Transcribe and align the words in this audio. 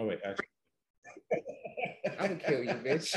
Oh 0.00 0.06
wait, 0.06 0.18
actually. 0.24 0.46
I 2.18 2.28
would 2.28 2.40
kill 2.42 2.64
you, 2.64 2.70
bitch. 2.70 3.14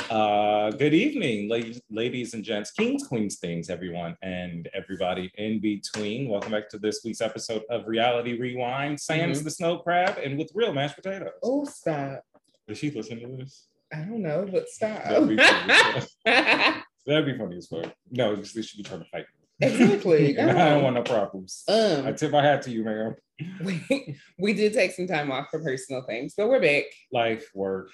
uh, 0.10 0.70
good 0.70 0.94
evening, 0.94 1.48
ladies, 1.48 1.80
ladies 1.90 2.34
and 2.34 2.44
gents, 2.44 2.70
kings, 2.70 3.04
queens, 3.08 3.40
things, 3.40 3.68
everyone, 3.68 4.16
and 4.22 4.68
everybody 4.74 5.32
in 5.38 5.60
between. 5.60 6.28
Welcome 6.28 6.52
back 6.52 6.68
to 6.70 6.78
this 6.78 7.00
week's 7.04 7.20
episode 7.20 7.62
of 7.68 7.88
Reality 7.88 8.38
Rewind. 8.38 9.00
Sam's 9.00 9.40
Mhm. 9.40 9.44
the 9.44 9.50
snow 9.50 9.78
crab, 9.78 10.18
and 10.18 10.38
with 10.38 10.52
real 10.54 10.72
mashed 10.72 10.94
potatoes. 10.94 11.32
Oh, 11.42 11.64
stop. 11.64 12.22
Did 12.68 12.76
she 12.76 12.92
listen 12.92 13.18
to 13.18 13.36
this? 13.38 13.66
I 13.92 14.02
don't 14.02 14.22
know, 14.22 14.46
but 14.48 14.68
stop. 14.68 15.02
That'd 15.02 15.28
be 15.30 15.36
funny. 15.36 15.72
as 15.72 16.14
fuck. 16.24 16.84
That'd 17.06 17.26
be 17.26 17.36
funny 17.36 17.56
as 17.56 17.66
fuck. 17.66 17.92
No, 18.12 18.36
they 18.36 18.62
should 18.62 18.76
be 18.76 18.84
trying 18.84 19.00
to 19.00 19.08
fight. 19.10 19.24
Exactly. 19.60 20.36
And 20.38 20.50
I 20.50 20.70
don't 20.70 20.82
want 20.82 20.94
no 20.96 21.02
problems. 21.02 21.64
I 21.68 21.72
Um, 21.72 22.14
tip 22.16 22.30
my 22.30 22.42
hat 22.42 22.62
to 22.62 22.70
you, 22.70 22.84
ma'am. 22.84 23.14
we, 23.64 24.16
we 24.38 24.52
did 24.52 24.72
take 24.72 24.92
some 24.92 25.06
time 25.06 25.30
off 25.30 25.48
for 25.50 25.62
personal 25.62 26.02
things, 26.02 26.34
but 26.36 26.48
we're 26.48 26.60
back. 26.60 26.84
Life, 27.12 27.48
work. 27.54 27.90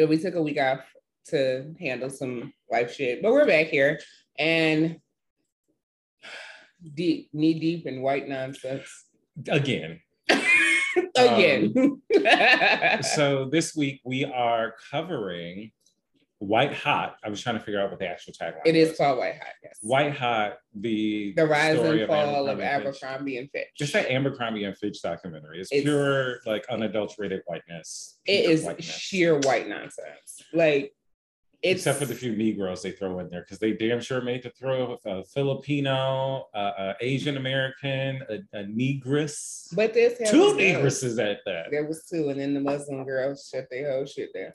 Uh, 0.00 0.06
We 0.06 0.18
took 0.18 0.34
a 0.34 0.42
week 0.42 0.58
off 0.60 0.80
to 1.28 1.74
handle 1.80 2.10
some 2.10 2.52
life 2.70 2.94
shit, 2.94 3.22
but 3.22 3.32
we're 3.32 3.46
back 3.46 3.66
here 3.68 3.98
and 4.38 4.96
deep, 6.94 7.30
knee 7.32 7.58
deep 7.58 7.86
in 7.86 8.02
white 8.02 8.28
nonsense 8.28 8.88
Again. 9.48 10.00
again. 11.16 11.98
so 13.02 13.48
this 13.50 13.74
week 13.74 14.00
we 14.04 14.24
are 14.24 14.74
covering 14.90 15.72
White 16.44 16.74
Hot. 16.74 17.16
I 17.24 17.28
was 17.28 17.40
trying 17.40 17.56
to 17.58 17.64
figure 17.64 17.80
out 17.80 17.90
what 17.90 17.98
the 17.98 18.08
actual 18.08 18.32
tagline 18.32 18.60
it 18.66 18.76
is 18.76 18.90
was. 18.90 18.98
called 18.98 19.18
White 19.18 19.34
Hot. 19.34 19.52
Yes. 19.62 19.78
White 19.82 20.16
Hot, 20.16 20.58
the 20.74 21.32
the 21.36 21.46
rise 21.46 21.78
and 21.78 22.06
fall 22.06 22.48
of 22.48 22.60
Abercrombie 22.60 23.38
and 23.38 23.50
Fitch. 23.50 23.62
And 23.62 23.66
Fitch. 23.66 23.78
Just 23.78 23.92
that 23.94 24.10
Abercrombie 24.10 24.64
and 24.64 24.76
Fitch 24.76 25.00
documentary. 25.02 25.60
It's, 25.60 25.72
It's- 25.72 25.84
pure, 25.84 26.40
like 26.46 26.64
unadulterated 26.68 27.42
whiteness. 27.46 28.18
It 28.26 28.50
is 28.50 28.64
whiteness. 28.64 28.84
sheer 28.86 29.38
white 29.40 29.68
nonsense. 29.68 30.42
Like 30.52 30.92
it's 31.62 31.80
Except 31.80 31.98
for 31.98 32.04
the 32.04 32.14
few 32.14 32.36
Negroes 32.36 32.82
they 32.82 32.90
throw 32.90 33.20
in 33.20 33.30
there, 33.30 33.40
because 33.40 33.58
they 33.58 33.72
damn 33.72 33.98
sure 33.98 34.20
made 34.20 34.42
to 34.42 34.50
throw 34.50 34.98
a 35.06 35.24
Filipino, 35.24 36.44
uh, 36.54 36.58
uh, 36.58 36.94
Asian 37.00 37.38
American, 37.38 38.20
a, 38.28 38.34
a 38.58 38.64
Negress, 38.64 39.74
but 39.74 39.94
this 39.94 40.18
two 40.30 40.52
Negresses 40.58 41.18
at 41.18 41.38
that. 41.46 41.70
There 41.70 41.86
was 41.86 42.04
two, 42.04 42.28
and 42.28 42.38
then 42.38 42.52
the 42.52 42.60
Muslim 42.60 43.06
girls 43.06 43.48
shut 43.50 43.64
their 43.70 43.92
whole 43.92 44.04
shit 44.04 44.34
down. 44.34 44.50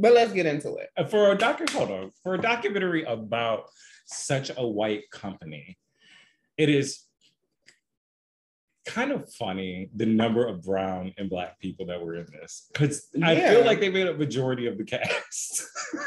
But 0.00 0.14
let's 0.14 0.32
get 0.32 0.46
into 0.46 0.76
it. 0.76 0.88
Uh, 0.96 1.04
for 1.04 1.32
a 1.32 1.36
docu 1.36 1.68
hold 1.70 1.90
on. 1.90 2.10
For 2.22 2.34
a 2.34 2.40
documentary 2.40 3.04
about 3.04 3.64
such 4.06 4.50
a 4.56 4.66
white 4.66 5.10
company 5.10 5.76
it 6.58 6.68
is 6.68 7.04
kind 8.86 9.12
of 9.12 9.32
funny 9.34 9.90
the 9.94 10.06
number 10.06 10.46
of 10.46 10.62
brown 10.62 11.12
and 11.18 11.30
black 11.30 11.58
people 11.60 11.86
that 11.86 12.02
were 12.02 12.14
in 12.14 12.26
this 12.32 12.70
because 12.72 13.08
i 13.22 13.38
feel 13.38 13.62
like 13.64 13.80
they 13.80 13.90
made 13.90 14.06
a 14.06 14.14
majority 14.14 14.66
of 14.66 14.76
the 14.76 14.84
cast. 14.84 15.64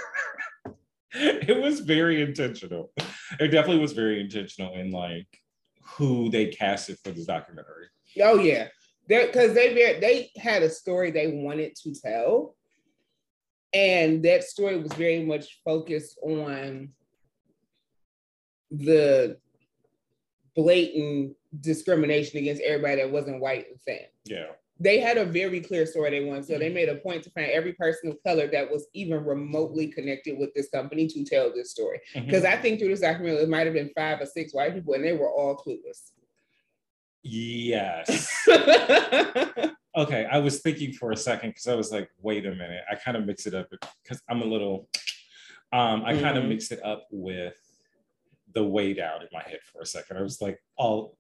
It 1.13 1.61
was 1.61 1.81
very 1.81 2.21
intentional. 2.21 2.91
It 3.37 3.49
definitely 3.49 3.81
was 3.81 3.91
very 3.91 4.21
intentional 4.21 4.73
in 4.73 4.91
like 4.91 5.27
who 5.83 6.29
they 6.29 6.47
casted 6.47 6.99
for 7.03 7.11
this 7.11 7.25
documentary. 7.25 7.87
Oh 8.21 8.39
yeah, 8.39 8.69
because 9.09 9.53
they 9.53 9.73
they 9.99 10.31
had 10.37 10.63
a 10.63 10.69
story 10.69 11.11
they 11.11 11.27
wanted 11.27 11.75
to 11.83 11.93
tell, 11.93 12.55
and 13.73 14.23
that 14.23 14.43
story 14.43 14.77
was 14.77 14.93
very 14.93 15.23
much 15.23 15.61
focused 15.63 16.17
on 16.21 16.89
the 18.69 19.37
blatant 20.55 21.35
discrimination 21.59 22.39
against 22.39 22.61
everybody 22.61 23.01
that 23.01 23.11
wasn't 23.11 23.39
white 23.39 23.67
and 23.69 23.81
thin. 23.81 24.05
yeah 24.25 24.47
they 24.81 24.99
had 24.99 25.17
a 25.17 25.25
very 25.25 25.61
clear 25.61 25.85
story 25.85 26.09
they 26.09 26.25
wanted. 26.25 26.45
So 26.45 26.57
they 26.57 26.65
mm-hmm. 26.65 26.73
made 26.73 26.89
a 26.89 26.95
point 26.95 27.23
to 27.23 27.29
find 27.29 27.51
every 27.51 27.73
person 27.73 28.09
of 28.09 28.17
color 28.23 28.47
that 28.47 28.69
was 28.69 28.87
even 28.93 29.23
remotely 29.23 29.87
connected 29.87 30.39
with 30.39 30.53
this 30.55 30.69
company 30.69 31.07
to 31.07 31.23
tell 31.23 31.53
this 31.53 31.69
story. 31.71 31.99
Mm-hmm. 32.15 32.25
Because 32.25 32.45
I 32.45 32.57
think 32.57 32.79
through 32.79 32.89
this 32.89 33.01
documentary, 33.01 33.43
it 33.43 33.49
might 33.49 33.67
have 33.67 33.75
been 33.75 33.91
five 33.95 34.19
or 34.21 34.25
six 34.25 34.53
white 34.53 34.73
people, 34.73 34.95
and 34.95 35.03
they 35.03 35.13
were 35.13 35.29
all 35.31 35.55
clueless. 35.55 36.11
yes 37.21 38.47
Okay, 39.95 40.25
I 40.25 40.37
was 40.39 40.61
thinking 40.61 40.93
for 40.93 41.11
a 41.11 41.17
second 41.17 41.49
because 41.49 41.67
I 41.67 41.75
was 41.75 41.91
like, 41.91 42.09
wait 42.21 42.45
a 42.45 42.51
minute. 42.51 42.81
I 42.89 42.95
kind 42.95 43.17
of 43.17 43.25
mix 43.25 43.45
it 43.45 43.53
up 43.53 43.69
because 44.03 44.21
I'm 44.29 44.41
a 44.41 44.45
little, 44.45 44.87
um, 45.73 46.03
I 46.05 46.13
kind 46.17 46.37
of 46.37 46.45
Mhm. 46.45 46.49
mixed 46.49 46.71
it 46.71 46.83
up 46.83 47.07
with 47.11 47.55
the 48.53 48.63
way 48.63 48.93
down 48.93 49.21
in 49.21 49.27
my 49.33 49.43
head 49.43 49.59
for 49.71 49.81
a 49.81 49.85
second. 49.85 50.17
I 50.17 50.21
was 50.21 50.41
like, 50.41 50.59
all 50.77 51.17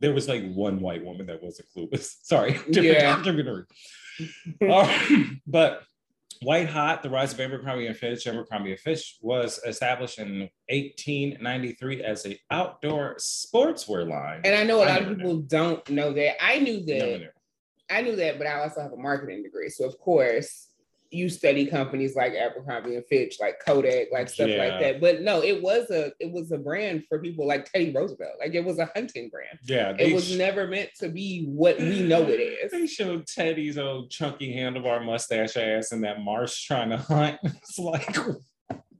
there 0.00 0.12
was 0.12 0.28
like 0.28 0.44
one 0.52 0.80
white 0.80 1.04
woman 1.04 1.26
that 1.26 1.42
wasn't 1.42 1.68
clueless. 1.74 2.16
Sorry, 2.22 2.52
different 2.70 3.66
Yeah. 4.60 4.70
Um, 4.70 5.40
but 5.46 5.82
White 6.42 6.68
Hot, 6.68 7.02
The 7.02 7.10
Rise 7.10 7.32
of 7.32 7.40
Abercrombie 7.40 7.86
and 7.86 7.96
Fitch, 7.96 8.26
Abercrombie 8.26 8.72
and 8.72 8.80
Fitch 8.80 9.16
was 9.22 9.58
established 9.64 10.18
in 10.18 10.50
1893 10.68 12.02
as 12.02 12.24
an 12.26 12.34
outdoor 12.50 13.16
sportswear 13.16 14.08
line. 14.08 14.40
and 14.44 14.54
I 14.54 14.64
know 14.64 14.82
a 14.82 14.86
lot 14.86 15.02
of 15.02 15.16
people 15.16 15.38
don't 15.38 15.88
know 15.90 16.12
that. 16.12 16.42
I 16.44 16.58
knew 16.58 16.84
that. 16.84 16.98
Never 16.98 17.18
knew. 17.18 17.28
I 17.90 18.02
knew 18.02 18.16
that, 18.16 18.38
but 18.38 18.46
I 18.46 18.60
also 18.60 18.80
have 18.80 18.92
a 18.92 18.96
marketing 18.96 19.42
degree. 19.42 19.68
So 19.68 19.84
of 19.86 19.98
course, 19.98 20.68
you 21.10 21.28
study 21.28 21.64
companies 21.66 22.16
like 22.16 22.32
Abercrombie 22.32 22.96
and 22.96 23.04
Fitch, 23.06 23.36
like 23.40 23.60
Kodak, 23.64 24.08
like 24.10 24.28
stuff 24.28 24.48
Yeah. 24.48 24.56
like 24.66 24.80
that. 24.80 25.00
But 25.00 25.20
no, 25.22 25.42
it 25.42 25.62
was 25.62 25.88
a 25.90 26.12
it 26.18 26.32
was 26.32 26.50
a 26.50 26.58
brand 26.58 27.04
for 27.08 27.20
people 27.20 27.46
like 27.46 27.70
Teddy 27.70 27.92
Roosevelt. 27.92 28.32
Like 28.40 28.54
it 28.54 28.64
was 28.64 28.78
a 28.80 28.90
hunting 28.96 29.28
brand. 29.28 29.58
Yeah, 29.64 29.94
It 29.96 30.12
was 30.12 30.28
sh- 30.28 30.36
never 30.36 30.66
meant 30.66 30.90
to 31.00 31.08
be 31.08 31.44
what 31.46 31.78
we 31.78 32.02
know 32.02 32.22
it 32.22 32.40
is. 32.40 32.72
They 32.72 32.86
showed 32.88 33.26
Teddy's 33.28 33.78
old 33.78 34.10
chunky 34.10 34.52
handlebar 34.56 35.04
mustache 35.04 35.56
ass 35.56 35.92
in 35.92 36.00
that 36.00 36.20
marsh 36.20 36.64
trying 36.64 36.90
to 36.90 36.96
hunt. 36.96 37.38
It's 37.44 37.78
like, 37.78 38.16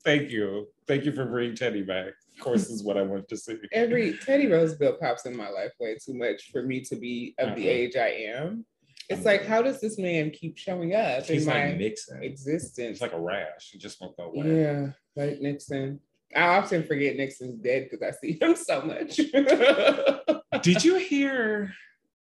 thank 0.04 0.30
you. 0.30 0.68
Thank 0.86 1.04
you 1.06 1.12
for 1.12 1.24
bringing 1.24 1.56
Teddy 1.56 1.82
back. 1.82 2.12
Of 2.36 2.44
course, 2.44 2.68
is 2.68 2.82
what 2.84 2.96
I 2.96 3.02
wanted 3.02 3.28
to 3.28 3.36
see. 3.36 3.56
Every 3.72 4.18
Teddy 4.18 4.46
Roosevelt 4.46 5.00
pops 5.00 5.24
in 5.26 5.36
my 5.36 5.48
life 5.48 5.70
way 5.80 5.96
too 6.04 6.14
much 6.14 6.50
for 6.52 6.62
me 6.62 6.80
to 6.82 6.94
be 6.96 7.34
of 7.38 7.56
the 7.56 7.62
Uh-huh. 7.62 7.70
age 7.70 7.96
I 7.96 8.08
am. 8.36 8.66
It's 9.08 9.24
like, 9.24 9.44
how 9.44 9.60
does 9.62 9.80
this 9.80 9.98
man 9.98 10.30
keep 10.30 10.56
showing 10.56 10.94
up 10.94 11.24
He's 11.24 11.46
in 11.46 11.52
like 11.52 11.64
my 11.64 11.72
Nixon. 11.74 12.22
existence? 12.22 12.92
It's 12.92 13.00
like 13.00 13.12
a 13.12 13.20
rash. 13.20 13.70
He 13.70 13.78
just 13.78 14.00
won't 14.00 14.16
go 14.16 14.24
away. 14.24 14.60
Yeah, 14.62 14.86
like 15.16 15.40
Nixon. 15.40 16.00
I 16.34 16.56
often 16.56 16.82
forget 16.84 17.16
Nixon's 17.16 17.60
dead 17.60 17.88
because 17.90 18.02
I 18.02 18.10
see 18.18 18.38
him 18.40 18.56
so 18.56 18.82
much. 18.82 19.16
Did 20.62 20.84
you 20.84 20.96
hear? 20.96 21.72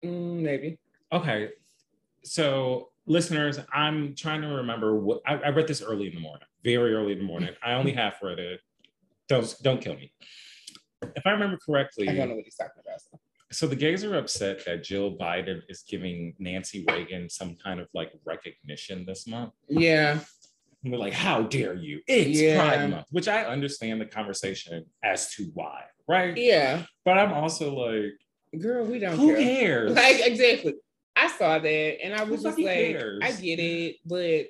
Mm, 0.04 0.42
maybe. 0.42 0.78
Okay. 1.12 1.50
So, 2.22 2.90
listeners, 3.06 3.58
I'm 3.72 4.14
trying 4.14 4.42
to 4.42 4.48
remember 4.48 4.94
what 4.96 5.22
I, 5.26 5.34
I 5.36 5.48
read 5.48 5.66
this 5.66 5.82
early 5.82 6.08
in 6.08 6.14
the 6.14 6.20
morning, 6.20 6.46
very 6.62 6.94
early 6.94 7.12
in 7.12 7.18
the 7.18 7.24
morning. 7.24 7.50
I 7.64 7.72
only 7.72 7.92
half 7.94 8.22
read 8.22 8.38
it. 8.38 8.60
Don't 9.28 9.52
don't 9.62 9.80
kill 9.80 9.94
me. 9.94 10.12
If 11.02 11.26
I 11.26 11.30
remember 11.30 11.58
correctly, 11.58 12.08
I 12.08 12.14
don't 12.14 12.28
know 12.28 12.36
what 12.36 12.44
he's 12.44 12.54
talking 12.56 12.82
about. 12.84 13.00
so. 13.00 13.18
So 13.52 13.66
the 13.68 13.76
gays 13.76 14.02
are 14.04 14.16
upset 14.16 14.64
that 14.66 14.82
Jill 14.82 15.16
Biden 15.16 15.60
is 15.68 15.84
giving 15.88 16.34
Nancy 16.38 16.84
Reagan 16.90 17.30
some 17.30 17.54
kind 17.62 17.78
of 17.80 17.86
like 17.94 18.12
recognition 18.24 19.04
this 19.06 19.26
month. 19.26 19.52
Yeah, 19.68 20.18
And 20.82 20.92
we're 20.92 20.98
like, 20.98 21.12
how 21.12 21.42
dare 21.42 21.74
you? 21.74 22.00
It's 22.08 22.40
Yeah. 22.40 22.58
Pride 22.58 22.90
Month, 22.90 23.06
which 23.10 23.28
I 23.28 23.44
understand 23.44 24.00
the 24.00 24.06
conversation 24.06 24.84
as 25.04 25.30
to 25.34 25.44
why, 25.54 25.82
right? 26.08 26.36
yeah, 26.36 26.82
But 27.04 27.18
I'm 27.18 27.32
also 27.32 27.72
like, 27.74 28.12
girl, 28.60 28.84
we 28.84 28.98
don't 28.98 29.16
who 29.16 29.28
care. 29.36 29.36
cares? 29.86 29.92
Like 29.94 30.20
exactly. 30.26 30.74
I 31.14 31.28
saw 31.28 31.58
that 31.60 31.68
and 32.04 32.14
I 32.14 32.24
was 32.24 32.42
just 32.42 32.58
like, 32.58 32.66
cares? 32.66 33.20
I 33.22 33.30
get 33.32 33.60
it, 33.60 33.96
but 34.04 34.46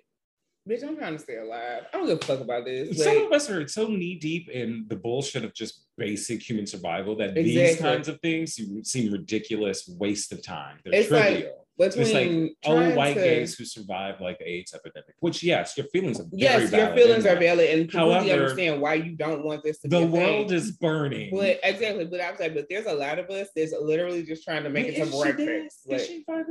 bitch, 0.68 0.82
I'm 0.86 0.96
trying 0.96 1.14
to 1.16 1.22
stay 1.22 1.36
alive. 1.36 1.84
I 1.92 1.96
don't 1.96 2.06
give 2.06 2.18
a 2.18 2.24
fuck 2.24 2.40
about 2.40 2.64
this. 2.64 2.98
Some 3.02 3.14
Like, 3.14 3.24
of 3.26 3.32
us 3.32 3.48
are 3.50 3.66
so 3.68 3.86
knee 3.88 4.16
deep 4.16 4.48
in 4.48 4.84
the 4.88 4.96
bullshit 4.96 5.44
of 5.44 5.54
just 5.54 5.86
basic 5.96 6.42
human 6.42 6.66
survival 6.66 7.16
that 7.16 7.34
these 7.34 7.76
kinds 7.78 8.08
of 8.08 8.20
things 8.20 8.58
seem- 8.82 9.12
ridiculous 9.12 9.88
waste 9.98 10.32
of 10.32 10.42
time. 10.42 10.78
They're 10.84 10.94
It's 10.94 11.10
like, 11.10 11.22
trivial. 11.28 11.65
Between 11.78 12.06
It's 12.06 12.12
like 12.12 12.74
old 12.74 12.94
white 12.96 13.14
to- 13.14 13.20
gays 13.20 13.56
who 13.56 13.64
survived 13.64 14.20
like 14.20 14.38
the 14.38 14.48
AIDS 14.48 14.74
epidemic, 14.74 15.14
which 15.20 15.42
yes, 15.42 15.76
your 15.76 15.86
feelings 15.86 16.18
are 16.20 16.24
very 16.24 16.42
Yes, 16.42 16.72
your 16.72 16.94
feelings 16.94 17.26
are 17.26 17.36
valid 17.36 17.70
and 17.70 17.90
completely 17.90 18.28
However, 18.28 18.32
understand 18.32 18.80
why 18.80 18.94
you 18.94 19.12
don't 19.12 19.44
want 19.44 19.62
this 19.62 19.78
to 19.80 19.88
be 19.88 19.96
The 19.96 20.04
a 20.04 20.06
world 20.06 20.52
is 20.52 20.72
burning. 20.72 21.30
But 21.34 21.60
exactly, 21.62 22.06
but 22.06 22.20
I 22.20 22.30
was 22.30 22.40
like, 22.40 22.54
but 22.54 22.66
there's 22.70 22.86
a 22.86 22.94
lot 22.94 23.18
of 23.18 23.28
us 23.30 23.48
that's 23.54 23.72
literally 23.80 24.22
just 24.22 24.44
trying 24.44 24.64
to 24.64 24.70
make 24.70 24.86
Wait, 24.86 24.96
it 24.96 25.00
is 25.02 25.10
to 25.10 25.20
breakfast. 25.20 25.80
Is 25.84 25.86
Like, 25.86 26.00
she 26.00 26.24
finally? 26.24 26.46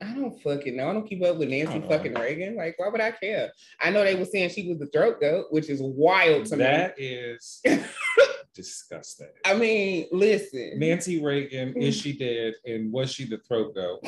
I 0.00 0.12
don't 0.12 0.42
fucking 0.42 0.76
know. 0.76 0.90
I 0.90 0.92
don't 0.92 1.06
keep 1.06 1.24
up 1.24 1.36
with 1.36 1.48
Nancy 1.48 1.80
fucking 1.80 2.14
Reagan. 2.14 2.56
Like, 2.56 2.78
why 2.78 2.88
would 2.88 3.00
I 3.00 3.12
care? 3.12 3.50
I 3.80 3.90
know 3.90 4.04
they 4.04 4.14
were 4.14 4.24
saying 4.24 4.50
she 4.50 4.68
was 4.68 4.78
the 4.78 4.86
throat 4.86 5.20
goat, 5.20 5.46
which 5.50 5.68
is 5.68 5.80
wild 5.82 6.46
to 6.46 6.56
me. 6.56 6.64
That 6.64 6.94
is 6.98 7.62
disgusting. 8.54 9.28
I 9.44 9.54
mean, 9.54 10.06
listen. 10.12 10.78
Nancy 10.78 11.22
Reagan, 11.22 11.76
is 11.76 11.98
mm. 11.98 12.02
she 12.02 12.18
dead? 12.18 12.54
And 12.64 12.92
was 12.92 13.12
she 13.12 13.24
the 13.24 13.38
throat 13.38 13.74
goat? 13.74 14.00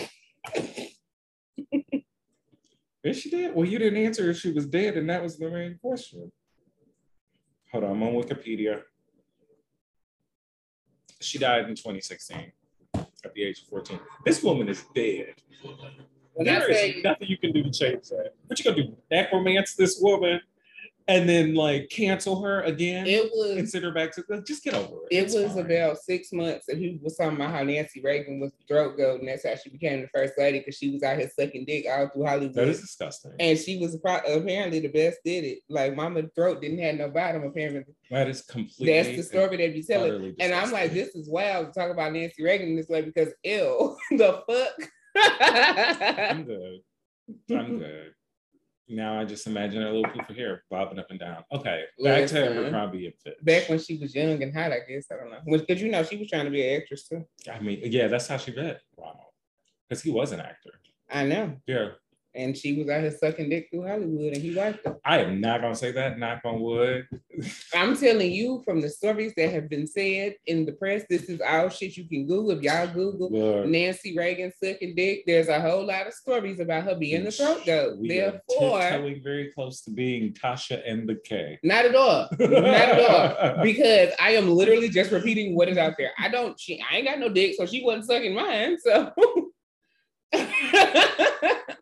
Is 3.03 3.21
she 3.21 3.31
dead? 3.31 3.55
Well, 3.55 3.67
you 3.67 3.79
didn't 3.79 4.03
answer 4.05 4.31
if 4.31 4.39
she 4.39 4.53
was 4.53 4.67
dead, 4.67 4.97
and 4.97 5.09
that 5.11 5.23
was 5.23 5.39
the 5.39 5.51
main 5.51 5.79
question. 5.81 6.31
Hold 7.73 7.85
on, 7.85 7.91
I'm 7.93 8.03
on 8.03 8.15
Wikipedia. 8.15 8.83
She 11.21 11.39
died 11.39 11.69
in 11.69 11.75
2016. 11.75 12.53
at 13.25 13.35
the 13.35 13.43
age 13.43 13.63
of 13.63 13.69
14. 13.69 13.99
This 14.25 14.43
woman 14.43 14.69
is 14.69 14.85
dead. 14.95 15.35
I 16.41 16.45
There 16.45 16.71
is 16.71 17.03
nothing 17.03 17.29
you 17.29 17.39
can 17.39 17.53
do 17.53 17.63
to 17.65 17.71
change 17.71 18.09
that. 18.09 18.35
What 18.47 18.59
you 18.59 18.65
gonna 18.65 18.83
do? 18.83 18.97
Necromance 19.11 19.75
this 19.75 19.99
woman 20.01 20.41
and 21.09 21.29
then 21.29 21.55
like 21.55 21.89
cancel 21.91 22.43
her 22.43 22.61
again 22.63 23.07
it 23.07 23.25
was 23.33 23.57
and 23.57 23.69
send 23.69 23.83
her 23.85 23.91
back 23.93 24.13
to 24.15 24.23
just 24.47 24.63
get 24.63 24.75
over 24.75 24.95
it. 25.11 25.17
It 25.17 25.25
It's 25.25 25.35
was 25.35 25.55
fine. 25.55 25.65
about 25.65 25.99
six 25.99 26.33
months, 26.33 26.69
and 26.69 26.79
he 26.79 27.01
was 27.03 27.17
talking 27.17 27.37
about 27.37 27.51
how 27.51 27.63
Nancy 27.63 28.01
Reagan 28.03 28.39
was 28.41 28.53
the 28.53 28.65
throat 28.67 28.97
goat, 28.99 29.21
and 29.21 29.29
that's 29.29 29.47
how 29.47 29.55
she 29.57 29.71
became 29.71 30.03
the 30.03 30.09
first 30.15 30.35
lady 30.37 30.59
because 30.59 30.77
she 30.77 30.91
was 30.91 31.03
out 31.03 31.19
here 31.19 31.31
sucking 31.39 31.65
dick 31.65 31.87
all 31.91 32.09
through 32.09 32.27
Hollywood. 32.27 32.55
that 32.55 32.69
is 32.69 32.81
disgusting. 32.83 33.33
and 33.41 33.59
she 33.59 33.79
was 33.79 33.95
apparently 33.95 34.81
the 34.81 34.89
best 34.89 35.19
did 35.25 35.45
it. 35.45 35.59
Like 35.69 35.97
Mama 35.97 36.23
throat 36.35 36.61
didn't 36.61 36.79
have 36.81 36.97
no 36.97 37.09
bottom. 37.11 37.43
Apparently, 37.45 37.85
that 38.11 38.29
is 38.29 38.43
completely 38.43 38.93
that's 38.95 39.17
the 39.17 39.23
story 39.23 39.57
they 39.57 39.71
be 39.71 39.83
telling. 39.83 40.13
utterly 40.13 40.35
And 40.41 40.53
I'm 40.55 40.71
like, 40.71 40.93
this 40.93 41.15
is 41.15 41.29
wild 41.29 41.73
to 41.73 41.81
talk 41.81 41.91
about 41.91 42.13
Nancy 42.13 42.43
Reagan 42.45 42.77
this 42.77 42.89
way 42.89 43.03
because 43.03 43.29
ill 43.45 43.97
the 44.11 44.43
fuck. 44.47 44.91
I'm 45.41 46.45
good. 46.45 46.81
I'm 47.51 47.79
good. 47.79 48.13
Now 48.89 49.21
I 49.21 49.25
just 49.25 49.47
imagine 49.47 49.83
a 49.83 49.93
little 49.93 50.11
poof 50.11 50.31
of 50.31 50.37
hair 50.37 50.63
bobbing 50.71 50.99
up 50.99 51.11
and 51.11 51.21
down. 51.21 51.45
Okay, 51.53 51.85
back 52.03 52.27
to 52.29 52.35
Listen. 52.35 52.59
Abercrombie 52.59 53.07
and 53.07 53.15
Fitch. 53.23 53.35
Back 53.43 53.69
when 53.69 53.79
she 53.79 53.99
was 53.99 54.15
young 54.15 54.43
and 54.43 54.55
hot, 54.55 54.73
I 54.73 54.81
guess 54.89 55.07
I 55.13 55.17
don't 55.17 55.31
know. 55.31 55.59
Because 55.59 55.83
you 55.83 55.91
know 55.91 56.03
she 56.03 56.17
was 56.17 56.29
trying 56.29 56.47
to 56.47 56.51
be 56.51 56.67
an 56.67 56.81
actress 56.81 57.07
too. 57.07 57.27
I 57.53 57.61
mean, 57.61 57.81
yeah, 57.85 58.09
that's 58.09 58.27
how 58.27 58.39
she 58.39 58.55
met 58.55 58.81
Ronald, 58.97 59.33
because 59.89 60.03
he 60.03 60.11
was 60.11 60.33
an 60.33 60.41
actor. 60.41 60.71
I 61.11 61.25
know. 61.25 61.57
Yeah, 61.67 61.91
And 62.35 62.57
she 62.57 62.75
was 62.79 62.89
out 62.89 63.01
here 63.01 63.11
sucking 63.11 63.49
dick 63.49 63.69
through 63.71 63.87
Hollywood, 63.89 64.35
and 64.35 64.43
he 64.43 64.55
wiped 64.55 64.87
her. 64.87 64.97
I 65.05 65.21
am 65.21 65.41
not 65.41 65.61
gonna 65.63 65.75
say 65.75 65.93
that. 65.93 66.19
Knock 66.19 66.41
on 66.45 66.61
wood. 66.61 67.09
I'm 67.75 67.97
telling 67.97 68.31
you 68.31 68.63
from 68.65 68.81
the 68.81 68.89
stories 68.91 69.33
that 69.37 69.51
have 69.53 69.69
been 69.69 69.87
said 69.87 70.35
in 70.47 70.67
the 70.67 70.73
press, 70.73 71.05
this 71.09 71.25
is 71.25 71.41
all 71.41 71.69
shit 71.69 71.97
you 71.97 72.07
can 72.09 72.27
Google. 72.27 72.51
If 72.53 72.63
y'all 72.63 72.87
Google 72.87 73.31
Look, 73.31 73.67
Nancy 73.67 74.17
Reagan 74.17 74.53
sucking 74.63 74.95
dick, 74.95 75.25
there's 75.27 75.49
a 75.49 75.61
whole 75.61 75.87
lot 75.87 76.07
of 76.07 76.13
stories 76.13 76.61
about 76.61 76.85
her 76.85 76.95
being 76.95 77.25
the 77.25 77.31
throat 77.33 77.65
goat. 77.65 77.99
we 77.99 78.19
are 78.21 78.41
Therefore, 78.49 78.81
tiptoeing 78.81 79.23
very 79.25 79.51
close 79.55 79.81
to 79.83 79.91
being 79.91 80.33
Tasha 80.35 80.83
and 80.87 81.09
the 81.09 81.17
K. 81.25 81.59
not 81.63 81.87
at 81.87 81.95
all. 81.97 82.29
Not 82.39 82.53
at 82.53 83.11
all. 83.11 83.63
Because 83.65 84.13
I 84.21 84.33
am 84.33 84.49
literally 84.51 84.89
just 84.89 85.11
repeating 85.11 85.55
what 85.57 85.69
is 85.69 85.79
out 85.79 85.95
there. 85.99 86.11
I 86.19 86.29
don't, 86.29 86.59
she, 86.61 86.81
I 86.91 86.97
ain't 86.99 87.07
got 87.07 87.19
no 87.19 87.29
dick, 87.29 87.55
so 87.57 87.67
she 87.67 87.83
wasn't 87.83 88.07
sucking 88.07 88.35
mine. 88.35 88.77
So 88.79 89.13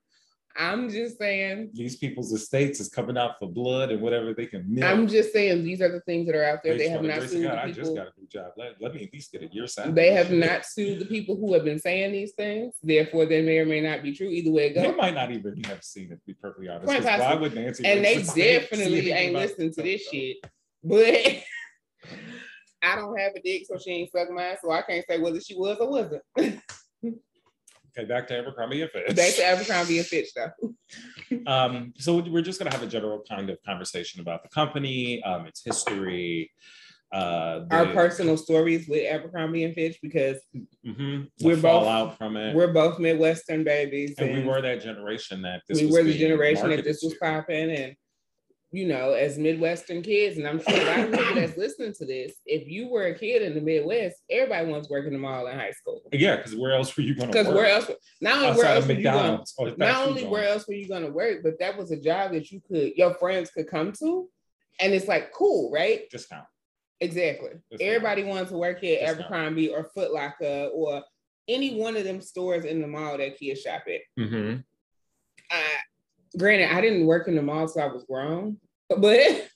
I'm 0.59 0.89
just 0.89 1.19
saying, 1.19 1.71
These 1.75 1.97
people's 1.97 2.33
estates 2.33 2.81
is 2.81 2.89
coming 2.89 3.17
out 3.19 3.39
for 3.39 3.49
blood 3.49 3.91
and 3.91 4.01
whatever 4.01 4.33
they 4.33 4.47
can 4.47 4.65
milk. 4.73 4.91
I'm 4.91 5.07
just 5.07 5.33
saying 5.33 5.65
these 5.65 5.81
are 5.81 5.91
the 5.91 6.01
things 6.03 6.27
that 6.27 6.35
are 6.35 6.45
out 6.45 6.63
there. 6.63 6.75
Praise 6.75 6.89
They 6.89 6.89
have 6.89 7.03
not 7.03 7.23
sued 7.23 7.45
God, 7.45 7.57
the 7.57 7.63
I 7.63 7.67
just 7.67 7.79
people. 7.81 7.95
got 7.95 8.07
a 8.07 8.21
new 8.21 8.27
job. 8.27 8.53
Let, 8.57 8.81
let 8.81 8.95
me 8.95 9.05
at 9.05 9.13
least 9.13 9.33
get 9.33 9.43
a 9.43 9.49
year 9.53 9.67
salary. 9.67 9.93
They 9.93 10.13
have 10.13 10.31
not 10.31 10.65
sued 10.65 11.01
the 11.01 11.05
people 11.05 11.37
who 11.37 11.53
have 11.55 11.65
been 11.65 11.79
saying 11.79 12.13
these 12.13 12.33
things. 12.33 12.75
Therefore, 12.83 13.27
they 13.27 13.43
may 13.43 13.59
or 13.59 13.67
may 13.67 13.81
not 13.81 14.03
be 14.03 14.15
true. 14.15 14.29
Either 14.29 14.51
way 14.51 14.67
it 14.69 14.75
goes, 14.75 14.85
They 14.85 14.95
might 14.95 15.15
not 15.15 15.31
even 15.31 15.63
have 15.65 15.85
seen 15.85 16.13
it, 16.13 16.17
to 16.17 16.27
be 16.27 16.35
perfectly 16.35 16.69
honest. 16.69 17.05
Why 17.05 17.35
would 17.35 17.55
Nancy? 17.55 17.85
And 17.85 18.05
they 18.05 18.23
definitely 18.35 19.11
ain't 19.11 19.35
listening 19.35 19.73
to 19.75 19.83
this 19.83 20.03
shit. 20.03 20.39
But 20.83 20.99
I 22.83 22.95
don't 22.95 23.19
have 23.19 23.33
a 23.35 23.41
dick, 23.43 23.65
so 23.67 23.79
she 23.79 23.91
ain't 23.91 24.13
suck 24.13 24.31
mine. 24.31 24.57
So 24.63 24.71
I 24.71 24.83
can't 24.83 25.05
say 25.09 25.19
whether 25.19 25.41
she 25.41 25.57
was 25.57 25.79
or 25.79 25.91
wasn't. 25.91 26.23
Okay, 27.99 28.07
back 28.07 28.27
to 28.29 28.37
Abercrombie 28.39 28.83
and 28.83 28.91
Fitch. 28.91 29.17
Back 29.17 29.35
to 29.37 29.45
Abercrombie 29.45 29.99
and 29.99 30.07
Fitch, 30.07 30.29
though. 30.35 30.51
Um, 31.47 31.93
so 31.97 32.19
we're 32.19 32.43
just 32.43 32.59
going 32.61 32.71
to 32.71 32.77
have 32.77 32.87
a 32.87 32.91
general 32.91 33.23
kind 33.29 33.51
of 33.51 33.59
conversation 33.65 34.21
about 34.21 34.43
the 34.45 34.49
company, 34.49 35.23
um, 35.25 35.47
its 35.47 35.65
history, 35.65 36.53
uh, 37.13 37.63
Our 37.71 37.87
personal 37.87 38.37
stories 38.37 38.87
with 38.89 39.05
Abercrombie 39.11 39.65
and 39.65 39.75
Fitch 39.75 39.99
because 40.03 40.39
Mhm, 40.87 41.29
We're 41.43 41.55
both- 41.57 41.63
fallout 41.63 42.19
from 42.19 42.37
it. 42.37 42.55
we're 42.55 42.73
both 42.73 42.99
Midwestern 43.01 43.65
babies. 43.65 44.15
and 44.19 44.35
we 44.37 44.45
were 44.45 44.61
that 44.61 44.83
generation 44.83 45.43
that 45.43 45.63
this 45.69 45.81
we 45.81 45.87
was 45.87 45.95
were 45.97 46.03
the 46.05 46.17
generation 46.19 46.71
that 46.71 46.85
this 46.85 47.03
was 47.03 47.15
popping 47.21 47.71
and 47.71 47.97
you 48.77 48.87
know 48.87 49.13
as 49.13 49.39
midwestern 49.39 50.03
kids 50.03 50.37
and 50.37 50.47
i'm 50.47 50.61
sure 50.61 50.79
a 50.79 50.85
lot 50.85 50.99
of 50.99 51.13
people 51.19 51.35
that's 51.37 51.57
listening 51.57 51.95
to 51.95 52.05
this 52.05 52.35
if 52.45 52.69
you 52.69 52.89
were 52.89 53.05
a 53.07 53.15
kid 53.19 53.41
in 53.41 53.55
the 53.55 53.61
midwest 53.61 54.17
everybody 54.31 54.69
wants 54.69 54.91
working 54.91 55.13
the 55.13 55.19
mall 55.19 55.47
in 55.47 55.59
high 55.59 55.71
school 55.71 56.03
Yeah, 56.13 56.37
because 56.37 56.55
where 56.55 56.73
else 56.75 56.95
were 56.97 57.03
you 57.03 57.15
going 57.15 57.29
to 57.29 57.33
because 57.33 57.47
work? 57.47 57.57
where 57.57 57.67
else 57.75 57.91
not 58.21 58.43
only 58.45 58.59
where 58.59 58.67
else 58.75 58.87
were 58.87 58.93
you 58.93 59.03
going 59.03 59.15
McDonald's 59.17 59.55
or 59.57 59.67
fast 59.69 59.79
not 59.79 60.07
only 60.09 60.25
where 60.27 60.47
else 60.49 60.69
were 60.69 60.75
you 60.75 60.89
going 60.89 61.05
to 61.05 61.11
work 61.11 61.43
but 61.43 61.59
that 61.59 61.77
was 61.79 61.91
a 61.91 61.97
job 61.99 62.33
that 62.33 62.51
you 62.53 62.61
could 62.69 62.93
your 62.97 63.15
friends 63.15 63.51
could 63.51 63.67
come 63.67 63.93
to 63.93 64.29
and 64.81 64.93
it's 64.93 65.09
like 65.09 65.33
cool 65.33 65.71
right 65.73 66.11
discount. 66.11 66.45
exactly 67.01 67.51
Discount. 67.71 67.81
everybody 67.81 68.25
wants 68.25 68.51
to 68.51 68.59
work 68.59 68.77
at 68.79 68.83
Discount. 68.83 69.21
abercrombie 69.21 69.69
or 69.71 69.85
foot 69.95 70.13
locker 70.13 70.69
or 70.75 71.03
any 71.49 71.79
one 71.81 71.97
of 71.97 72.05
them 72.05 72.21
stores 72.21 72.65
in 72.67 72.83
the 72.83 72.87
mall 72.89 73.17
that 73.17 73.39
kids 73.39 73.63
shop 73.63 73.85
at 73.89 74.01
Mhm. 74.23 74.65
I, 75.51 75.63
granted, 76.37 76.75
I 76.75 76.81
didn't 76.81 77.07
work 77.07 77.29
in 77.29 77.37
the 77.37 77.43
mall, 77.43 77.69
so 77.69 77.81
I 77.81 77.87
was 77.87 78.05
grown. 78.05 78.59
But 78.89 79.49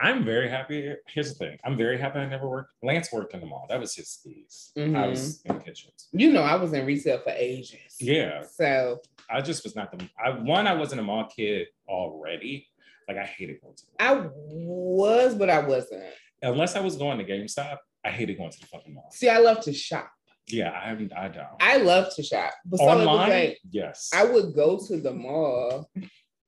I'm 0.00 0.24
very 0.24 0.48
happy. 0.48 0.94
Here's 1.08 1.28
the 1.30 1.34
thing. 1.34 1.58
I'm 1.64 1.76
very 1.76 1.98
happy 1.98 2.20
I 2.20 2.26
never 2.28 2.48
worked. 2.48 2.70
Lance 2.82 3.12
worked 3.12 3.34
in 3.34 3.40
the 3.40 3.46
mall. 3.46 3.66
That 3.68 3.80
was 3.80 3.94
his 3.94 4.08
skis. 4.08 4.72
I 4.76 4.80
Mhm. 4.80 5.10
was 5.10 5.42
in 5.42 5.60
kitchens. 5.60 6.08
you 6.12 6.32
know, 6.32 6.42
I 6.42 6.54
was 6.56 6.72
in 6.72 6.86
retail 6.86 7.18
for 7.18 7.30
ages. 7.30 7.96
Yeah. 8.00 8.42
So 8.42 9.00
I 9.28 9.40
just 9.40 9.62
was 9.64 9.76
not 9.76 9.90
the 9.96 10.08
I 10.22 10.30
one, 10.30 10.66
I 10.66 10.74
wasn't 10.74 11.00
a 11.00 11.04
mall 11.04 11.24
kid 11.26 11.68
already. 11.88 12.66
Like 13.08 13.16
I 13.18 13.24
hated 13.24 13.60
going 13.60 13.74
to 13.74 13.84
the 13.86 14.02
I 14.02 14.28
was, 14.34 15.34
but 15.34 15.50
I 15.50 15.58
wasn't. 15.60 16.04
unless 16.42 16.76
I 16.76 16.80
was 16.80 16.96
going 16.96 17.18
to 17.18 17.24
GameStop, 17.24 17.78
I 18.04 18.10
hated 18.10 18.38
going 18.38 18.50
to 18.50 18.60
the 18.60 18.66
fucking 18.66 18.94
mall. 18.94 19.10
See, 19.12 19.28
I 19.28 19.38
love 19.38 19.60
to 19.62 19.72
shop. 19.72 20.10
Yeah, 20.46 20.70
I 20.72 20.88
haven't 20.88 21.12
I 21.12 21.28
don't. 21.28 21.46
I 21.60 21.76
love 21.78 22.14
to 22.16 22.22
shop. 22.22 22.54
But 22.64 22.78
so 22.78 22.84
Online, 22.86 23.30
like, 23.30 23.58
yes. 23.70 24.10
I 24.14 24.24
would 24.24 24.54
go 24.54 24.78
to 24.86 24.96
the 25.00 25.12
mall, 25.12 25.90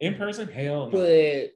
in 0.01 0.15
person, 0.15 0.49
hell 0.49 0.89
no. 0.91 0.93
but 0.99 1.51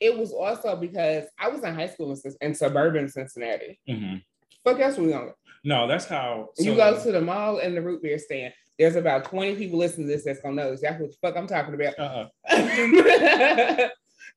it 0.00 0.16
was 0.16 0.32
also 0.32 0.76
because 0.76 1.24
I 1.38 1.48
was 1.48 1.62
in 1.62 1.74
high 1.74 1.88
school 1.88 2.12
in, 2.12 2.18
in 2.40 2.54
suburban 2.54 3.08
Cincinnati. 3.08 3.78
Mhm. 3.88 4.22
Fuck 4.64 4.80
else 4.80 4.98
we 4.98 5.10
gonna 5.10 5.26
go. 5.26 5.34
No, 5.64 5.86
that's 5.86 6.06
how 6.06 6.50
so, 6.54 6.64
you 6.64 6.76
go 6.76 7.00
to 7.02 7.12
the 7.12 7.20
mall 7.20 7.58
and 7.58 7.76
the 7.76 7.82
root 7.82 8.02
beer 8.02 8.18
stand. 8.18 8.52
There's 8.78 8.96
about 8.96 9.24
20 9.24 9.56
people 9.56 9.78
listening 9.78 10.06
to 10.06 10.12
this 10.12 10.24
that's 10.24 10.40
gonna 10.40 10.54
know 10.54 10.72
exactly 10.72 11.06
what 11.06 11.12
the 11.12 11.18
fuck 11.22 11.36
I'm 11.36 11.46
talking 11.46 11.74
about. 11.74 11.98
uh-uh. 11.98 13.88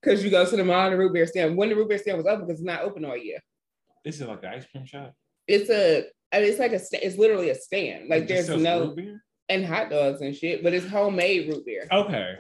Because 0.02 0.24
you 0.24 0.30
go 0.30 0.46
to 0.46 0.56
the 0.56 0.64
mall 0.64 0.86
and 0.86 0.94
the 0.94 0.98
root 0.98 1.14
beer 1.14 1.28
stand. 1.28 1.58
When 1.58 1.70
the 1.70 1.76
root 1.76 1.90
beer 1.90 1.98
stand 1.98 2.18
was 2.18 2.26
open, 2.26 2.46
because 2.46 2.60
it's 2.60 2.66
not 2.66 2.84
open 2.84 3.04
all 3.06 3.18
year. 3.18 3.40
This 4.06 4.22
is 4.22 4.28
like 4.28 4.42
the 4.42 4.50
ice 4.50 4.66
cream 4.72 4.86
shop. 4.86 5.14
It's 5.48 5.70
a, 5.70 6.06
I 6.32 6.40
mean, 6.40 6.50
it's 6.50 6.60
like 6.60 6.72
a, 6.72 6.80
it's 7.06 7.18
literally 7.18 7.50
a 7.50 7.56
stand. 7.56 8.08
Like 8.08 8.24
It 8.24 8.28
there's 8.30 8.50
no, 8.50 8.96
and 9.50 9.66
hot 9.66 9.90
dogs 9.90 10.22
and 10.22 10.36
shit, 10.36 10.64
but 10.64 10.74
it's 10.74 10.88
homemade 10.88 11.50
root 11.50 11.66
beer. 11.66 11.88
Okay. 11.92 12.36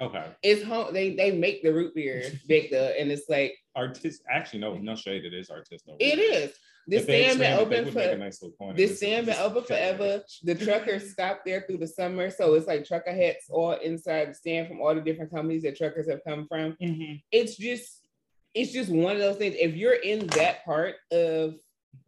Okay. 0.00 0.24
It's 0.42 0.62
home. 0.62 0.94
They 0.94 1.14
they 1.14 1.30
make 1.32 1.62
the 1.62 1.72
root 1.72 1.94
beer 1.94 2.24
there, 2.48 2.94
and 2.98 3.10
it's 3.12 3.28
like 3.28 3.54
Artist 3.76 4.22
actually 4.30 4.60
no, 4.60 4.76
no 4.76 4.96
shade, 4.96 5.24
it 5.24 5.34
is 5.34 5.50
artisanal. 5.50 5.96
it 5.98 6.18
is. 6.18 6.52
This 6.86 7.04
stand 7.04 7.38
been 7.38 7.52
expanded, 7.52 7.58
open 7.60 7.84
would 7.84 7.94
make 7.94 8.04
a 8.06 8.12
for 8.12 8.18
nice 8.18 8.42
this 8.74 8.96
stand 8.96 9.26
been 9.26 9.38
open 9.38 9.62
forever. 9.64 10.22
The 10.42 10.54
truckers 10.54 11.12
stop 11.12 11.42
there 11.44 11.62
through 11.66 11.76
the 11.78 11.86
summer, 11.86 12.30
so 12.30 12.54
it's 12.54 12.66
like 12.66 12.84
trucker 12.86 13.12
hats 13.12 13.46
all 13.50 13.72
inside 13.72 14.30
the 14.30 14.34
stand 14.34 14.66
from 14.66 14.80
all 14.80 14.94
the 14.94 15.00
different 15.02 15.30
companies 15.30 15.62
that 15.62 15.76
truckers 15.76 16.08
have 16.08 16.20
come 16.26 16.46
from. 16.48 16.76
Mhm. 16.82 17.22
it's 17.30 17.56
just 17.56 18.06
it's 18.54 18.72
just 18.72 18.90
one 18.90 19.12
of 19.14 19.20
those 19.22 19.36
things. 19.36 19.54
If 19.58 19.76
you're 19.76 19.92
in 19.94 20.26
that 20.28 20.64
part 20.64 20.96
of 21.12 21.54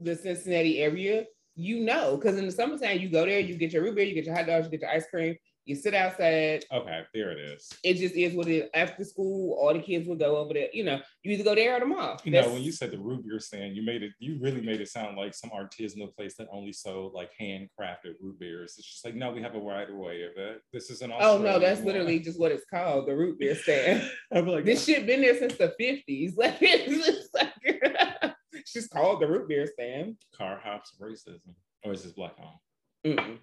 the 0.01 0.17
Cincinnati 0.17 0.81
area, 0.81 1.27
you 1.55 1.81
know, 1.81 2.17
because 2.17 2.37
in 2.37 2.47
the 2.47 2.51
summertime 2.53 2.99
you 2.99 3.09
go 3.11 3.25
there, 3.27 3.39
you 3.39 3.57
get 3.57 3.73
your 3.73 3.83
root 3.85 3.95
beer, 3.95 4.05
you 4.07 4.15
get 4.15 4.25
your 4.25 4.35
hot 4.35 4.47
dogs, 4.47 4.65
you 4.65 4.71
get 4.73 4.81
your 4.81 4.91
ice 4.91 5.07
cream, 5.09 5.37
you 5.65 5.77
sit 5.77 5.95
outside. 5.95 6.65
Okay, 6.73 7.03
there 7.15 7.31
it 7.31 7.39
is. 7.39 7.71
It 7.85 7.95
just 7.95 8.17
is 8.17 8.35
what 8.35 8.49
it 8.49 8.57
is. 8.57 8.71
After 8.75 9.05
school, 9.05 9.57
all 9.61 9.73
the 9.73 9.81
kids 9.81 10.09
will 10.09 10.17
go 10.17 10.37
over 10.37 10.53
there. 10.55 10.69
You 10.73 10.85
know, 10.85 11.01
you 11.23 11.33
either 11.33 11.45
go 11.45 11.55
there 11.55 11.77
or 11.77 11.81
the 11.81 11.87
mall. 11.87 12.21
You 12.25 12.33
know, 12.33 12.49
when 12.49 12.63
you 12.63 12.73
said 12.73 12.91
the 12.91 12.99
root 12.99 13.25
beer 13.25 13.39
stand, 13.39 13.77
you 13.77 13.83
made 13.83 14.03
it, 14.03 14.13
you 14.19 14.39
really 14.41 14.61
made 14.61 14.81
it 14.81 14.89
sound 14.89 15.17
like 15.17 15.35
some 15.35 15.51
artisanal 15.51 16.15
place 16.15 16.35
that 16.37 16.49
only 16.51 16.73
sold 16.73 17.15
like 17.15 17.31
handcrafted 17.41 18.15
root 18.21 18.41
beers. 18.41 18.75
It's 18.77 18.89
just 18.89 19.05
like, 19.05 19.15
no, 19.15 19.31
we 19.31 19.41
have 19.43 19.55
a 19.55 19.59
wider 19.59 19.97
way 19.97 20.23
of 20.23 20.33
it. 20.37 20.63
This 20.73 20.91
is 20.91 21.01
an 21.03 21.13
oh 21.19 21.39
no, 21.39 21.59
that's 21.59 21.79
one. 21.79 21.87
literally 21.87 22.19
just 22.19 22.41
what 22.41 22.53
it's 22.53 22.67
called, 22.69 23.07
the 23.07 23.15
root 23.15 23.39
beer 23.39 23.55
stand. 23.55 24.11
I'm 24.33 24.47
like, 24.49 24.65
this 24.65 24.85
shit 24.85 25.07
been 25.07 25.21
there 25.21 25.39
since 25.39 25.57
the 25.57 25.75
50s. 25.81 26.33
Like 26.43 26.57
it's 26.61 27.07
just 27.07 27.35
like 27.35 27.53
it's 28.53 28.73
just 28.73 28.91
called 28.91 29.21
the 29.21 29.29
root 29.29 29.49
beer 29.49 29.67
stand. 29.67 30.17
car 30.37 30.61
hops 30.63 30.97
racism. 31.01 31.55
Or 31.85 31.93
is 31.93 32.03
this 32.03 32.13
black 32.13 32.35
on? 32.39 33.39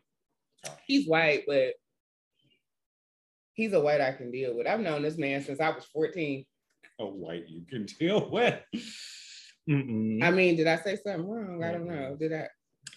He's 0.85 1.07
white, 1.07 1.43
but 1.47 1.73
he's 3.59 3.73
a 3.73 3.79
white 3.79 3.99
I 3.99 4.13
can 4.13 4.31
deal 4.31 4.55
with. 4.55 4.67
I've 4.67 4.79
known 4.79 5.01
this 5.01 5.17
man 5.17 5.43
since 5.43 5.59
I 5.59 5.69
was 5.69 5.83
14. 5.91 6.45
A 6.99 7.05
white 7.05 7.49
you 7.49 7.65
can 7.69 7.85
deal 7.85 8.29
with. 8.29 8.57
Mm-mm. 9.69 10.23
I 10.23 10.31
mean, 10.31 10.55
did 10.55 10.65
I 10.65 10.77
say 10.77 10.95
something 10.95 11.27
wrong? 11.27 11.61
I 11.63 11.73
don't 11.73 11.85
know. 11.85 12.15
Did 12.17 12.33
I? 12.33 12.47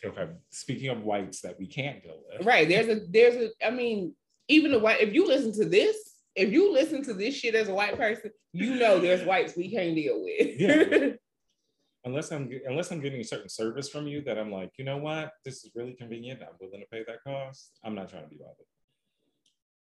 Okay. 0.05 0.29
Speaking 0.51 0.89
of 0.91 1.03
whites 1.03 1.41
that 1.41 1.59
we 1.59 1.67
can't 1.67 2.03
deal 2.03 2.23
with. 2.31 2.47
Right. 2.47 2.69
There's 2.69 2.89
a 2.89 3.01
there's 3.09 3.35
a 3.35 3.67
I 3.67 3.71
mean, 3.71 4.15
even 4.49 4.71
the 4.71 4.79
white 4.79 5.01
if 5.01 5.13
you 5.13 5.27
listen 5.27 5.53
to 5.55 5.69
this, 5.69 5.97
if 6.37 6.53
you 6.53 6.73
listen 6.73 7.03
to 7.05 7.15
this 7.15 7.35
shit 7.35 7.57
as 7.57 7.69
a 7.69 7.75
white 7.75 7.97
person, 7.97 8.31
you 8.53 8.77
know 8.77 9.01
there's 9.01 9.25
whites 9.27 9.57
we 9.57 9.71
can't 9.71 9.97
deal 9.97 10.23
with. 10.23 10.61
Yeah. 10.61 11.11
unless 12.05 12.31
I'm 12.31 12.49
unless 12.67 12.91
I'm 12.91 13.01
getting 13.01 13.21
a 13.21 13.25
certain 13.25 13.49
service 13.49 13.89
from 13.89 14.07
you 14.07 14.23
that 14.23 14.39
I'm 14.39 14.51
like, 14.53 14.71
you 14.79 14.85
know 14.85 14.97
what, 14.97 15.33
this 15.45 15.65
is 15.65 15.73
really 15.75 15.95
convenient. 15.95 16.41
I'm 16.43 16.57
willing 16.61 16.81
to 16.81 16.87
pay 16.87 17.05
that 17.07 17.23
cost. 17.27 17.73
I'm 17.85 17.95
not 17.95 18.09
trying 18.09 18.25
to 18.25 18.29
be 18.29 18.37
bothered. 18.37 18.67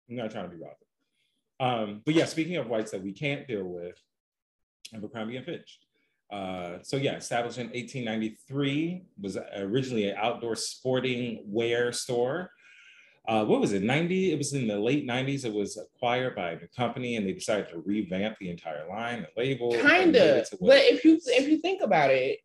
I'm 0.08 0.16
not 0.16 0.30
trying 0.30 0.50
to 0.50 0.56
be 0.56 0.62
bothered. 0.62 0.76
Um, 1.60 2.02
but 2.04 2.14
yeah, 2.14 2.24
speaking 2.24 2.56
of 2.56 2.68
whites 2.68 2.90
that 2.92 3.02
we 3.02 3.12
can't 3.12 3.46
deal 3.46 3.64
with, 3.64 4.00
Abercrombie 4.94 5.36
and 5.36 5.44
Fitch. 5.44 5.78
Uh, 6.30 6.78
so 6.82 6.96
yeah, 6.96 7.16
established 7.16 7.58
in 7.58 7.66
1893, 7.66 9.02
was 9.20 9.38
originally 9.56 10.08
an 10.08 10.16
outdoor 10.18 10.56
sporting 10.56 11.42
wear 11.44 11.92
store. 11.92 12.50
Uh, 13.26 13.44
what 13.44 13.60
was 13.60 13.72
it, 13.72 13.82
90? 13.82 14.32
It 14.32 14.38
was 14.38 14.54
in 14.54 14.66
the 14.66 14.78
late 14.78 15.06
90s. 15.06 15.44
It 15.44 15.52
was 15.52 15.76
acquired 15.76 16.34
by 16.34 16.54
the 16.54 16.68
company 16.68 17.16
and 17.16 17.26
they 17.26 17.32
decided 17.32 17.68
to 17.68 17.82
revamp 17.84 18.38
the 18.38 18.50
entire 18.50 18.88
line, 18.88 19.26
the 19.34 19.42
label. 19.42 19.74
Kind 19.82 20.16
of. 20.16 20.46
But 20.60 20.84
if 20.84 21.04
you 21.04 21.20
if 21.26 21.46
you 21.48 21.58
think 21.58 21.82
about 21.82 22.10
it, 22.10 22.38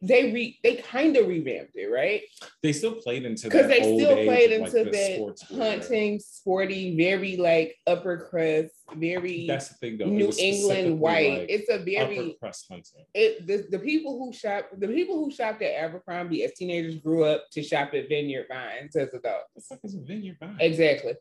they 0.00 0.32
re 0.32 0.58
they 0.62 0.76
kind 0.76 1.16
of 1.16 1.26
revamped 1.26 1.74
it, 1.74 1.88
right? 1.88 2.22
They 2.62 2.72
still 2.72 2.94
played 2.94 3.24
into 3.24 3.44
because 3.44 3.66
they 3.66 3.80
still 3.80 4.14
played 4.14 4.52
into 4.52 4.84
like 4.84 4.92
that 4.92 5.38
hunting, 5.50 6.20
sporty, 6.20 6.96
very 6.96 7.36
like 7.36 7.76
upper 7.86 8.28
crust, 8.30 8.74
very 8.94 9.46
that's 9.48 9.68
the 9.68 9.74
thing 9.74 9.98
though. 9.98 10.06
New 10.06 10.32
England 10.38 11.00
white. 11.00 11.40
Like 11.40 11.46
it's 11.50 11.68
a 11.68 11.78
very 11.78 12.18
upper 12.18 12.38
crust 12.38 12.66
hunting. 12.70 13.06
It 13.12 13.46
the, 13.46 13.66
the 13.70 13.78
people 13.80 14.18
who 14.18 14.32
shop 14.32 14.68
the 14.76 14.88
people 14.88 15.16
who 15.16 15.32
shopped 15.32 15.62
at 15.62 15.74
Abercrombie 15.74 16.44
as 16.44 16.54
teenagers 16.54 16.96
grew 16.96 17.24
up 17.24 17.46
to 17.52 17.62
shop 17.62 17.90
at 17.94 18.08
Vineyard 18.08 18.46
Vines 18.48 18.94
as 18.94 19.12
adults. 19.12 19.66
Fuck 19.68 19.80
is 19.82 19.96
a 19.96 20.00
Vineyard 20.00 20.36
Vines? 20.38 20.58
Exactly. 20.60 21.14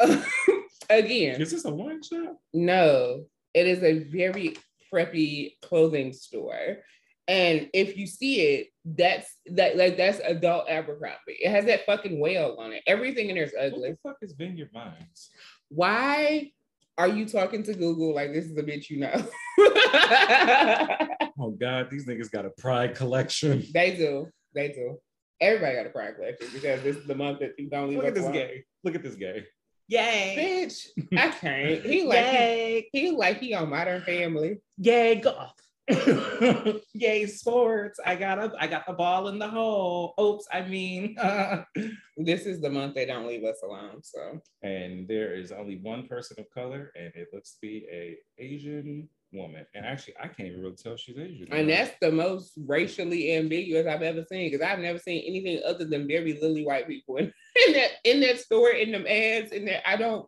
Again, 0.90 1.40
is 1.40 1.52
this 1.52 1.64
a 1.64 1.70
wine 1.72 2.02
shop? 2.02 2.36
No, 2.52 3.26
it 3.54 3.68
is 3.68 3.82
a 3.84 4.00
very 4.04 4.56
preppy 4.92 5.52
clothing 5.62 6.12
store 6.12 6.78
and 7.26 7.70
if 7.72 7.96
you 7.96 8.06
see 8.06 8.40
it, 8.40 8.68
that's 8.84 9.38
that 9.46 9.76
like 9.76 9.96
that's 9.96 10.20
adult 10.20 10.68
Abercrombie. 10.68 11.38
It 11.40 11.50
has 11.50 11.64
that 11.66 11.86
fucking 11.86 12.20
whale 12.20 12.56
on 12.58 12.72
it. 12.72 12.82
Everything 12.86 13.30
in 13.30 13.36
there 13.36 13.44
is 13.44 13.54
ugly. 13.58 13.90
What 13.90 13.98
the 14.02 14.08
fuck 14.10 14.16
is 14.22 14.32
Vineyard 14.32 14.70
Vines? 14.72 15.30
Why 15.68 16.52
are 16.98 17.08
you 17.08 17.26
talking 17.26 17.62
to 17.64 17.74
Google 17.74 18.14
like 18.14 18.32
this 18.32 18.44
is 18.44 18.56
a 18.58 18.62
bitch 18.62 18.90
you 18.90 18.98
know? 19.00 19.26
oh 21.38 21.50
God, 21.58 21.88
these 21.90 22.06
niggas 22.06 22.30
got 22.30 22.44
a 22.44 22.50
pride 22.50 22.94
collection. 22.94 23.64
They 23.72 23.96
do. 23.96 24.28
They 24.54 24.68
do. 24.68 24.98
Everybody 25.40 25.76
got 25.76 25.86
a 25.86 25.90
pride 25.90 26.16
collection 26.16 26.48
because 26.52 26.82
this 26.82 26.96
is 26.96 27.06
the 27.06 27.14
month 27.14 27.40
that 27.40 27.52
you 27.58 27.68
don't 27.68 27.88
leave. 27.88 27.98
Look 27.98 28.06
at 28.06 28.14
this 28.14 28.28
gay. 28.28 28.64
Look 28.84 28.94
at 28.94 29.02
this 29.02 29.14
gay. 29.14 29.44
Yay. 29.88 30.66
Bitch. 30.66 30.88
I 31.18 31.28
can't. 31.28 31.82
He 31.84 32.04
like 32.04 32.18
Yay. 32.18 32.88
He, 32.92 33.00
he 33.00 33.10
like 33.10 33.38
he 33.38 33.54
on 33.54 33.70
modern 33.70 34.02
family. 34.02 34.58
Yay 34.78 35.16
golf. 35.16 35.52
Yay, 36.94 37.26
sports. 37.26 38.00
I 38.04 38.16
got 38.16 38.38
a, 38.38 38.52
I 38.58 38.66
got 38.66 38.86
the 38.86 38.94
ball 38.94 39.28
in 39.28 39.38
the 39.38 39.48
hole. 39.48 40.14
Oops, 40.18 40.46
I 40.50 40.62
mean 40.62 41.18
uh, 41.18 41.64
this 42.16 42.46
is 42.46 42.60
the 42.60 42.70
month 42.70 42.94
they 42.94 43.04
don't 43.04 43.26
leave 43.26 43.44
us 43.44 43.60
alone. 43.62 44.02
So 44.02 44.40
and 44.62 45.06
there 45.06 45.34
is 45.34 45.52
only 45.52 45.76
one 45.76 46.06
person 46.06 46.36
of 46.40 46.50
color, 46.50 46.90
and 46.96 47.12
it 47.14 47.28
looks 47.34 47.52
to 47.52 47.58
be 47.60 47.86
a 47.92 48.16
Asian 48.38 49.08
woman. 49.34 49.66
And 49.74 49.84
actually, 49.84 50.14
I 50.18 50.28
can't 50.28 50.48
even 50.48 50.62
really 50.62 50.76
tell 50.76 50.96
she's 50.96 51.18
Asian. 51.18 51.52
And 51.52 51.68
that's 51.68 51.92
the 52.00 52.10
most 52.10 52.52
racially 52.66 53.36
ambiguous 53.36 53.86
I've 53.86 54.02
ever 54.02 54.24
seen 54.30 54.50
because 54.50 54.66
I've 54.66 54.78
never 54.78 54.98
seen 54.98 55.22
anything 55.26 55.60
other 55.66 55.84
than 55.84 56.08
very 56.08 56.38
lily 56.40 56.64
white 56.64 56.88
people 56.88 57.16
in, 57.16 57.26
in 57.66 57.72
that 57.74 57.90
in 58.04 58.20
that 58.20 58.40
store, 58.40 58.70
in 58.70 58.90
them 58.90 59.06
ads, 59.06 59.52
in 59.52 59.66
that 59.66 59.86
I 59.86 59.96
don't 59.96 60.26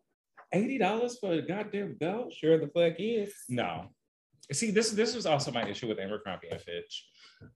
eighty 0.52 0.76
dollars 0.76 1.18
for 1.18 1.32
a 1.32 1.40
goddamn 1.40 1.94
belt. 1.94 2.34
Sure, 2.34 2.58
the 2.58 2.68
fuck 2.68 2.96
is 2.98 3.32
no 3.48 3.86
see 4.54 4.70
this 4.70 4.90
this 4.90 5.14
was 5.14 5.26
also 5.26 5.50
my 5.50 5.66
issue 5.68 5.88
with 5.88 5.98
Abercrombie 5.98 6.48
and 6.50 6.60
Fitch. 6.60 7.06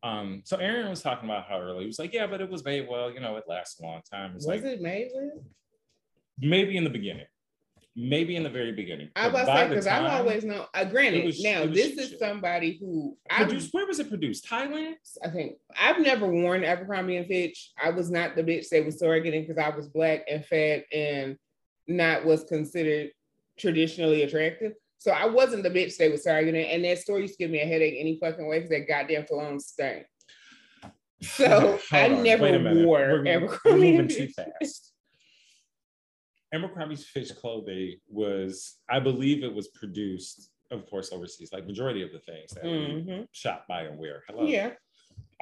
Um, 0.02 0.42
so 0.44 0.56
Aaron 0.56 0.90
was 0.90 1.02
talking 1.02 1.28
about 1.28 1.46
how 1.48 1.60
early 1.60 1.80
he 1.80 1.86
was 1.86 1.98
like, 1.98 2.12
yeah, 2.12 2.26
but 2.26 2.40
it 2.40 2.50
was 2.50 2.64
made 2.64 2.86
well, 2.88 3.10
you 3.10 3.20
know, 3.20 3.36
it 3.36 3.44
lasts 3.48 3.80
a 3.80 3.82
long 3.82 4.02
time. 4.10 4.32
It's 4.34 4.46
was 4.46 4.62
like, 4.62 4.64
it 4.64 4.80
made 4.80 5.10
well? 5.14 5.42
Maybe 6.38 6.76
in 6.76 6.84
the 6.84 6.90
beginning. 6.90 7.26
Maybe 7.96 8.36
in 8.36 8.44
the 8.44 8.50
very 8.50 8.72
beginning. 8.72 9.10
I 9.16 9.28
was 9.28 9.46
say 9.46 9.68
because 9.68 9.86
I've 9.86 10.20
always 10.20 10.44
known. 10.44 10.64
Uh, 10.72 10.84
granted, 10.84 11.24
was, 11.24 11.42
now 11.42 11.66
this 11.66 11.98
is 11.98 12.18
somebody 12.18 12.78
who 12.80 13.16
produced. 13.28 13.74
Where 13.74 13.86
was 13.86 13.98
it 13.98 14.08
produced? 14.08 14.46
Thailand. 14.46 14.94
I 15.24 15.28
think 15.28 15.56
I've 15.78 16.00
never 16.00 16.26
worn 16.26 16.64
Abercrombie 16.64 17.16
and 17.16 17.26
Fitch. 17.26 17.72
I 17.82 17.90
was 17.90 18.10
not 18.10 18.36
the 18.36 18.44
bitch 18.44 18.68
they 18.68 18.80
was 18.80 18.96
targeting 18.96 19.42
because 19.42 19.58
I 19.58 19.74
was 19.74 19.88
black 19.88 20.24
and 20.30 20.44
fat 20.44 20.84
and 20.92 21.36
not 21.88 22.24
was 22.24 22.44
considered 22.44 23.10
traditionally 23.58 24.22
attractive. 24.22 24.74
So 25.00 25.12
I 25.12 25.24
wasn't 25.24 25.62
the 25.62 25.70
bitch 25.70 25.96
they 25.96 26.10
was 26.10 26.24
targeting, 26.24 26.66
and 26.66 26.84
that 26.84 26.98
story 26.98 27.22
used 27.22 27.38
to 27.38 27.38
give 27.38 27.50
me 27.50 27.62
a 27.62 27.66
headache 27.66 27.96
any 27.98 28.18
fucking 28.20 28.46
way 28.46 28.58
because 28.58 28.70
that 28.70 28.86
goddamn 28.86 29.26
cologne 29.26 29.58
stank. 29.58 30.06
So 31.22 31.78
I 31.92 32.08
on, 32.08 32.22
never 32.22 32.82
wore 32.82 33.26
Abercrombie. 33.26 33.58
We're 33.66 33.76
moving 33.76 34.08
too 34.08 34.28
fast. 34.28 34.94
Abercrombie's 36.54 37.04
fish 37.04 37.30
clothing 37.30 37.96
was, 38.08 38.78
I 38.88 39.00
believe, 39.00 39.44
it 39.44 39.54
was 39.54 39.68
produced, 39.68 40.50
of 40.70 40.88
course, 40.88 41.12
overseas. 41.12 41.50
Like 41.52 41.66
majority 41.66 42.00
of 42.00 42.10
the 42.10 42.20
things 42.20 42.52
that 42.52 42.64
mm-hmm. 42.64 43.10
we 43.10 43.26
shop, 43.32 43.66
buy, 43.68 43.82
and 43.82 43.98
wear. 43.98 44.22
Hello. 44.28 44.46
Yeah. 44.46 44.70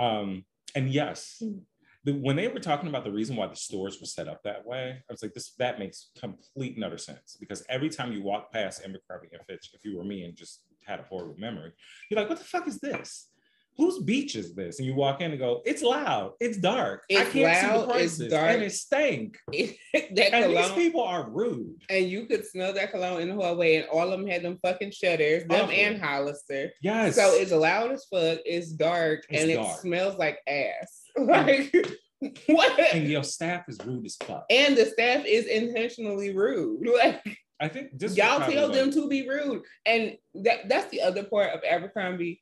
Um, 0.00 0.44
and 0.74 0.90
yes, 0.90 1.40
mm 1.40 1.60
the, 1.60 1.77
when 2.14 2.36
they 2.36 2.48
were 2.48 2.60
talking 2.60 2.88
about 2.88 3.04
the 3.04 3.12
reason 3.12 3.36
why 3.36 3.46
the 3.46 3.56
stores 3.56 3.98
were 4.00 4.06
set 4.06 4.28
up 4.28 4.42
that 4.44 4.64
way, 4.64 5.02
I 5.08 5.12
was 5.12 5.22
like, 5.22 5.34
this 5.34 5.52
that 5.58 5.78
makes 5.78 6.10
complete 6.18 6.76
and 6.76 6.84
utter 6.84 6.98
sense 6.98 7.36
because 7.38 7.64
every 7.68 7.88
time 7.88 8.12
you 8.12 8.22
walk 8.22 8.52
past 8.52 8.82
Abercrombie 8.84 9.28
and 9.32 9.42
Fitch, 9.46 9.70
if 9.74 9.84
you 9.84 9.96
were 9.96 10.04
me 10.04 10.24
and 10.24 10.36
just 10.36 10.62
had 10.84 11.00
a 11.00 11.04
horrible 11.04 11.36
memory, 11.38 11.72
you're 12.10 12.20
like, 12.20 12.28
what 12.28 12.38
the 12.38 12.44
fuck 12.44 12.68
is 12.68 12.78
this? 12.78 13.30
Whose 13.78 14.00
beach 14.00 14.35
is 14.35 14.54
this? 14.54 14.78
And 14.78 14.87
you 14.87 14.94
walk 14.94 15.20
in 15.20 15.30
and 15.30 15.38
go, 15.38 15.62
it's 15.64 15.82
loud, 15.82 16.32
it's 16.40 16.58
dark, 16.58 17.04
it's 17.08 17.28
I 17.28 17.32
can't 17.32 17.44
loud, 17.44 17.61
see 17.61 17.80
the 17.80 17.87
prices, 17.87 18.20
it's 18.20 18.35
dark, 18.35 18.50
and 18.54 18.62
it 18.64 18.73
stank. 18.73 19.38
that 19.52 20.35
and 20.35 20.56
these 20.56 20.73
people 20.73 21.02
are 21.02 21.30
rude. 21.30 21.76
And 21.88 22.06
you 22.06 22.26
could 22.26 22.44
smell 22.44 22.75
that 22.75 22.90
cologne 22.90 23.20
in 23.20 23.28
the 23.28 23.37
hallway, 23.37 23.76
and 23.76 23.87
all 23.88 24.12
of 24.12 24.18
them 24.18 24.26
had 24.26 24.42
them 24.42 24.58
fucking 24.62 24.90
shutters, 24.90 25.44
them 25.44 25.70
and 25.70 26.02
Hollister. 26.02 26.73
Yes. 26.82 27.14
So 27.14 27.30
it's 27.35 27.52
loud 27.52 27.92
as 27.92 28.04
fuck, 28.06 28.40
it's 28.44 28.73
dark, 28.73 29.25
it's 29.30 29.44
and 29.44 29.52
dark. 29.52 29.76
it 29.76 29.80
smells 29.80 30.18
like 30.18 30.40
ass. 30.49 31.02
Like 31.18 31.75
what? 32.47 32.80
And 32.94 33.08
your 33.08 33.25
staff 33.25 33.68
is 33.68 33.78
rude 33.85 34.06
as 34.06 34.16
fuck. 34.16 34.44
And 34.50 34.76
the 34.76 34.87
staff 34.87 35.25
is 35.25 35.47
intentionally 35.47 36.35
rude. 36.35 36.88
Like 36.88 37.23
I 37.61 37.68
think 37.68 37.97
just 37.97 38.16
y'all 38.16 38.40
tell 38.40 38.70
them 38.70 38.90
to 38.92 39.08
be 39.08 39.28
rude. 39.28 39.62
And 39.87 40.16
that 40.42 40.68
that's 40.68 40.90
the 40.90 41.02
other 41.02 41.25
part 41.25 41.50
of 41.50 41.61
Abercrombie 41.68 42.40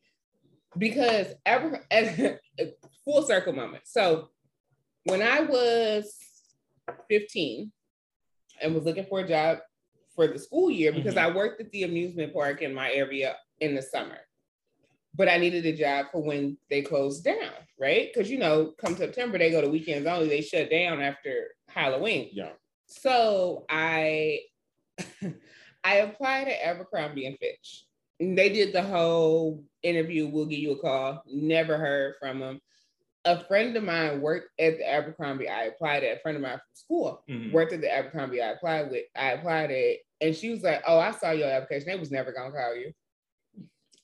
because 0.78 1.28
Aber 1.44 1.80
full 3.04 3.22
circle 3.22 3.52
moment. 3.52 3.84
So 3.86 4.28
when 5.04 5.22
I 5.22 5.40
was 5.40 6.14
15 7.08 7.72
and 8.62 8.74
was 8.74 8.84
looking 8.84 9.06
for 9.06 9.20
a 9.20 9.28
job 9.28 9.58
for 10.14 10.26
the 10.26 10.38
school 10.38 10.70
year 10.70 10.92
because 10.92 11.14
mm-hmm. 11.14 11.32
I 11.32 11.36
worked 11.36 11.60
at 11.60 11.70
the 11.70 11.84
amusement 11.84 12.32
park 12.32 12.62
in 12.62 12.74
my 12.74 12.90
area 12.92 13.36
in 13.60 13.74
the 13.74 13.82
summer 13.82 14.18
but 15.16 15.28
I 15.28 15.38
needed 15.38 15.64
a 15.64 15.72
job 15.72 16.06
for 16.12 16.22
when 16.22 16.58
they 16.68 16.82
closed 16.82 17.24
down, 17.24 17.52
right? 17.80 18.10
Because 18.12 18.30
you 18.30 18.38
know, 18.38 18.74
come 18.78 18.96
September, 18.96 19.38
they 19.38 19.50
go 19.50 19.62
to 19.62 19.68
weekends 19.68 20.06
only. 20.06 20.28
They 20.28 20.42
shut 20.42 20.70
down 20.70 21.00
after 21.00 21.48
Halloween. 21.68 22.28
Yeah. 22.32 22.50
So 22.86 23.64
I 23.68 24.40
I 25.84 25.96
applied 25.96 26.44
to 26.44 26.66
Abercrombie 26.66 27.26
and 27.26 27.38
Fitch. 27.38 27.85
They 28.18 28.48
did 28.48 28.72
the 28.72 28.82
whole 28.82 29.64
interview. 29.82 30.26
We'll 30.26 30.46
give 30.46 30.58
you 30.58 30.72
a 30.72 30.78
call. 30.78 31.22
Never 31.26 31.76
heard 31.76 32.14
from 32.20 32.40
them. 32.40 32.60
A 33.24 33.42
friend 33.44 33.76
of 33.76 33.82
mine 33.82 34.20
worked 34.20 34.50
at 34.58 34.78
the 34.78 34.88
Abercrombie. 34.88 35.48
I 35.48 35.64
applied 35.64 36.04
at 36.04 36.18
a 36.18 36.20
friend 36.20 36.36
of 36.36 36.42
mine 36.42 36.52
from 36.52 36.60
school 36.74 37.24
mm-hmm. 37.28 37.52
worked 37.52 37.72
at 37.72 37.80
the 37.80 37.92
Abercrombie. 37.92 38.40
I 38.40 38.50
applied 38.50 38.90
with. 38.90 39.04
I 39.16 39.32
applied 39.32 39.70
it, 39.70 40.00
and 40.20 40.34
she 40.34 40.50
was 40.50 40.62
like, 40.62 40.82
"Oh, 40.86 40.98
I 40.98 41.10
saw 41.10 41.32
your 41.32 41.50
application. 41.50 41.88
They 41.88 41.98
was 41.98 42.12
never 42.12 42.32
gonna 42.32 42.52
call 42.52 42.76
you." 42.76 42.92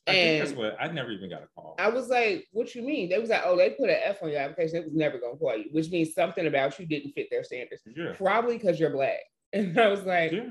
I 0.08 0.12
and 0.12 0.42
that's 0.42 0.56
what 0.56 0.76
I 0.80 0.88
never 0.88 1.12
even 1.12 1.30
got 1.30 1.44
a 1.44 1.48
call. 1.54 1.76
I 1.78 1.88
was 1.88 2.08
like, 2.08 2.48
"What 2.50 2.74
you 2.74 2.82
mean?" 2.82 3.08
They 3.08 3.18
was 3.18 3.30
like, 3.30 3.42
"Oh, 3.44 3.56
they 3.56 3.70
put 3.70 3.90
an 3.90 3.98
F 4.02 4.22
on 4.22 4.30
your 4.30 4.40
application. 4.40 4.78
It 4.78 4.84
was 4.86 4.94
never 4.94 5.18
gonna 5.18 5.36
call 5.36 5.56
you," 5.56 5.66
which 5.70 5.90
means 5.90 6.14
something 6.14 6.46
about 6.46 6.78
you 6.80 6.86
didn't 6.86 7.12
fit 7.12 7.28
their 7.30 7.44
standards. 7.44 7.82
Yeah. 7.86 8.12
Probably 8.14 8.58
because 8.58 8.80
you're 8.80 8.90
black. 8.90 9.20
And 9.54 9.78
I 9.78 9.88
was 9.88 10.02
like, 10.04 10.32
yeah. 10.32 10.48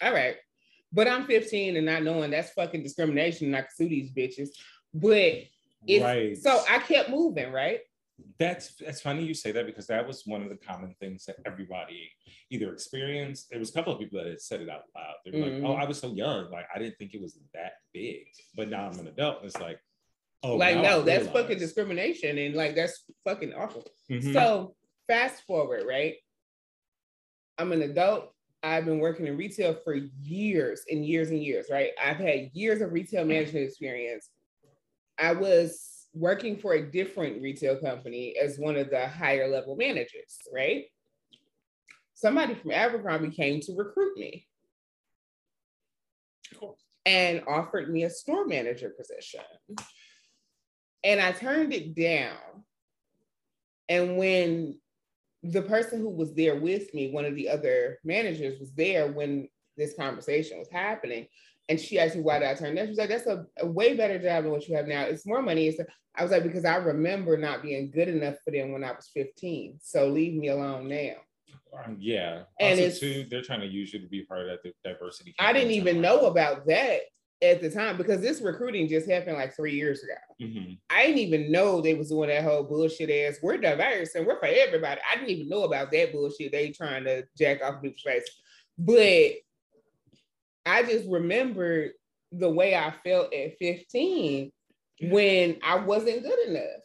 "All 0.00 0.12
right," 0.12 0.36
but 0.92 1.08
I'm 1.08 1.26
15 1.26 1.76
and 1.76 1.86
not 1.86 2.02
knowing 2.02 2.30
that's 2.30 2.50
fucking 2.52 2.82
discrimination. 2.82 3.48
And 3.48 3.56
I 3.56 3.60
can 3.62 3.70
sue 3.74 3.88
these 3.88 4.10
bitches. 4.12 4.48
But 4.94 5.44
it's 5.86 6.02
right. 6.02 6.36
so 6.36 6.62
I 6.68 6.78
kept 6.78 7.10
moving, 7.10 7.52
right? 7.52 7.80
That's 8.38 8.74
that's 8.76 9.02
funny 9.02 9.24
you 9.24 9.34
say 9.34 9.52
that 9.52 9.66
because 9.66 9.86
that 9.88 10.06
was 10.06 10.22
one 10.24 10.42
of 10.42 10.48
the 10.48 10.56
common 10.56 10.94
things 10.98 11.26
that 11.26 11.36
everybody 11.44 12.10
either 12.50 12.72
experienced. 12.72 13.50
There 13.50 13.58
was 13.58 13.70
a 13.70 13.72
couple 13.74 13.92
of 13.92 13.98
people 13.98 14.18
that 14.18 14.28
had 14.28 14.40
said 14.40 14.62
it 14.62 14.70
out 14.70 14.82
loud. 14.94 15.14
They're 15.24 15.34
mm-hmm. 15.34 15.64
like, 15.64 15.70
"Oh, 15.70 15.74
I 15.74 15.86
was 15.86 15.98
so 15.98 16.12
young, 16.14 16.50
like 16.50 16.66
I 16.74 16.78
didn't 16.78 16.96
think 16.96 17.12
it 17.12 17.20
was 17.20 17.38
that 17.52 17.72
big." 17.92 18.24
But 18.56 18.70
now 18.70 18.88
I'm 18.88 18.98
an 18.98 19.08
adult, 19.08 19.40
and 19.40 19.46
it's 19.46 19.60
like, 19.60 19.78
"Oh, 20.42 20.56
like 20.56 20.78
no, 20.78 21.02
that's 21.02 21.28
fucking 21.28 21.58
discrimination, 21.58 22.38
and 22.38 22.54
like 22.54 22.74
that's 22.74 23.04
fucking 23.24 23.52
awful." 23.52 23.84
Mm-hmm. 24.10 24.32
So 24.32 24.74
fast 25.06 25.42
forward, 25.46 25.84
right? 25.86 26.14
I'm 27.58 27.72
an 27.72 27.82
adult. 27.82 28.32
I've 28.62 28.84
been 28.84 28.98
working 28.98 29.26
in 29.26 29.36
retail 29.36 29.76
for 29.84 29.94
years 30.22 30.82
and 30.90 31.04
years 31.04 31.30
and 31.30 31.42
years, 31.42 31.66
right? 31.70 31.90
I've 32.02 32.16
had 32.16 32.50
years 32.52 32.80
of 32.80 32.92
retail 32.92 33.24
management 33.24 33.68
experience 33.68 34.30
I 35.18 35.32
was 35.32 36.06
working 36.14 36.56
for 36.56 36.74
a 36.74 36.90
different 36.90 37.42
retail 37.42 37.78
company 37.78 38.36
as 38.40 38.58
one 38.58 38.76
of 38.76 38.90
the 38.90 39.06
higher 39.08 39.48
level 39.48 39.76
managers, 39.76 40.40
right? 40.52 40.84
Somebody 42.14 42.54
from 42.54 42.72
Abercrombie 42.72 43.30
came 43.30 43.60
to 43.60 43.74
recruit 43.74 44.16
me 44.16 44.46
and 47.04 47.42
offered 47.46 47.90
me 47.90 48.04
a 48.04 48.10
store 48.10 48.46
manager 48.46 48.90
position. 48.90 49.40
And 51.04 51.20
I 51.20 51.32
turned 51.32 51.72
it 51.72 51.94
down. 51.94 52.64
And 53.88 54.16
when 54.16 54.80
the 55.52 55.62
person 55.62 56.00
who 56.00 56.10
was 56.10 56.34
there 56.34 56.56
with 56.56 56.92
me, 56.94 57.10
one 57.10 57.24
of 57.24 57.34
the 57.34 57.48
other 57.48 57.98
managers, 58.04 58.58
was 58.58 58.72
there 58.72 59.10
when 59.10 59.48
this 59.76 59.94
conversation 59.94 60.58
was 60.58 60.68
happening. 60.70 61.26
And 61.68 61.80
she 61.80 61.98
asked 61.98 62.14
me 62.14 62.22
why 62.22 62.38
did 62.38 62.48
I 62.48 62.54
turn 62.54 62.74
down. 62.76 62.86
She 62.86 62.90
was 62.90 62.98
like, 62.98 63.08
"That's 63.08 63.26
a, 63.26 63.44
a 63.58 63.66
way 63.66 63.96
better 63.96 64.18
job 64.18 64.44
than 64.44 64.52
what 64.52 64.68
you 64.68 64.76
have 64.76 64.86
now. 64.86 65.02
It's 65.02 65.26
more 65.26 65.42
money." 65.42 65.66
It's, 65.66 65.80
I 66.14 66.22
was 66.22 66.30
like, 66.30 66.44
"Because 66.44 66.64
I 66.64 66.76
remember 66.76 67.36
not 67.36 67.62
being 67.62 67.90
good 67.90 68.08
enough 68.08 68.36
for 68.44 68.52
them 68.52 68.72
when 68.72 68.84
I 68.84 68.92
was 68.92 69.10
15. 69.12 69.78
So 69.82 70.08
leave 70.08 70.34
me 70.34 70.48
alone 70.48 70.88
now." 70.88 71.14
Um, 71.84 71.96
yeah, 71.98 72.42
And 72.60 72.78
also 72.78 72.82
it's- 72.82 73.00
too, 73.00 73.26
they're 73.28 73.42
trying 73.42 73.60
to 73.60 73.66
use 73.66 73.92
you 73.92 74.00
to 74.00 74.06
be 74.06 74.22
part 74.24 74.48
of 74.48 74.58
that 74.62 74.72
diversity. 74.84 75.34
I 75.38 75.52
didn't 75.52 75.72
even 75.72 76.00
know 76.00 76.26
about 76.26 76.66
that 76.68 77.00
at 77.42 77.60
the 77.60 77.70
time 77.70 77.96
because 77.98 78.20
this 78.20 78.40
recruiting 78.40 78.88
just 78.88 79.08
happened 79.08 79.36
like 79.36 79.54
three 79.54 79.74
years 79.74 80.02
ago. 80.02 80.14
Mhm. 80.40 80.78
I 80.88 81.06
didn't 81.06 81.18
even 81.18 81.52
know 81.52 81.80
they 81.80 81.94
was 81.94 82.08
doing 82.08 82.28
that 82.30 82.44
whole 82.44 82.62
bullshit 82.64 83.10
ass. 83.10 83.38
We're 83.42 83.58
diverse 83.58 84.14
and 84.14 84.26
we're 84.26 84.38
for 84.38 84.46
everybody. 84.46 85.00
I 85.10 85.16
didn't 85.16 85.30
even 85.30 85.48
know 85.48 85.64
about 85.64 85.92
that 85.92 86.12
bullshit. 86.12 86.52
They 86.52 86.70
trying 86.70 87.04
to 87.04 87.24
jack 87.36 87.62
off 87.62 87.82
people's 87.82 88.00
face, 88.02 88.24
but 88.78 89.32
I 90.64 90.82
just 90.82 91.06
remember 91.08 91.90
the 92.32 92.50
way 92.50 92.74
I 92.74 92.92
felt 93.04 93.32
at 93.34 93.58
15 93.58 94.50
when 95.02 95.58
I 95.62 95.76
wasn't 95.76 96.22
good 96.22 96.48
enough. 96.48 96.82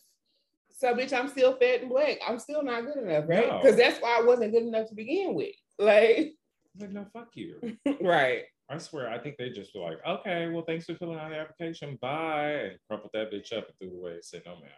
So, 0.72 0.94
bitch, 0.96 1.14
I'm 1.14 1.28
still 1.30 1.56
fat 1.58 1.82
and 1.82 1.90
black. 1.90 2.18
I'm 2.28 2.40
still 2.40 2.64
not 2.64 2.86
good 2.86 2.98
enough, 3.04 3.26
right? 3.28 3.48
No. 3.48 3.60
Because 3.60 3.78
that's 3.78 4.00
why 4.02 4.18
I 4.20 4.24
wasn't 4.24 4.52
good 4.52 4.64
enough 4.64 4.90
to 4.90 4.96
begin 4.96 5.34
with. 5.34 5.56
Like, 5.80 6.34
Like, 6.80 6.92
no, 6.92 7.06
fuck 7.14 7.30
you. 7.36 7.78
right. 8.02 8.44
I 8.72 8.78
swear, 8.78 9.10
I 9.10 9.20
think 9.20 9.38
they 9.38 9.50
just 9.50 9.76
were 9.76 9.82
like, 9.82 9.98
okay, 10.08 10.48
well, 10.50 10.64
thanks 10.66 10.86
for 10.86 10.96
filling 10.96 11.20
out 11.20 11.30
the 11.30 11.38
application. 11.38 11.98
Bye. 12.02 12.52
And 12.52 12.78
crumpled 12.88 13.12
that 13.14 13.32
bitch 13.32 13.52
up 13.52 13.68
and 13.68 13.76
threw 13.80 13.90
it 13.98 14.00
away 14.02 14.14
and 14.14 14.24
said, 14.26 14.44
no, 14.46 14.54
ma'am. 14.56 14.72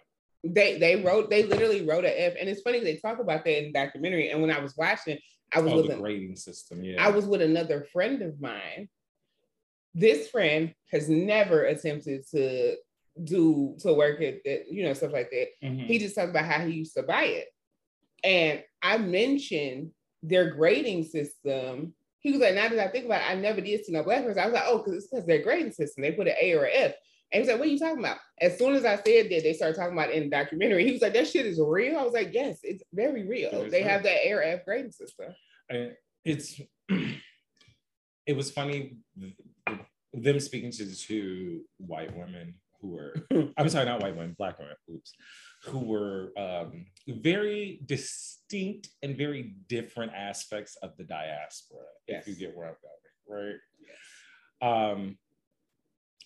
they 0.43 0.77
they 0.79 1.01
wrote 1.03 1.29
they 1.29 1.43
literally 1.43 1.85
wrote 1.85 2.03
a 2.03 2.21
F, 2.25 2.33
and 2.39 2.49
it's 2.49 2.61
funny 2.61 2.79
they 2.79 2.97
talk 2.97 3.19
about 3.19 3.45
that 3.45 3.57
in 3.59 3.65
the 3.65 3.71
documentary. 3.73 4.29
And 4.29 4.41
when 4.41 4.51
I 4.51 4.59
was 4.59 4.75
watching, 4.77 5.17
I 5.53 5.61
was 5.61 5.71
Oh, 5.73 5.77
with 5.77 5.87
the 5.87 5.93
an- 5.93 6.01
grading 6.01 6.35
system. 6.35 6.83
Yeah. 6.83 7.05
I 7.05 7.09
was 7.11 7.25
with 7.25 7.41
another 7.41 7.85
friend 7.93 8.21
of 8.23 8.41
mine. 8.41 8.89
This 9.93 10.27
friend 10.29 10.73
has 10.91 11.07
never 11.07 11.63
attempted 11.65 12.27
to 12.31 12.75
do 13.23 13.75
to 13.81 13.93
work 13.93 14.21
at 14.21 14.43
that, 14.43 14.71
you 14.71 14.83
know, 14.83 14.93
stuff 14.93 15.13
like 15.13 15.29
that. 15.29 15.47
Mhm. 15.63 15.85
He 15.85 15.99
just 15.99 16.15
talked 16.15 16.31
about 16.31 16.45
how 16.45 16.65
he 16.65 16.73
used 16.73 16.95
to 16.95 17.03
buy 17.03 17.25
it. 17.25 17.47
And 18.23 18.63
I 18.81 18.97
mentioned 18.97 19.91
their 20.23 20.49
grading 20.49 21.03
system. 21.03 21.93
He 22.23 22.31
was 22.31 22.41
like, 22.41 22.55
now 22.55 22.69
that 22.69 22.79
I 22.79 22.87
think 22.87 23.05
about 23.05 23.21
it, 23.21 23.29
I 23.29 23.35
never 23.35 23.61
did 23.61 23.85
see 23.85 23.91
no 23.91 24.01
black 24.01 24.23
person. 24.23 24.41
I 24.41 24.45
was 24.45 24.53
like, 24.53 24.63
oh, 24.65 24.77
because 24.77 24.93
it's 24.95 25.07
because 25.07 25.25
their 25.25 25.43
grading 25.43 25.73
system. 25.73 26.01
They 26.01 26.13
put 26.13 26.27
an 26.27 26.35
A 26.41 26.53
or 26.53 26.63
an 26.63 26.71
F. 26.73 26.93
And 27.31 27.37
he 27.37 27.39
was 27.39 27.47
like, 27.49 27.59
what 27.59 27.67
are 27.67 27.71
you 27.71 27.79
talking 27.79 27.99
about? 27.99 28.17
As 28.39 28.57
soon 28.57 28.75
as 28.75 28.85
I 28.85 28.95
said 28.95 29.29
that, 29.29 29.43
they 29.43 29.53
started 29.53 29.75
talking 29.75 29.93
about 29.93 30.11
in 30.11 30.23
the 30.23 30.29
documentary. 30.29 30.83
He 30.85 30.93
was 30.93 31.01
like, 31.01 31.13
that 31.13 31.27
shit 31.27 31.45
is 31.45 31.59
real. 31.59 31.99
I 31.99 32.03
was 32.03 32.13
like, 32.13 32.33
yes, 32.33 32.59
it's 32.63 32.83
very 32.93 33.27
real. 33.27 33.49
It 33.51 33.71
They 33.71 33.81
have 33.81 34.03
that 34.03 34.25
A 34.25 34.31
or 34.31 34.41
F 34.41 34.65
grading 34.65 34.91
system. 34.91 35.35
And 35.69 35.93
it's 36.23 36.61
it 38.25 38.37
was 38.37 38.51
funny 38.51 38.97
them 40.13 40.39
speaking 40.39 40.71
to 40.71 40.85
the 40.85 40.95
two 40.95 41.61
white 41.77 42.15
women 42.15 42.53
who 42.79 42.89
were 42.89 43.15
I'm 43.57 43.69
sorry, 43.69 43.85
not 43.85 44.01
white 44.01 44.15
women, 44.15 44.35
black 44.37 44.59
women, 44.59 44.75
oops, 44.91 45.13
who 45.65 45.79
were 45.79 46.31
um, 46.37 46.85
very 47.07 47.79
distinct 47.85 48.89
and 49.01 49.17
very 49.17 49.55
different 49.67 50.11
aspects 50.13 50.75
of 50.77 50.95
the 50.97 51.03
diaspora, 51.03 51.85
if 52.07 52.27
you 52.27 52.35
get 52.35 52.55
where 52.55 52.67
I'm 52.67 52.75
going, 52.81 53.59
right? 54.61 54.89
Um, 54.93 55.17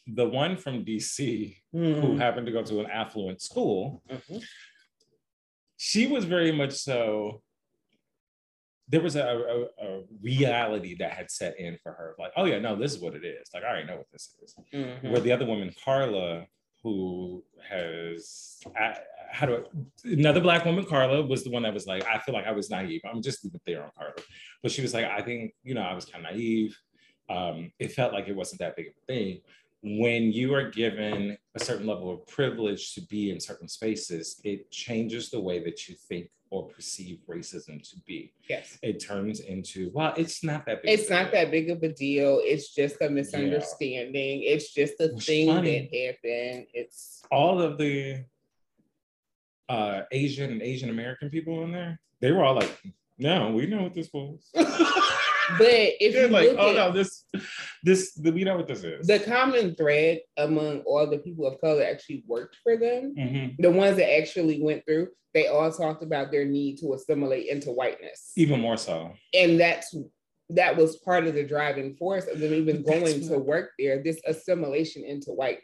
the 0.08 0.28
one 0.28 0.56
from 0.58 0.86
DC 0.86 1.56
who 1.72 2.16
happened 2.18 2.46
to 2.48 2.52
go 2.52 2.64
to 2.64 2.80
an 2.80 2.88
affluent 2.90 3.42
school, 3.42 4.02
Mhm. 4.10 4.44
she 5.76 6.08
was 6.08 6.26
very 6.26 6.52
much 6.52 6.72
so 6.74 7.44
there 8.90 9.02
was 9.02 9.18
a, 9.18 9.22
a, 9.22 9.86
a 9.86 10.04
reality 10.22 10.96
that 10.98 11.12
had 11.12 11.30
set 11.30 11.60
in 11.60 11.78
for 11.84 11.92
her 11.92 12.16
like 12.18 12.32
oh 12.38 12.46
yeah 12.46 12.58
no 12.58 12.74
this 12.76 12.94
is 12.94 13.00
what 13.02 13.14
it 13.16 13.26
is 13.26 13.50
like 13.54 13.62
i 13.64 13.68
already 13.68 13.86
know 13.86 13.98
what 13.98 14.10
this 14.14 14.34
is 14.42 14.56
Mhm. 14.74 15.12
where 15.12 15.20
the 15.20 15.32
other 15.32 15.46
woman 15.46 15.72
carla 15.84 16.48
who 16.84 17.44
has 17.70 18.60
how 19.30 19.46
do 19.46 19.56
I, 19.56 20.10
another 20.10 20.40
black 20.42 20.66
woman 20.66 20.86
carla 20.86 21.22
was 21.26 21.44
the 21.44 21.50
one 21.52 21.64
that 21.64 21.74
was 21.74 21.86
like 21.88 22.06
i 22.08 22.18
feel 22.20 22.34
like 22.34 22.46
i 22.48 22.52
was 22.52 22.70
naive 22.70 23.02
i'm 23.06 23.22
just 23.22 23.44
leave 23.44 23.56
it 23.56 23.62
there 23.66 23.84
on 23.84 23.92
carla 23.98 24.14
but 24.64 24.72
she 24.72 24.82
was 24.82 24.94
like 24.94 25.06
i 25.06 25.22
think 25.22 25.54
you 25.64 25.74
know 25.74 25.82
i 25.82 25.94
was 25.94 26.06
kind 26.06 26.26
of 26.26 26.32
naive 26.32 26.78
um, 27.30 27.74
it 27.78 27.92
felt 27.92 28.14
like 28.14 28.30
it 28.30 28.36
wasn't 28.38 28.60
that 28.60 28.78
big 28.78 28.88
of 28.88 28.94
a 29.04 29.06
thing 29.14 29.42
when 29.84 30.32
you 30.32 30.54
are 30.54 30.70
given 30.70 31.38
a 31.56 31.60
certain 31.60 31.86
level 31.86 32.12
of 32.12 32.26
privilege 32.28 32.94
to 32.96 33.02
be 33.02 33.32
in 33.32 33.40
certain 33.40 33.68
spaces, 33.68 34.40
it 34.44 34.72
changes 34.72 35.30
the 35.30 35.40
way 35.40 35.64
that 35.64 35.88
you 35.88 35.96
think 35.96 36.30
or 36.50 36.68
perceive 36.70 37.20
racism 37.30 37.82
to 37.90 37.98
be. 38.06 38.34
Yes. 38.50 38.78
It 38.82 39.00
turns 39.00 39.42
into, 39.42 39.92
well, 39.94 40.14
it's 40.16 40.44
not 40.44 40.66
that 40.66 40.82
big. 40.82 40.92
It's 40.92 41.06
of 41.06 41.12
a 41.12 41.14
not 41.14 41.32
deal. 41.32 41.42
that 41.42 41.52
big 41.52 41.70
of 41.70 41.84
a 41.84 41.90
deal. 41.90 42.40
It's 42.42 42.74
just 42.74 43.02
a 43.02 43.10
misunderstanding. 43.10 44.44
It's 44.44 44.74
just 44.74 44.94
a 45.00 45.10
Which 45.14 45.26
thing 45.26 45.48
funny. 45.48 45.90
that 45.92 45.98
happened. 45.98 46.68
It's 46.74 47.22
All 47.32 47.62
of 47.62 47.78
the 47.78 48.24
uh, 49.70 50.02
Asian 50.12 50.52
and 50.52 50.62
Asian 50.62 50.90
American 50.90 51.30
people 51.30 51.64
in 51.64 51.72
there, 51.72 52.00
they 52.22 52.32
were 52.32 52.44
all 52.44 52.56
like, 52.56 52.72
no, 53.18 53.52
we 53.52 53.66
know 53.66 53.84
what 53.84 53.94
this 53.94 54.10
was. 54.14 54.50
but 54.54 54.66
if 55.62 56.14
They're 56.14 56.28
you 56.28 56.32
like, 56.32 56.50
look 56.50 56.58
oh 56.60 56.70
at 56.70 56.76
no, 56.76 56.92
this, 56.92 57.24
this, 57.84 58.20
we 58.22 58.44
know 58.44 58.58
what 58.58 58.68
this 58.68 58.84
is. 58.84 59.08
the 59.08 59.20
common 59.20 59.76
thread 59.76 60.20
among 60.38 60.82
all 60.82 61.08
the 61.10 61.18
people 61.20 61.46
of 61.48 61.60
color 61.62 61.84
actually 61.84 62.24
worked 62.28 62.58
for 62.64 62.78
them, 62.78 63.16
Mhm. 63.18 63.56
the 63.60 63.72
ones 63.72 63.98
that 63.98 64.12
actually 64.20 64.62
went 64.62 64.86
through, 64.86 65.10
they 65.34 65.48
all 65.48 65.72
talked 65.72 66.04
about 66.04 66.32
their 66.32 66.46
need 66.46 66.78
to 66.80 66.94
assimilate 66.94 67.48
into 67.48 67.72
whiteness. 67.72 68.32
Even 68.36 68.60
more 68.62 68.78
so. 68.78 69.12
And 69.34 69.60
that's 69.60 69.96
that 70.52 70.78
was 70.78 70.96
part 71.00 71.28
of 71.28 71.34
the 71.34 71.44
driving 71.44 71.94
force 71.98 72.26
of 72.28 72.40
them 72.40 72.54
even 72.54 72.82
That's 72.82 73.00
going 73.00 73.28
to 73.28 73.38
work 73.38 73.72
there, 73.78 74.02
this 74.02 74.22
assimilation 74.26 75.04
into 75.04 75.32
whiteness. 75.32 75.64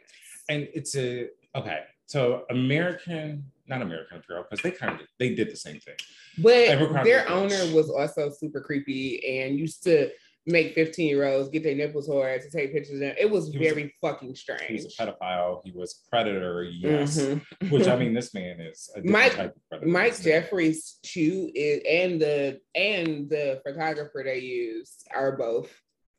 and 0.50 0.68
it's 0.74 0.94
a 0.94 1.28
okay 1.56 1.80
so 2.06 2.44
american 2.50 3.44
not 3.66 3.82
american 3.82 4.18
apparel 4.18 4.44
because 4.48 4.62
they 4.62 4.70
kind 4.70 5.00
of 5.00 5.06
they 5.18 5.34
did 5.34 5.50
the 5.50 5.56
same 5.56 5.80
thing 5.80 5.94
But 6.38 7.04
their 7.04 7.28
owner 7.28 7.72
was 7.74 7.90
also 7.90 8.30
super 8.30 8.60
creepy 8.60 9.40
and 9.40 9.58
used 9.58 9.82
to 9.84 10.10
make 10.46 10.74
15 10.74 11.08
year 11.08 11.24
olds 11.24 11.48
get 11.48 11.62
their 11.62 11.74
nipples 11.74 12.06
hard 12.06 12.42
to 12.42 12.50
take 12.50 12.70
pictures. 12.70 13.00
And 13.00 13.14
it 13.18 13.30
was 13.30 13.48
He 13.50 13.56
was 13.58 13.66
a- 13.70 13.74
very 13.74 13.94
fucking 14.02 14.34
strange. 14.34 14.62
he 14.66 14.74
was 14.74 14.94
a 14.98 15.02
pedophile 15.06 15.62
he 15.64 15.72
was 15.72 16.02
a 16.06 16.10
predator 16.10 16.62
yes 16.64 17.18
Mhm. 17.18 17.70
which 17.70 17.88
i 17.88 17.96
mean 18.00 18.12
this 18.12 18.34
man 18.34 18.60
is 18.60 18.90
a 18.94 19.00
Mike- 19.02 19.32
type 19.36 19.56
of 19.56 19.62
predator 19.70 19.90
Mike 19.90 20.20
Jeffries 20.20 20.98
too 21.02 21.50
is 21.54 21.80
and 21.88 22.20
the 22.20 22.60
and 22.74 23.30
the 23.30 23.62
photographer 23.66 24.22
they 24.22 24.40
used 24.40 25.06
are 25.14 25.34
both 25.36 25.70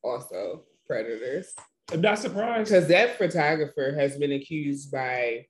also 0.04 0.64
predators. 0.88 1.54
i'm 1.94 2.02
not 2.02 2.18
surprised 2.18 2.70
Because 2.72 2.88
that 2.88 3.18
photographer 3.20 3.94
has 4.00 4.18
been 4.18 4.32
accused 4.32 4.92
by 4.92 5.46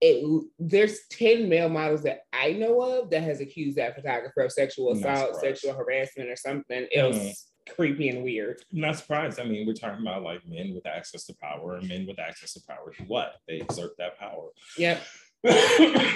it 0.00 0.44
there's 0.58 1.00
10 1.10 1.48
male 1.48 1.68
models 1.68 2.02
that 2.04 2.20
I 2.32 2.52
know 2.52 2.80
of 2.80 3.10
that 3.10 3.22
has 3.22 3.40
accused 3.40 3.76
that 3.76 3.94
photographer 3.94 4.40
of 4.42 4.52
sexual 4.52 4.92
assault, 4.92 5.36
sexual 5.40 5.74
harassment, 5.74 6.30
or 6.30 6.36
something 6.36 6.86
else 6.94 7.16
Mhm. 7.16 7.74
creepy 7.76 8.08
and 8.08 8.24
weird. 8.24 8.62
I'm 8.72 8.80
not 8.80 8.96
surprised 8.96 9.38
i 9.38 9.44
mean 9.44 9.66
we're 9.66 9.74
talking 9.74 10.00
about 10.04 10.22
like 10.22 10.40
men 10.46 10.74
with 10.74 10.86
access 10.86 11.24
to 11.26 11.34
power 11.40 11.76
and 11.76 11.86
men 11.88 12.06
with 12.06 12.18
access 12.18 12.54
to 12.54 12.60
power 12.66 12.92
do 12.98 13.04
what 13.04 13.34
they 13.46 13.56
exert 13.60 13.92
that 13.98 14.18
power 14.18 14.48
Yep. 14.78 15.02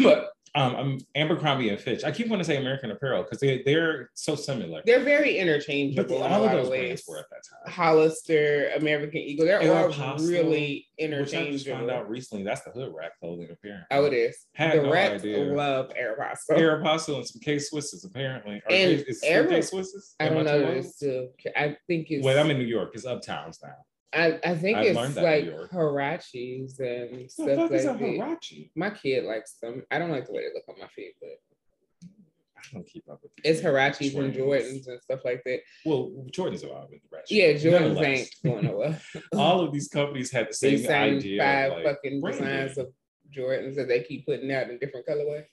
but 0.03 0.34
um 0.56 0.76
I'm 0.76 0.98
Abercrombie 1.16 1.68
and 1.70 1.80
Fitch. 1.80 2.04
I 2.04 2.10
keep 2.12 2.28
wanting 2.28 2.44
to 2.44 2.44
say 2.44 2.56
American 2.56 2.90
Apparel 2.92 3.24
because 3.24 3.40
they 3.40 3.62
they're 3.64 4.10
so 4.14 4.34
similar. 4.36 4.82
They're 4.86 5.00
very 5.02 5.34
but 5.34 5.40
interchangeable 5.42 6.24
in 6.24 6.32
all 6.32 6.44
of 6.44 6.50
those 6.52 6.66
of 6.66 6.70
brands 6.70 6.90
ways. 6.90 7.04
were 7.08 7.18
at 7.18 7.24
that 7.30 7.42
time. 7.66 7.72
Hollister, 7.72 8.70
American 8.76 9.18
Eagle, 9.20 9.46
they're 9.46 9.58
all 9.60 9.90
Aeropostale, 9.90 10.28
really 10.28 10.86
Which 10.98 11.34
I 11.34 11.50
just 11.50 11.66
found 11.66 11.90
out 11.90 12.08
recently 12.08 12.44
that's 12.44 12.60
the 12.62 12.70
hood 12.70 12.92
rat 12.96 13.12
clothing 13.18 13.48
apparently. 13.50 13.86
Oh, 13.90 14.04
it 14.04 14.12
is. 14.12 14.46
Had 14.54 14.78
the 14.78 14.82
no 14.84 14.92
rats 14.92 15.24
idea. 15.24 15.38
love 15.38 15.90
Aeropostale. 16.00 16.58
Aeropostale 16.58 17.16
and 17.16 17.26
some 17.26 17.40
K 17.40 17.56
Swisses 17.56 18.04
apparently. 18.06 18.56
Or 18.64 18.70
And 18.72 19.04
K- 19.04 19.12
Swisses? 19.60 20.14
I 20.20 20.28
don't 20.28 20.44
know 20.44 20.60
this 20.74 20.98
too. 20.98 21.28
I 21.56 21.76
think 21.88 22.06
it's 22.10 22.24
Well, 22.24 22.38
I'm 22.38 22.50
in 22.50 22.58
New 22.58 22.64
York. 22.64 22.92
It's 22.94 23.04
uptowns 23.06 23.58
now. 23.62 23.74
I, 24.14 24.40
I 24.44 24.55
think 24.55 24.79
I've 24.79 24.87
it's 24.87 25.16
like. 25.16 25.44
Huaraches 25.70 26.79
and 26.79 27.11
What 27.11 27.20
the 27.20 27.29
stuff 27.29 27.57
fuck 27.57 27.70
like 27.70 27.81
is 27.81 27.85
a 27.85 27.92
that. 27.92 28.68
My 28.77 28.90
kid 28.90 29.24
likes 29.24 29.55
them. 29.61 29.83
I 29.90 29.98
don't 29.98 30.11
like 30.11 30.27
the 30.27 30.33
way 30.33 30.42
they 30.42 30.55
look 30.55 30.64
on 30.68 30.81
my 30.81 30.88
feet, 30.88 31.14
but 31.20 32.11
I 32.57 32.62
don't 32.72 32.87
keep 32.87 33.05
up 33.11 33.20
with 33.22 33.33
It's 33.44 33.61
Huaraches 33.61 34.16
and. 34.16 34.35
Jordans 34.35 34.87
and 34.87 35.00
stuff 35.03 35.20
like 35.24 35.42
that. 35.44 35.61
Well, 35.85 36.12
Jordans 36.31 36.64
are 36.64 36.74
always 36.74 37.00
ratchet. 37.12 37.31
Yeah, 37.31 37.53
Jordans 37.53 38.03
ain't 38.03 38.31
going 38.44 38.66
nowhere. 38.66 39.00
All 39.35 39.61
of 39.61 39.72
these 39.72 39.88
companies 39.88 40.31
had 40.31 40.48
the 40.48 40.55
same 40.55 40.79
same 40.79 41.16
idea. 41.16 41.42
five 41.42 41.72
like, 41.72 41.85
fucking 41.85 42.22
designs 42.22 42.79
of 42.79 42.88
Jordans 43.37 43.77
that 43.77 43.88
they 43.88 44.03
keep 44.03 44.27
putting 44.27 44.53
out 44.53 44.70
in 44.70 44.79
different 44.79 45.07
colorways. 45.07 45.44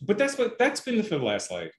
But 0.00 0.18
that's 0.18 0.38
what 0.38 0.58
that's 0.58 0.80
been 0.80 1.02
for 1.02 1.18
the 1.18 1.24
last 1.24 1.50
like 1.50 1.72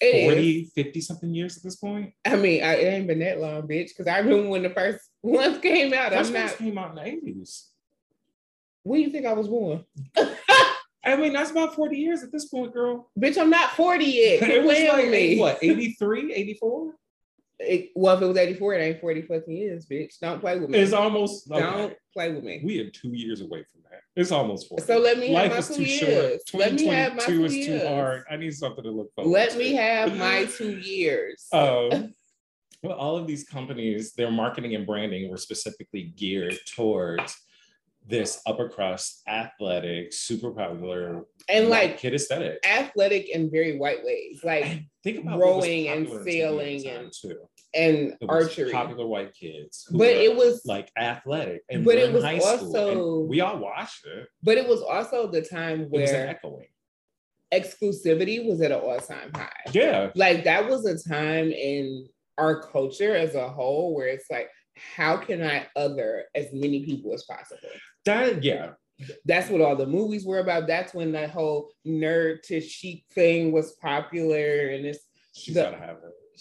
It 0.00 0.06
is. 0.06 0.70
40, 0.74 0.84
50 0.84 1.00
something 1.00 1.34
years 1.34 1.56
at 1.56 1.62
this 1.62 1.76
point. 1.76 2.12
I 2.24 2.36
mean, 2.36 2.62
I, 2.62 2.74
it 2.74 2.94
ain't 2.94 3.06
been 3.06 3.20
that 3.20 3.40
long, 3.40 3.62
bitch. 3.62 3.88
Because 3.88 4.06
I 4.06 4.18
remember 4.18 4.48
when 4.48 4.62
the 4.62 4.70
first 4.70 5.09
ones 5.22 5.58
came 5.58 5.92
out. 5.92 6.12
First 6.12 6.34
I'm 6.34 6.46
not. 6.46 6.56
came 6.56 6.78
out 6.78 6.90
in 6.90 6.96
the 6.96 7.06
eighties. 7.06 7.66
When 8.82 9.00
you 9.00 9.10
think 9.10 9.26
I 9.26 9.32
was 9.34 9.48
born? 9.48 9.84
I 11.04 11.16
mean, 11.16 11.32
that's 11.32 11.50
about 11.50 11.74
40 11.74 11.96
years 11.96 12.22
at 12.22 12.30
this 12.30 12.46
point, 12.46 12.72
girl. 12.74 13.10
bitch, 13.18 13.38
I'm 13.40 13.48
not 13.50 13.70
40 13.72 14.04
yet. 14.04 14.42
it 14.48 14.62
was 14.64 14.78
like, 14.78 15.08
me. 15.10 15.38
what, 15.38 15.58
83, 15.62 16.34
84? 16.34 16.92
It, 17.58 17.90
well, 17.94 18.16
if 18.16 18.22
it 18.22 18.26
was 18.26 18.36
84, 18.36 18.74
it 18.74 18.82
ain't 18.82 19.00
40 19.00 19.22
fucking 19.22 19.56
years, 19.56 19.86
bitch. 19.86 20.18
Don't 20.20 20.40
play 20.40 20.58
with 20.58 20.70
me. 20.70 20.78
It's 20.78 20.92
almost 20.92 21.50
okay. 21.50 21.60
Don't 21.60 21.94
play 22.14 22.32
with 22.32 22.44
me. 22.44 22.60
We 22.64 22.80
are 22.80 22.90
two 22.90 23.10
years 23.10 23.40
away 23.42 23.64
from 23.70 23.82
that. 23.90 24.00
It's 24.16 24.30
almost 24.32 24.68
40. 24.68 24.84
So 24.84 24.98
let 24.98 25.18
me 25.18 25.32
have 25.32 25.50
Life 25.50 25.52
my 25.52 25.58
is 25.58 25.76
two 25.76 25.82
years. 25.84 26.42
short. 26.46 26.60
Let 26.60 26.74
me 26.74 26.86
have 26.86 27.12
my 27.16 27.24
2022 27.24 27.38
two 27.38 27.44
is 27.44 27.56
years. 27.56 27.82
too 27.82 27.88
hard. 27.88 28.24
I 28.30 28.36
need 28.36 28.54
something 28.54 28.84
to 28.84 28.90
look 28.90 29.14
forward 29.14 29.30
Let 29.30 29.50
to. 29.52 29.58
me 29.58 29.72
have 29.74 30.16
my 30.16 30.44
two 30.56 30.78
years. 30.78 31.46
Um, 31.52 32.14
well, 32.82 32.96
all 32.96 33.16
of 33.16 33.26
these 33.26 33.44
companies, 33.44 34.12
their 34.14 34.30
marketing 34.30 34.74
and 34.74 34.86
branding 34.86 35.30
were 35.30 35.36
specifically 35.36 36.12
geared 36.16 36.58
towards 36.74 37.36
this 38.06 38.40
upper 38.46 38.68
crust, 38.68 39.22
athletic, 39.28 40.12
super 40.12 40.50
popular, 40.50 41.24
and 41.48 41.68
like 41.68 41.98
kid 41.98 42.14
aesthetic. 42.14 42.58
athletic 42.66 43.28
in 43.28 43.50
very 43.50 43.76
white 43.78 44.02
ways, 44.04 44.40
like 44.42 44.64
And 44.64 44.84
think 45.04 45.18
about 45.20 45.38
rowing 45.38 45.88
and 45.88 46.06
popular 46.06 46.20
in 46.22 46.24
TV 46.24 46.24
at 46.24 46.24
the 46.24 46.32
sailing 46.32 46.86
and 46.88 47.12
too. 47.12 47.38
and 47.74 48.16
archery. 48.28 48.72
popular 48.72 49.06
white 49.06 49.34
kids, 49.34 49.86
who 49.88 49.98
But 49.98 50.08
it 50.08 50.34
was 50.34 50.62
like 50.64 50.90
athletic, 50.96 51.62
and 51.68 51.84
but 51.84 51.96
it 51.96 52.10
was 52.12 52.24
high 52.24 52.38
also- 52.38 53.20
we 53.26 53.40
all 53.42 53.58
watched 53.58 54.06
it. 54.06 54.26
but 54.42 54.56
it 54.56 54.66
was 54.66 54.80
also 54.80 55.26
the 55.30 55.42
time 55.42 55.82
It 55.82 55.90
was 55.90 56.10
where 56.10 56.26
echoing. 56.28 56.68
exclusivity 57.52 58.48
was 58.48 58.60
at 58.62 58.72
an 58.72 58.80
all-time 58.80 59.30
high. 59.34 59.50
Yeah, 59.72 60.10
Like 60.14 60.44
that 60.44 60.68
was 60.70 60.86
a 60.86 60.96
time 61.08 61.50
in 61.52 62.08
our 62.40 62.62
culture 62.62 63.14
as 63.14 63.34
a 63.34 63.48
whole 63.48 63.94
where 63.94 64.08
it's 64.08 64.30
like, 64.30 64.48
how 64.96 65.16
can 65.18 65.42
I 65.42 65.66
other 65.76 66.24
as 66.34 66.46
many 66.52 66.84
people 66.86 67.12
as 67.14 67.24
possible? 67.24 67.68
that 68.06 68.42
yeah. 68.42 68.70
That's 69.24 69.48
what 69.48 69.60
all 69.62 69.76
the 69.76 69.86
movies 69.86 70.26
were 70.26 70.40
about. 70.40 70.66
That's 70.66 70.92
when 70.92 71.12
that 71.12 71.30
whole 71.30 71.70
nerd 71.86 72.42
to 72.44 72.60
chic 72.60 73.04
thing 73.14 73.50
was 73.50 73.72
popular, 73.72 74.68
and 74.70 74.84
it's 74.84 74.98
She's 75.34 75.54
The- 75.54 75.62
gotta 75.62 75.78
have 75.78 75.96
it. 76.04 76.40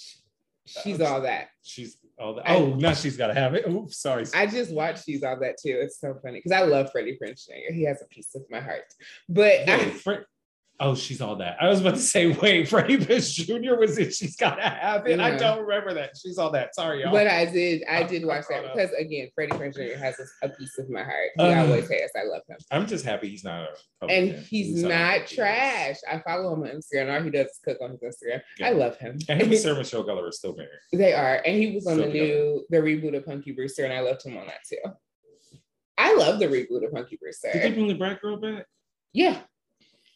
she's 0.66 1.00
all 1.02 1.22
that. 1.22 1.48
She's 1.64 1.98
all 2.18 2.34
that. 2.36 2.50
I- 2.50 2.56
Oh, 2.58 2.74
now 2.76 2.94
she's 2.94 3.16
gotta 3.16 3.34
have 3.34 3.54
it. 3.56 3.66
Oops, 3.68 3.96
sorry. 3.98 4.26
I 4.34 4.46
just 4.46 4.72
watched 4.74 5.06
She's 5.06 5.24
All 5.24 5.40
That 5.40 5.56
too. 5.58 5.80
It's 5.82 6.00
so 6.02 6.16
funny 6.22 6.40
because 6.40 6.52
I 6.52 6.64
love 6.64 6.92
Freddie 6.92 7.18
Prinze 7.22 7.46
Jr. 7.46 7.72
He 7.74 7.84
has 7.84 8.02
a 8.02 8.06
piece 8.08 8.36
of 8.36 8.42
my 8.50 8.60
heart. 8.60 8.84
But 9.30 9.60
Wait, 9.66 9.70
I, 9.70 9.90
Fre- 9.92 10.26
oh, 10.80 10.96
she's 10.96 11.20
all 11.22 11.36
that. 11.38 11.58
I 11.60 11.68
was 11.68 11.82
about 11.82 11.96
to 11.96 12.00
say, 12.02 12.28
wait, 12.42 12.68
Freddie 12.68 12.98
Prinze 12.98 13.34
Jr. 13.34 13.76
was 13.80 13.98
it? 13.98 14.14
She's 14.14 14.36
gotta 14.36 14.62
have 14.62 15.06
it. 15.08 15.20
I 15.20 15.36
don't 15.38 15.66
remember 15.66 15.94
that. 15.96 16.12
She's 16.22 16.38
all 16.38 16.52
that. 16.52 16.74
Sorry, 16.76 17.02
y'all. 17.02 17.12
but 17.12 17.28
I 17.28 17.46
did 17.46 17.84
I 17.90 18.04
did 18.04 18.26
watch 18.26 18.46
that 18.50 18.64
because 18.74 18.92
again, 18.94 19.30
Freddie 19.36 19.52
Prinze 19.54 19.76
Jr. 19.76 19.98
has 19.98 20.20
a, 20.20 20.46
a 20.46 20.50
piece 20.50 20.78
of 20.78 20.90
my 20.90 21.04
heart. 21.04 21.30
He 21.36 21.44
Uh, 21.44 21.66
always 21.66 21.90
has. 21.90 22.12
I 22.16 22.24
love 22.26 22.42
him. 22.48 22.58
I'm 22.72 22.88
just 22.88 23.04
happy 23.06 23.30
he's 23.30 23.44
not 23.44 23.64
a 23.64 24.06
And 24.08 24.28
Republican. 24.30 24.44
he's 24.50 24.84
not 24.84 25.28
trash. 25.28 25.98
I 26.10 26.20
follow 26.20 26.54
him 26.54 26.64
on 26.64 26.70
Instagram. 26.70 27.14
All 27.16 27.24
he 27.24 27.30
does 27.30 27.48
is 27.48 27.60
cook 27.64 27.78
on 27.82 27.92
his 27.92 28.02
Instagram. 28.02 28.42
Yeah. 28.58 28.68
I 28.68 28.72
love 28.72 28.98
him. 28.98 29.18
And 29.28 29.42
him 29.42 29.50
and 29.52 29.58
Sarah 29.60 29.76
Michelle 29.78 30.04
Gellar 30.04 30.28
are 30.28 30.32
still 30.32 30.56
married. 30.56 30.70
They 30.94 31.14
are. 31.14 31.42
And 31.46 31.58
he 31.62 31.74
was 31.76 31.88
on 31.88 31.98
So 31.98 32.02
the 32.04 32.08
new 32.10 32.66
the 32.70 32.78
reboot 32.78 33.16
of 33.18 33.26
Punky 33.26 33.52
Brewster, 33.52 33.84
and 33.86 33.94
I 33.94 34.00
loved 34.02 34.24
him 34.26 34.38
on 34.38 34.48
that 34.48 34.60
too. 34.68 34.78
I 35.98 36.16
love 36.16 36.40
the 36.40 36.48
reboot 36.48 36.86
of 36.86 36.94
Punky 36.94 37.18
Brewster. 37.22 37.50
Did 37.52 37.62
they 37.62 37.72
bring 37.72 37.88
the 37.88 37.94
black 37.94 38.22
girl 38.22 38.38
back? 38.38 38.66
Yeah. 39.12 39.40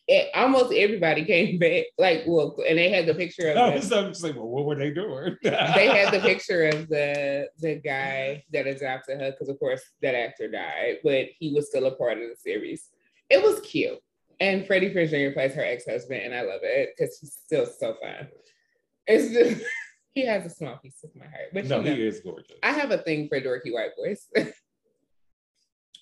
It, 0.08 0.30
almost 0.36 0.74
everybody 0.74 1.24
came 1.24 1.60
back. 1.60 1.86
Like, 1.98 2.24
well, 2.28 2.58
and 2.68 2.78
they 2.78 2.90
had 2.90 3.06
the 3.06 3.16
picture 3.16 3.50
of 3.50 3.56
No, 3.56 3.72
the, 3.72 3.82
so 3.82 4.00
I'm 4.00 4.12
just 4.12 4.24
like, 4.24 4.36
well, 4.36 4.48
what 4.48 4.66
were 4.66 4.76
they 4.76 4.92
doing? 4.92 5.38
they 5.44 5.88
had 5.88 6.14
the 6.14 6.20
picture 6.26 6.66
of 6.68 6.90
the 6.90 7.48
the 7.60 7.76
guy 7.76 8.44
that 8.52 8.68
adopted 8.68 9.20
her 9.20 9.32
because 9.32 9.50
of 9.50 9.60
course 9.60 9.82
that 10.02 10.16
actor 10.16 10.50
died, 10.50 10.98
but 11.04 11.28
he 11.40 11.54
was 11.54 11.68
still 11.68 11.86
a 11.86 11.96
part 11.96 12.18
of 12.18 12.30
the 12.30 12.36
series. 12.38 12.90
It 13.30 13.42
was 13.42 13.60
cute. 13.62 14.00
And 14.40 14.66
Freddie 14.68 14.94
Prinze 14.94 15.12
Jr. 15.12 15.34
plays 15.34 15.54
her 15.54 15.64
ex-husband, 15.64 16.22
and 16.22 16.34
I 16.34 16.42
love 16.42 16.62
it 16.64 16.90
because 16.98 17.18
he's 17.20 17.34
still 17.46 17.66
so 17.66 17.96
fun. 18.02 18.28
It's 19.08 19.34
just 19.34 19.64
he 20.14 20.26
has 20.26 20.46
a 20.46 20.50
small 20.50 20.78
piece 20.78 21.04
of 21.04 21.16
my 21.16 21.26
heart. 21.26 21.50
But 21.54 21.66
no, 21.66 21.80
you 21.80 21.84
know, 21.84 21.96
he 21.96 22.08
is 22.08 22.20
gorgeous. 22.20 22.58
I 22.62 22.72
have 22.72 22.92
a 22.92 22.98
thing 22.98 23.30
for 23.30 23.40
dorky 23.40 23.72
white 23.72 23.92
boys. 23.98 24.28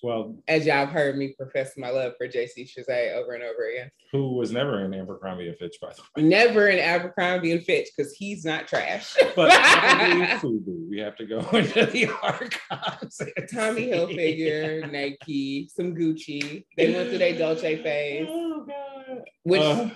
Well, 0.02 0.36
As 0.48 0.66
y'all 0.66 0.74
have 0.84 0.88
heard 0.90 1.16
me 1.16 1.32
profess 1.38 1.74
my 1.76 1.90
love 1.90 2.14
for 2.18 2.26
JC 2.26 2.68
Chasez 2.68 3.14
over 3.14 3.34
and 3.34 3.44
over 3.44 3.68
again. 3.70 3.88
who 4.10 4.34
was 4.34 4.50
never 4.50 4.84
in 4.84 4.92
Abercrombie 4.92 5.46
and 5.48 5.56
Fitch, 5.56 5.76
by 5.80 5.92
the 5.92 6.02
way. 6.20 6.28
Never 6.28 6.66
in 6.68 6.80
Abercrombie 6.80 7.52
and 7.52 7.62
Fitch 7.62 7.88
because 7.96 8.12
he's 8.12 8.44
not 8.44 8.66
trash. 8.66 9.14
But 9.36 9.52
Fubu. 10.40 10.88
We 10.90 10.98
have 10.98 11.14
to 11.16 11.26
go 11.26 11.38
into 11.52 11.86
the 11.86 12.08
archives. 12.20 13.18
Tommy 13.54 13.88
Hilfiger, 13.90 14.90
Nike, 14.90 15.68
some 15.72 15.94
Gucci. 15.94 16.64
They 16.76 16.92
went 16.92 17.10
through 17.10 17.18
their 17.18 17.38
Dolce 17.38 17.80
phase, 17.82 18.26
Oh 18.28 18.66
God. 18.66 19.22
which 19.44 19.60
Uh, 19.62 19.90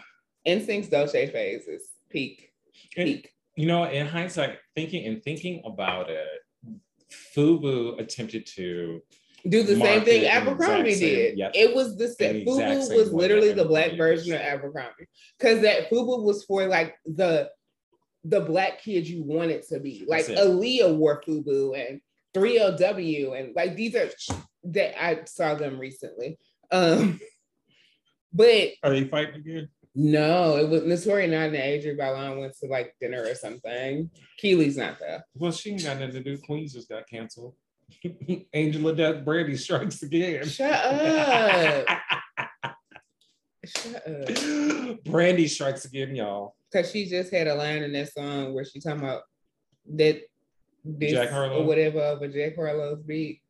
NSYNC's 0.47 0.89
Dolce 0.89 1.27
phase 1.33 1.67
is 1.67 1.83
peak. 2.11 2.53
and, 2.97 3.07
Peak. 3.09 3.31
you 3.57 3.67
know, 3.67 3.85
in 3.85 4.07
hindsight, 4.07 4.59
thinking 4.77 5.05
and 5.07 5.21
thinking 5.25 5.63
about 5.65 6.11
it, 6.11 6.29
Fubu 7.35 7.99
attempted 8.01 8.47
to 8.55 9.01
Do 9.49 9.63
the 9.63 9.77
same 9.77 10.03
thing 10.03 10.27
Abercrombie 10.27 10.95
same- 10.95 11.15
did. 11.15 11.39
yep. 11.39 11.53
It 11.55 11.75
was 11.75 11.97
the 11.97 12.09
same. 12.09 12.45
The 12.45 12.51
Fubu 12.51 12.83
same 12.83 12.97
was 12.97 13.13
literally 13.13 13.53
the 13.53 13.65
black 13.65 13.93
Abercrombie 13.93 14.17
version 14.17 14.35
of. 14.35 14.41
Abercrombie. 14.41 15.07
Because 15.39 15.61
that 15.63 15.91
Fubu 15.91 16.23
was 16.23 16.45
for 16.45 16.67
like 16.67 16.97
the 17.05 17.51
the 18.25 18.41
black 18.41 18.83
kids 18.83 19.09
you 19.11 19.23
wanted 19.23 19.63
to 19.69 19.79
be. 19.79 20.05
Like 20.09 20.27
That's 20.27 20.41
it. 20.41 20.45
Aaliyah 20.45 20.97
wore 20.97 21.23
Fubu 21.23 21.79
and 21.79 22.01
3LW 22.35 23.39
and 23.39 23.55
like 23.55 23.77
these 23.77 23.95
are 23.95 24.11
that 24.65 25.03
I 25.03 25.25
saw 25.27 25.55
them 25.55 25.79
recently. 25.79 26.39
Um 26.73 27.21
but 28.33 28.71
Are 28.83 28.91
they 28.91 29.05
fighting 29.05 29.37
again? 29.37 29.69
no, 29.95 30.57
it 30.57 30.69
was 30.69 30.83
Naturi 30.83 31.31
Naughton 31.31 31.55
and 31.55 31.57
Adrienne 31.57 31.97
Bailon 31.97 32.41
went 32.41 32.55
to 32.59 32.67
like 32.67 32.95
dinner 33.01 33.23
or 33.23 33.35
something. 33.35 34.11
Kiely's 34.43 34.77
not 34.77 34.99
there. 34.99 35.25
Well, 35.35 35.53
she 35.53 35.71
ain't 35.71 35.85
got 35.85 35.99
nothing 36.01 36.23
to 36.23 36.23
do. 36.23 36.39
Queens 36.39 36.75
just 36.75 36.89
got 36.89 37.09
canceled. 37.09 37.55
Angela 38.53 38.95
Death 38.95 39.25
Brandy 39.25 39.57
strikes 39.57 40.03
again. 40.03 40.47
Shut 40.47 40.73
up. 40.73 41.89
Shut 43.65 44.07
up. 44.07 45.05
Brandy 45.05 45.49
strikes 45.49 45.85
again, 45.85 46.15
y'all. 46.15 46.55
Cause 46.73 46.91
she 46.91 47.07
just 47.07 47.33
had 47.33 47.47
a 47.47 47.55
line 47.55 47.83
in 47.83 47.93
that 47.93 48.13
song 48.13 48.53
where 48.53 48.65
she 48.65 48.81
talking 48.81 49.01
about 49.01 49.23
that 49.95 50.23
this 50.85 51.13
Jack 51.13 51.31
Harlow? 51.31 51.63
or 51.63 51.65
whatever 51.65 52.01
of 52.01 52.23
a 52.23 52.29
Jack 52.29 52.57
Harlow's 52.57 53.03
beat. 53.03 53.41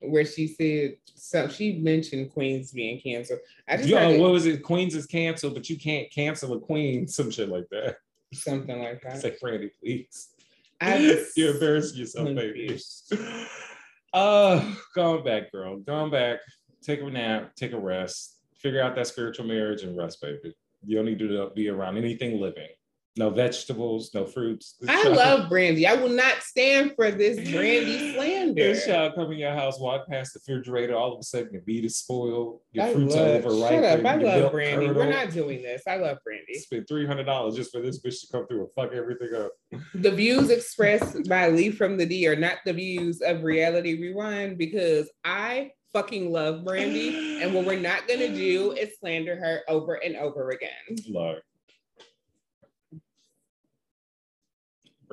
Where 0.00 0.26
she 0.26 0.48
said 0.48 0.96
so 1.14 1.48
she 1.48 1.78
mentioned 1.78 2.30
Queens 2.30 2.72
being 2.72 3.00
canceled. 3.00 3.38
I 3.66 3.78
just 3.78 3.88
Yo, 3.88 4.20
what 4.20 4.32
was 4.32 4.44
it? 4.44 4.62
Queens 4.62 4.94
is 4.94 5.06
canceled, 5.06 5.54
but 5.54 5.70
you 5.70 5.78
can't 5.78 6.10
cancel 6.10 6.52
a 6.52 6.60
queen. 6.60 7.08
Some 7.08 7.30
shit 7.30 7.48
like 7.48 7.68
that. 7.70 7.96
something 8.34 8.82
like 8.82 9.00
that. 9.04 9.20
Say, 9.20 9.36
Brandy, 9.40 9.70
please. 9.80 10.33
You're 11.36 11.52
embarrassing 11.54 11.98
yourself, 11.98 12.34
baby. 12.34 12.78
Uh, 14.14 14.64
going 14.94 15.24
back, 15.24 15.50
girl. 15.50 15.76
Going 15.78 16.08
back. 16.08 16.38
Take 16.82 17.00
a 17.00 17.10
nap. 17.10 17.56
Take 17.56 17.72
a 17.72 17.78
rest. 17.80 18.42
Figure 18.56 18.80
out 18.80 18.94
that 18.94 19.08
spiritual 19.08 19.44
marriage 19.44 19.82
and 19.82 19.96
rest, 19.96 20.20
baby. 20.22 20.54
You 20.86 20.94
don't 20.94 21.04
need 21.04 21.18
to 21.18 21.50
be 21.52 21.68
around 21.68 21.96
anything 21.96 22.40
living. 22.40 22.68
No 23.16 23.30
vegetables, 23.30 24.10
no 24.12 24.24
fruits. 24.26 24.74
This 24.80 24.90
I 24.96 25.02
child- 25.04 25.16
love 25.16 25.48
Brandy. 25.48 25.86
I 25.86 25.94
will 25.94 26.08
not 26.08 26.42
stand 26.42 26.94
for 26.96 27.12
this 27.12 27.36
Brandy 27.50 28.12
slander. 28.14 28.54
This 28.54 28.86
child 28.86 29.14
come 29.14 29.30
in 29.30 29.38
your 29.38 29.52
house, 29.54 29.78
walk 29.78 30.08
past 30.08 30.34
the 30.34 30.40
refrigerator, 30.48 30.96
all 30.96 31.12
of 31.14 31.20
a 31.20 31.22
sudden 31.22 31.52
your 31.52 31.62
meat 31.64 31.84
is 31.84 31.96
spoiled, 31.96 32.60
your 32.72 32.84
I 32.86 32.92
fruits 32.92 33.14
love, 33.14 33.26
are 33.28 33.42
shut 33.42 33.44
overripe. 33.44 34.00
up. 34.00 34.04
I 34.06 34.16
love 34.16 34.52
Brandy. 34.52 34.90
We're 34.90 35.10
not 35.10 35.30
doing 35.30 35.62
this. 35.62 35.82
I 35.86 35.96
love 35.96 36.18
Brandy. 36.24 36.54
Spend 36.54 36.88
three 36.88 37.06
hundred 37.06 37.24
dollars 37.24 37.54
just 37.54 37.70
for 37.70 37.80
this 37.80 38.00
bitch 38.00 38.20
to 38.22 38.26
come 38.32 38.46
through 38.48 38.62
and 38.62 38.72
fuck 38.72 38.92
everything 38.92 39.30
up. 39.36 39.52
The 39.94 40.10
views 40.10 40.50
expressed 40.58 41.28
by 41.28 41.48
Lee 41.50 41.70
from 41.70 41.96
the 41.96 42.06
D 42.06 42.26
are 42.26 42.34
not 42.36 42.58
the 42.64 42.72
views 42.72 43.20
of 43.20 43.44
Reality 43.44 44.00
Rewind 44.00 44.58
because 44.58 45.08
I 45.24 45.70
fucking 45.92 46.32
love 46.32 46.64
Brandy. 46.64 47.40
And 47.40 47.54
what 47.54 47.64
we're 47.64 47.78
not 47.78 48.08
gonna 48.08 48.34
do 48.34 48.72
is 48.72 48.98
slander 48.98 49.36
her 49.36 49.60
over 49.68 49.94
and 49.94 50.16
over 50.16 50.50
again. 50.50 50.96
Lord. 51.08 51.42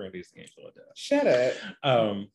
Brandy's 0.01 0.33
Angela 0.37 0.71
Death. 0.73 0.95
Shut 0.95 1.27
up. 1.27 1.53
Um, 1.83 2.27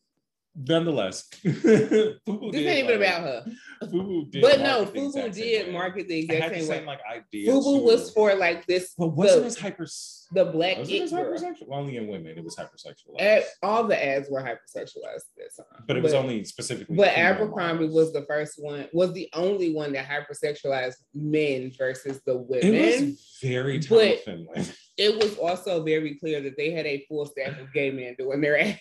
nonetheless, 0.57 1.29
Fubu 1.45 2.51
this 2.51 2.65
ain't 2.65 2.89
even 2.89 2.99
like, 2.99 3.09
about 3.09 3.21
her. 3.21 3.45
Fubu 3.83 4.31
did 4.31 4.41
but 4.41 4.59
no, 4.59 4.85
Fubu 4.85 5.33
did 5.33 5.71
market 5.71 6.07
the 6.07 6.19
exact 6.19 6.55
same, 6.55 6.67
way. 6.67 6.85
Like 6.85 6.99
idea. 7.09 7.51
Fubu 7.51 7.83
was 7.83 8.11
for 8.11 8.33
like 8.35 8.65
this. 8.65 8.93
But 8.97 9.09
wasn't 9.09 9.41
the, 9.41 9.47
as 9.47 9.59
hyper? 9.59 9.87
The 10.31 10.45
black 10.45 10.79
was 10.79 10.89
it 10.89 11.11
hypersexual? 11.11 11.67
Only 11.71 11.97
in 11.97 12.07
women, 12.07 12.37
it 12.37 12.43
was 12.43 12.55
hypersexual. 12.55 13.19
Ad, 13.19 13.43
eh, 13.43 13.45
all 13.61 13.85
the 13.85 14.03
ads 14.03 14.29
were 14.29 14.41
hypersexualized 14.41 15.23
this 15.37 15.55
time, 15.55 15.83
but 15.87 15.95
it 15.95 16.03
was 16.03 16.13
but, 16.13 16.19
only 16.19 16.43
specifically. 16.43 16.95
But 16.95 17.17
Abercrombie 17.17 17.87
was 17.87 18.11
the 18.11 18.23
first 18.23 18.55
one, 18.57 18.87
was 18.93 19.13
the 19.13 19.29
only 19.33 19.73
one 19.73 19.93
that 19.93 20.07
hypersexualized 20.07 20.97
men 21.13 21.71
versus 21.77 22.19
the 22.25 22.37
women. 22.37 22.73
It 22.73 23.01
was 23.01 23.39
very 23.41 23.79
Tom 23.79 24.15
Finland. 24.25 24.73
It 24.97 25.15
was 25.15 25.37
also 25.37 25.83
very 25.83 26.15
clear 26.15 26.41
that 26.41 26.57
they 26.57 26.71
had 26.71 26.87
a 26.87 27.05
full 27.07 27.27
staff 27.27 27.59
of 27.59 27.71
gay 27.71 27.91
men 27.91 28.15
doing 28.17 28.41
their 28.41 28.59
ads. 28.59 28.79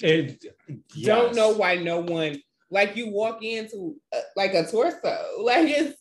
It, 0.00 0.44
yes. 0.94 1.06
Don't 1.06 1.34
know 1.34 1.50
why 1.50 1.76
no 1.76 2.00
one 2.00 2.40
like 2.70 2.96
you 2.96 3.10
walk 3.10 3.42
into 3.42 3.96
uh, 4.14 4.20
like 4.36 4.54
a 4.54 4.66
torso 4.66 5.18
like 5.42 5.68
it's. 5.68 5.98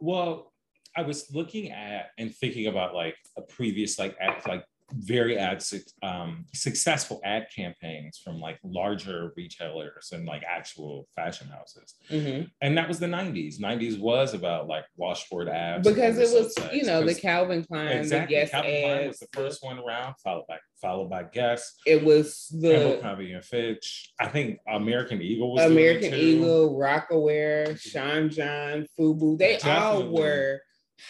Well, 0.00 0.52
I 0.96 1.02
was 1.02 1.30
looking 1.32 1.72
at 1.72 2.10
and 2.18 2.34
thinking 2.34 2.66
about 2.68 2.94
like 2.94 3.16
a 3.36 3.42
previous 3.42 3.98
like 3.98 4.16
act 4.20 4.48
like 4.48 4.64
very 4.92 5.38
ad 5.38 5.62
um, 6.02 6.44
successful 6.54 7.20
ad 7.24 7.46
campaigns 7.54 8.20
from 8.22 8.40
like 8.40 8.58
larger 8.62 9.32
retailers 9.36 10.10
and 10.12 10.26
like 10.26 10.42
actual 10.48 11.08
fashion 11.14 11.48
houses. 11.48 11.94
Mm-hmm. 12.10 12.46
and 12.60 12.78
that 12.78 12.86
was 12.86 12.98
the 12.98 13.06
90s 13.06 13.58
90s 13.58 13.98
was 13.98 14.34
about 14.34 14.68
like 14.68 14.84
washboard 14.96 15.48
ads 15.48 15.88
because 15.88 16.18
it 16.18 16.30
was 16.32 16.54
you 16.72 16.84
know 16.84 17.04
the 17.04 17.14
calvin 17.14 17.64
klein 17.64 17.98
exactly. 17.98 18.36
the 18.36 18.40
Guess 18.40 18.50
calvin 18.50 18.70
ads, 18.70 18.84
klein 18.84 19.08
was 19.08 19.18
the 19.18 19.28
first 19.32 19.64
one 19.64 19.78
around 19.78 20.14
followed 20.22 20.46
by 20.48 20.58
followed 20.80 21.10
by 21.10 21.24
Guess. 21.24 21.76
It 21.86 22.04
was 22.04 22.46
the 22.60 22.92
Abercrombie 22.92 23.32
and 23.32 23.44
Fitch. 23.44 24.12
I 24.20 24.28
think 24.28 24.58
American 24.68 25.20
Eagle 25.22 25.54
was 25.54 25.70
American 25.70 26.14
Eagle 26.14 26.78
Rocawear 26.78 27.78
Sean 27.80 28.30
John 28.30 28.86
Fubu. 28.98 29.38
They 29.38 29.54
Definitely. 29.56 30.06
all 30.06 30.12
were 30.12 30.60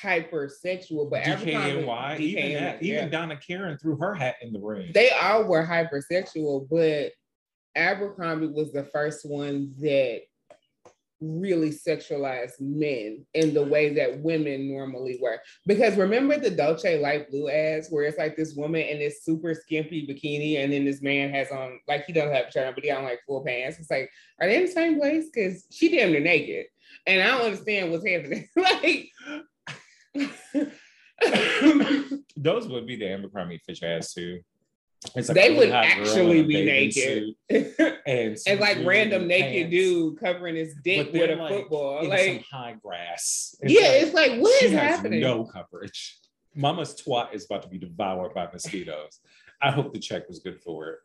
hypersexual, 0.03 1.11
but 1.11 1.22
DKNY, 1.22 2.20
even 2.20 2.53
that, 2.55 2.83
yeah. 2.83 2.99
even 2.99 3.11
Donna 3.11 3.37
Karan 3.37 3.79
threw 3.79 3.96
her 3.96 4.14
hat 4.14 4.37
in 4.42 4.53
the 4.53 4.61
ring. 4.61 4.90
They 4.92 5.11
all 5.11 5.44
were 5.44 5.64
hypersexual, 5.64 6.68
but 6.70 7.12
Abercrombie 7.77 8.49
was 8.49 8.72
the 8.72 8.85
first 8.85 9.29
one 9.29 9.75
that 9.81 10.22
really 11.20 11.70
sexualized 11.70 12.61
men 12.61 13.25
in 13.35 13.55
the 13.55 13.62
way 13.62 13.94
that 13.94 14.20
women 14.20 14.68
normally 14.68 15.18
were. 15.20 15.40
Because 15.66 15.96
remember 15.96 16.38
the 16.38 16.51
Dolce 16.51 17.01
light 17.01 17.31
blue 17.31 17.49
ads 17.49 17.88
where 17.88 18.05
it's 18.05 18.18
like 18.18 18.37
this 18.37 18.55
woman 18.55 18.83
in 18.83 18.99
this 18.99 19.25
super 19.25 19.55
skimpy 19.55 20.07
bikini, 20.07 20.62
and 20.62 20.72
then 20.72 20.85
this 20.85 21.03
man 21.03 21.31
has 21.31 21.51
on 21.51 21.79
like 21.88 22.05
he 22.05 22.12
doesn't 22.12 22.35
have 22.35 22.46
a 22.46 22.51
shirt 22.51 22.66
on, 22.66 22.75
but 22.75 22.85
he 22.85 22.90
on 22.90 23.05
like 23.05 23.20
full 23.27 23.44
pants. 23.44 23.79
It's 23.79 23.90
like, 23.90 24.11
are 24.40 24.46
they 24.46 24.57
in 24.57 24.66
the 24.66 24.72
same 24.72 24.99
place? 24.99 25.27
Because 25.33 25.66
she 25.70 25.88
damn 25.88 26.12
near 26.12 26.20
naked. 26.20 26.66
And 27.07 27.22
I 27.22 27.27
don't 27.27 27.46
understand 27.46 27.90
what's 27.90 28.07
happening. 28.07 28.49
like 28.57 29.11
Those 32.37 32.68
would 32.68 32.87
be 32.87 32.96
the 32.96 33.12
Abercrombie 33.12 33.61
Fitch 33.66 33.83
ads 33.83 34.12
too. 34.12 34.40
they 35.14 35.57
would 35.57 35.70
actually 35.70 36.42
be 36.42 36.64
naked 36.64 37.35
and, 38.07 38.37
and 38.46 38.61
like 38.61 38.79
random 38.85 39.26
naked 39.26 39.70
pants. 39.70 39.72
dude 39.76 40.20
covering 40.20 40.57
his 40.57 40.74
dick 40.83 41.12
with 41.12 41.31
a 41.31 41.37
like, 41.37 41.50
football, 41.50 42.09
like 42.09 42.26
some 42.26 42.44
high 42.50 42.76
grass. 42.83 43.55
It's 43.61 43.72
yeah, 43.72 43.81
like, 43.81 44.02
it's 44.02 44.14
like 44.14 44.40
what 44.40 44.62
is 44.62 44.72
happening? 44.72 45.20
No 45.20 45.44
coverage. 45.44 46.18
Mama's 46.55 47.00
twat 47.00 47.35
is 47.35 47.44
about 47.44 47.62
to 47.62 47.68
be 47.68 47.79
devoured 47.79 48.35
by 48.35 48.48
mosquitoes. 48.52 49.20
I 49.61 49.70
hope 49.70 49.92
the 49.92 50.00
check 50.00 50.29
was 50.29 50.38
good 50.38 50.61
for 50.61 50.88
it. 50.88 50.98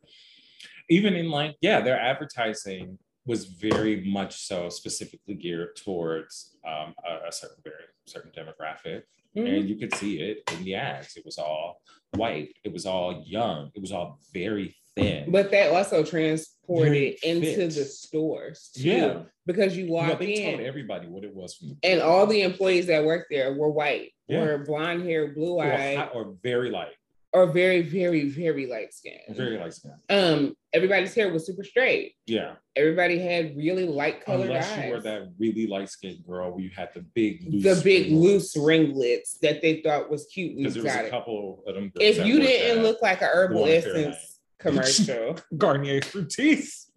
Even 0.90 1.14
in 1.14 1.30
like, 1.30 1.58
yeah, 1.62 1.82
they're 1.82 2.00
advertising 2.00 2.98
was 3.26 3.46
very 3.46 4.04
much 4.10 4.48
so 4.48 4.70
specifically 4.70 5.36
geared 5.36 5.76
towards 5.76 6.58
um, 6.68 6.94
a, 7.08 7.28
a, 7.28 7.32
certain 7.32 7.58
very 7.64 7.76
certain 8.06 8.32
demographic, 8.32 9.04
mm-hmm. 9.36 9.46
and 9.46 9.70
you 9.70 9.76
could 9.76 9.94
see 9.96 10.20
it 10.20 10.44
in 10.54 10.64
the 10.64 10.76
ads. 10.76 11.16
It 11.16 11.26
was 11.26 11.38
all 11.38 11.82
white. 12.16 12.56
It 12.64 12.74
was 12.74 12.86
all 12.86 13.24
young. 13.26 13.72
It 13.76 13.82
was 13.82 13.92
all 13.92 14.20
very 14.34 14.76
thin. 14.96 15.32
But 15.32 15.52
that 15.52 15.72
also 15.72 16.04
transported 16.04 17.16
into 17.24 17.68
the 17.68 17.86
stores 17.86 18.72
too, 18.76 18.82
yeah, 18.82 19.20
because 19.46 19.78
you 19.78 19.92
walk 19.92 20.20
they 20.20 20.34
in. 20.34 20.58
told 20.58 20.68
everybody 20.68 21.08
what 21.08 21.24
it 21.24 21.34
was 21.34 21.56
from 21.56 21.78
and 21.84 22.02
all 22.02 22.26
the 22.26 22.42
employees 22.42 22.88
that 22.88 23.06
worked 23.06 23.28
there 23.30 23.54
were 23.54 23.70
white, 23.70 24.12
yeah. 24.28 24.42
were 24.42 24.58
blonde 24.66 25.04
hair, 25.04 25.34
blue 25.34 25.60
eyed, 25.60 26.10
or, 26.14 26.26
or 26.26 26.36
very 26.42 26.72
light 26.72 26.96
or 27.34 27.48
very, 27.48 27.82
very, 27.82 28.30
very 28.30 28.68
light 28.68 28.94
skin. 28.94 29.18
Very 29.30 29.58
light 29.58 29.74
skin. 29.74 29.94
Um, 30.10 30.56
everybody's 30.74 31.14
hair 31.16 31.32
was 31.32 31.46
super 31.46 31.64
straight. 31.64 32.16
Yeah. 32.26 32.56
Everybody 32.76 33.20
had 33.20 33.56
really 33.56 33.86
light 33.86 34.26
colored 34.26 34.48
Unless 34.48 34.72
eyes. 34.72 34.86
you 34.86 34.92
were 34.92 35.02
that 35.02 35.32
really 35.40 35.68
light 35.68 35.90
skinned 35.90 36.26
girl 36.26 36.52
where 36.52 36.62
you 36.62 36.70
had 36.76 36.90
the 36.94 37.02
big 37.02 37.64
the 37.64 37.80
big 37.84 38.08
ringlets. 38.12 38.56
loose 38.56 38.58
ringlets 38.58 39.38
that 39.42 39.62
they 39.62 39.82
thought 39.82 40.10
was 40.10 40.26
cute. 40.34 40.58
Because 40.58 40.74
there 40.74 40.84
was 40.84 40.96
a 40.96 41.10
couple 41.10 41.64
of 41.66 41.76
them. 41.76 41.92
If 41.96 42.26
you 42.26 42.40
didn't 42.40 42.84
look 42.84 43.02
like 43.02 43.22
a 43.22 43.28
herbal 43.28 43.66
essence 43.66 44.40
commercial, 44.60 45.38
Garnier 45.58 46.02
Fructis. 46.02 46.88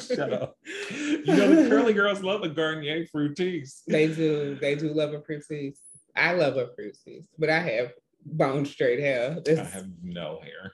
Shut 0.00 0.32
up. 0.32 0.56
You 0.88 1.22
know 1.26 1.62
the 1.62 1.68
curly 1.68 1.92
girls 1.92 2.22
love 2.22 2.42
the 2.42 2.48
Garnier 2.48 3.06
Fructis. 3.14 3.82
They 3.88 4.06
do. 4.06 4.56
They 4.60 4.76
do 4.76 4.92
love 4.92 5.12
a 5.12 5.18
Fructis. 5.18 5.78
I 6.16 6.32
love 6.32 6.56
a 6.56 6.66
Fructis, 6.66 7.24
but 7.38 7.50
I 7.50 7.58
have 7.58 7.92
bone 8.24 8.66
straight 8.66 9.00
hair. 9.00 9.38
I 9.46 9.62
have 9.62 9.88
no 10.02 10.40
hair. 10.42 10.72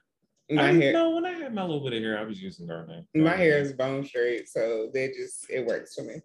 My 0.51 0.69
I, 0.69 0.73
hair. 0.73 0.93
No, 0.93 1.11
when 1.11 1.25
I 1.25 1.33
had 1.33 1.55
my 1.55 1.63
little 1.63 1.83
bit 1.83 1.95
of 1.95 2.03
hair, 2.03 2.19
I 2.19 2.25
was 2.25 2.41
using 2.41 2.67
Garnier. 2.67 3.05
My 3.15 3.37
hair 3.37 3.59
is 3.59 3.73
bone 3.73 4.05
straight, 4.05 4.49
so 4.49 4.91
they 4.93 5.09
just 5.09 5.47
it 5.49 5.65
works 5.67 5.95
for 5.95 6.03
me. 6.03 6.21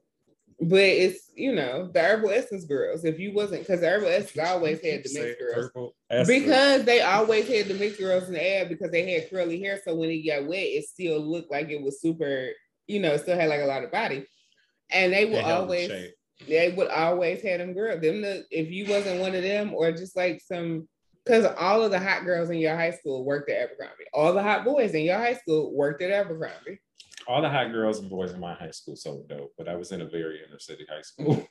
But 0.62 0.80
it's 0.80 1.32
you 1.36 1.54
know 1.54 1.90
the 1.94 2.02
herbal 2.02 2.32
essence 2.32 2.66
girls. 2.66 3.06
If 3.06 3.18
you 3.18 3.34
wasn't 3.34 3.62
because 3.62 3.82
herbal 3.82 4.10
essence 4.10 4.46
always 4.46 4.82
had 4.82 5.06
the 5.06 5.14
mixed 5.14 5.40
girls 5.40 6.28
because 6.28 6.84
they 6.84 7.02
always 7.02 7.48
had 7.48 7.68
the 7.68 7.76
mixed 7.76 8.00
girls 8.00 8.28
in 8.28 8.34
the 8.34 8.58
ad 8.58 8.68
because 8.68 8.92
they 8.92 9.10
had 9.10 9.30
curly 9.30 9.62
hair. 9.62 9.80
So 9.86 9.96
when 9.96 10.10
it 10.10 10.28
got 10.28 10.48
wet, 10.48 10.60
it 10.60 10.84
still 10.84 11.20
looked 11.20 11.50
like 11.50 11.70
it 11.70 11.82
was 11.82 12.02
super. 12.02 12.50
You 12.88 13.00
know, 13.00 13.16
still 13.18 13.38
had 13.38 13.50
like 13.50 13.62
a 13.62 13.66
lot 13.66 13.84
of 13.84 13.92
body, 13.92 14.26
and 14.92 15.14
they 15.14 15.26
would 15.26 15.46
always 15.46 15.90
they 16.48 16.74
would 16.76 16.90
always 16.90 17.42
have 17.42 17.60
them 17.60 17.74
girls. 17.74 18.02
Them 18.02 18.22
the 18.22 18.44
if 18.52 18.70
you 18.70 18.86
wasn't 18.92 19.22
one 19.22 19.36
of 19.36 19.44
them 19.44 19.74
or 19.74 19.94
just 19.94 20.18
like 20.18 20.42
some 20.42 20.90
because 21.30 21.46
all 21.60 21.84
of 21.84 21.92
the 21.92 22.00
hot 22.00 22.26
girls 22.26 22.50
in 22.50 22.58
your 22.58 22.76
high 22.76 22.90
school 22.90 23.24
worked 23.24 23.52
at 23.52 23.62
Abercrombie. 23.62 24.06
All 24.16 24.34
the 24.34 24.42
hot 24.42 24.66
boys 24.66 24.96
in 24.96 25.04
your 25.04 25.20
high 25.20 25.36
school 25.36 25.72
worked 25.76 26.02
at 26.02 26.10
Abercrombie. 26.10 26.80
All 27.28 27.44
the 27.44 27.50
hot 27.50 27.72
girls 27.72 28.00
and 28.00 28.10
boys 28.10 28.32
in 28.32 28.40
my 28.40 28.56
high 28.56 28.72
school 28.72 28.96
so 28.96 29.24
dope, 29.30 29.54
but 29.56 29.68
I 29.68 29.76
was 29.76 29.92
in 29.92 30.02
a 30.02 30.10
very 30.10 30.42
inner 30.44 30.58
city 30.58 30.88
high 30.90 31.04
school. 31.04 31.48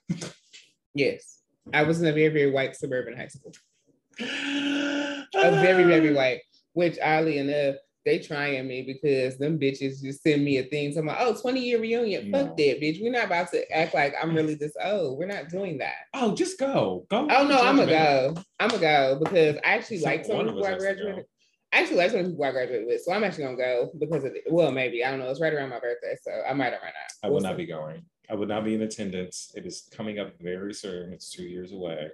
yes, 0.94 1.42
I 1.72 1.84
was 1.84 2.00
in 2.00 2.08
a 2.08 2.12
very 2.12 2.28
very 2.28 2.50
white 2.50 2.74
suburban 2.74 3.16
high 3.16 3.28
school. 3.28 3.52
a 4.20 5.60
very 5.62 5.84
very 5.84 6.12
white, 6.12 6.40
which 6.72 6.98
oddly 7.00 7.38
enough 7.38 7.76
they 8.08 8.18
trying 8.18 8.66
me 8.66 8.82
because 8.82 9.36
them 9.36 9.58
bitches 9.58 10.00
just 10.02 10.22
send 10.22 10.42
me 10.42 10.56
a 10.56 10.62
thing. 10.64 10.92
So 10.92 11.00
I'm 11.00 11.06
like, 11.06 11.18
oh, 11.20 11.38
20 11.38 11.60
year 11.60 11.78
reunion. 11.78 12.30
No. 12.30 12.46
Fuck 12.46 12.56
that, 12.56 12.80
bitch. 12.80 13.02
We're 13.02 13.12
not 13.12 13.26
about 13.26 13.50
to 13.50 13.70
act 13.70 13.94
like 13.94 14.14
I'm 14.20 14.34
really 14.34 14.54
this 14.54 14.72
old. 14.82 15.18
We're 15.18 15.26
not 15.26 15.50
doing 15.50 15.78
that. 15.78 16.06
Oh, 16.14 16.34
just 16.34 16.58
go. 16.58 17.06
Go. 17.10 17.28
Oh 17.30 17.46
no, 17.46 17.60
I'm 17.60 17.76
gonna 17.76 17.86
go. 17.86 18.34
I'm 18.58 18.68
gonna 18.70 18.80
go 18.80 19.20
because 19.22 19.56
I 19.56 19.74
actually 19.74 20.00
like 20.00 20.24
some 20.24 20.46
people 20.46 20.64
I 20.64 20.78
graduated. 20.78 21.26
I 21.70 21.80
actually 21.82 21.98
like 21.98 22.10
some 22.12 22.24
people 22.24 22.44
I 22.44 22.50
graduated 22.50 22.86
with. 22.86 23.02
So 23.02 23.12
I'm 23.12 23.24
actually 23.24 23.44
gonna 23.44 23.56
go 23.58 23.90
because 23.98 24.24
of 24.24 24.34
it. 24.34 24.44
Well, 24.50 24.72
maybe. 24.72 25.04
I 25.04 25.10
don't 25.10 25.18
know. 25.18 25.28
It's 25.30 25.40
right 25.40 25.52
around 25.52 25.68
my 25.68 25.80
birthday. 25.80 26.16
So 26.22 26.30
I 26.48 26.54
might 26.54 26.72
have 26.72 26.80
run 26.82 26.88
out. 26.88 27.12
I 27.22 27.28
will 27.28 27.40
not 27.40 27.58
be 27.58 27.66
going. 27.66 28.02
I 28.30 28.34
would 28.34 28.48
not 28.48 28.64
be 28.64 28.74
in 28.74 28.82
attendance. 28.82 29.52
It 29.54 29.66
is 29.66 29.88
coming 29.94 30.18
up 30.18 30.32
very 30.40 30.72
soon. 30.72 31.12
It's 31.12 31.30
two 31.30 31.44
years 31.44 31.72
away. 31.72 32.08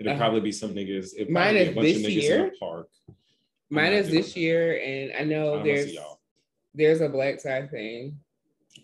It'll 0.00 0.12
uh-huh. 0.12 0.20
probably 0.20 0.40
be 0.40 0.52
some 0.52 0.74
niggas. 0.74 1.10
It 1.16 1.30
might 1.30 1.52
be 1.52 1.58
a 1.58 1.72
bunch 1.72 1.88
of 1.88 1.96
niggas 2.02 2.22
year? 2.22 2.46
in 2.46 2.50
the 2.50 2.56
park. 2.58 2.88
Oh 3.72 3.76
Mine 3.76 3.92
is 3.92 4.10
this 4.10 4.36
year, 4.36 4.78
and 4.82 5.12
I 5.18 5.24
know 5.24 5.60
I 5.60 5.62
there's 5.62 5.96
there's 6.74 7.00
a 7.00 7.08
black 7.08 7.42
tie 7.42 7.66
thing. 7.66 8.18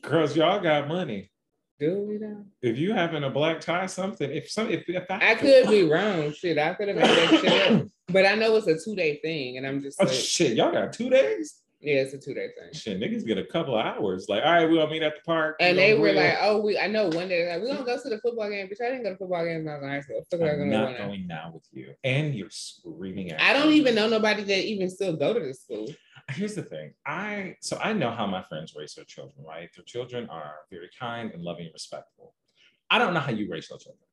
Girls, 0.03 0.35
y'all 0.35 0.61
got 0.61 0.89
money. 0.89 1.31
Do 1.79 2.03
we 2.03 2.19
know? 2.19 2.45
If 2.63 2.79
you 2.79 2.93
having 2.93 3.25
a 3.25 3.31
black 3.31 3.61
tie, 3.61 3.87
something. 3.87 4.31
If 4.31 4.51
some, 4.51 4.71
if, 4.71 4.89
if 4.89 5.11
I, 5.11 5.33
I 5.33 5.35
could 5.35 5.69
be 5.69 5.85
wrong, 5.85 6.33
shit, 6.33 6.59
I 6.59 6.75
could 6.75 6.89
have 6.89 6.97
made 6.97 7.07
that 7.07 7.41
shit 7.41 7.73
up. 7.73 7.87
But 8.11 8.27
I 8.27 8.35
know 8.35 8.57
it's 8.57 8.67
a 8.67 8.77
two 8.77 8.97
day 8.97 9.21
thing, 9.23 9.57
and 9.57 9.65
I'm 9.65 9.81
just. 9.81 10.01
Oh 10.01 10.05
like, 10.05 10.13
shit, 10.13 10.57
y'all 10.57 10.73
got 10.73 10.93
two 10.93 11.09
days. 11.09 11.61
Yeah, 11.83 12.03
it's 12.03 12.13
a 12.13 12.19
two 12.19 12.35
day 12.35 12.49
thing. 12.59 12.73
Shit, 12.75 13.01
niggas 13.01 13.27
get 13.27 13.39
a 13.39 13.45
couple 13.45 13.79
of 13.79 13.85
hours. 13.85 14.29
Like, 14.29 14.45
all 14.45 14.53
right, 14.53 14.69
we'll 14.69 14.87
meet 14.89 15.03
at 15.03 15.15
the 15.15 15.23
park. 15.23 15.57
And 15.61 15.79
they 15.79 15.95
were 15.95 16.13
like, 16.13 16.37
oh, 16.43 16.61
we. 16.61 16.79
I 16.79 16.87
know 16.87 17.09
one 17.09 17.29
day 17.29 17.51
like, 17.51 17.63
we 17.63 17.69
gonna 17.69 17.85
go 17.85 18.01
to 18.01 18.09
the 18.09 18.19
football 18.19 18.51
game, 18.51 18.69
but 18.69 18.85
I 18.85 18.91
didn't 18.91 19.05
go 19.05 19.11
to 19.11 19.17
football 19.17 19.45
games 19.47 19.65
when 19.65 19.75
I 19.75 19.79
was 19.79 19.85
in 19.85 19.89
high 19.89 20.01
school. 20.01 20.27
I'm 20.33 20.71
not 20.71 20.99
going 20.99 21.27
now 21.27 21.51
with 21.55 21.67
you, 21.73 21.95
and 22.05 22.35
you're 22.35 22.51
screaming 22.51 23.33
at. 23.33 23.41
I 23.41 23.55
don't 23.55 23.73
even 23.73 23.95
know 23.95 24.09
nobody 24.09 24.43
that 24.45 24.65
even 24.67 24.91
still 24.91 25.17
go 25.17 25.33
to 25.33 25.41
this 25.41 25.63
school. 25.63 25.89
Here's 26.29 26.55
the 26.55 26.63
thing. 26.63 26.93
I 27.07 27.57
so 27.61 27.79
I 27.83 27.95
know 27.95 28.11
how 28.11 28.27
my 28.27 28.43
friends 28.43 28.75
raise 28.77 28.95
their 28.95 29.07
children. 29.07 29.43
Right, 29.47 29.71
their 29.75 29.85
children 29.85 30.29
are 30.29 30.57
very 30.71 30.91
kind 30.99 31.31
and 31.33 31.43
loving 31.43 31.65
and 31.65 31.73
respectful. 31.73 32.35
I 32.91 32.99
don't 32.99 33.15
know 33.15 33.21
how 33.21 33.33
you 33.33 33.49
raise 33.51 33.71
your 33.71 33.79
children. 33.79 34.05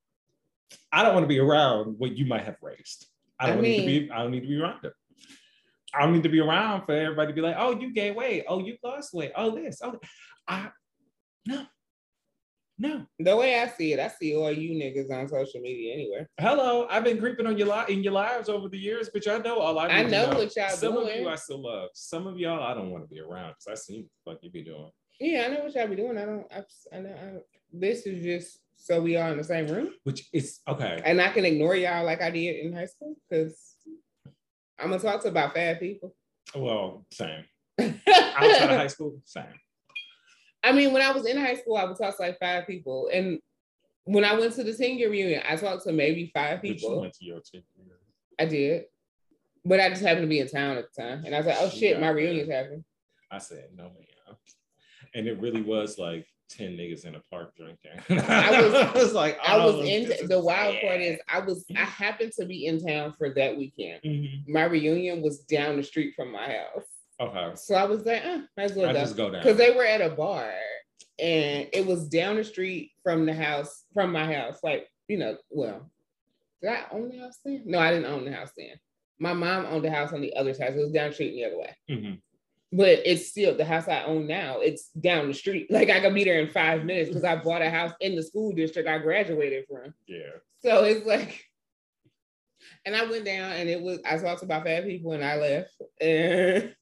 I 0.94 1.04
don't 1.04 1.14
want 1.14 1.26
to 1.26 1.28
be 1.28 1.40
around 1.40 1.96
what 1.98 2.16
you 2.16 2.26
might 2.26 2.46
have 2.46 2.58
raised. 2.62 3.08
I 3.40 3.48
don't 3.48 3.58
I 3.58 3.62
mean, 3.62 3.72
need 3.72 3.82
to 3.82 4.08
be. 4.08 4.12
I 4.12 4.24
don't 4.24 4.32
need 4.32 4.42
to 4.42 4.48
be 4.48 4.62
around 4.62 4.82
them. 4.84 4.94
I 5.98 6.02
don't 6.04 6.14
need 6.14 6.24
to 6.24 6.30
be 6.30 6.40
around 6.40 6.86
for 6.86 6.94
everybody 6.94 7.30
to 7.32 7.34
be 7.34 7.42
like, 7.42 7.56
oh, 7.58 7.80
you 7.80 7.92
gained 7.94 8.16
weight. 8.16 8.46
Oh, 8.48 8.60
you 8.60 8.78
lost 8.84 9.14
weight. 9.14 9.32
Oh, 9.36 9.52
this. 9.56 9.80
Oh, 9.84 9.96
I 10.48 10.70
no. 11.48 11.64
No. 12.80 13.06
The 13.18 13.36
way 13.36 13.60
I 13.60 13.68
see 13.70 13.94
it, 13.94 14.00
I 14.00 14.08
see 14.08 14.36
all 14.36 14.52
you 14.52 14.72
niggas 14.72 15.12
on 15.12 15.28
social 15.28 15.60
media 15.62 15.94
anyway. 15.96 16.28
Hello, 16.40 16.86
I've 16.92 17.04
been 17.04 17.18
creeping 17.18 17.48
on 17.48 17.58
your 17.58 17.68
li- 17.70 17.92
in 17.92 18.04
your 18.04 18.14
lives 18.14 18.50
over 18.50 18.70
the 18.70 18.78
years, 18.78 19.10
but 19.12 19.26
y'all 19.26 19.42
know 19.42 19.58
all 19.58 19.80
I. 19.80 19.88
I 19.88 20.04
to 20.04 20.10
know 20.12 20.30
what 20.30 20.56
y'all 20.56 20.70
Some 20.70 20.94
doing. 20.94 21.10
of 21.16 21.22
you 21.22 21.28
I 21.30 21.36
still 21.36 21.64
love. 21.64 21.90
Some 21.94 22.28
of 22.28 22.38
y'all 22.38 22.62
I 22.62 22.76
don't 22.76 22.92
want 22.92 23.04
to 23.04 23.10
be 23.10 23.20
around 23.20 23.56
because 23.58 23.68
I 23.68 23.74
see 23.82 24.06
what 24.24 24.34
the 24.34 24.38
fuck 24.38 24.44
you 24.44 24.52
be 24.52 24.64
doing. 24.64 24.92
Yeah, 25.20 25.46
I 25.46 25.48
know 25.56 25.64
what 25.64 25.74
y'all 25.74 25.88
be 25.88 25.96
doing. 25.96 26.20
I 26.20 26.26
don't. 26.26 26.46
I, 26.54 26.64
I 26.96 27.00
know. 27.00 27.10
I, 27.16 27.40
this 27.74 28.06
is 28.06 28.24
just 28.24 28.60
so 28.76 29.02
we 29.02 29.18
all 29.18 29.32
in 29.32 29.40
the 29.40 29.44
same 29.44 29.66
room, 29.68 29.90
Which 30.04 30.28
is 30.32 30.60
okay. 30.68 31.02
and 31.04 31.20
I 31.20 31.30
can 31.30 31.46
ignore 31.46 31.76
y'all 31.76 32.06
like 32.06 32.22
I 32.22 32.30
did 32.30 32.64
in 32.64 32.74
high 32.74 32.86
school 32.86 33.16
because 33.28 33.74
I'm 34.80 34.90
gonna 34.90 35.02
talk 35.02 35.22
to 35.24 35.30
about 35.30 35.54
fat 35.54 35.80
people. 35.80 36.16
Well, 36.56 37.06
same. 37.12 37.44
Outside 37.80 38.70
of 38.70 38.78
high 38.78 38.88
school, 38.88 39.20
same. 39.26 39.44
I 40.64 40.72
mean, 40.72 40.94
when 40.94 41.02
I 41.02 41.12
was 41.12 41.26
in 41.26 41.38
high 41.38 41.56
school, 41.56 41.78
I 41.78 41.86
would 41.86 41.98
talk 41.98 42.16
to 42.18 42.22
like 42.22 42.40
five 42.40 42.68
people, 42.68 43.10
and 43.14 43.40
when 44.06 44.24
I 44.24 44.34
went 44.38 44.54
to 44.54 44.64
the 44.64 44.74
senior 44.74 45.10
reunion, 45.10 45.42
I 45.48 45.56
talked 45.56 45.84
to 45.84 45.92
maybe 45.92 46.32
five 46.34 46.62
But 46.62 46.68
you 46.70 46.76
people. 46.76 47.02
went 47.02 47.14
to 47.16 47.26
your. 47.26 47.42
I 48.40 48.46
did, 48.46 48.84
but 49.66 49.80
I 49.80 49.90
just 49.90 50.02
happened 50.02 50.24
to 50.24 50.28
be 50.28 50.40
in 50.40 50.48
town 50.48 50.78
at 50.78 50.86
the 50.94 51.02
time, 51.02 51.24
and 51.26 51.34
I 51.34 51.40
was 51.40 51.48
like, 51.48 51.58
"Oh 51.60 51.70
shit, 51.70 52.00
my 52.00 52.10
reunion's 52.10 52.52
happening." 52.52 52.84
I 53.32 53.40
said 53.40 53.70
no, 53.76 53.84
man. 53.84 53.94
And 55.14 55.28
it 55.28 55.40
really 55.40 55.62
was 55.62 55.98
like 55.98 56.28
ten 56.50 56.78
niggas 56.78 57.06
in 57.06 57.16
a 57.16 57.20
park 57.32 57.56
drinking. 57.56 57.92
I 58.30 58.62
was- 58.62 58.74
I 58.74 58.92
was 58.94 59.14
like, 59.14 59.38
I 59.46 59.58
was 59.58 59.76
oh, 59.76 59.82
in 59.82 60.28
the 60.28 60.40
wild 60.40 60.76
sad. 60.76 60.82
part 60.82 61.02
is 61.02 61.20
I 61.28 61.40
was 61.40 61.66
I 61.76 61.84
happened 61.84 62.32
to 62.40 62.46
be 62.46 62.66
in 62.66 62.86
town 62.86 63.14
for 63.18 63.34
that 63.34 63.58
weekend. 63.58 64.02
Mhm. 64.04 64.48
My 64.48 64.64
reunion 64.66 65.22
was 65.22 65.40
down 65.40 65.78
the 65.78 65.84
street 65.84 66.14
from 66.16 66.32
my 66.32 66.48
house. 66.48 66.86
Okay, 67.20 67.52
So 67.56 67.74
I 67.76 67.86
was 67.86 68.06
like, 68.06 68.24
eh, 68.24 68.42
might 68.56 68.64
as 68.66 68.74
well 68.74 68.94
just 68.94 69.18
go 69.18 69.32
down 69.32 69.42
Because 69.42 69.58
they 69.58 69.72
were 69.72 69.84
at 69.86 70.02
a 70.02 70.10
bar 70.10 70.52
and 71.20 71.68
it 71.74 71.86
was 71.86 72.08
down 72.08 72.36
the 72.36 72.44
street 72.44 72.92
from 73.02 73.26
the 73.26 73.34
house, 73.34 73.86
from 73.94 74.12
my 74.12 74.32
house. 74.32 74.60
Like, 74.64 74.88
you 75.08 75.18
know, 75.18 75.36
well, 75.50 75.90
did 76.62 76.72
I 76.72 76.84
own 76.92 77.10
the 77.10 77.18
house 77.18 77.40
then? 77.44 77.64
No, 77.66 77.80
I 77.80 77.92
didn't 77.92 78.06
own 78.06 78.24
the 78.26 78.32
house 78.34 78.52
then. 78.56 78.76
My 79.20 79.34
mom 79.34 79.66
owned 79.66 79.84
the 79.84 79.90
house 79.90 80.14
on 80.14 80.22
the 80.22 80.36
other 80.36 80.54
side. 80.54 80.74
So 80.74 80.80
it 80.80 80.84
was 80.84 80.92
down 80.92 81.10
the 81.10 81.14
street 81.16 81.32
the 81.34 81.46
other 81.46 81.58
way. 81.58 81.76
Mhm. 81.90 82.22
But 82.72 83.00
it's 83.06 83.30
still 83.30 83.56
the 83.56 83.64
house 83.64 83.88
I 83.88 84.04
own 84.04 84.28
now, 84.28 84.60
it's 84.60 84.90
down 84.90 85.28
the 85.28 85.34
street. 85.34 85.68
Like 85.72 85.90
I 85.90 86.02
could 86.02 86.14
be 86.14 86.26
there 86.26 86.42
in 86.42 86.50
five 86.50 86.84
minutes 86.84 87.10
because 87.10 87.24
I 87.24 87.38
bought 87.38 87.62
a 87.62 87.70
house 87.70 87.94
in 88.02 88.16
the 88.16 88.24
school 88.24 88.52
district 88.52 88.90
I 88.90 88.98
graduated 88.98 89.66
from. 89.70 89.94
Yeah. 90.06 90.38
So 90.62 90.84
it's 90.84 91.06
like, 91.06 91.46
and 92.86 92.96
I 92.96 93.06
went 93.10 93.26
down 93.26 93.54
and 93.54 93.70
it 93.70 93.82
was, 93.82 94.00
I 94.06 94.18
talked 94.18 94.40
to 94.40 94.46
about 94.46 94.66
fat 94.66 94.86
people 94.86 95.14
and 95.14 95.24
I 95.24 95.36
left. 95.36 95.72
And 96.02 96.76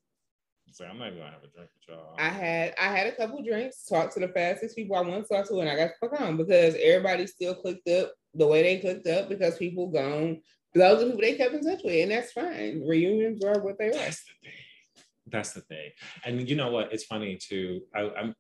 So 0.71 0.86
I'm 0.86 0.98
not 0.98 1.08
even 1.08 1.19
gonna 1.19 1.32
have 1.32 1.43
a 1.43 1.48
drink 1.48 1.69
with 1.74 1.88
y'all. 1.88 2.15
I 2.17 2.30
had 2.30 2.74
I 2.82 2.88
had 2.88 3.08
a 3.08 3.15
couple 3.15 3.43
drinks, 3.43 3.86
talked 3.86 4.13
to 4.15 4.19
the 4.19 4.28
fastest 4.30 4.76
people 4.76 4.95
I 4.95 5.02
want 5.02 5.28
to 5.28 5.34
talk 5.34 5.48
to, 5.48 5.60
and 5.60 5.69
I 5.69 5.76
got 5.76 5.91
the 6.02 6.10
fuck 6.10 6.19
on 6.19 6.36
because 6.36 6.76
everybody 6.82 7.28
still 7.28 7.56
clicked 7.56 7.88
up 7.88 8.12
the 8.34 8.48
way 8.48 8.63
they 8.63 8.80
clicked 8.80 9.08
up 9.08 9.30
because 9.30 9.58
people 9.58 9.88
gone. 9.88 10.41
Those 10.74 11.02
are 11.02 11.06
people 11.06 11.21
they 11.21 11.36
kept 11.36 11.54
in 11.54 11.63
touch 11.63 11.82
with, 11.84 12.02
and 12.02 12.12
that's 12.12 12.34
fine. 12.34 12.86
Reunions 12.86 13.43
are 13.45 13.62
what 13.62 13.78
they 13.78 13.88
are. 13.88 13.93
That's 13.93 14.24
the 14.24 14.50
thing. 14.50 14.54
That's 15.28 15.54
the 15.54 15.62
thing. 15.62 15.92
And 16.26 16.48
you 16.48 16.56
know 16.56 16.70
what? 16.70 16.94
It's 16.94 17.06
funny 17.06 17.38
too. 17.38 17.82
I, 17.96 18.10
I'm. 18.18 18.36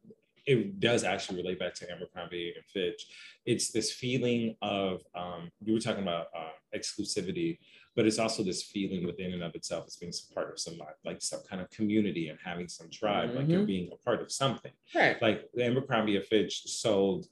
It 0.45 0.79
does 0.79 1.03
actually 1.03 1.41
relate 1.41 1.57
back 1.57 1.73
to 1.75 1.91
Abercrombie 1.91 2.53
and 2.55 2.63
Fitch. 2.65 3.07
It's 3.47 3.71
this 3.71 3.91
feeling 3.91 4.55
of 4.61 5.01
um, 5.15 5.49
we 5.65 5.73
were 5.73 5.79
talking 5.79 6.03
about 6.03 6.27
uh, 6.37 6.51
exclusivity, 6.77 7.57
but 7.95 8.05
it's 8.05 8.19
also 8.19 8.43
this 8.43 8.61
feeling 8.61 9.07
within 9.07 9.33
and 9.33 9.41
of 9.41 9.55
itself 9.55 9.85
as 9.87 9.95
being 9.95 10.11
some 10.11 10.35
part 10.35 10.51
of 10.51 10.59
some 10.59 10.75
like 11.03 11.19
some 11.19 11.39
kind 11.49 11.63
of 11.63 11.69
community 11.71 12.29
and 12.29 12.37
having 12.43 12.67
some 12.67 12.91
tribe, 12.91 13.33
like 13.33 13.47
you're 13.47 13.63
being 13.63 13.89
a 13.91 13.95
part 13.95 14.21
of 14.21 14.31
something. 14.31 14.71
Right. 14.93 15.19
Like 15.19 15.49
Abercrombie 15.59 16.15
and 16.15 16.25
Fitch 16.25 16.63
sold 16.67 17.25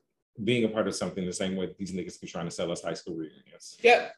being 0.43 0.63
a 0.63 0.69
part 0.69 0.87
of 0.87 0.95
something 0.95 1.25
the 1.25 1.33
same 1.33 1.55
way 1.55 1.69
these 1.77 1.91
niggas 1.93 2.19
be 2.19 2.27
trying 2.27 2.45
to 2.45 2.51
sell 2.51 2.71
us 2.71 2.81
high 2.81 2.93
school 2.95 3.15
reunions. 3.15 3.77
Yep. 3.83 4.15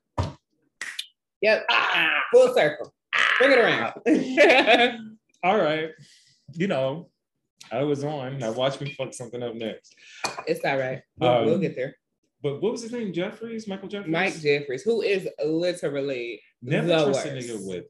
Yep. 1.42 1.66
Ah, 1.70 2.22
full 2.32 2.54
circle. 2.54 2.94
Bring 3.40 3.52
it 3.52 3.60
around. 3.60 3.94
All 5.46 5.58
right. 5.60 5.92
You 6.54 6.66
know, 6.68 7.10
I 7.72 7.84
was 7.84 8.04
on. 8.04 8.40
Now 8.40 8.52
watch 8.52 8.82
me 8.82 8.92
fuck 8.94 9.14
something 9.14 9.44
up 9.44 9.54
next. 9.54 9.94
it's 10.48 10.66
all 10.66 10.76
right. 10.78 11.02
We'll, 11.20 11.46
we'll 11.46 11.54
Um, 11.56 11.62
get 11.62 11.76
there. 11.76 11.96
But 12.42 12.64
what 12.64 12.72
was 12.72 12.82
his 12.82 12.92
name? 12.92 13.14
Jeffries? 13.14 13.68
Michael 13.68 13.88
Jeffries? 13.88 14.12
Mike 14.12 14.40
Jeffries, 14.40 14.82
who 14.82 15.04
is 15.04 15.28
literally 15.44 16.42
Never 16.64 16.88
the 16.88 17.04
trust 17.06 17.28
a 17.28 17.30
worst. 17.34 17.48
nigga 17.48 17.68
with. 17.68 17.86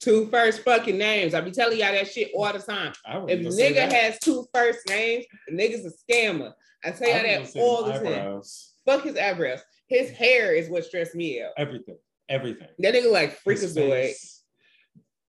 two 0.00 0.26
first 0.30 0.62
fucking 0.64 0.98
names. 0.98 1.32
I 1.34 1.40
be 1.42 1.52
telling 1.52 1.78
y'all 1.78 1.92
that 1.92 2.08
shit 2.10 2.32
all 2.34 2.52
the 2.52 2.58
time. 2.58 2.92
If 3.28 3.40
nigga 3.56 3.90
has 3.92 4.18
two 4.18 4.46
first 4.52 4.80
names, 4.88 5.26
nigga's 5.52 5.86
a 5.86 6.12
scammer. 6.12 6.52
I 6.84 6.90
tell 6.90 7.08
y'all 7.08 7.22
that 7.22 7.56
all 7.56 7.84
the 7.84 7.92
time. 8.00 8.42
Fuck 8.84 9.04
his 9.04 9.16
eyebrows. 9.16 9.60
His 9.86 10.10
hair 10.10 10.54
is 10.54 10.68
what 10.68 10.84
stressed 10.84 11.14
me 11.14 11.40
out. 11.40 11.52
Everything. 11.56 11.98
Everything. 12.28 12.68
That 12.80 12.94
nigga 12.94 13.12
like 13.12 13.40
freakazoid. 13.44 14.12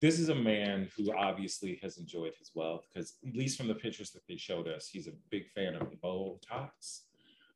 This 0.01 0.19
is 0.19 0.29
a 0.29 0.35
man 0.35 0.89
who 0.97 1.13
obviously 1.15 1.79
has 1.83 1.97
enjoyed 1.97 2.33
his 2.39 2.51
wealth 2.55 2.85
because, 2.91 3.13
at 3.27 3.35
least 3.35 3.55
from 3.57 3.67
the 3.67 3.75
pictures 3.75 4.09
that 4.11 4.23
they 4.27 4.35
showed 4.35 4.67
us, 4.67 4.87
he's 4.87 5.07
a 5.07 5.11
big 5.29 5.47
fan 5.53 5.75
of 5.75 5.87
Botox. 6.03 7.01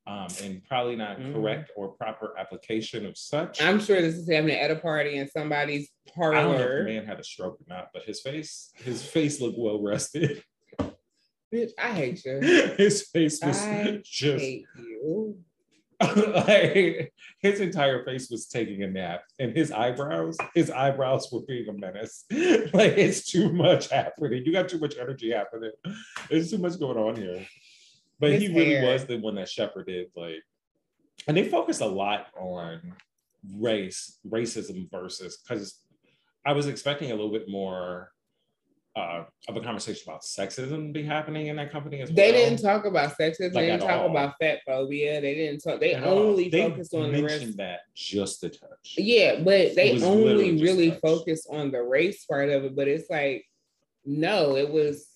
Um, 0.07 0.27
and 0.43 0.63
probably 0.65 0.95
not 0.95 1.17
Mhm. 1.17 1.33
correct 1.33 1.71
or 1.75 1.87
proper 1.93 2.37
application 2.37 3.07
of 3.07 3.17
such. 3.17 3.59
I'm 3.59 3.79
sure 3.79 3.99
this 4.03 4.13
is 4.13 4.29
happening 4.29 4.55
at 4.55 4.69
a 4.69 4.75
party 4.75 5.15
in 5.15 5.27
somebody's 5.27 5.89
I 6.15 6.19
don't 6.19 6.33
know 6.33 6.61
if 6.61 6.77
the 6.77 6.83
man 6.83 7.05
had 7.07 7.19
a 7.19 7.23
stroke 7.23 7.59
or 7.59 7.65
not, 7.67 7.89
but 7.91 8.03
his 8.03 8.21
face, 8.21 8.71
his 8.75 9.03
face 9.03 9.41
looked 9.41 9.57
well 9.57 9.81
rested. 9.81 10.43
Bitch, 11.51 11.71
I 11.79 11.91
hate 11.93 12.23
you. 12.23 12.39
his 12.77 13.09
face 13.09 13.43
was 13.43 13.57
I 13.63 13.99
just 14.03 14.43
hate 14.45 14.65
you. 14.77 15.43
like 16.47 17.13
his 17.39 17.59
entire 17.59 18.03
face 18.03 18.29
was 18.29 18.47
taking 18.47 18.83
a 18.83 18.87
nap, 18.87 19.23
and 19.39 19.55
his 19.55 19.71
eyebrows, 19.71 20.37
his 20.53 20.69
eyebrows 20.71 21.29
were 21.31 21.41
being 21.41 21.67
a 21.69 21.73
menace. 21.73 22.25
like 22.31 22.97
it's 22.97 23.29
too 23.29 23.51
much 23.51 23.89
happening. 23.89 24.43
You 24.45 24.51
got 24.51 24.69
too 24.69 24.79
much 24.79 24.95
energy 24.97 25.31
happening. 25.31 25.71
There's 26.29 26.51
too 26.51 26.57
much 26.57 26.79
going 26.79 26.97
on 26.97 27.15
here. 27.15 27.45
But 28.19 28.33
he 28.39 28.47
really 28.47 28.75
hair. 28.75 28.93
was 28.93 29.05
the 29.05 29.17
one 29.17 29.35
that 29.35 29.49
shepherded, 29.49 30.07
like, 30.15 30.41
and 31.27 31.35
they 31.35 31.47
focus 31.49 31.81
a 31.81 31.85
lot 31.85 32.27
on 32.39 32.93
race, 33.57 34.19
racism 34.27 34.89
versus 34.89 35.37
because 35.37 35.79
I 36.45 36.53
was 36.53 36.67
expecting 36.67 37.11
a 37.11 37.15
little 37.15 37.31
bit 37.31 37.49
more 37.49 38.11
uh, 38.95 39.25
of 39.49 39.57
a 39.57 39.59
conversation 39.61 40.03
about 40.09 40.21
sexism 40.21 40.93
be 40.93 41.03
happening 41.03 41.47
in 41.47 41.57
that 41.57 41.69
company 41.71 41.99
as 42.01 42.09
They 42.09 42.31
didn't 42.31 42.61
talk 42.61 42.85
about 42.85 43.17
sexism. 43.17 43.53
Like 43.53 43.53
they 43.53 43.65
didn't 43.67 43.81
talk 43.81 44.01
all. 44.01 44.09
about 44.11 44.35
fat 44.39 44.59
phobia. 44.65 45.19
They 45.19 45.35
didn't 45.35 45.59
talk. 45.61 45.79
They 45.81 45.93
At 45.95 46.03
only 46.03 46.47
They 46.49 46.69
focused 46.69 46.93
on 46.93 47.11
the 47.11 47.23
rest. 47.23 47.57
that 47.57 47.79
just 47.93 48.43
a 48.45 48.49
touch. 48.49 48.95
Yeah, 48.97 49.41
but 49.43 49.75
they 49.75 50.01
only 50.01 50.61
really 50.61 50.91
focused 50.91 51.47
on 51.51 51.71
the 51.71 51.83
race 51.83 52.23
part 52.25 52.49
of 52.49 52.63
it. 52.63 52.75
But 52.75 52.87
it's 52.87 53.09
like, 53.09 53.45
no, 54.05 54.55
it 54.55 54.69
was 54.69 55.07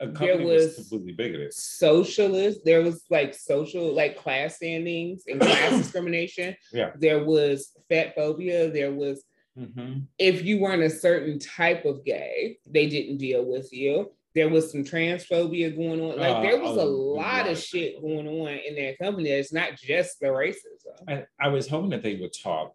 A 0.00 0.08
company 0.08 0.44
was, 0.44 0.64
was- 0.76 0.88
completely 0.88 1.12
bigoted. 1.12 1.52
socialist. 1.54 2.64
There 2.64 2.82
was 2.82 3.04
like 3.08 3.34
social, 3.34 3.92
like 3.94 4.16
class 4.18 4.56
standings 4.56 5.24
and 5.28 5.40
class 5.40 5.70
discrimination. 5.78 6.56
Yeah. 6.72 6.90
There 6.98 7.24
was 7.24 7.70
fat 7.88 8.16
phobia. 8.16 8.68
There 8.70 8.90
was 8.90 9.22
Mhm. 9.58 10.06
if 10.18 10.44
you 10.44 10.58
weren't 10.60 10.82
a 10.82 10.88
certain 10.90 11.38
type 11.38 11.84
of 11.84 12.04
gay, 12.04 12.58
they 12.66 12.86
didn't 12.88 13.18
deal 13.18 13.44
with 13.44 13.72
you. 13.72 14.12
There 14.34 14.48
was 14.48 14.72
some 14.72 14.82
transphobia 14.82 15.76
going 15.76 16.00
on. 16.00 16.18
Like 16.18 16.36
Uh, 16.36 16.42
there 16.42 16.58
was 16.60 16.78
a 16.78 16.80
a 16.80 16.84
lot 16.84 17.46
of 17.48 17.58
shit 17.58 18.00
going 18.00 18.26
on 18.26 18.48
in 18.48 18.76
that 18.76 18.98
company. 18.98 19.28
It's 19.28 19.52
not 19.52 19.76
just 19.76 20.20
the 20.20 20.28
racism. 20.28 20.96
I, 21.06 21.26
I 21.38 21.48
was 21.48 21.68
hoping 21.68 21.90
that 21.90 22.02
they 22.02 22.16
would 22.16 22.32
talk. 22.32 22.74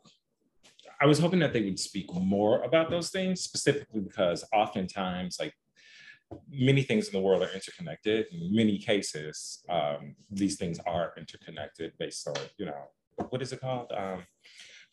I 1.01 1.05
was 1.07 1.17
hoping 1.19 1.39
that 1.39 1.53
they 1.53 1.63
would 1.63 1.79
speak 1.79 2.13
more 2.13 2.61
about 2.63 2.89
those 2.91 3.09
things, 3.09 3.41
specifically 3.41 4.01
because 4.01 4.43
oftentimes, 4.53 5.37
like 5.39 5.53
many 6.49 6.83
things 6.83 7.07
in 7.07 7.13
the 7.13 7.21
world 7.21 7.41
are 7.41 7.51
interconnected. 7.53 8.27
In 8.31 8.53
many 8.55 8.77
cases, 8.77 9.63
um, 9.69 10.15
these 10.29 10.57
things 10.57 10.79
are 10.85 11.13
interconnected 11.17 11.93
based 11.97 12.27
on, 12.27 12.35
you 12.57 12.65
know, 12.65 12.89
what 13.29 13.41
is 13.41 13.51
it 13.53 13.61
called? 13.61 13.91
Um, 13.95 14.25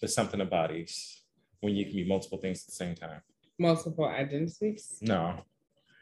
there's 0.00 0.14
something 0.14 0.40
of 0.40 0.48
bodies 0.48 1.23
when 1.64 1.74
you 1.74 1.86
can 1.86 1.94
be 1.94 2.04
multiple 2.04 2.36
things 2.38 2.62
at 2.62 2.66
the 2.66 2.72
same 2.72 2.94
time. 2.94 3.22
Multiple 3.58 4.04
identities. 4.04 4.98
No, 5.00 5.34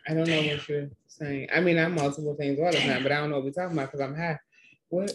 I 0.08 0.14
don't 0.14 0.28
know 0.28 0.42
what 0.42 0.68
you're 0.68 0.88
saying. 1.06 1.48
I 1.54 1.60
mean, 1.60 1.78
I'm 1.78 1.94
multiple 1.94 2.34
things 2.34 2.58
all 2.58 2.72
the 2.72 2.78
time, 2.78 3.02
but 3.04 3.12
I 3.12 3.20
don't 3.20 3.30
know 3.30 3.36
what 3.36 3.44
we're 3.44 3.52
talking 3.52 3.78
about 3.78 3.92
because 3.92 4.00
I'm 4.00 4.16
high. 4.16 4.38
What? 4.88 5.12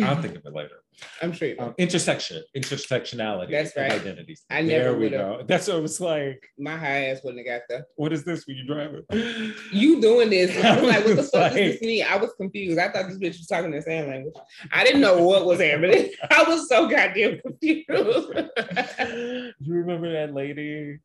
I'll 0.00 0.16
think 0.22 0.36
of 0.36 0.46
it 0.46 0.54
later. 0.54 0.79
I'm 1.22 1.32
sure. 1.32 1.54
Um, 1.58 1.74
intersection, 1.78 2.42
intersectionality. 2.56 3.50
That's 3.50 3.76
right. 3.76 3.92
Identities. 3.92 4.44
I 4.50 4.62
there 4.62 4.84
never 4.84 4.98
we 4.98 5.10
go. 5.10 5.42
That's 5.46 5.68
what 5.68 5.78
it 5.78 5.82
was 5.82 6.00
like. 6.00 6.42
My 6.58 6.76
high 6.76 7.06
ass 7.06 7.20
wouldn't 7.24 7.46
have 7.46 7.60
got 7.60 7.66
there. 7.68 7.86
What 7.96 8.12
is 8.12 8.24
this 8.24 8.46
when 8.46 8.56
you 8.56 8.66
drive 8.66 8.94
it? 8.94 9.54
You 9.72 10.00
doing 10.00 10.30
this? 10.30 10.56
I'm 10.64 10.84
like, 10.86 11.04
what 11.04 11.16
the 11.16 11.22
fuck 11.22 11.52
like- 11.52 11.56
is 11.56 11.72
this 11.74 11.82
me? 11.82 12.02
I 12.02 12.16
was 12.16 12.32
confused. 12.36 12.78
I 12.78 12.90
thought 12.90 13.08
this 13.08 13.18
bitch 13.18 13.38
was 13.38 13.46
talking 13.46 13.70
the 13.70 13.82
same 13.82 14.08
language. 14.08 14.34
I 14.72 14.84
didn't 14.84 15.00
know 15.00 15.22
what 15.22 15.46
was 15.46 15.60
happening. 15.60 16.10
I 16.30 16.44
was 16.44 16.68
so 16.68 16.88
goddamn 16.88 17.40
confused. 17.40 17.88
you 17.88 19.74
remember 19.74 20.12
that 20.12 20.34
lady 20.34 20.98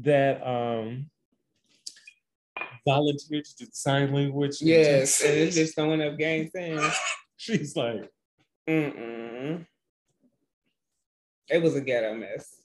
that 0.00 0.46
um 0.46 1.10
volunteered 2.86 3.44
to 3.44 3.56
do 3.56 3.66
sign 3.72 4.12
language. 4.12 4.56
Yes, 4.60 5.22
and 5.22 5.32
it's 5.32 5.56
just 5.56 5.74
throwing 5.74 6.02
up 6.02 6.16
gang 6.18 6.50
signs. 6.54 6.94
She's 7.36 7.76
like, 7.76 8.10
Mm-mm. 8.68 9.66
It 11.48 11.62
was 11.62 11.76
a 11.76 11.80
ghetto 11.80 12.14
mess. 12.14 12.62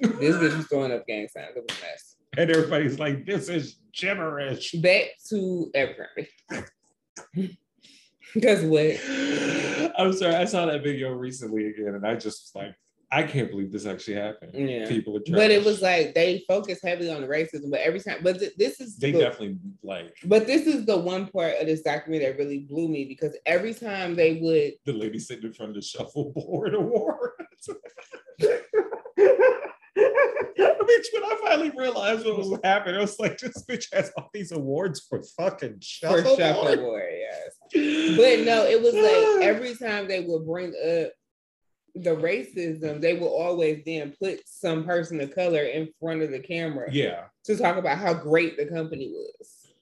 This 0.00 0.36
bitch 0.36 0.56
was 0.56 0.66
throwing 0.66 0.92
up 0.92 1.06
gang 1.06 1.28
signs. 1.28 1.56
It 1.56 1.64
was 1.68 1.78
a 1.78 1.82
mess. 1.82 2.16
and 2.36 2.50
everybody's 2.50 2.98
like, 2.98 3.24
this 3.24 3.48
is 3.48 3.76
gibberish. 3.92 4.72
Back 4.72 5.10
to 5.28 5.70
Abercrombie. 5.74 6.28
Because 8.34 8.64
what? 8.64 9.92
I'm 9.98 10.12
sorry, 10.12 10.34
I 10.34 10.44
saw 10.44 10.66
that 10.66 10.82
video 10.82 11.12
recently 11.12 11.68
again, 11.68 11.94
and 11.94 12.04
I 12.04 12.14
just 12.14 12.24
was 12.24 12.52
like, 12.54 12.74
I 13.14 13.22
can't 13.22 13.48
believe 13.48 13.70
this 13.70 13.86
actually 13.86 14.16
happened. 14.16 14.52
Yeah. 14.54 14.88
People 14.88 15.16
are 15.16 15.20
But 15.30 15.52
it 15.52 15.64
was 15.64 15.80
like 15.80 16.14
they 16.14 16.44
focus 16.48 16.80
heavily 16.82 17.10
on 17.10 17.20
the 17.20 17.28
racism, 17.28 17.70
but 17.70 17.78
every 17.78 18.00
time, 18.00 18.18
but 18.24 18.40
th- 18.40 18.56
this 18.56 18.80
is 18.80 18.96
they 18.96 19.12
the- 19.12 19.20
definitely 19.20 19.58
like 19.84 20.16
But 20.24 20.48
this 20.48 20.66
is 20.66 20.84
the 20.84 20.98
one 20.98 21.28
part 21.28 21.54
of 21.60 21.66
this 21.68 21.82
document 21.82 22.24
that 22.24 22.36
really 22.38 22.60
blew 22.60 22.88
me 22.88 23.04
because 23.04 23.36
every 23.46 23.72
time 23.72 24.16
they 24.16 24.40
would, 24.42 24.72
the 24.84 24.92
lady 24.98 25.20
sitting 25.20 25.44
in 25.44 25.52
front 25.52 25.70
of 25.70 25.76
the 25.76 25.82
shuffleboard 25.82 26.74
award. 26.82 27.30
Bitch, 29.96 31.06
when 31.12 31.24
I 31.24 31.38
finally 31.42 31.70
realized 31.70 32.26
what 32.26 32.36
was 32.36 32.58
happening, 32.62 32.96
I 32.96 33.00
was 33.00 33.18
like, 33.18 33.38
this 33.38 33.64
bitch 33.68 33.86
has 33.94 34.10
all 34.18 34.28
these 34.34 34.52
awards 34.52 35.00
for 35.08 35.22
fucking 35.38 35.74
for 35.76 35.80
shuffleboard. 35.82 36.38
shuffleboard, 36.38 37.10
yes. 37.12 38.16
But 38.16 38.44
no, 38.44 38.66
it 38.66 38.82
was 38.82 38.94
like 38.94 39.42
every 39.48 39.74
time 39.76 40.08
they 40.08 40.20
would 40.20 40.44
bring 40.46 40.68
up 40.68 41.12
the 41.94 42.10
racism, 42.10 43.00
they 43.00 43.14
will 43.14 43.28
always 43.28 43.82
then 43.86 44.14
put 44.20 44.40
some 44.46 44.84
person 44.84 45.20
of 45.20 45.34
color 45.34 45.62
in 45.62 45.88
front 46.00 46.22
of 46.22 46.30
the 46.30 46.40
camera 46.40 46.88
yeah, 46.92 47.24
to 47.44 47.56
talk 47.56 47.76
about 47.76 47.98
how 47.98 48.12
great 48.12 48.56
the 48.56 48.66
company 48.66 49.12
was. 49.12 49.72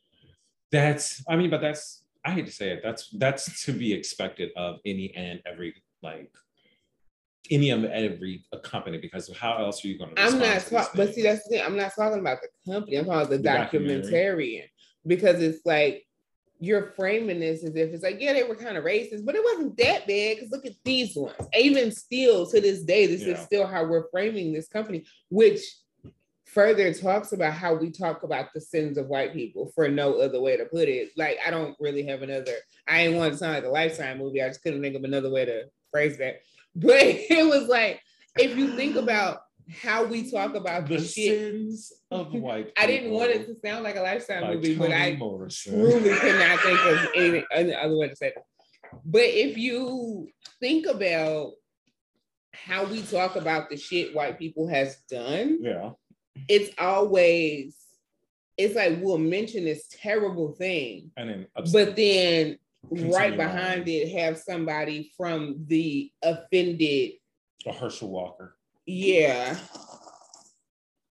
that's. 0.70 1.24
I 1.28 1.36
mean, 1.36 1.50
but 1.50 1.60
that's. 1.60 2.02
I 2.24 2.30
hate 2.30 2.46
to 2.46 2.52
say 2.52 2.70
it. 2.70 2.80
That's 2.84 3.08
that's 3.18 3.64
to 3.64 3.72
be 3.72 3.92
expected 3.92 4.50
of 4.56 4.78
any 4.84 5.12
and 5.16 5.40
every 5.44 5.74
like 6.02 6.30
any 7.50 7.70
of 7.70 7.84
every 7.84 8.44
company 8.62 8.98
because 8.98 9.34
how 9.36 9.58
else 9.58 9.84
are 9.84 9.88
you 9.88 9.98
going 9.98 10.14
to? 10.14 10.22
I'm 10.22 10.38
not 10.38 10.60
talking, 10.60 10.90
but 10.94 11.14
see, 11.14 11.22
that's 11.22 11.44
the 11.44 11.56
thing. 11.56 11.64
I'm 11.64 11.76
not 11.76 11.94
talking 11.94 12.20
about 12.20 12.38
the 12.42 12.72
company. 12.72 12.96
I'm 12.96 13.06
talking 13.06 13.20
about 13.20 13.30
the, 13.30 13.38
The 13.38 13.42
documentary. 13.42 14.12
documentarian 14.12 14.64
because 15.06 15.40
it's 15.42 15.64
like 15.66 16.04
you're 16.62 16.92
framing 16.94 17.40
this 17.40 17.64
as 17.64 17.74
if 17.74 17.92
it's 17.92 18.04
like, 18.04 18.20
yeah, 18.20 18.32
they 18.32 18.44
were 18.44 18.54
kind 18.54 18.76
of 18.76 18.84
racist, 18.84 19.24
but 19.24 19.34
it 19.34 19.42
wasn't 19.42 19.76
that 19.78 20.06
bad. 20.06 20.36
Because 20.36 20.52
look 20.52 20.64
at 20.64 20.76
these 20.84 21.16
ones. 21.16 21.34
Even 21.58 21.90
still 21.90 22.46
to 22.46 22.60
this 22.60 22.84
day, 22.84 23.06
this 23.06 23.22
is 23.22 23.40
still 23.40 23.66
how 23.66 23.84
we're 23.84 24.08
framing 24.12 24.52
this 24.52 24.68
company, 24.68 25.04
which 25.28 25.60
further 26.46 26.94
talks 26.94 27.32
about 27.32 27.52
how 27.52 27.74
we 27.74 27.90
talk 27.90 28.22
about 28.22 28.52
the 28.54 28.60
sins 28.60 28.96
of 28.96 29.08
white 29.08 29.32
people 29.32 29.72
for 29.74 29.88
no 29.88 30.20
other 30.20 30.40
way 30.40 30.56
to 30.56 30.64
put 30.66 30.88
it. 30.88 31.10
Like, 31.16 31.38
I 31.44 31.50
don't 31.50 31.74
really 31.80 32.06
have 32.06 32.22
another, 32.22 32.54
I 32.86 33.02
didn't 33.02 33.18
want 33.18 33.32
to 33.32 33.38
sound 33.38 33.54
like 33.54 33.64
a 33.64 33.68
lifetime 33.68 34.18
movie. 34.18 34.40
I 34.40 34.46
just 34.46 34.62
couldn't 34.62 34.82
think 34.82 34.94
of 34.94 35.02
another 35.02 35.30
way 35.30 35.44
to 35.44 35.64
phrase 35.90 36.16
that. 36.18 36.42
But 36.76 37.02
it 37.02 37.46
was 37.46 37.68
like, 37.68 38.00
if 38.38 38.56
you 38.56 38.76
think 38.76 38.96
about 38.96 39.40
how 39.80 40.04
we 40.04 40.30
talk 40.30 40.54
about 40.54 40.86
the 40.88 40.98
sins 41.00 41.92
of 42.10 42.32
white. 42.34 42.72
I 42.76 42.86
didn't 42.86 43.10
want 43.10 43.30
it 43.30 43.46
to 43.46 43.56
sound 43.64 43.84
like 43.84 43.96
a 43.96 44.00
lifetime 44.02 44.42
by 44.42 44.54
movie, 44.54 44.76
but 44.76 44.90
I 44.92 45.16
Morrison. 45.16 45.72
truly 45.74 46.10
could 46.18 46.38
not 46.38 46.60
think 46.60 46.80
of 46.84 47.08
any 47.16 47.44
any 47.52 47.74
other 47.74 47.96
way 47.96 48.08
to 48.08 48.16
say 48.16 48.28
it. 48.28 48.34
But 49.04 49.22
if 49.22 49.56
you 49.56 50.28
think 50.60 50.86
about 50.86 51.52
how 52.52 52.84
we 52.84 53.02
talk 53.02 53.36
about 53.36 53.70
the 53.70 53.76
shit 53.76 54.14
white 54.14 54.38
people 54.38 54.68
has 54.68 54.96
done, 55.08 55.58
Yeah. 55.62 55.92
it's 56.48 56.70
always 56.78 57.76
it's 58.58 58.74
like 58.74 58.98
we'll 59.00 59.16
mention 59.18 59.64
this 59.64 59.86
terrible 59.90 60.52
thing, 60.52 61.10
And 61.16 61.28
then 61.30 61.46
but 61.72 61.96
then 61.96 62.58
right 62.90 63.34
behind 63.36 63.82
on. 63.82 63.88
it 63.88 64.10
have 64.18 64.36
somebody 64.36 65.10
from 65.16 65.64
the 65.68 66.12
offended, 66.22 67.12
a 67.66 67.72
Herschel 67.72 68.10
Walker. 68.10 68.56
Yeah, 68.86 69.56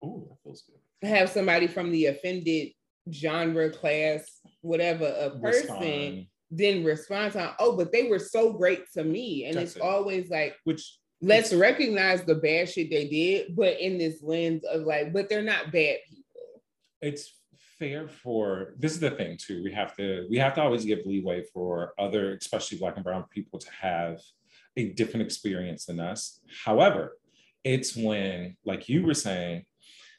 Ooh, 0.04 0.28
that 0.30 0.38
feels 0.44 0.64
good. 1.02 1.08
have 1.08 1.30
somebody 1.30 1.68
from 1.68 1.92
the 1.92 2.08
offended 2.08 2.70
genre 3.12 3.70
class, 3.70 4.40
whatever 4.62 5.06
a 5.06 5.32
person. 5.40 5.62
Respond, 5.70 6.28
then 6.52 6.84
respond 6.84 7.34
to, 7.34 7.56
oh, 7.60 7.76
but 7.76 7.92
they 7.92 8.04
were 8.04 8.20
so 8.20 8.54
great 8.54 8.84
to 8.94 9.04
me. 9.04 9.46
And 9.46 9.56
That's 9.58 9.72
it's 9.72 9.76
it. 9.78 9.82
always 9.82 10.30
like, 10.30 10.56
which 10.64 10.98
let's 11.22 11.54
recognize 11.54 12.24
the 12.24 12.36
bad 12.36 12.70
shit 12.70 12.90
they 12.90 13.08
did, 13.08 13.56
but 13.56 13.80
in 13.80 13.98
this 13.98 14.22
lens 14.22 14.64
of 14.66 14.82
like, 14.84 15.14
but 15.14 15.30
they're 15.30 15.42
not 15.42 15.72
bad 15.72 15.98
people. 16.08 16.62
it's 17.02 17.34
fair 17.80 18.08
for 18.08 18.74
this 18.80 18.92
is 18.94 19.00
the 19.00 19.12
thing 19.12 19.38
too. 19.38 19.62
We 19.64 19.72
have 19.72 19.96
to 19.98 20.26
we 20.30 20.38
have 20.38 20.54
to 20.56 20.62
always 20.62 20.86
give 20.86 21.00
leeway 21.06 21.44
for 21.54 21.94
other, 22.00 22.34
especially 22.36 22.78
black 22.80 22.96
and 22.96 23.04
brown 23.04 23.26
people, 23.30 23.60
to 23.60 23.72
have 23.82 24.20
a 24.78 24.90
different 24.94 25.26
experience 25.26 25.86
than 25.86 26.00
us. 26.00 26.40
However, 26.66 27.18
it's 27.74 27.96
when, 27.96 28.56
like 28.66 28.88
you 28.90 29.04
were 29.06 29.14
saying, 29.14 29.66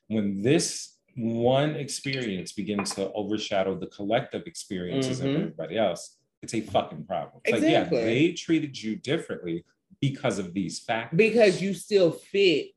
when 0.09 0.43
this 0.43 0.97
one 1.17 1.75
experience 1.77 2.53
begins 2.53 2.95
to 2.95 3.11
overshadow 3.13 3.75
the 3.79 3.87
collective 3.87 4.43
experiences 4.47 5.21
Mhm. 5.21 5.25
of 5.31 5.37
everybody 5.37 5.77
else, 5.79 6.19
it's 6.43 6.55
a 6.55 6.61
fucking 6.61 7.05
problem. 7.05 7.41
It's 7.45 7.59
Exactly. 7.59 7.99
like, 7.99 8.07
yeah, 8.07 8.13
they 8.13 8.33
treated 8.33 8.81
you 8.81 8.97
differently 8.97 9.65
because 10.01 10.39
of 10.39 10.55
these 10.55 10.79
factors. 10.81 11.17
Because 11.17 11.61
you 11.61 11.75
still 11.75 12.13
fit 12.13 12.69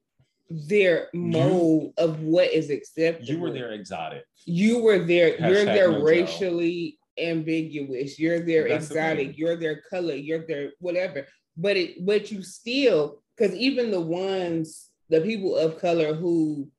their 0.49 1.09
mold 1.13 1.93
of 1.97 2.21
what 2.23 2.51
is 2.51 2.69
acceptable. 2.69 3.29
you 3.31 3.39
were 3.39 3.51
their 3.53 3.71
exotic. 3.73 4.23
You 4.45 4.79
were 4.79 4.99
there, 4.99 5.29
you're 5.29 5.65
Hashtag 5.65 5.65
there 5.77 5.91
no 5.91 5.99
Joe. 5.99 6.03
racially 6.05 6.97
ambiguous, 7.17 8.17
you're 8.19 8.39
their 8.39 8.67
That's 8.67 8.87
exotic, 8.87 9.37
you're 9.37 9.55
their 9.57 9.81
color, 9.89 10.15
you're 10.15 10.45
their 10.47 10.73
whatever. 10.79 11.27
But 11.55 11.77
it 11.77 12.03
but 12.05 12.31
you 12.31 12.41
still 12.43 13.21
because 13.41 13.55
even 13.55 13.89
the 13.89 14.01
ones, 14.01 14.89
the 15.09 15.21
people 15.21 15.55
of 15.55 15.79
color 15.79 16.13
who 16.13 16.69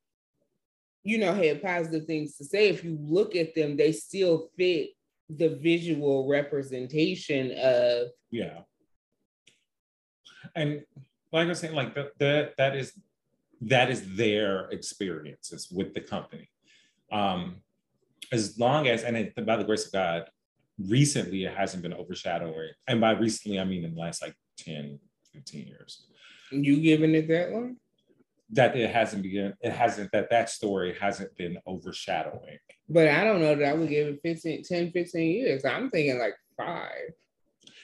you 1.03 1.19
know 1.19 1.35
had 1.35 1.61
positive 1.61 2.07
things 2.07 2.37
to 2.37 2.45
say, 2.45 2.69
if 2.69 2.85
you 2.85 2.97
look 3.01 3.35
at 3.35 3.55
them, 3.55 3.77
they 3.77 3.91
still 3.91 4.49
fit 4.57 4.91
the 5.29 5.59
visual 5.61 6.29
representation 6.29 7.53
of 7.59 8.09
Yeah. 8.31 8.61
And 10.55 10.85
like 11.33 11.47
I 11.47 11.49
was 11.49 11.59
saying, 11.59 11.75
like 11.75 11.95
that 11.95 12.19
that 12.19 12.57
that 12.59 12.77
is 12.77 12.93
that 13.63 13.91
is 13.91 14.17
their 14.17 14.69
experiences 14.71 15.69
with 15.71 15.95
the 15.95 16.01
company. 16.01 16.49
Um, 17.11 17.57
as 18.31 18.59
long 18.59 18.87
as 18.87 19.03
and 19.03 19.17
it, 19.17 19.47
by 19.47 19.57
the 19.57 19.65
grace 19.65 19.87
of 19.87 19.93
God, 19.93 20.29
recently 20.79 21.45
it 21.45 21.57
hasn't 21.57 21.83
been 21.83 21.93
overshadowing. 21.93 22.71
And 22.87 23.01
by 23.01 23.13
recently, 23.13 23.59
I 23.59 23.65
mean 23.65 23.85
in 23.85 23.95
the 23.95 24.01
last 24.01 24.23
like 24.23 24.35
10, 24.59 25.01
15 25.33 25.67
years. 25.67 26.07
You 26.53 26.81
giving 26.81 27.15
it 27.15 27.29
that 27.29 27.53
long. 27.53 27.77
That 28.51 28.77
it 28.77 28.91
hasn't 28.91 29.23
been, 29.23 29.55
it 29.61 29.73
hasn't, 29.73 30.13
that 30.13 30.29
that 30.31 30.51
story 30.51 30.95
hasn't 31.01 31.35
been 31.37 31.59
overshadowing. 31.67 32.59
But 32.89 33.09
I 33.09 33.25
don't 33.25 33.41
know 33.41 33.55
that 33.55 33.69
I 33.69 33.73
would 33.73 33.89
give 33.89 34.09
it 34.09 34.21
15, 34.23 34.65
10, 34.65 34.93
15 34.93 35.31
years. 35.31 35.65
I'm 35.65 35.91
thinking 35.91 36.19
like 36.19 36.35
five. 36.57 37.13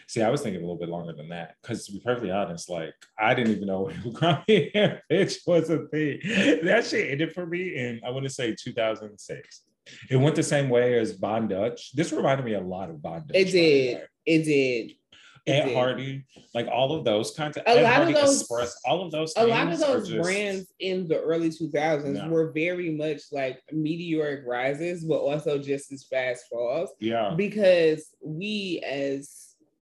See, 0.09 0.23
I 0.23 0.31
was 0.31 0.41
thinking 0.41 0.63
a 0.63 0.65
little 0.65 0.79
bit 0.79 0.89
longer 0.89 1.13
than 1.13 1.29
that. 1.29 1.55
Because 1.63 1.87
to 1.87 1.93
be 1.93 2.01
perfectly 2.01 2.31
honest, 2.31 2.71
like 2.71 2.95
I 3.19 3.35
didn't 3.35 3.53
even 3.53 3.69
know 3.69 3.91
Grammy 4.05 4.75
hair 4.75 5.03
bitch 5.11 5.39
was 5.47 5.69
a 5.71 5.87
thing. 5.89 6.21
That 6.65 6.87
shit 6.87 7.11
ended 7.11 7.33
for 7.33 7.47
me 7.47 7.77
in 7.77 8.01
I 8.07 8.11
want 8.11 8.25
to 8.25 8.31
say 8.31 8.55
2006. 8.59 9.63
It 10.11 10.17
went 10.17 10.37
the 10.37 10.43
same 10.43 10.69
way 10.69 10.99
as 10.99 11.13
Von 11.13 11.49
Dutch. 11.49 11.93
This 11.95 12.13
reminded 12.13 12.45
me 12.45 12.55
a 12.55 12.61
lot 12.61 12.91
of 12.91 13.01
Von 13.01 13.27
Dutch. 13.27 13.37
It 13.37 13.51
did. 13.51 14.07
It 14.25 14.43
did. 14.45 14.93
Ed. 15.49 15.75
Hardy, 15.75 16.25
like 16.55 16.67
all 16.69 16.95
of 16.97 17.05
those 17.05 17.33
kinds 17.33 17.57
of 17.57 17.65
A 17.67 17.71
Ed 17.71 17.83
lot 17.83 18.09
of 18.09 18.15
those- 18.15 18.41
Express, 18.41 18.81
all 18.85 19.05
of 19.05 19.11
those 19.13 19.33
a 19.37 19.47
lot 19.47 19.73
of 19.73 19.79
those 19.79 20.09
just- 20.09 20.23
brands 20.23 20.73
in 20.81 21.07
the 21.09 21.19
early 21.21 21.51
2000s 21.51 22.19
No. 22.19 22.29
were 22.29 22.53
very 22.53 22.91
much 22.91 23.21
like 23.33 23.61
meteoric 23.73 24.41
rises, 24.47 25.05
but 25.05 25.19
also 25.19 25.59
just 25.59 25.93
as 25.93 26.05
fast 26.05 26.45
falls 26.51 26.91
Yeah. 27.01 27.35
because 27.37 28.09
we, 28.25 28.81
as 28.85 29.48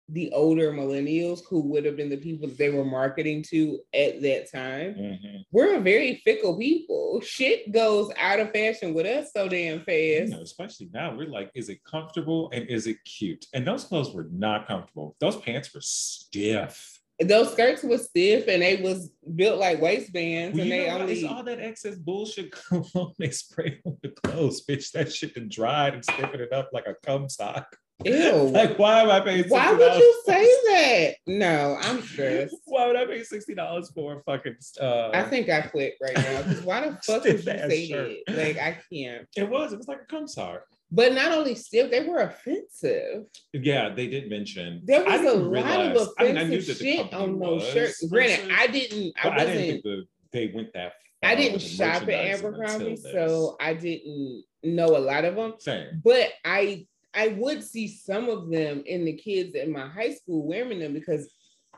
the 0.09 0.31
older 0.33 0.73
millennials 0.73 1.41
who 1.49 1.61
would 1.61 1.85
have 1.85 1.97
been 1.97 2.09
the 2.09 2.17
people 2.17 2.47
that 2.47 2.57
they 2.57 2.71
were 2.71 2.85
marketing 2.85 3.43
to 3.43 3.81
at 3.93 4.23
that 4.23 4.49
time, 4.53 4.95
Mhm. 4.95 5.45
we're 5.51 5.75
a 5.77 5.81
very 5.81 6.17
fickle 6.25 6.57
people. 6.57 7.21
Shit 7.23 7.73
goes 7.73 8.13
out 8.17 8.39
of 8.39 8.53
fashion 8.53 8.95
with 8.95 9.05
us 9.07 9.33
so 9.33 9.49
damn 9.49 9.79
You 9.89 10.21
fast. 10.21 10.33
know, 10.33 10.41
especially 10.43 10.91
now, 10.95 11.17
we're 11.17 11.27
like, 11.29 11.51
is 11.57 11.69
it 11.69 11.83
comfortable 11.83 12.51
and 12.53 12.69
is 12.69 12.87
it 12.87 12.99
cute? 13.05 13.47
And 13.53 13.67
those 13.67 13.83
clothes 13.85 14.15
were 14.15 14.29
not 14.31 14.69
comfortable. 14.69 15.17
Those 15.19 15.37
pants 15.37 15.75
were 15.75 15.81
stiff. 15.81 17.01
Those 17.19 17.51
skirts 17.53 17.83
were 17.83 17.97
stiff 17.99 18.47
and 18.47 18.61
they 18.63 18.77
was 18.77 19.11
built 19.35 19.59
like 19.59 19.81
waistbands 19.81 20.55
Well, 20.55 20.63
and 20.65 20.71
they 20.73 20.87
what? 20.87 21.01
It's 21.09 21.25
only 21.25 21.35
all 21.35 21.43
that 21.45 21.61
excess 21.61 21.97
bullshit 21.97 22.53
cologne 22.69 23.15
they 23.19 23.31
spray 23.31 23.81
on 23.87 23.97
the 24.03 24.11
clothes, 24.11 24.65
bitch. 24.65 24.93
That 24.93 25.11
shit 25.13 25.35
that 25.35 25.49
dried 25.49 25.95
and 25.95 26.05
stiffened 26.05 26.43
it 26.43 26.53
up 26.53 26.69
like 26.73 26.87
a 26.87 26.95
cum 27.05 27.29
sock. 27.29 27.77
Ew. 28.05 28.33
like, 28.53 28.79
why 28.79 29.01
am 29.01 29.11
I 29.11 29.21
paying? 29.21 29.45
$60 29.45 29.51
Why 29.51 29.73
would 29.73 29.95
you 29.99 30.23
say 30.27 30.45
that? 30.69 31.15
No, 31.27 31.79
I'm 31.81 32.03
stressed. 32.03 32.55
Why 32.67 32.87
would 32.87 32.97
I 32.97 33.07
pay 33.07 33.23
sixty 33.23 33.55
dollars 33.55 33.91
for 33.95 34.19
a 34.19 34.23
fucking? 34.25 34.57
Uh, 34.81 35.11
I 35.15 35.23
think 35.23 35.49
I 35.49 35.63
quit 35.63 35.95
right 36.03 36.15
now. 36.17 36.43
Because 36.43 36.63
why 36.63 36.87
the 36.89 36.97
fuck 37.03 37.25
would 37.25 37.33
you 37.33 37.39
say 37.43 37.87
shirt. 37.89 38.13
that? 38.27 38.37
Like 38.37 38.59
I 38.59 38.79
can't. 38.93 39.27
it 39.37 39.49
was. 39.49 39.73
It 39.73 39.79
was 39.79 39.89
like 39.89 40.03
a 40.03 40.05
cum 40.05 40.29
sock. 40.29 40.61
But 40.93 41.15
not 41.15 41.33
only 41.33 41.55
stiff, 41.55 41.91
they 41.91 42.07
were 42.07 42.21
offensive. 42.21 43.25
Yeah, 43.53 43.89
they 43.95 44.07
did 44.09 44.29
mention. 44.29 44.83
There 44.85 45.03
was 45.05 45.21
a 45.21 45.25
didn't 45.25 45.51
lot 45.51 45.51
realize- 45.53 46.01
of 46.03 46.09
I 46.19 46.25
mean, 46.25 46.37
I 46.39 46.43
knew 46.45 46.59
offensive 46.59 46.79
that 46.79 46.85
the 46.85 46.97
shit 46.97 47.13
on 47.15 47.39
those 47.39 47.67
shirts. 47.69 48.07
Granted, 48.09 48.51
I 48.55 48.67
didn't. 48.67 49.15
I 49.23 49.29
wasn't. 49.31 49.49
didn't 49.49 49.71
think 49.71 49.83
the, 49.85 50.03
they 50.33 50.53
went 50.55 50.73
that. 50.75 50.93
I 51.23 51.35
didn't 51.35 51.61
shop 51.61 52.03
at 52.03 52.09
Abercrombie, 52.11 52.97
so 52.97 53.57
I 53.59 53.73
didn't 53.75 54.45
know 54.63 54.97
a 54.97 54.99
lot 55.01 55.25
of 55.25 55.35
them. 55.35 55.55
same. 55.59 56.03
But 56.05 56.29
I 56.45 56.87
I 57.17 57.29
would 57.29 57.65
see 57.65 57.89
some 57.89 58.29
of 58.29 58.51
them 58.51 58.83
in 58.87 59.05
the 59.07 59.15
kids 59.15 59.55
in 59.55 59.73
my 59.73 59.89
high 59.89 60.13
school 60.13 60.47
wearing 60.47 60.79
them 60.79 60.93
because 60.93 61.33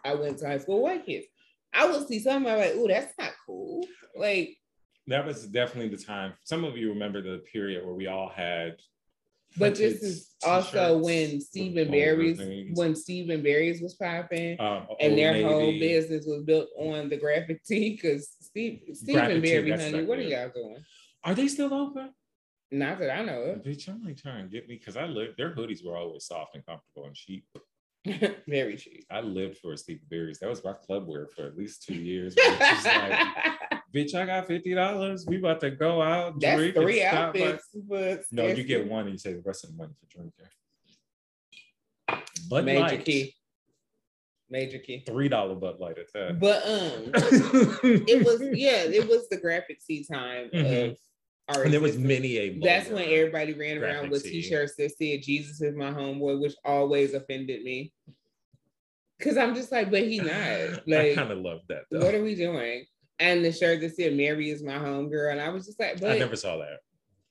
I 0.05 0.15
went 0.15 0.39
to 0.39 0.47
high 0.47 0.59
school 0.59 0.83
white 0.83 1.07
kids. 1.07 1.27
I 1.73 1.87
would 1.87 2.09
see 2.09 2.19
some. 2.19 2.47
I'm 2.47 2.59
like, 2.59 2.73
oh, 2.75 2.89
that's 2.89 3.15
not 3.19 3.31
cool. 3.47 3.87
Like, 4.17 4.57
That 5.07 5.25
was 5.25 5.47
definitely 5.47 5.95
the 5.97 6.03
time. 6.03 6.33
Some 6.43 6.65
of 6.65 6.77
you 6.77 6.89
remember 6.89 7.23
the 7.23 7.39
period 7.53 7.85
where 7.85 7.95
we 7.95 8.09
all 8.09 8.29
had. 8.29 8.77
but 9.57 9.77
this 9.77 10.03
is 10.03 10.35
also 10.45 10.99
when 10.99 11.41
Steve 11.41 11.75
& 11.89 11.91
Barry's 11.91 12.39
when 12.77 12.95
Steve 12.97 13.29
& 13.43 13.45
Barry's 13.45 13.81
was 13.81 13.95
popping. 13.95 14.61
um, 14.61 14.87
and 15.01 15.17
their 15.17 15.43
whole 15.47 15.73
business 15.79 16.27
was 16.27 16.43
built 16.43 16.69
on 16.77 17.09
the 17.09 17.17
graphic 17.17 17.63
tee 17.65 17.91
because 17.91 18.35
Steve 18.41 18.81
Stephen 18.93 19.41
Barry, 19.41 19.71
honey, 19.71 20.05
what 20.05 20.19
are 20.19 20.23
y'all 20.23 20.51
doing? 20.55 20.85
Are 21.25 21.35
they 21.35 21.49
still 21.49 21.73
open? 21.73 22.13
Not 22.71 22.99
that 22.99 23.11
I 23.17 23.25
know 23.25 23.41
it. 23.43 23.65
Bitch, 23.65 23.89
I'm 23.89 24.05
like 24.05 24.17
trying 24.19 24.45
to 24.45 24.51
get 24.51 24.69
me 24.69 24.77
because 24.77 24.97
I 24.97 25.05
lived. 25.07 25.37
Their 25.39 25.55
hoodies 25.55 25.85
were 25.85 25.97
always 25.97 26.27
soft 26.27 26.55
and 26.55 26.65
comfortable 26.67 27.07
and 27.07 27.15
cheap. 27.15 27.47
Very 28.49 28.77
cheap. 28.77 29.05
I 29.11 29.21
lived 29.21 29.59
for 29.59 29.73
a 29.73 29.77
Steve 29.77 30.01
Barry's. 30.11 30.39
That 30.41 30.51
was 30.51 30.63
my 30.63 30.75
club 30.75 31.07
wear 31.09 31.27
for 31.27 31.47
at 31.47 31.57
least 31.57 31.83
two 31.85 31.95
years. 31.95 32.35
Bitch, 32.35 32.85
like, 32.85 33.19
bitch, 33.95 34.15
I 34.15 34.27
got 34.27 34.47
fifty 34.47 34.75
dollars. 34.75 35.25
We 35.27 35.39
about 35.39 35.61
to 35.61 35.71
go 35.71 36.03
out, 36.03 36.39
That's 36.41 36.57
drink, 36.59 36.75
three 36.75 37.03
outfits, 37.03 37.69
but 37.75 38.23
No, 38.31 38.47
you 38.47 38.65
get 38.65 38.87
one 38.87 39.03
and 39.05 39.13
you 39.13 39.19
save 39.19 39.37
the 39.37 39.43
rest 39.43 39.65
of 39.65 39.71
the 39.71 39.77
money 39.77 39.93
for 39.99 40.07
drinking. 40.15 40.45
Bud 42.49 42.65
major 42.65 42.81
Light, 42.81 43.05
key. 43.05 43.35
Major 44.51 44.79
key. 44.79 45.03
three 45.07 45.29
dollar 45.29 45.55
Bud 45.55 45.79
Light 45.79 45.99
at 45.99 46.13
that. 46.15 46.39
But 46.39 46.63
um 46.67 47.11
it 48.09 48.25
was 48.25 48.41
yeah, 48.53 48.85
it 48.85 49.07
was 49.09 49.29
the 49.29 49.37
graphic 49.39 49.79
tee 49.85 50.05
time 50.05 50.49
Mhm. 50.55 50.91
of 50.93 50.99
our 51.49 51.63
and 51.63 51.73
there 51.73 51.81
was 51.81 51.97
many 51.99 52.37
a. 52.39 52.59
That's 52.59 52.89
when 52.91 53.05
everybody 53.09 53.55
ran 53.55 53.79
around 53.79 54.11
with 54.11 54.23
t-shirts 54.25 54.75
that 54.77 54.97
said 54.97 55.23
Jesus 55.23 55.61
is 55.63 55.75
my 55.75 55.91
homeboy, 55.91 56.41
which 56.41 56.55
always 56.65 57.15
offended 57.15 57.63
me. 57.63 57.93
Cause 59.21 59.37
I'm 59.37 59.55
just 59.55 59.73
like, 59.73 59.91
but 59.91 60.03
he 60.03 60.19
not. 60.21 60.31
I 60.33 60.79
Like, 60.87 61.15
kind 61.15 61.31
of 61.33 61.39
love 61.39 61.61
that 61.69 61.83
though. 61.91 62.01
what 62.01 62.15
are 62.15 62.23
we 62.23 62.35
doing? 62.35 62.85
And 63.19 63.45
the 63.45 63.51
shirt 63.51 63.81
that 63.81 63.97
said 63.97 64.15
Mary 64.17 64.51
is 64.51 64.63
my 64.63 64.75
homegirl. 64.75 65.33
And 65.33 65.41
I 65.41 65.49
was 65.49 65.67
just 65.67 65.81
like, 65.81 66.01
but 66.01 66.11
I 66.13 66.19
never 66.19 66.37
saw 66.37 66.59
that. 66.59 66.79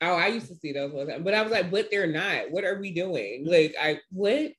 oh, 0.01 0.15
I 0.15 0.28
used 0.28 0.47
to 0.47 0.55
see 0.55 0.74
those 0.74 0.91
all 0.93 1.05
the 1.05 1.13
time. 1.13 1.24
But 1.24 1.34
I 1.34 1.41
was 1.43 1.51
like, 1.51 1.72
but 1.72 1.89
they're 1.89 2.07
not. 2.11 2.51
What 2.51 2.65
are 2.65 2.78
we 2.80 2.91
doing? 2.91 3.45
Like, 3.45 3.74
I 3.82 3.99
what? 4.11 4.51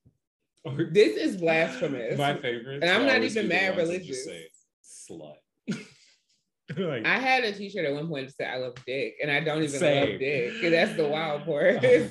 This 0.92 1.16
is 1.16 1.36
blasphemous. 1.36 2.16
My 2.18 2.34
favorite. 2.36 2.82
And 2.82 2.90
I'm 2.90 3.06
not 3.06 3.22
even 3.22 3.48
mad 3.48 3.76
religious. 3.76 4.26
Slut. 4.82 5.34
like, 6.76 7.06
I 7.06 7.18
had 7.18 7.44
a 7.44 7.52
t-shirt 7.52 7.84
at 7.86 7.92
one 7.94 8.08
point 8.08 8.26
that 8.28 8.36
said 8.36 8.50
I 8.54 8.56
love 8.58 8.74
dick, 8.86 9.16
and 9.22 9.30
I 9.30 9.40
don't 9.40 9.62
even 9.62 9.78
Same. 9.80 10.10
love 10.10 10.18
dick. 10.20 10.52
That's 10.70 10.94
the 10.96 11.08
wild 11.08 11.44
part. 11.44 11.84
Uh-huh. 11.84 12.08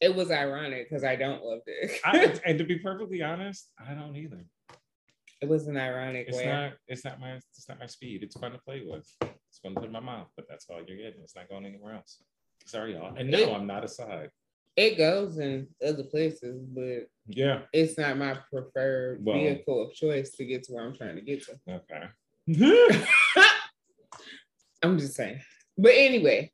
it 0.00 0.14
was 0.14 0.30
ironic 0.30 0.88
because 0.88 1.04
I 1.04 1.16
don't 1.16 1.42
love 1.44 1.60
dick. 1.66 2.00
I, 2.04 2.34
and 2.44 2.58
to 2.58 2.64
be 2.64 2.78
perfectly 2.78 3.22
honest, 3.22 3.70
I 3.78 3.94
don't 3.94 4.16
either. 4.16 4.44
it 5.40 5.48
was 5.48 5.66
an 5.68 5.76
ironic 5.76 6.26
It's 6.28 6.36
way. 6.36 6.46
not. 6.46 6.72
It's 6.88 7.04
not 7.04 7.20
my. 7.20 7.34
It's 7.34 7.68
not 7.68 7.78
my 7.78 7.86
speed. 7.86 8.22
It's 8.22 8.36
fun 8.38 8.52
to 8.52 8.58
play 8.58 8.82
with. 8.86 9.08
It's 9.22 9.58
fun 9.62 9.74
to 9.74 9.80
put 9.80 9.86
in 9.86 9.92
my 9.92 10.00
mouth, 10.00 10.28
but 10.36 10.46
that's 10.48 10.66
all 10.68 10.82
you're 10.86 10.96
getting. 10.98 11.22
It's 11.22 11.36
not 11.36 11.48
going 11.48 11.64
anywhere 11.64 11.94
else. 11.94 12.18
Sorry, 12.66 12.94
y'all. 12.94 13.14
And 13.16 13.30
no, 13.30 13.38
It- 13.38 13.48
I'm 13.52 13.66
not 13.66 13.84
a 13.84 13.88
side. 13.88 14.30
It 14.76 14.98
goes 14.98 15.38
in 15.38 15.68
other 15.86 16.02
places, 16.02 16.60
but 16.66 17.06
Yeah. 17.28 17.60
it's 17.72 17.96
not 17.96 18.18
my 18.18 18.36
preferred 18.52 19.24
Well- 19.24 19.38
vehicle 19.38 19.82
of 19.86 19.94
choice 19.94 20.30
to 20.32 20.44
get 20.44 20.64
to 20.64 20.72
where 20.72 20.84
I'm 20.84 20.96
trying 20.96 21.14
to 21.14 21.22
get 21.22 21.44
to. 21.44 21.58
Okay. 21.68 22.08
I'm 24.84 24.98
just 24.98 25.14
saying. 25.14 25.40
But 25.78 25.92
anyway, 25.94 26.52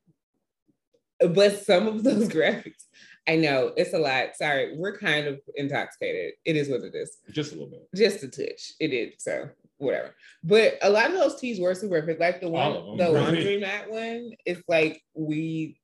but 1.18 1.64
some 1.64 1.86
of 1.88 2.04
those 2.04 2.28
graphics, 2.34 2.84
I 3.28 3.36
know 3.36 3.72
it's 3.76 3.92
a 3.92 3.98
lot. 3.98 4.36
Sorry, 4.36 4.76
we're 4.76 4.96
kind 4.96 5.26
of 5.26 5.40
intoxicated. 5.56 6.34
It 6.44 6.56
is 6.56 6.68
what 6.68 6.82
it 6.82 6.94
is. 6.94 7.18
Just 7.30 7.52
a 7.52 7.54
little 7.54 7.70
bit. 7.70 7.88
Just 7.94 8.22
a 8.22 8.28
touch. 8.28 8.72
It 8.80 8.92
is. 8.92 9.14
So 9.18 9.50
whatever. 9.78 10.14
But 10.44 10.78
a 10.82 10.90
lot 10.90 11.10
of 11.10 11.16
those 11.16 11.40
teas 11.40 11.60
were 11.60 11.74
super 11.74 12.00
perfect. 12.00 12.20
Like 12.20 12.40
the 12.40 12.48
one, 12.48 12.96
the 12.96 13.08
laundry 13.08 13.58
mat 13.58 13.90
one, 13.90 14.32
it's 14.46 14.62
like 14.68 15.02
we 15.14 15.78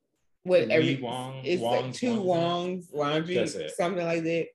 what 0.45 0.71
every 0.71 0.97
Wong, 1.03 1.41
it's 1.45 1.61
like 1.61 1.81
Wong's 1.83 1.99
two 1.99 2.15
laundry. 2.15 2.87
Wongs 2.93 2.93
laundry, 2.93 3.69
something 3.77 4.07
like 4.07 4.23
that. 4.23 4.47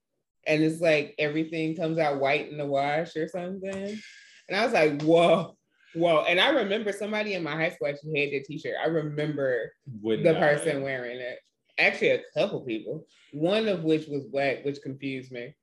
And 0.47 0.63
it's 0.63 0.81
like 0.81 1.13
everything 1.19 1.75
comes 1.75 1.99
out 1.99 2.19
white 2.19 2.49
in 2.49 2.57
the 2.57 2.65
wash 2.65 3.15
or 3.15 3.27
something. 3.27 3.99
And 4.47 4.57
I 4.57 4.63
was 4.63 4.73
like, 4.73 5.01
whoa, 5.01 5.55
whoa. 5.95 6.23
And 6.27 6.39
I 6.39 6.49
remember 6.49 6.91
somebody 6.91 7.33
in 7.33 7.43
my 7.43 7.51
high 7.55 7.69
school 7.69 7.87
actually 7.87 8.19
had 8.19 8.31
that 8.33 8.45
t-shirt. 8.45 8.75
I 8.83 8.87
remember 8.87 9.71
Would 10.01 10.23
the 10.23 10.33
not. 10.33 10.39
person 10.41 10.81
wearing 10.83 11.19
it. 11.19 11.39
Actually, 11.77 12.11
a 12.11 12.21
couple 12.35 12.61
people, 12.61 13.05
one 13.33 13.67
of 13.67 13.83
which 13.83 14.07
was 14.07 14.25
black, 14.25 14.63
which 14.65 14.81
confused 14.81 15.31
me. 15.31 15.55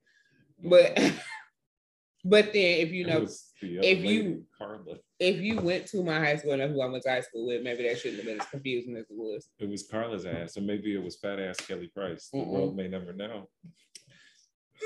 But 0.63 0.97
but 2.25 2.45
then 2.53 2.79
if 2.81 2.91
you 2.91 3.07
know 3.07 3.21
was 3.21 3.51
the 3.61 3.77
other 3.79 3.87
if 3.87 3.99
you- 4.03 4.45
Carla. 4.57 4.97
if 5.19 5.37
you 5.37 5.61
went 5.61 5.85
to 5.87 6.03
my 6.03 6.19
high 6.19 6.35
school 6.35 6.51
and 6.53 6.61
know 6.61 6.67
who 6.67 6.81
I 6.81 6.87
went 6.87 7.03
to 7.03 7.09
high 7.09 7.21
school 7.21 7.47
with, 7.47 7.63
maybe 7.63 7.83
that 7.87 7.97
shouldn't 7.99 8.17
have 8.17 8.25
been 8.25 8.41
as 8.41 8.47
confusing 8.47 8.95
as 8.97 9.03
it 9.09 9.15
was. 9.15 9.49
It 9.59 9.69
was 9.69 9.83
Carla's 9.87 10.25
ass, 10.25 10.57
or 10.57 10.61
maybe 10.61 10.93
it 10.93 11.01
was 11.03 11.15
fat 11.15 11.39
ass 11.39 11.57
Kelly 11.65 11.87
Price. 11.95 12.29
The 12.33 12.39
Mm-mm. 12.39 12.47
world 12.47 12.75
may 12.75 12.87
never 12.89 13.13
know. 13.13 13.47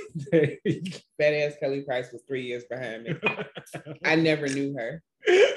Fat 0.31 1.33
ass 1.33 1.53
Kelly 1.59 1.81
Price 1.81 2.11
was 2.11 2.23
three 2.27 2.43
years 2.43 2.63
behind 2.69 3.03
me. 3.03 3.15
I 4.05 4.15
never 4.15 4.47
knew 4.47 4.75
her. 4.77 5.01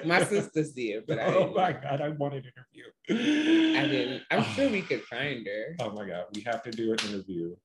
My 0.04 0.22
sisters 0.24 0.72
did, 0.72 1.04
but 1.06 1.18
I 1.18 1.24
oh 1.24 1.52
my 1.54 1.72
god, 1.72 2.00
I 2.00 2.10
want 2.10 2.34
an 2.34 2.44
interview. 2.44 3.78
I 3.78 3.86
didn't. 3.86 4.22
I'm 4.30 4.44
sure 4.44 4.68
we 4.68 4.82
could 4.82 5.02
find 5.04 5.46
her. 5.46 5.76
Oh 5.80 5.90
my 5.90 6.06
god, 6.06 6.24
we 6.34 6.42
have 6.42 6.62
to 6.62 6.70
do 6.70 6.92
an 6.92 6.98
interview 7.08 7.56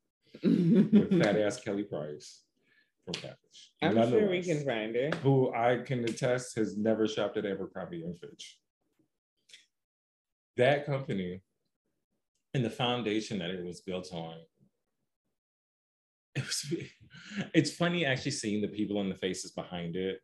with 0.44 1.22
fat 1.24 1.38
ass 1.38 1.60
Kelly 1.60 1.84
Price 1.84 2.42
from 3.06 3.14
Catfish. 3.14 3.72
I'm 3.82 4.10
sure 4.10 4.30
we 4.30 4.42
can 4.42 4.66
find 4.66 4.96
her. 4.96 5.12
Who 5.24 5.54
I 5.54 5.80
can 5.86 6.04
attest 6.06 6.56
has 6.58 6.78
never 6.78 7.08
shopped 7.08 7.38
at 7.38 7.46
Abercrombie 7.46 8.04
and 8.04 8.18
Fitch. 8.18 8.58
That 10.58 10.86
company 10.86 11.42
and 12.54 12.66
the 12.66 12.70
foundation 12.70 13.40
that 13.40 13.50
it 13.50 13.64
was 13.64 13.82
built 13.82 14.10
on. 14.12 14.36
It 16.36 16.44
was, 16.44 16.74
it's 17.54 17.72
funny 17.72 18.06
actually 18.06 18.32
seeing 18.32 18.62
the 18.62 18.68
people 18.68 19.00
and 19.02 19.12
the 19.12 19.16
faces 19.16 19.52
behind 19.52 19.96
it 19.96 20.20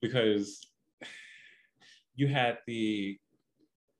because 0.00 0.66
you 2.14 2.28
had 2.28 2.58
the 2.66 3.18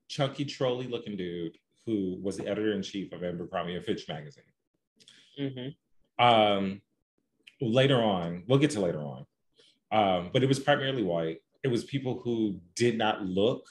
chunky 0.08 0.44
trolley 0.44 0.86
looking 0.86 1.16
dude 1.16 1.56
who 1.84 2.18
was 2.22 2.36
the 2.36 2.46
editor 2.46 2.72
in 2.72 2.82
chief 2.82 3.12
of 3.12 3.22
Abercrombie 3.22 3.74
and 3.74 3.84
Fitch 3.84 4.08
magazine. 4.08 4.44
Mhm. 5.38 5.74
Um, 6.18 6.82
later 7.60 8.02
on, 8.02 8.44
we'll 8.48 8.58
get 8.58 8.70
to 8.72 8.80
later 8.80 9.02
on, 9.02 9.26
um, 9.92 10.30
but 10.32 10.42
it 10.42 10.46
was 10.46 10.58
primarily 10.58 11.02
white. 11.02 11.38
It 11.62 11.68
was 11.68 11.84
people 11.84 12.20
who 12.20 12.60
did 12.74 12.98
not 12.98 13.24
look 13.24 13.68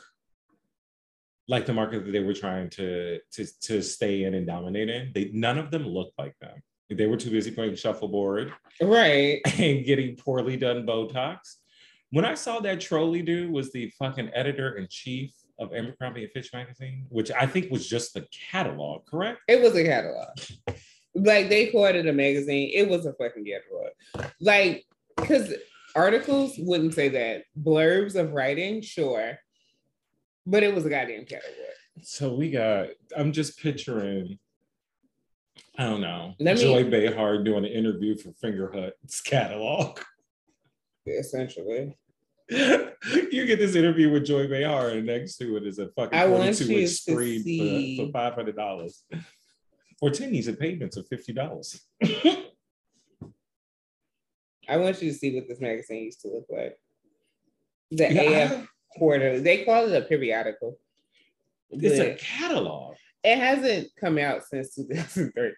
like 1.47 1.65
the 1.65 1.73
market 1.73 2.05
that 2.05 2.11
they 2.11 2.19
were 2.19 2.33
trying 2.33 2.69
to 2.71 3.19
to, 3.31 3.45
to 3.61 3.81
stay 3.81 4.23
in 4.23 4.33
and 4.33 4.47
dominate 4.47 4.89
in. 4.89 5.11
They 5.13 5.31
none 5.33 5.57
of 5.57 5.71
them 5.71 5.87
looked 5.87 6.17
like 6.17 6.37
them. 6.39 6.61
They 6.89 7.07
were 7.07 7.17
too 7.17 7.31
busy 7.31 7.51
playing 7.51 7.75
shuffleboard 7.75 8.53
Right. 8.81 9.41
and 9.59 9.85
getting 9.85 10.15
poorly 10.15 10.57
done 10.57 10.85
Botox. 10.85 11.37
When 12.11 12.25
I 12.25 12.35
saw 12.35 12.59
that 12.59 12.79
trolley 12.79 13.21
dude 13.21 13.51
was 13.51 13.71
the 13.71 13.89
fucking 13.97 14.31
editor 14.33 14.77
in 14.77 14.87
chief 14.89 15.31
of 15.59 15.73
Abercrombie 15.73 16.23
and 16.23 16.31
Fitch 16.31 16.51
magazine, 16.53 17.05
which 17.09 17.31
I 17.31 17.45
think 17.47 17.71
was 17.71 17.87
just 17.87 18.13
the 18.13 18.25
catalog, 18.51 19.05
correct? 19.05 19.39
It 19.47 19.61
was 19.61 19.75
a 19.75 19.83
catalog. 19.83 20.27
Like 21.15 21.49
they 21.49 21.67
called 21.67 21.95
it 21.95 22.07
a 22.07 22.13
magazine. 22.13 22.71
It 22.73 22.89
was 22.89 23.05
a 23.05 23.13
fucking 23.13 23.45
catalog. 23.45 24.31
Like, 24.39 24.85
because 25.17 25.53
articles 25.95 26.55
wouldn't 26.57 26.93
say 26.93 27.09
that. 27.09 27.43
Blurbs 27.59 28.15
of 28.15 28.33
writing, 28.33 28.81
sure. 28.81 29.37
But 30.45 30.63
it 30.63 30.75
was 30.75 30.85
a 30.85 30.89
goddamn 30.89 31.25
catalog. 31.25 31.53
So 32.03 32.33
we 32.35 32.51
got, 32.51 32.89
I'm 33.17 33.31
just 33.31 33.59
picturing, 33.59 34.37
I 35.77 35.83
don't 35.85 36.01
know, 36.01 36.33
Let 36.39 36.55
me- 36.57 36.61
Joy 36.63 36.89
Behar 36.89 37.43
doing 37.43 37.65
an 37.65 37.71
interview 37.71 38.17
for 38.17 38.31
Fingerhut's 38.41 39.21
catalog. 39.21 39.99
Essentially. 41.07 41.97
you 42.49 43.45
get 43.45 43.57
this 43.59 43.75
interview 43.75 44.11
with 44.11 44.25
Joy 44.25 44.47
Behar, 44.47 44.89
and 44.89 45.05
next 45.05 45.37
to 45.37 45.57
it 45.57 45.65
is 45.65 45.79
a 45.79 45.89
fucking 45.89 46.17
I 46.17 46.25
want 46.27 46.55
42 46.55 46.65
you 46.73 46.79
inch 46.81 46.89
screen 46.91 47.43
see- 47.43 47.97
for, 47.97 48.05
for 48.11 48.45
$500. 48.45 48.93
or 50.01 50.09
tennies 50.11 50.47
at 50.47 50.59
payments 50.59 50.97
of 50.97 51.07
fifty 51.07 51.33
dollars. 51.33 51.81
I 54.67 54.77
want 54.77 55.01
you 55.01 55.11
to 55.11 55.17
see 55.17 55.35
what 55.35 55.47
this 55.47 55.59
magazine 55.61 56.03
used 56.05 56.21
to 56.21 56.27
look 56.29 56.45
like. 56.49 56.77
The 57.91 58.11
Yeah, 58.13 58.53
AF 58.53 58.67
Quarterly. 58.97 59.39
They 59.41 59.63
call 59.63 59.87
it 59.91 59.95
a 59.95 60.01
periodical. 60.05 60.77
It's 61.69 61.99
a 61.99 62.15
catalog. 62.15 62.95
it 63.23 63.37
hasn't 63.37 63.89
come 63.99 64.17
out 64.17 64.43
since 64.45 64.75
2003. 64.75 65.51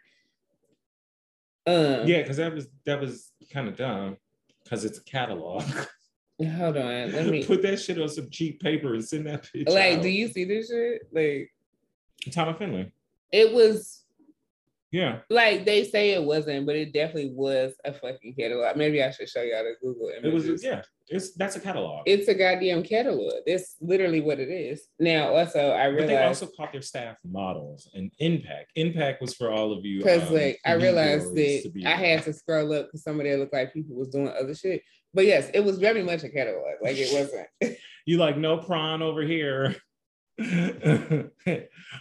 Um, 1.68 2.08
Yeah, 2.08 2.22
because 2.22 2.38
that 2.38 2.54
was 2.54 2.68
that 2.86 3.00
was 3.00 3.32
kind 3.52 3.68
of 3.68 3.76
dumb. 3.76 4.18
Because 4.64 4.84
it's 4.86 4.98
a 4.98 5.04
catalog. 5.04 5.64
Hold 6.42 6.78
on. 6.78 7.12
Let 7.12 7.28
me. 7.28 7.44
Put 7.44 7.62
that 7.64 7.78
shit 7.80 8.00
on 8.02 8.10
some 8.10 8.30
cheap 8.30 8.62
paper 8.62 8.94
and 8.94 9.04
send 9.04 9.28
that 9.28 9.44
bitch 9.44 9.70
Like, 9.70 9.98
out. 9.98 10.02
do 10.04 10.10
you 10.10 10.28
see 10.28 10.44
this 10.46 10.70
shit? 10.70 11.02
Like, 11.12 11.52
Tom 12.34 12.56
Finley. 12.58 12.92
it 13.32 13.54
was 13.54 14.04
Yeah. 14.92 15.20
like 15.30 15.66
they 15.66 15.84
say 15.84 16.12
it 16.12 16.24
wasn't, 16.24 16.66
but 16.66 16.76
it 16.76 16.94
definitely 16.94 17.32
was 17.34 17.74
a 17.84 17.94
fucking 17.94 18.36
catalog. 18.40 18.78
Maybe 18.78 19.04
I 19.04 19.12
should 19.12 19.28
show 19.28 19.42
y'all 19.42 19.64
the 19.64 19.74
Google 19.82 20.10
It 20.10 20.34
was 20.34 20.64
yeah. 20.64 20.82
It's 21.10 21.34
that's 21.36 21.56
a 21.56 21.60
catalog. 21.62 22.04
It's 22.06 22.28
a 22.28 22.34
goddamn 22.34 22.84
catalog. 22.84 23.32
That's 23.46 23.76
literally 23.80 24.20
what 24.20 24.40
it 24.40 24.50
is. 24.50 24.88
Now, 25.00 25.36
also, 25.36 25.72
I 25.72 25.90
but 25.96 26.08
they 26.08 26.22
also 26.22 26.48
caught 26.58 26.74
their 26.74 26.82
staff 26.82 27.18
models 27.26 27.90
and 27.94 28.12
Impact. 28.20 28.72
Impact 28.76 29.22
was 29.22 29.34
for 29.34 29.52
all 29.52 29.72
of 29.72 29.86
you. 29.86 30.00
because 30.00 30.28
um, 30.28 30.34
like 30.34 30.60
I 30.66 30.74
realized 30.74 31.34
that 31.36 31.84
I 31.86 31.92
had 31.92 32.24
to 32.24 32.34
scroll 32.34 32.74
up 32.74 32.88
because 32.88 33.04
some 33.04 33.20
of 33.20 33.26
them 33.26 33.40
looked 33.40 33.54
like 33.54 33.74
people 33.74 33.96
was 33.96 34.10
doing 34.10 34.28
other 34.30 34.54
shit. 34.54 34.82
But 35.14 35.26
yes, 35.26 35.50
it 35.54 35.62
was 35.62 35.78
very 35.78 36.04
much 36.04 36.24
a 36.24 36.30
catalog. 36.30 36.76
Like 36.82 36.98
it 36.98 37.14
wasn't. 37.14 37.48
you 38.06 38.18
like 38.18 38.38
no 38.38 38.58
prawn 38.58 39.02
over 39.02 39.22
here. 39.22 39.76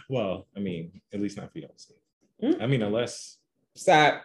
well, 0.09 0.47
I 0.55 0.59
mean, 0.59 1.01
at 1.13 1.21
least 1.21 1.37
not 1.37 1.51
for 1.51 1.59
y'all. 1.59 1.71
Hmm? 2.41 2.61
I 2.61 2.67
mean, 2.67 2.81
unless 2.81 3.37
Stop. 3.77 4.23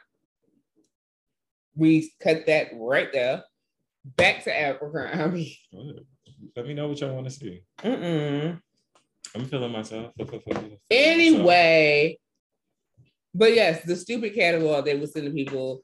We 1.77 2.11
cut 2.21 2.47
that 2.47 2.69
right 2.75 3.13
there. 3.13 3.45
Back 4.05 4.45
to 4.45 4.61
Abercrombie. 4.61 5.59
let 6.57 6.67
me 6.67 6.75
know 6.75 6.89
what 6.89 7.01
y'all 7.01 7.15
want 7.15 7.27
to 7.27 7.31
see. 7.31 7.63
Mm-mm. 7.83 8.61
I'm 9.35 9.45
feeling 9.45 9.73
myself. 9.73 10.13
Anyway, 10.91 12.19
but 13.35 13.55
yes, 13.55 13.85
the 13.85 13.97
stupid 13.97 14.35
catalog 14.35 14.85
they 14.85 14.97
was 14.97 15.13
sending 15.13 15.35
people. 15.35 15.83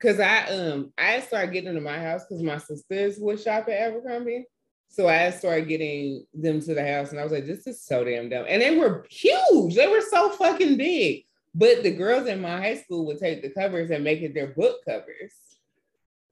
Cause 0.00 0.20
I 0.20 0.44
um 0.48 0.92
I 0.98 1.20
started 1.20 1.52
getting 1.52 1.70
into 1.70 1.80
my 1.80 1.98
house 1.98 2.24
because 2.28 2.42
my 2.42 2.58
sisters 2.58 3.16
would 3.18 3.40
shop 3.40 3.68
at 3.68 3.88
Abercrombie. 3.88 4.44
So 4.88 5.08
I 5.08 5.30
started 5.30 5.68
getting 5.68 6.26
them 6.34 6.60
to 6.60 6.74
the 6.74 6.86
house, 6.86 7.10
and 7.10 7.18
I 7.18 7.24
was 7.24 7.32
like, 7.32 7.46
"This 7.46 7.66
is 7.66 7.82
so 7.82 8.04
damn 8.04 8.28
dumb." 8.28 8.44
And 8.48 8.62
they 8.62 8.76
were 8.76 9.06
huge. 9.10 9.74
They 9.74 9.88
were 9.88 10.02
so 10.02 10.30
fucking 10.30 10.76
big. 10.76 11.25
But 11.58 11.82
the 11.82 11.90
girls 11.90 12.26
in 12.28 12.42
my 12.42 12.58
high 12.60 12.76
school 12.76 13.06
would 13.06 13.18
take 13.18 13.40
the 13.40 13.48
covers 13.48 13.90
and 13.90 14.04
make 14.04 14.20
it 14.20 14.34
their 14.34 14.48
book 14.48 14.80
covers. 14.86 15.32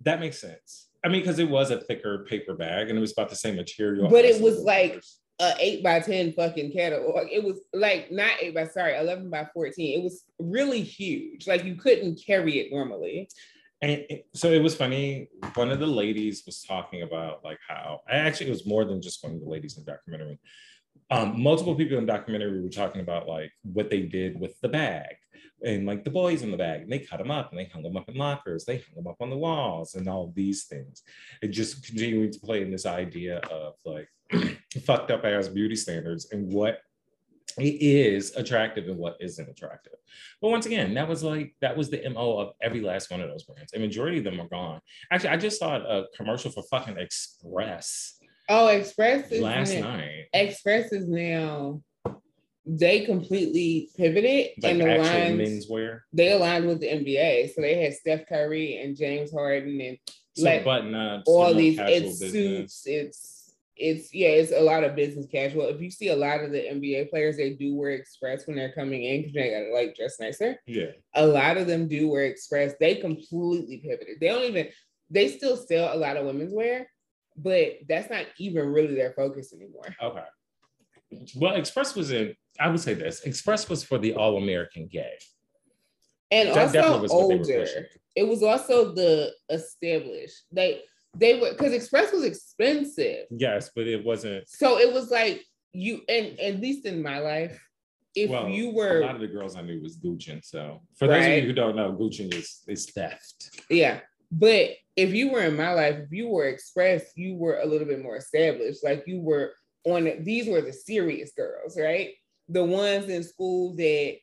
that 0.02 0.20
makes 0.20 0.38
sense. 0.38 0.90
I 1.02 1.08
mean, 1.08 1.22
because 1.22 1.38
it 1.38 1.48
was 1.48 1.70
a 1.70 1.80
thicker 1.80 2.26
paper 2.28 2.54
bag 2.54 2.88
and 2.90 2.98
it 2.98 3.00
was 3.00 3.12
about 3.12 3.30
the 3.30 3.36
same 3.36 3.56
material. 3.56 4.08
But 4.10 4.26
it 4.26 4.40
was 4.42 4.60
like- 4.60 4.90
covers. 4.92 5.20
A 5.40 5.52
eight 5.58 5.82
by 5.82 5.98
ten 5.98 6.32
fucking 6.32 6.70
catalog. 6.70 7.26
It 7.28 7.42
was 7.42 7.58
like 7.72 8.12
not 8.12 8.30
eight 8.40 8.54
by 8.54 8.68
sorry, 8.68 8.96
eleven 8.96 9.30
by 9.30 9.48
fourteen. 9.52 9.98
It 9.98 10.04
was 10.04 10.22
really 10.38 10.80
huge. 10.80 11.48
Like 11.48 11.64
you 11.64 11.74
couldn't 11.74 12.22
carry 12.24 12.60
it 12.60 12.70
normally. 12.70 13.28
And 13.82 13.90
it- 13.90 14.26
so 14.32 14.52
it 14.52 14.62
was 14.62 14.76
funny. 14.76 15.26
One 15.54 15.72
of 15.72 15.80
the 15.80 15.88
ladies 15.88 16.44
was 16.46 16.62
talking 16.62 17.02
about 17.02 17.42
like 17.42 17.58
how 17.66 18.02
I 18.08 18.14
actually 18.18 18.46
it 18.46 18.50
was 18.50 18.64
more 18.64 18.84
than 18.84 19.02
just 19.02 19.24
one 19.24 19.32
of 19.34 19.40
the 19.40 19.48
ladies 19.48 19.76
in 19.76 19.84
the 19.84 19.90
documentary. 19.90 20.38
Um, 21.14 21.40
multiple 21.40 21.74
people 21.74 21.98
in 21.98 22.06
the 22.06 22.12
documentary 22.12 22.60
were 22.60 22.68
talking 22.68 23.00
about 23.00 23.28
like 23.28 23.52
what 23.62 23.90
they 23.90 24.02
did 24.02 24.40
with 24.40 24.60
the 24.60 24.68
bag 24.68 25.16
and 25.64 25.86
like 25.86 26.04
the 26.04 26.10
boys 26.10 26.42
in 26.42 26.50
the 26.50 26.56
bag. 26.56 26.82
And 26.82 26.92
they 26.92 26.98
cut 26.98 27.18
them 27.18 27.30
up 27.30 27.50
and 27.50 27.58
they 27.58 27.66
hung 27.66 27.82
them 27.82 27.96
up 27.96 28.08
in 28.08 28.16
lockers. 28.16 28.64
They 28.64 28.78
hung 28.78 28.96
them 28.96 29.06
up 29.06 29.16
on 29.20 29.30
the 29.30 29.36
walls 29.36 29.94
and 29.94 30.08
all 30.08 30.32
these 30.34 30.64
things. 30.64 31.02
It 31.40 31.48
just 31.48 31.86
continuing 31.86 32.32
to 32.32 32.40
play 32.40 32.62
in 32.62 32.70
this 32.70 32.86
idea 32.86 33.38
of 33.50 33.74
like 33.84 34.08
fucked 34.84 35.10
up 35.10 35.24
ass 35.24 35.48
beauty 35.48 35.76
standards 35.76 36.32
and 36.32 36.52
what 36.52 36.80
it 37.58 37.80
is 37.80 38.34
attractive 38.34 38.88
and 38.88 38.98
what 38.98 39.16
isn't 39.20 39.48
attractive. 39.48 39.92
But 40.40 40.48
once 40.48 40.66
again, 40.66 40.94
that 40.94 41.08
was 41.08 41.22
like 41.22 41.54
that 41.60 41.76
was 41.76 41.90
the 41.90 42.02
MO 42.08 42.38
of 42.38 42.52
every 42.60 42.80
last 42.80 43.10
one 43.10 43.20
of 43.20 43.28
those 43.28 43.44
brands. 43.44 43.72
A 43.74 43.78
majority 43.78 44.18
of 44.18 44.24
them 44.24 44.40
are 44.40 44.48
gone. 44.48 44.80
Actually, 45.12 45.30
I 45.30 45.36
just 45.36 45.60
saw 45.60 45.76
a 45.76 46.06
commercial 46.16 46.50
for 46.50 46.64
fucking 46.64 46.98
Express 46.98 48.18
Oh, 48.48 48.68
Express 48.68 49.30
is 49.32 49.40
last 49.40 49.74
now, 49.74 49.96
night. 49.96 50.26
Express 50.32 50.92
is 50.92 51.08
now 51.08 51.82
they 52.66 53.04
completely 53.04 53.90
pivoted 53.96 54.50
Like 54.62 54.72
and 54.72 54.82
aligned. 54.82 55.40
menswear. 55.40 56.00
They 56.12 56.32
aligned 56.32 56.66
with 56.66 56.80
the 56.80 56.88
NBA, 56.88 57.54
so 57.54 57.60
they 57.60 57.82
had 57.82 57.92
Steph 57.94 58.26
Curry 58.26 58.78
and 58.82 58.96
James 58.96 59.30
Harden 59.32 59.80
and 59.80 59.98
So 60.34 60.44
Like, 60.44 60.64
button 60.64 60.94
ups, 60.94 61.24
all 61.26 61.52
these. 61.54 61.78
It's 61.78 62.18
business. 62.20 62.32
suits. 62.32 62.82
It's 62.86 63.40
it's 63.76 64.14
yeah. 64.14 64.28
It's 64.28 64.52
a 64.52 64.60
lot 64.60 64.84
of 64.84 64.94
business 64.96 65.26
casual. 65.30 65.68
If 65.68 65.80
you 65.80 65.90
see 65.90 66.08
a 66.08 66.16
lot 66.16 66.42
of 66.42 66.52
the 66.52 66.58
NBA 66.60 67.10
players, 67.10 67.36
they 67.36 67.50
do 67.54 67.74
wear 67.74 67.90
Express 67.90 68.46
when 68.46 68.56
they're 68.56 68.72
coming 68.72 69.02
in 69.04 69.22
because 69.22 69.34
they 69.34 69.50
gotta 69.50 69.74
like 69.74 69.94
dress 69.96 70.18
nicer. 70.20 70.56
Yeah. 70.66 70.92
a 71.14 71.26
lot 71.26 71.56
of 71.56 71.66
them 71.66 71.86
do 71.88 72.08
wear 72.08 72.24
express. 72.24 72.74
They 72.80 72.94
completely 72.96 73.78
pivoted. 73.78 74.20
They 74.20 74.28
don't 74.28 74.44
even, 74.44 74.68
they 75.10 75.28
still 75.28 75.56
sell 75.56 75.94
a 75.94 75.98
lot 75.98 76.16
of 76.16 76.24
women's 76.24 76.52
wear, 76.54 76.88
but 77.36 77.78
that's 77.88 78.10
not 78.10 78.26
even 78.38 78.68
really 78.68 78.94
their 78.94 79.12
focus 79.12 79.52
anymore. 79.52 79.94
Okay. 80.02 80.24
Well, 81.36 81.54
Express 81.54 81.94
was 81.94 82.10
in, 82.10 82.34
I 82.58 82.68
would 82.68 82.80
say 82.80 82.94
this 82.94 83.20
Express 83.20 83.68
was 83.68 83.84
for 83.84 83.98
the 83.98 84.14
all 84.14 84.36
American 84.36 84.88
gay. 84.90 85.12
And 86.30 86.48
That 86.48 86.76
also 86.76 87.02
was 87.02 87.12
what 87.12 87.28
they 87.28 87.36
were 87.36 87.58
older. 87.58 87.86
It 88.16 88.28
was 88.28 88.42
also 88.42 88.92
the 88.92 89.32
established. 89.50 90.42
They 90.52 90.82
they 91.16 91.40
were 91.40 91.52
because 91.52 91.72
express 91.72 92.12
was 92.12 92.24
expensive. 92.24 93.26
Yes, 93.30 93.70
but 93.74 93.86
it 93.86 94.04
wasn't. 94.04 94.48
So 94.48 94.78
it 94.78 94.92
was 94.92 95.10
like 95.10 95.44
you 95.72 96.00
and 96.08 96.38
at 96.40 96.60
least 96.60 96.86
in 96.86 97.02
my 97.02 97.18
life, 97.18 97.60
if 98.14 98.30
well, 98.30 98.48
you 98.48 98.70
were 98.70 99.02
a 99.02 99.06
lot 99.06 99.14
of 99.14 99.20
the 99.20 99.28
girls 99.28 99.56
I 99.56 99.62
knew 99.62 99.80
was 99.82 99.96
Gucci. 99.98 100.44
So 100.44 100.82
for 100.96 101.08
those 101.08 101.24
of 101.24 101.32
you 101.32 101.42
who 101.42 101.52
don't 101.52 101.76
know, 101.76 101.92
Gucci 101.92 102.32
is 102.32 102.62
is 102.68 102.86
theft. 102.90 103.60
Yeah. 103.70 104.00
But 104.36 104.70
if 104.96 105.12
you 105.14 105.30
were 105.30 105.42
in 105.42 105.56
my 105.56 105.72
life, 105.72 105.96
if 105.96 106.12
you 106.12 106.28
were 106.28 106.46
express, 106.48 107.02
you 107.14 107.36
were 107.36 107.58
a 107.60 107.66
little 107.66 107.86
bit 107.86 108.02
more 108.02 108.16
established. 108.16 108.82
Like 108.82 109.04
you 109.06 109.20
were 109.20 109.52
on. 109.84 110.10
These 110.24 110.48
were 110.48 110.60
the 110.60 110.72
serious 110.72 111.32
girls, 111.36 111.78
right? 111.78 112.10
The 112.48 112.64
ones 112.64 113.08
in 113.08 113.22
school 113.22 113.74
that 113.76 114.16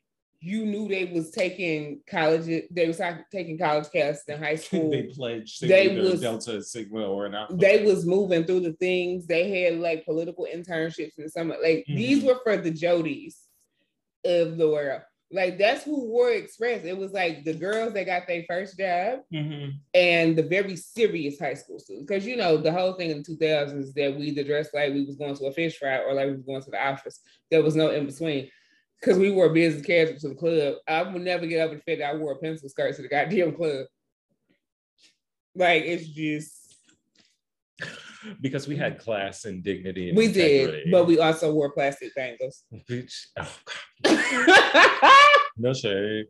you 0.43 0.65
knew 0.65 0.87
they 0.89 1.05
was 1.05 1.29
taking 1.31 2.01
college, 2.09 2.65
they 2.71 2.87
was 2.87 2.99
taking 3.31 3.57
college 3.57 3.85
classes 3.89 4.23
in 4.27 4.39
high 4.39 4.55
school. 4.65 4.89
they 4.91 5.03
pledged 5.03 5.61
They 5.61 5.97
was- 5.97 6.19
Delta 6.21 6.61
Sigma 6.63 7.05
or 7.07 7.29
not. 7.29 7.57
They 7.57 7.85
was 7.85 8.05
moving 8.05 8.43
through 8.45 8.61
the 8.61 8.73
things. 8.73 9.27
They 9.27 9.61
had 9.63 9.79
like 9.79 10.03
political 10.05 10.47
internships 10.53 11.17
and 11.19 11.31
some 11.31 11.49
like 11.49 11.85
these 11.87 12.23
Mhm. 12.23 12.27
were 12.27 12.39
for 12.43 12.57
the 12.57 12.71
Jodies 12.71 13.35
of 14.25 14.57
the 14.57 14.67
world. 14.69 15.01
Like 15.31 15.57
that's 15.57 15.83
who 15.83 16.05
wore 16.05 16.31
Express. 16.31 16.83
It 16.83 16.97
was 16.97 17.13
like 17.13 17.45
the 17.45 17.53
girls 17.53 17.93
that 17.93 18.05
got 18.05 18.27
their 18.27 18.43
first 18.47 18.77
job 18.77 19.21
Mhm. 19.33 19.75
and 19.93 20.35
the 20.35 20.43
very 20.43 20.75
serious 20.75 21.39
high 21.39 21.53
school 21.53 21.79
students. 21.79 22.07
Because 22.07 22.25
you 22.25 22.35
know, 22.35 22.57
the 22.57 22.71
whole 22.71 22.93
thing 22.93 23.11
in 23.11 23.17
the 23.19 23.23
2000s 23.23 23.87
is 23.87 23.93
that 23.93 24.15
we 24.15 24.27
either 24.27 24.43
dressed 24.43 24.73
like 24.73 24.93
we 24.93 25.05
was 25.05 25.15
going 25.15 25.35
to 25.35 25.45
a 25.45 25.51
fish 25.53 25.77
fry 25.77 25.99
or 25.99 26.13
like 26.13 26.27
we 26.27 26.33
was 26.33 26.45
going 26.45 26.61
to 26.61 26.71
the 26.71 26.85
office. 26.85 27.21
There 27.49 27.63
was 27.63 27.75
no 27.75 27.91
in 27.91 28.05
between. 28.05 28.49
Because 28.99 29.17
we 29.17 29.31
wore 29.31 29.49
business 29.49 29.85
casual 29.85 30.19
to 30.19 30.29
the 30.29 30.35
club. 30.35 30.75
I 30.87 31.01
would 31.01 31.23
never 31.23 31.47
get 31.47 31.61
over 31.65 31.73
the 31.75 31.81
fact 31.81 31.99
that 31.99 32.13
I 32.13 32.15
wore 32.15 32.33
a 32.33 32.37
pencil 32.37 32.69
skirt 32.69 32.95
to 32.95 33.01
the 33.01 33.07
goddamn 33.07 33.55
club. 33.55 33.87
Like 35.55 35.83
it's 35.83 36.07
just 36.07 36.75
Because 38.41 38.67
we 38.67 38.75
had 38.75 38.99
class 38.99 39.45
and 39.45 39.63
dignity. 39.63 40.09
And 40.09 40.17
we 40.17 40.31
did, 40.31 40.91
but 40.91 41.07
we 41.07 41.19
also 41.19 41.51
wore 41.53 41.71
plastic 41.71 42.13
bangles. 42.15 42.63
Bitch. 42.89 43.25
Oh. 43.37 43.57
No 45.57 45.73
shade. 45.73 46.25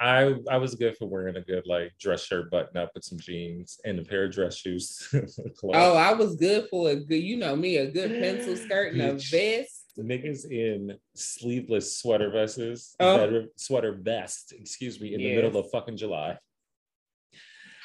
I 0.00 0.34
I 0.50 0.56
was 0.58 0.74
good 0.74 0.96
for 0.96 1.06
wearing 1.06 1.36
a 1.36 1.40
good 1.40 1.64
like 1.66 1.92
dress 2.00 2.24
shirt 2.24 2.50
button 2.50 2.76
up 2.76 2.90
with 2.94 3.04
some 3.04 3.18
jeans 3.18 3.78
and 3.84 3.98
a 3.98 4.02
pair 4.02 4.24
of 4.24 4.32
dress 4.32 4.56
shoes. 4.56 5.08
Oh, 5.72 5.94
I 5.96 6.12
was 6.12 6.34
good 6.34 6.66
for 6.70 6.90
a 6.90 6.96
good, 6.96 7.22
you 7.22 7.36
know 7.36 7.54
me, 7.56 7.76
a 7.76 7.90
good 7.90 8.10
pencil 8.20 8.56
skirt 8.64 8.92
and 8.94 9.00
a 9.02 9.12
vest. 9.14 9.84
niggas 9.98 10.50
in 10.50 10.98
sleeveless 11.14 11.96
sweater 11.98 12.30
vests, 12.30 12.96
Oh. 12.98 13.16
sweater, 13.16 13.44
sweater 13.56 13.92
vest, 13.92 14.52
excuse 14.58 15.00
me, 15.00 15.14
in 15.14 15.20
the 15.20 15.34
middle 15.36 15.56
of 15.56 15.70
fucking 15.70 15.96
July. 15.96 16.36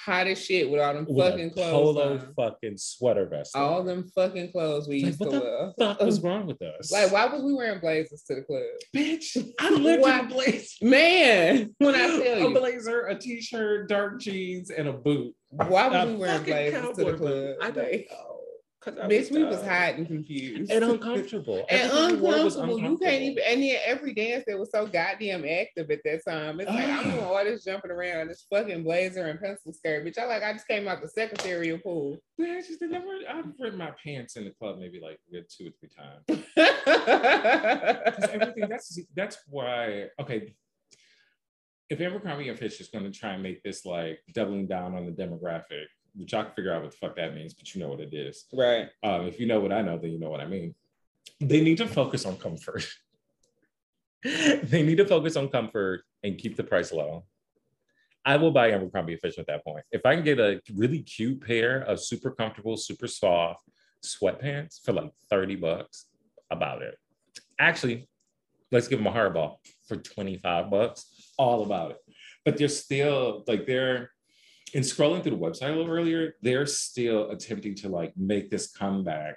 Hot 0.06 0.28
as 0.28 0.44
shit 0.44 0.70
with 0.70 0.80
all 0.80 0.94
them 0.94 1.06
With 1.10 1.18
fucking 1.32 1.52
clothes. 1.52 1.72
polo 1.72 2.14
on. 2.14 2.34
fucking 2.36 2.78
sweater 2.78 3.26
vest. 3.26 3.56
all 3.56 3.84
them 3.84 4.10
fucking 4.16 4.52
clothes 4.52 4.88
we 4.88 4.98
Like, 5.02 5.06
used 5.08 5.20
what 5.20 5.32
to 5.32 5.40
the 5.40 5.42
wear. 5.44 5.74
fuck 5.78 6.00
was 6.06 6.22
wrong 6.22 6.48
with 6.48 6.62
us? 6.62 6.92
Like, 6.92 7.12
why 7.12 7.26
was 7.26 7.42
we 7.44 7.54
wearing 7.54 7.80
blazers 7.80 8.24
to 8.28 8.36
the 8.36 8.42
club? 8.44 8.62
bitch, 8.96 9.38
I 9.60 9.70
lived 9.72 10.02
Why- 10.04 10.20
in 10.20 10.26
a 10.26 10.28
blazer. 10.30 10.68
Man, 10.86 11.76
when 11.80 11.96
I 11.96 12.08
tell 12.08 12.40
you 12.40 12.48
a 12.48 12.60
blazer, 12.60 13.08
a 13.08 13.18
t-shirt, 13.20 13.90
dark 13.90 14.20
jeans, 14.22 14.70
and 14.70 14.88
a 14.88 14.94
boot. 14.94 15.36
why 15.50 15.88
was 15.88 16.08
we 16.10 16.16
wearing 16.16 16.44
blazers 16.44 16.82
to 16.82 16.96
the 16.96 17.04
cowboy 17.04 17.18
boot. 17.18 17.20
club? 17.20 17.56
I 17.62 17.72
don't 17.72 18.06
Like, 18.86 18.96
know. 18.96 19.08
Bitch, 19.08 19.32
we 19.32 19.44
was 19.44 19.62
hot 19.62 19.96
and 19.96 20.08
confused 20.08 20.72
and 20.72 20.84
uncomfortable. 20.86 21.66
and 21.70 21.92
Everything 21.92 22.16
we 22.16 22.22
wore 22.22 22.44
was 22.44 22.56
uncomfortable. 22.56 22.92
You 22.92 22.98
can't 22.98 23.22
even. 23.22 23.44
And 23.46 23.62
then 23.62 23.78
every 23.86 24.14
dance 24.14 24.46
that 24.48 24.58
was 24.58 24.72
so 24.72 24.86
goddamn 24.86 25.44
active 25.46 25.92
at 25.92 26.00
that 26.06 26.22
time. 26.26 26.60
It's 26.60 26.70
like 26.70 26.88
I'm 26.88 27.04
doing 27.04 27.24
all 27.24 27.44
this 27.44 27.64
jumping 27.64 27.92
around, 27.92 28.30
this 28.30 28.46
fucking 28.50 28.84
blazer 28.84 29.26
and 29.26 29.40
pencil 29.40 29.74
skirt, 29.74 30.06
bitch. 30.06 30.18
I 30.18 30.26
like 30.26 30.44
I 30.44 30.54
just 30.54 30.68
came 30.68 30.88
out 30.88 31.02
the 31.02 31.10
secretarial 31.10 31.78
pool. 31.80 32.18
Man, 32.38 32.58
I 32.58 32.62
just 32.62 32.82
never. 32.82 33.06
I've 33.30 33.46
ripped 33.60 33.78
my 33.78 33.92
pants 34.04 34.38
in 34.38 34.46
the 34.46 34.52
club 34.52 34.80
maybe 34.80 35.02
like 35.02 35.20
two 35.50 35.68
or 35.68 35.72
three 35.80 35.90
times. 35.90 36.46
Because 36.90 38.30
everything. 38.32 38.70
That's 38.70 39.00
that's 39.16 39.38
why. 39.48 40.06
Okay. 40.20 40.56
If 41.90 42.00
Abercrombie 42.02 42.50
and 42.50 42.60
Fitch 42.60 42.80
is 42.82 42.90
going 42.90 43.06
to 43.06 43.12
try 43.12 43.32
and 43.32 43.42
make 43.42 43.64
this 43.64 43.84
like 43.84 44.20
doubling 44.34 44.68
down 44.68 44.96
on 44.96 45.06
the 45.06 45.12
demographic, 45.12 45.86
which 46.20 46.34
I 46.34 46.44
can 46.44 46.54
figure 46.54 46.74
out 46.74 46.84
what 46.84 46.92
the 46.92 46.98
fuck 46.98 47.16
that 47.16 47.34
means, 47.34 47.54
but 47.54 47.74
you 47.74 47.82
know 47.82 47.90
what 47.90 48.00
it 48.00 48.14
is. 48.14 48.46
right. 48.54 48.90
Um, 49.04 49.28
if 49.28 49.40
you 49.40 49.48
know 49.48 49.60
what 49.60 49.72
I 49.72 49.82
know, 49.82 49.98
then 49.98 50.12
you 50.12 50.20
know 50.20 50.30
what 50.30 50.42
I 50.42 50.46
mean. 50.46 50.76
They 51.40 51.62
need 51.62 51.78
to 51.78 51.88
focus 51.88 52.26
on 52.26 52.38
comfort. 52.38 52.86
they 54.24 54.84
need 54.84 54.98
to 54.98 55.06
focus 55.06 55.36
on 55.36 55.50
comfort 55.50 56.04
and 56.24 56.38
keep 56.38 56.58
the 56.58 56.64
price 56.64 56.92
low. 56.92 57.26
I 58.26 58.36
will 58.36 58.52
buy 58.52 58.72
Abercrombie 58.72 59.16
Fitch 59.16 59.40
at 59.40 59.48
that 59.48 59.64
point. 59.64 59.86
If 59.92 60.06
I 60.06 60.16
can 60.16 60.26
get 60.26 60.40
a 60.40 60.62
really 60.76 61.00
cute 61.00 61.42
pair 61.46 61.80
of 61.80 62.02
super 62.02 62.32
comfortable, 62.32 62.76
super 62.76 63.08
soft 63.08 63.64
sweatpants 64.06 64.84
for 64.84 64.92
like 64.92 65.12
30 65.30 65.56
bucks, 65.56 66.06
about 66.52 66.82
it. 66.82 66.98
Actually, 67.58 68.08
let's 68.72 68.88
give 68.88 69.00
them 69.00 69.08
a 69.08 69.12
hardball 69.12 69.58
for 69.88 69.98
25 69.98 70.70
bucks, 70.70 71.32
all 71.38 71.64
about 71.64 71.92
it. 71.92 71.98
But 72.46 72.58
they're 72.58 72.68
still 72.68 73.44
like 73.48 73.66
they're 73.66 74.12
in 74.74 74.84
scrolling 74.84 75.22
through 75.24 75.32
the 75.32 75.38
website 75.38 75.70
a 75.74 75.76
little 75.76 75.90
earlier, 75.92 76.36
they're 76.42 76.66
still 76.66 77.30
attempting 77.32 77.76
to 77.76 77.90
like 77.90 78.14
make 78.18 78.50
this 78.50 78.72
comeback 78.72 79.36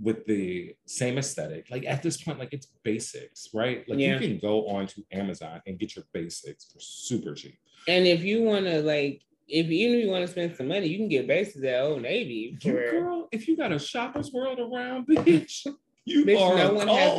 with 0.00 0.24
the 0.26 0.74
same 0.86 1.18
aesthetic. 1.18 1.66
Like 1.70 1.84
at 1.86 2.02
this 2.02 2.22
point, 2.22 2.38
like 2.38 2.52
it's 2.52 2.66
basics, 2.82 3.48
right? 3.54 3.88
Like 3.88 3.98
Yeah. 3.98 4.14
you 4.14 4.18
can 4.28 4.38
go 4.38 4.66
on 4.68 4.86
to 4.88 5.02
Amazon 5.12 5.60
and 5.66 5.78
get 5.78 5.94
your 5.96 6.04
basics 6.12 6.64
for 6.72 6.80
super 6.80 7.34
cheap. 7.34 7.58
And 7.88 8.06
if 8.06 8.22
you 8.24 8.42
want 8.42 8.64
to 8.66 8.82
like, 8.82 9.22
if 9.48 9.66
even 9.66 9.98
if 9.98 10.04
you 10.04 10.10
want 10.10 10.24
to 10.24 10.30
spend 10.32 10.56
some 10.56 10.68
money, 10.68 10.86
you 10.86 10.96
can 10.96 11.08
get 11.08 11.26
bases 11.26 11.62
at 11.64 11.80
Old 11.82 12.02
Navy. 12.02 12.56
You 12.62 12.72
For, 12.72 12.90
girl, 12.90 13.28
if 13.32 13.46
you 13.48 13.56
got 13.56 13.72
a 13.72 13.78
shopper's 13.78 14.32
world 14.32 14.58
around, 14.60 15.06
bitch, 15.08 15.66
you 16.04 16.24
Bitch, 16.24 16.40
are 16.40 16.56
no 16.56 16.72
one 16.74 16.88
has 16.88 17.18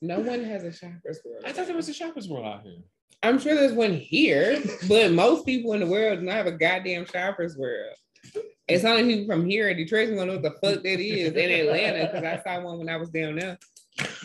a- 0.00 0.06
no 0.06 0.20
one 0.20 0.44
has 0.44 0.64
a 0.64 0.72
shopper's 0.72 1.20
world. 1.24 1.42
I 1.44 1.52
thought 1.52 1.66
there 1.66 1.76
was 1.76 1.88
a 1.88 1.94
shopper's 1.94 2.28
world 2.28 2.46
out 2.46 2.62
here. 2.62 2.78
I'm 3.22 3.38
sure 3.38 3.54
there's 3.54 3.72
one 3.72 3.94
here, 3.94 4.60
but 4.88 5.12
most 5.12 5.46
people 5.46 5.74
in 5.74 5.80
the 5.80 5.86
world 5.86 6.20
do 6.20 6.26
not 6.26 6.34
have 6.34 6.46
a 6.46 6.52
goddamn 6.52 7.06
shopper's 7.06 7.56
world. 7.56 7.94
It's 8.68 8.84
only 8.84 9.04
people 9.04 9.34
from 9.34 9.48
here 9.48 9.68
in 9.68 9.76
Detroit 9.76 10.08
who 10.08 10.14
know 10.16 10.32
what 10.32 10.42
the 10.42 10.50
fuck 10.50 10.82
that 10.82 11.00
is 11.00 11.32
in 11.32 11.50
Atlanta 11.50 12.06
because 12.06 12.24
I 12.24 12.42
saw 12.42 12.64
one 12.64 12.78
when 12.78 12.88
I 12.88 12.96
was 12.96 13.10
down 13.10 13.36
there. 13.36 13.58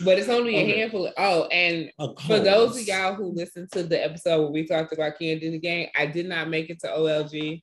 But 0.04 0.18
it's 0.18 0.28
only 0.28 0.56
a 0.56 0.76
handful. 0.78 1.06
Of, 1.06 1.14
oh, 1.18 1.44
and 1.46 1.90
for 2.26 2.38
those 2.38 2.80
of 2.80 2.86
y'all 2.86 3.14
who 3.14 3.26
listened 3.26 3.70
to 3.72 3.82
the 3.82 4.02
episode 4.02 4.42
where 4.42 4.50
we 4.50 4.66
talked 4.66 4.92
about 4.92 5.18
Kandi 5.20 5.42
in 5.42 5.52
the 5.52 5.58
Gang, 5.58 5.88
I 5.96 6.06
did 6.06 6.26
not 6.26 6.48
make 6.48 6.70
it 6.70 6.80
to 6.80 6.88
OLG. 6.88 7.62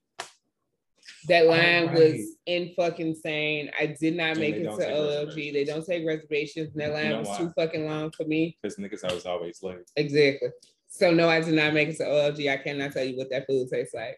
That 1.27 1.47
line 1.47 1.87
right. 1.87 1.93
was 1.93 2.35
in 2.45 2.73
fucking 2.75 3.07
insane. 3.07 3.71
I 3.79 3.87
did 3.87 4.15
not 4.15 4.37
make 4.37 4.55
it 4.55 4.63
to 4.63 4.69
OLG. 4.69 5.53
They 5.53 5.63
don't 5.63 5.85
take 5.85 6.05
reservations. 6.05 6.73
And 6.73 6.81
that 6.81 6.87
You 6.89 6.93
line 6.93 7.09
know 7.09 7.19
was 7.19 7.27
why? 7.29 7.37
too 7.37 7.53
fucking 7.55 7.87
long 7.87 8.11
for 8.11 8.25
me. 8.25 8.57
because 8.61 8.77
niggas 8.77 9.09
I 9.09 9.13
was 9.13 9.25
always 9.25 9.63
late. 9.63 9.89
Exactly. 9.95 10.49
So 10.95 11.11
no, 11.11 11.27
I 11.27 11.41
did 11.41 11.55
not 11.55 11.73
make 11.73 11.89
it 11.89 11.97
to 11.97 12.05
OLG. 12.05 12.49
I 12.49 12.55
cannot 12.55 12.93
tell 12.93 13.03
you 13.03 13.17
what 13.17 13.29
that 13.29 13.47
food 13.47 13.67
tastes 13.69 13.93
like. 13.93 14.17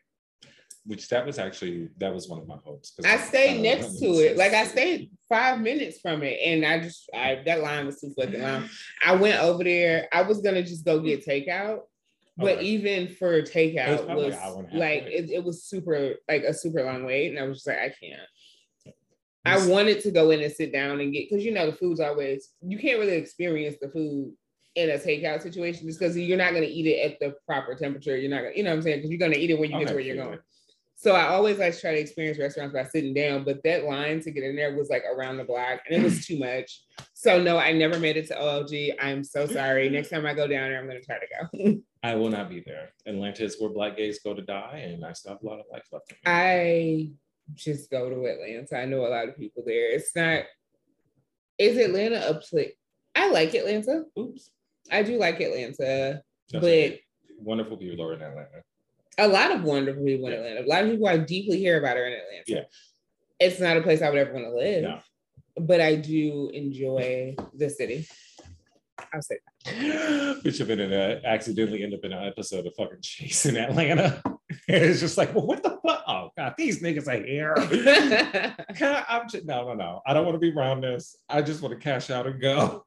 Which 0.86 1.10
that 1.10 1.26
was 1.26 1.40
actually 1.40 1.90
that 1.98 2.14
was 2.14 2.30
one 2.30 2.40
of 2.40 2.48
my 2.48 2.58
hopes. 2.64 2.94
I 3.04 3.18
stayed 3.18 3.56
don't 3.56 3.64
next 3.64 4.00
to 4.00 4.06
it. 4.20 4.38
Like 4.38 4.54
I 4.54 4.68
stayed 4.68 5.10
five 5.28 5.60
minutes 5.60 6.00
from 6.00 6.22
it, 6.22 6.40
and 6.46 6.64
I 6.64 6.80
just 6.80 7.10
I 7.14 7.42
that 7.46 7.62
line 7.62 7.88
was 7.88 8.00
too 8.00 8.14
fucking 8.16 8.40
long. 8.42 8.70
I 9.04 9.16
went 9.16 9.42
over 9.42 9.64
there. 9.64 10.08
I 10.14 10.22
was 10.22 10.40
gonna 10.42 10.62
just 10.62 10.86
go 10.86 11.00
get 11.00 11.26
takeout, 11.26 11.80
but 12.38 12.58
Okay. 12.58 12.66
even 12.66 13.08
for 13.08 13.42
takeout 13.42 14.06
probably 14.06 14.26
was 14.26 14.36
an 14.36 14.42
hour 14.42 14.60
and 14.60 14.68
a 14.68 14.70
half 14.70 14.80
like 14.80 15.04
it, 15.08 15.30
it 15.32 15.44
was 15.44 15.64
super 15.64 16.14
like 16.30 16.44
a 16.44 16.54
super 16.54 16.84
long 16.84 17.06
wait, 17.06 17.30
and 17.30 17.40
I 17.40 17.48
was 17.48 17.58
just 17.58 17.68
like 17.68 17.80
I 17.80 17.90
can't. 17.90 18.22
I 19.46 19.68
wanted 19.68 20.02
to 20.02 20.12
go 20.12 20.30
in 20.30 20.42
and 20.42 20.54
sit 20.54 20.72
down 20.72 21.00
and 21.00 21.12
get 21.12 21.28
because 21.28 21.44
you 21.44 21.54
know 21.54 21.72
the 21.72 21.76
food's 21.76 22.02
always 22.02 22.50
you 22.62 22.78
can't 22.78 23.00
really 23.00 23.16
experience 23.16 23.78
the 23.82 23.90
food 23.90 24.34
in 24.78 24.92
a 24.92 24.98
takeout 24.98 25.42
situation 25.42 25.88
just 25.88 26.00
because 26.00 26.16
you're 26.16 26.38
not 26.38 26.54
gonna 26.54 26.68
eat 26.68 26.86
it 26.86 27.12
at 27.12 27.20
the 27.20 27.36
proper 27.48 27.74
temperature. 27.74 28.16
You're 28.16 28.30
not 28.30 28.44
gonna, 28.44 28.56
you 28.56 28.64
know 28.64 28.70
what 28.70 28.78
I'm 28.78 28.82
saying? 28.84 28.98
Because 29.00 29.10
you're 29.10 29.20
gonna 29.20 29.36
eat 29.36 29.50
it 29.50 29.60
when 29.60 29.72
you 29.72 29.80
get 29.80 29.88
to 29.88 29.96
where 29.96 30.04
you're 30.04 30.16
sure. 30.16 30.26
going. 30.26 30.40
So 31.00 31.14
I 31.14 31.28
always 31.28 31.60
like 31.60 31.74
to 31.76 31.82
try 31.82 31.92
to 31.92 32.00
experience 32.00 32.40
restaurants 32.40 32.74
by 32.74 32.84
sitting 32.84 33.14
down, 33.14 33.44
but 33.44 33.64
that 33.64 33.84
line 33.84 34.20
to 34.22 34.32
get 34.32 34.44
in 34.44 34.56
there 34.56 34.76
was 34.76 34.90
like 34.90 35.04
around 35.04 35.38
the 35.38 35.44
block 35.44 35.82
and 35.88 36.00
it 36.00 36.04
was 36.04 36.26
too 36.26 36.40
much. 36.40 36.82
So 37.14 37.42
no, 37.42 37.58
I 37.58 37.72
never 37.72 38.00
made 38.00 38.18
it 38.18 38.28
to 38.28 38.36
OLG. 38.36 38.96
I'm 39.00 39.24
so 39.24 39.48
sorry. 39.48 39.90
Next 39.92 40.10
time 40.10 40.26
I 40.26 40.34
go 40.34 40.48
down 40.48 40.70
there, 40.70 40.80
I'm 40.80 40.88
gonna 40.88 41.02
try 41.02 41.18
to 41.18 41.28
go. 41.64 41.78
I 42.04 42.16
will 42.16 42.30
not 42.30 42.50
be 42.50 42.64
there. 42.66 42.90
Atlanta 43.06 43.44
is 43.44 43.58
where 43.60 43.70
black 43.70 43.98
gays 43.98 44.20
go 44.24 44.34
to 44.34 44.42
die, 44.42 44.90
and 44.92 45.04
I 45.04 45.14
still 45.14 45.34
have 45.34 45.42
a 45.42 45.46
lot 45.46 45.60
of 45.60 45.66
life 45.72 45.88
left. 45.92 46.14
I 46.26 47.12
just 47.54 47.90
go 47.90 48.10
to 48.10 48.26
Atlanta. 48.26 48.78
I 48.78 48.86
know 48.86 49.06
a 49.06 49.10
lot 49.10 49.28
of 49.28 49.38
people 49.38 49.64
there. 49.66 49.92
It's 49.92 50.16
not. 50.16 50.44
Is 51.58 51.78
Atlanta 51.78 52.28
a 52.28 52.36
place? 52.36 52.74
I 53.16 53.30
like 53.32 53.54
Atlanta. 53.56 54.04
Oops. 54.18 54.52
I 54.92 55.04
do 55.04 55.18
like 55.18 55.40
Atlanta, 55.42 56.22
That's 56.52 56.64
but 56.64 57.00
wonderful 57.40 57.78
people 57.78 58.06
are 58.06 58.14
in 58.14 58.22
Atlanta. 58.22 58.62
a 59.18 59.28
lot 59.28 59.52
of 59.52 59.64
wonderful 59.64 60.04
people 60.04 60.28
in 60.28 60.34
Yeah. 60.34 60.40
Atlanta. 60.40 60.66
A 60.66 60.70
lot 60.70 60.84
of 60.84 60.90
people 60.92 61.08
I 61.08 61.18
deeply 61.18 61.58
hear 61.60 61.78
about 61.80 61.98
are 61.98 62.06
in 62.08 62.14
Atlanta. 62.14 62.44
Yeah. 62.48 62.64
It's 63.40 63.60
not 63.60 63.78
a 63.78 63.82
place 63.82 64.02
I 64.02 64.10
would 64.10 64.18
ever 64.20 64.34
want 64.34 64.46
to 64.46 64.56
live, 64.56 64.84
No. 64.84 65.00
but 65.60 65.82
I 65.82 65.96
do 65.96 66.50
enjoy 66.54 67.36
the 67.54 67.70
city. 67.70 68.08
I'll 69.14 69.22
say 69.22 69.38
that. 69.66 70.42
We 70.44 70.52
should 70.52 70.60
have 70.62 70.68
been 70.70 70.80
in 70.80 70.94
a, 70.94 71.22
accidentally 71.26 71.84
end 71.84 71.94
up 71.94 72.04
in 72.04 72.14
an 72.14 72.26
episode 72.28 72.66
of 72.66 72.74
fucking 72.76 73.02
Chasing 73.02 73.58
Atlanta. 73.58 74.22
it's 74.68 75.00
just 75.02 75.18
like, 75.18 75.36
well, 75.36 75.46
what 75.46 75.62
the 75.62 75.78
fuck? 75.86 76.04
Oh 76.08 76.30
god, 76.38 76.56
these 76.58 76.82
niggas 76.82 77.08
are 77.08 77.22
here. 77.24 77.54
I'm 79.10 79.28
just, 79.30 79.46
no, 79.46 79.66
no, 79.68 79.74
no. 79.74 80.02
I 80.06 80.14
don't 80.14 80.26
want 80.26 80.36
to 80.36 80.40
be 80.40 80.52
around 80.52 80.82
this. 80.82 81.16
I 81.30 81.42
just 81.42 81.62
want 81.62 81.74
to 81.74 81.80
cash 81.80 82.10
out 82.10 82.26
and 82.28 82.40
go. 82.42 82.86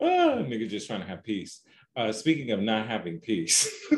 Ah, 0.00 0.38
nigga 0.38 0.68
just 0.68 0.86
trying 0.86 1.00
to 1.00 1.06
have 1.06 1.24
peace. 1.24 1.60
Uh, 1.96 2.12
speaking 2.12 2.52
of 2.52 2.60
not 2.60 2.86
having 2.86 3.18
peace. 3.18 3.68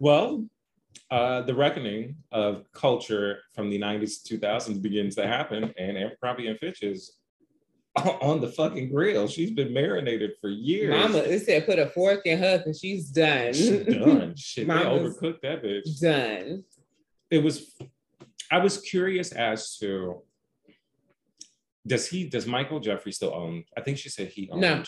well, 0.00 0.44
uh, 1.10 1.42
the 1.42 1.54
reckoning 1.54 2.16
of 2.30 2.64
culture 2.72 3.38
from 3.54 3.70
the 3.70 3.80
90s 3.80 4.22
to 4.24 4.38
2000s 4.38 4.80
begins 4.82 5.14
to 5.16 5.26
happen, 5.26 5.72
and 5.78 5.96
Abercrombie 5.96 6.48
and 6.48 6.58
Fitch 6.58 6.82
is 6.82 7.16
on 7.96 8.40
the 8.40 8.48
fucking 8.48 8.90
grill. 8.90 9.26
She's 9.26 9.50
been 9.50 9.72
marinated 9.72 10.32
for 10.40 10.48
years. 10.48 10.94
Mama, 10.94 11.18
it 11.18 11.40
said 11.44 11.66
put 11.66 11.78
a 11.78 11.86
fork 11.86 12.26
in 12.26 12.38
her 12.38 12.58
because 12.58 12.78
she's 12.78 13.08
done. 13.10 13.52
She 13.52 13.82
done. 13.84 14.34
Shit, 14.36 14.68
they 14.68 14.74
overcooked 14.74 15.40
that 15.42 15.62
bitch. 15.62 16.00
done. 16.00 16.64
it 17.30 17.42
was 17.42 17.74
I 18.50 18.58
was 18.58 18.80
curious 18.80 19.32
as 19.32 19.76
to 19.78 20.22
does 21.86 22.08
he 22.08 22.28
does 22.28 22.46
Michael 22.46 22.80
Jeffrey 22.80 23.12
still 23.12 23.34
own? 23.34 23.64
I 23.76 23.80
think 23.80 23.98
she 23.98 24.08
said 24.08 24.28
he 24.28 24.48
owned. 24.50 24.60
No. 24.60 24.82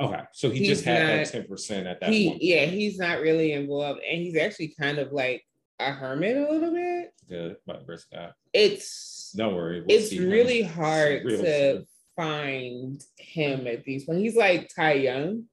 Okay, 0.00 0.20
so 0.32 0.48
he 0.50 0.60
He's 0.60 0.68
just 0.68 0.84
had 0.84 1.02
not- 1.02 1.24
that 1.24 1.32
ten 1.32 1.44
percent 1.48 1.86
at 1.88 2.00
that 2.00 2.10
He 2.12 2.28
one. 2.28 2.38
yeah, 2.40 2.66
he's 2.66 2.98
not 2.98 3.20
really 3.20 3.52
involved, 3.52 4.00
and 4.08 4.22
he's 4.22 4.36
actually 4.36 4.68
kind 4.78 4.98
of 4.98 5.12
like 5.12 5.44
a 5.80 5.90
hermit 5.92 6.36
a 6.36 6.48
little 6.52 6.72
bit. 6.72 7.12
Yeah, 7.28 7.48
but 7.66 7.84
that. 8.12 8.34
It's 8.52 9.32
Don't 9.36 9.54
worry. 9.56 9.80
we'll 9.80 9.90
it's 9.98 10.10
see 10.10 10.18
him 10.18 10.30
really 10.30 10.62
hard 10.62 11.24
real 11.24 11.42
to 11.42 11.72
soon. 11.74 11.86
find 12.16 13.04
him 13.18 13.66
at 13.66 13.84
these 13.84 14.04
points. 14.04 14.20
He's 14.22 14.36
like 14.36 14.70
Ty 14.74 14.92
Young 14.94 15.44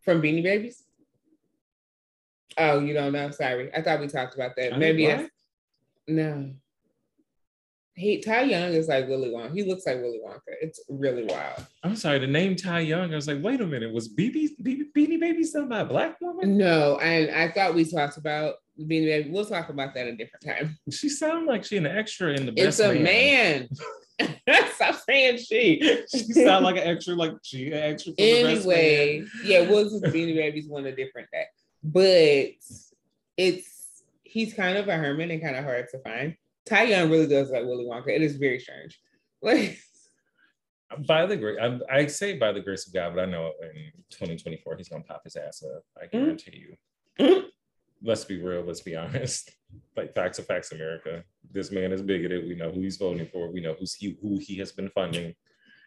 from 0.00 0.20
Beanie 0.20 0.42
Babies. 0.42 0.82
Oh, 2.58 2.80
you 2.80 2.92
don't 2.92 3.12
know? 3.12 3.30
Sorry, 3.30 3.72
I 3.74 3.82
thought 3.82 4.00
we 4.00 4.08
talked 4.08 4.34
about 4.34 4.56
that. 4.56 4.72
They 4.72 4.76
Maybe 4.78 5.28
no. 6.08 6.52
He 7.94 8.20
Ty 8.22 8.42
Young 8.42 8.72
is 8.72 8.88
like 8.88 9.06
Willy 9.08 9.28
Wonka. 9.28 9.52
He 9.52 9.64
looks 9.64 9.86
like 9.86 10.00
Willy 10.00 10.20
Wonka. 10.24 10.40
It's 10.62 10.82
really 10.88 11.24
wild. 11.24 11.66
I'm 11.82 11.94
sorry, 11.94 12.18
the 12.18 12.26
name 12.26 12.56
Ty 12.56 12.80
Young. 12.80 13.12
I 13.12 13.16
was 13.16 13.28
like, 13.28 13.42
wait 13.42 13.60
a 13.60 13.66
minute, 13.66 13.92
was 13.92 14.08
BB, 14.08 14.50
BB 14.62 14.92
Beanie 14.96 15.20
Baby 15.20 15.44
still 15.44 15.66
by 15.66 15.80
a 15.80 15.84
black 15.84 16.18
woman? 16.20 16.56
No, 16.56 16.98
and 16.98 17.30
I 17.30 17.50
thought 17.50 17.74
we 17.74 17.84
talked 17.84 18.16
about 18.16 18.54
Beanie 18.80 19.06
Baby. 19.06 19.30
We'll 19.30 19.44
talk 19.44 19.68
about 19.68 19.92
that 19.94 20.06
a 20.06 20.16
different 20.16 20.44
time. 20.44 20.78
She 20.90 21.10
sounded 21.10 21.46
like 21.46 21.64
she 21.64 21.76
an 21.76 21.86
extra 21.86 22.32
in 22.32 22.46
the 22.46 22.54
It's 22.56 22.80
a 22.80 22.94
man. 22.94 23.68
Stop 24.74 24.94
saying 25.06 25.38
she. 25.38 26.02
She 26.08 26.32
sounded 26.32 26.64
like 26.64 26.76
an 26.76 26.88
extra, 26.88 27.14
like 27.14 27.32
she 27.42 27.68
an 27.68 27.74
extra. 27.74 28.12
Best 28.12 28.18
Man. 28.18 28.56
anyway, 28.56 29.24
yeah, 29.44 29.68
we'll 29.68 29.84
just 29.84 30.02
Beanie 30.04 30.34
Babies 30.34 30.66
one 30.66 30.86
a 30.86 30.96
different 30.96 31.28
day. 31.30 31.44
But 31.84 32.52
it's 33.36 34.02
he's 34.22 34.54
kind 34.54 34.78
of 34.78 34.88
a 34.88 34.96
hermit 34.96 35.30
and 35.30 35.42
kind 35.42 35.56
of 35.56 35.64
hard 35.64 35.88
to 35.90 35.98
find. 35.98 36.36
Ty 36.66 36.84
Young 36.84 37.10
really 37.10 37.26
does 37.26 37.50
like 37.50 37.64
Willy 37.64 37.84
Wonka. 37.84 38.08
It 38.08 38.22
is 38.22 38.36
very 38.36 38.58
strange. 38.58 38.98
Like 39.44 39.76
by 41.08 41.26
the 41.26 41.36
grace, 41.36 41.58
I, 41.60 41.80
I 41.90 42.06
say 42.06 42.38
by 42.38 42.52
the 42.52 42.60
grace 42.60 42.86
of 42.86 42.92
God, 42.94 43.14
but 43.16 43.22
I 43.22 43.26
know 43.26 43.50
in 43.62 43.90
2024 44.10 44.76
he's 44.76 44.88
gonna 44.88 45.02
pop 45.02 45.22
his 45.24 45.34
ass 45.34 45.64
up. 45.64 45.82
I 46.00 46.06
guarantee 46.06 46.58
you. 46.58 46.76
Mhm. 47.26 47.44
Let's 48.04 48.24
be 48.24 48.40
real. 48.40 48.62
Let's 48.62 48.82
be 48.82 48.94
honest. 49.02 49.50
Like 49.96 50.14
facts 50.14 50.38
of 50.38 50.46
facts, 50.46 50.70
America. 50.70 51.24
This 51.50 51.72
man 51.72 51.90
is 51.90 52.02
bigoted. 52.02 52.46
We 52.46 52.54
know 52.54 52.70
who 52.70 52.82
he's 52.82 52.98
voting 52.98 53.26
for. 53.32 53.50
We 53.50 53.60
know 53.60 53.74
who's 53.76 53.94
he 53.94 54.16
who 54.22 54.38
he 54.38 54.56
has 54.58 54.70
been 54.70 54.90
funding. 54.90 55.34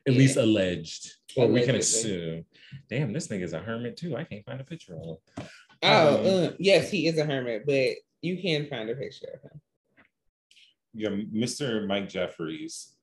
At 0.05 0.13
Yeah. 0.13 0.19
least 0.19 0.35
alleged. 0.37 1.13
Or 1.37 1.47
we 1.47 1.63
can 1.63 1.75
assume. 1.75 2.43
Damn, 2.89 3.13
this 3.13 3.29
nigga's 3.29 3.53
a 3.53 3.59
hermit 3.59 3.95
too. 3.95 4.17
I 4.17 4.25
can't 4.25 4.43
find 4.45 4.59
a 4.59 4.65
picture 4.65 4.95
of 4.95 5.01
him. 5.01 5.47
Oh, 5.83 6.17
Um, 6.17 6.25
uh, 6.25 6.51
yes, 6.59 6.91
he 6.91 7.07
is 7.07 7.17
a 7.19 7.25
hermit, 7.25 7.65
but 7.65 7.95
you 8.21 8.41
can 8.41 8.67
find 8.67 8.89
a 8.89 8.95
picture 8.95 9.27
of 9.33 9.41
him. 9.49 9.61
Yeah, 10.95 11.09
Mr. 11.09 11.85
Mike 11.87 12.09
Jeffries, 12.09 12.95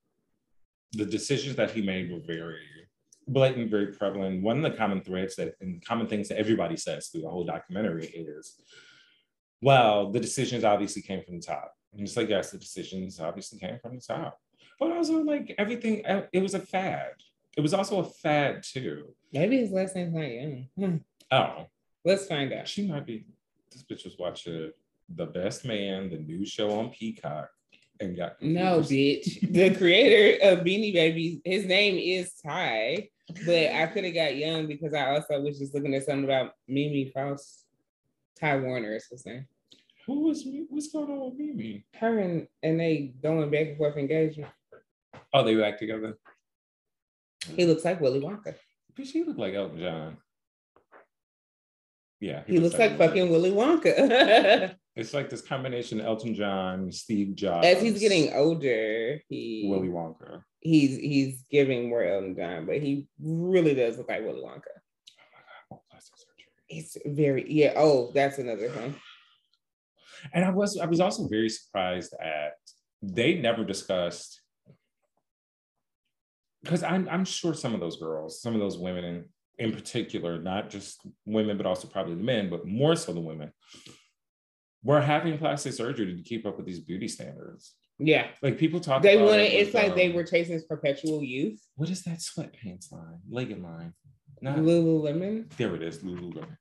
the 0.93 1.05
decisions 1.05 1.57
that 1.57 1.71
he 1.71 1.83
made 1.83 2.11
were 2.11 2.21
very 2.27 2.59
blatant, 3.29 3.71
very 3.71 3.89
prevalent. 3.89 4.43
One 4.43 4.65
of 4.65 4.71
the 4.71 4.77
common 4.77 5.01
threads 5.01 5.37
that 5.37 5.55
and 5.61 5.85
common 5.85 6.07
things 6.07 6.29
that 6.29 6.39
everybody 6.39 6.77
says 6.77 7.09
through 7.09 7.23
the 7.23 7.31
whole 7.31 7.45
documentary 7.45 8.07
is, 8.07 8.61
well, 9.61 10.11
the 10.11 10.21
decisions 10.21 10.65
obviously 10.65 11.03
came 11.03 11.23
from 11.23 11.37
the 11.37 11.47
top. 11.47 11.73
And 11.93 12.03
it's 12.03 12.17
like, 12.17 12.29
yes, 12.29 12.51
the 12.51 12.59
decisions 12.59 13.21
obviously 13.21 13.59
came 13.59 13.79
from 13.81 13.95
the 13.97 14.01
top. 14.01 14.39
But 14.79 14.93
also 14.93 15.23
like 15.23 15.55
everything, 15.59 16.05
uh, 16.07 16.23
it 16.33 16.43
was 16.43 16.55
a 16.55 16.61
fad. 16.61 17.13
It 17.57 17.61
was 17.61 17.75
also 17.75 18.01
a 18.01 18.05
fad 18.05 18.63
too. 18.63 19.15
Maybe 19.33 19.59
his 19.59 19.71
last 19.71 19.95
name's 19.95 20.15
not 20.15 20.23
Young. 20.23 20.67
Hmm. 20.77 20.97
Oh, 21.31 21.67
Let's 22.05 22.27
find 22.27 22.53
out. 22.53 22.67
she 22.67 22.89
might 22.89 23.07
be, 23.07 23.27
this 23.71 23.85
bitch 23.85 24.05
was 24.05 24.17
watching 24.19 24.73
The 25.15 25.27
Best 25.27 25.65
Man, 25.65 26.11
the 26.11 26.19
new 26.19 26.45
show 26.45 26.79
on 26.79 26.91
Peacock, 26.91 27.49
and 28.03 28.17
got 28.17 28.41
No, 28.43 28.81
bitch. 28.81 29.41
The 29.53 29.75
creator 29.75 30.43
of 30.51 30.61
Beanie 30.61 30.93
Babies, 30.93 31.41
his 31.45 31.65
name 31.67 31.97
is 31.97 32.33
Ty, 32.35 33.09
but 33.47 33.73
I 33.73 33.87
could 33.87 34.05
have 34.05 34.15
got 34.15 34.37
young 34.37 34.67
because 34.67 34.93
I 34.95 35.11
also 35.15 35.41
was 35.41 35.59
just 35.59 35.75
looking 35.75 35.95
at 35.95 36.05
something 36.05 36.25
about 36.25 36.53
Mimi 36.69 37.11
Faust. 37.15 37.65
Ty 38.39 38.59
Warner 38.59 38.95
is 38.97 39.07
his 39.07 39.25
name. 39.25 39.47
Who 40.07 40.27
was 40.27 40.45
me? 40.45 40.67
What's 40.69 40.91
going 40.91 41.11
on 41.11 41.31
with 41.31 41.35
Mimi? 41.39 41.85
Her 41.95 42.19
and, 42.19 42.49
and 42.63 42.79
they 42.81 43.15
going 43.23 43.51
back 43.51 43.69
and 43.69 43.77
forth 43.77 43.97
engagement. 43.97 44.51
Oh, 45.33 45.45
they 45.45 45.55
back 45.55 45.79
together. 45.79 46.19
He 47.57 47.65
looks 47.65 47.85
like 47.85 48.01
Willy 48.01 48.21
Wonka. 48.21 48.55
But 48.97 49.07
she 49.07 49.23
look 49.25 49.39
like 49.39 49.55
Elton 49.55 49.79
John. 49.81 50.17
Yeah, 52.21 52.43
He 52.47 52.59
looks 52.59 52.75
like 52.79 52.93
Elton 52.93 52.99
John. 52.99 53.09
fucking 53.09 53.31
Willy 53.31 53.51
Wonka. 53.51 54.75
It's 54.95 55.15
like 55.15 55.31
this 55.31 55.41
combination 55.41 56.01
Elton 56.01 56.35
John, 56.35 56.93
Steve 56.93 57.35
Jobs. 57.35 57.67
As 57.67 57.81
he's 57.81 57.99
getting 57.99 58.33
older, 58.35 59.21
he 59.29 59.67
Willy 59.71 59.89
Wonka. 59.89 60.43
he's 60.61 60.99
he's 60.99 61.45
giving 61.51 61.89
more 61.89 62.03
Elton 62.03 62.37
John, 62.37 62.67
but 62.67 62.77
he 62.77 63.07
really 63.21 63.75
does 63.75 63.97
look 63.97 64.09
like 64.09 64.23
Willy 64.23 64.43
Wonka. 64.43 64.69
Oh, 65.71 65.71
my 65.71 65.77
god! 65.77 65.81
plastic 65.91 66.15
surgery. 66.19 66.47
It's 66.69 66.99
very 67.07 67.51
yeah. 67.51 67.73
Oh, 67.77 68.11
that's 68.13 68.39
another 68.39 68.69
thing. 68.69 68.95
And 70.35 70.45
I 70.45 70.51
was 70.51 70.79
I 70.79 70.87
was 70.87 71.01
also 71.01 71.27
very 71.27 71.49
surprised 71.49 72.15
at 72.21 72.55
they 73.03 73.35
never 73.35 73.65
discussed 73.65 74.43
because 76.63 76.83
I'm 76.83 77.09
I'm 77.11 77.25
sure 77.25 77.55
some 77.55 77.75
of 77.75 77.81
those 77.81 77.97
girls, 77.97 78.41
some 78.41 78.55
of 78.55 78.61
those 78.61 78.79
women 78.79 79.05
in, 79.05 79.25
in 79.59 79.73
particular, 79.73 80.41
not 80.41 80.71
just 80.71 81.01
women, 81.25 81.57
but 81.57 81.67
also 81.67 81.89
probably 81.89 82.15
the 82.15 82.23
men, 82.23 82.51
but 82.51 82.67
more 82.67 82.95
so 82.95 83.13
the 83.13 83.21
women, 83.21 83.53
were 84.83 85.01
having 85.01 85.39
plastic 85.39 85.73
surgery 85.73 86.17
to 86.17 86.23
keep 86.23 86.47
up 86.47 86.57
with 86.57 86.67
these 86.67 86.81
beauty 86.81 87.09
standards. 87.09 87.75
Yeah, 87.99 88.29
Like 88.43 88.59
people 88.59 88.81
talk 88.81 89.03
they 89.03 89.17
want 89.17 89.41
it 89.41 89.53
It's 89.53 89.75
like 89.75 89.95
they 89.95 90.09
um, 90.09 90.15
were 90.15 90.25
chasing 90.25 90.55
his 90.55 90.65
perpetual 90.65 91.23
youth. 91.23 91.61
what 91.77 91.89
is 91.91 92.03
that 92.03 92.19
sweatpants 92.19 92.91
line? 92.91 93.21
Legged 93.31 93.63
line. 93.63 93.93
Not 94.41 94.59
Lululemon, 94.59 95.55
there 95.57 95.75
it 95.77 95.83
is, 95.83 95.99
Lululemon. 95.99 96.57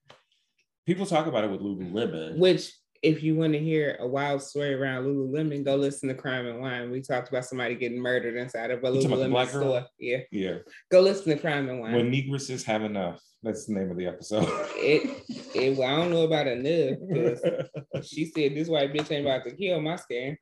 People 0.85 1.05
talk 1.05 1.25
about 1.25 1.43
it 1.43 1.49
with 1.49 1.61
Lululemon. 1.61 2.37
which 2.37 2.71
if 3.01 3.23
you 3.23 3.35
want 3.35 3.53
to 3.53 3.59
hear 3.59 3.97
a 3.99 4.07
wild 4.07 4.43
story 4.43 4.73
around 4.75 5.05
Lululemon, 5.05 5.65
go 5.65 5.75
listen 5.75 6.07
to 6.09 6.15
Crime 6.15 6.45
and 6.45 6.59
Wine. 6.61 6.91
We 6.91 7.01
talked 7.01 7.29
about 7.29 7.45
somebody 7.45 7.73
getting 7.75 7.99
murdered 7.99 8.35
inside 8.35 8.69
of 8.69 8.83
a 8.83 8.87
Lululemon 8.91 9.31
black 9.31 9.51
girl? 9.51 9.61
store. 9.61 9.85
Yeah, 9.99 10.19
yeah. 10.31 10.57
go 10.91 11.01
listen 11.01 11.35
to 11.35 11.39
Crime 11.41 11.67
and 11.69 11.79
Wine. 11.79 11.93
When 11.93 12.11
Negresses 12.11 12.63
have 12.65 12.83
enough. 12.83 13.19
That's 13.43 13.65
the 13.65 13.73
name 13.73 13.89
of 13.89 13.97
the 13.97 14.05
episode. 14.05 14.45
it, 14.75 15.23
it, 15.55 15.75
well, 15.75 15.91
I 15.91 15.95
don't 15.99 16.11
know 16.11 16.25
about 16.25 16.45
enough 16.45 16.99
because 17.09 18.07
she 18.07 18.25
said 18.25 18.53
this 18.53 18.67
white 18.67 18.93
bitch 18.93 19.11
ain't 19.11 19.25
about 19.25 19.43
to 19.45 19.55
kill 19.55 19.81
my 19.81 19.95
skin. 19.95 20.37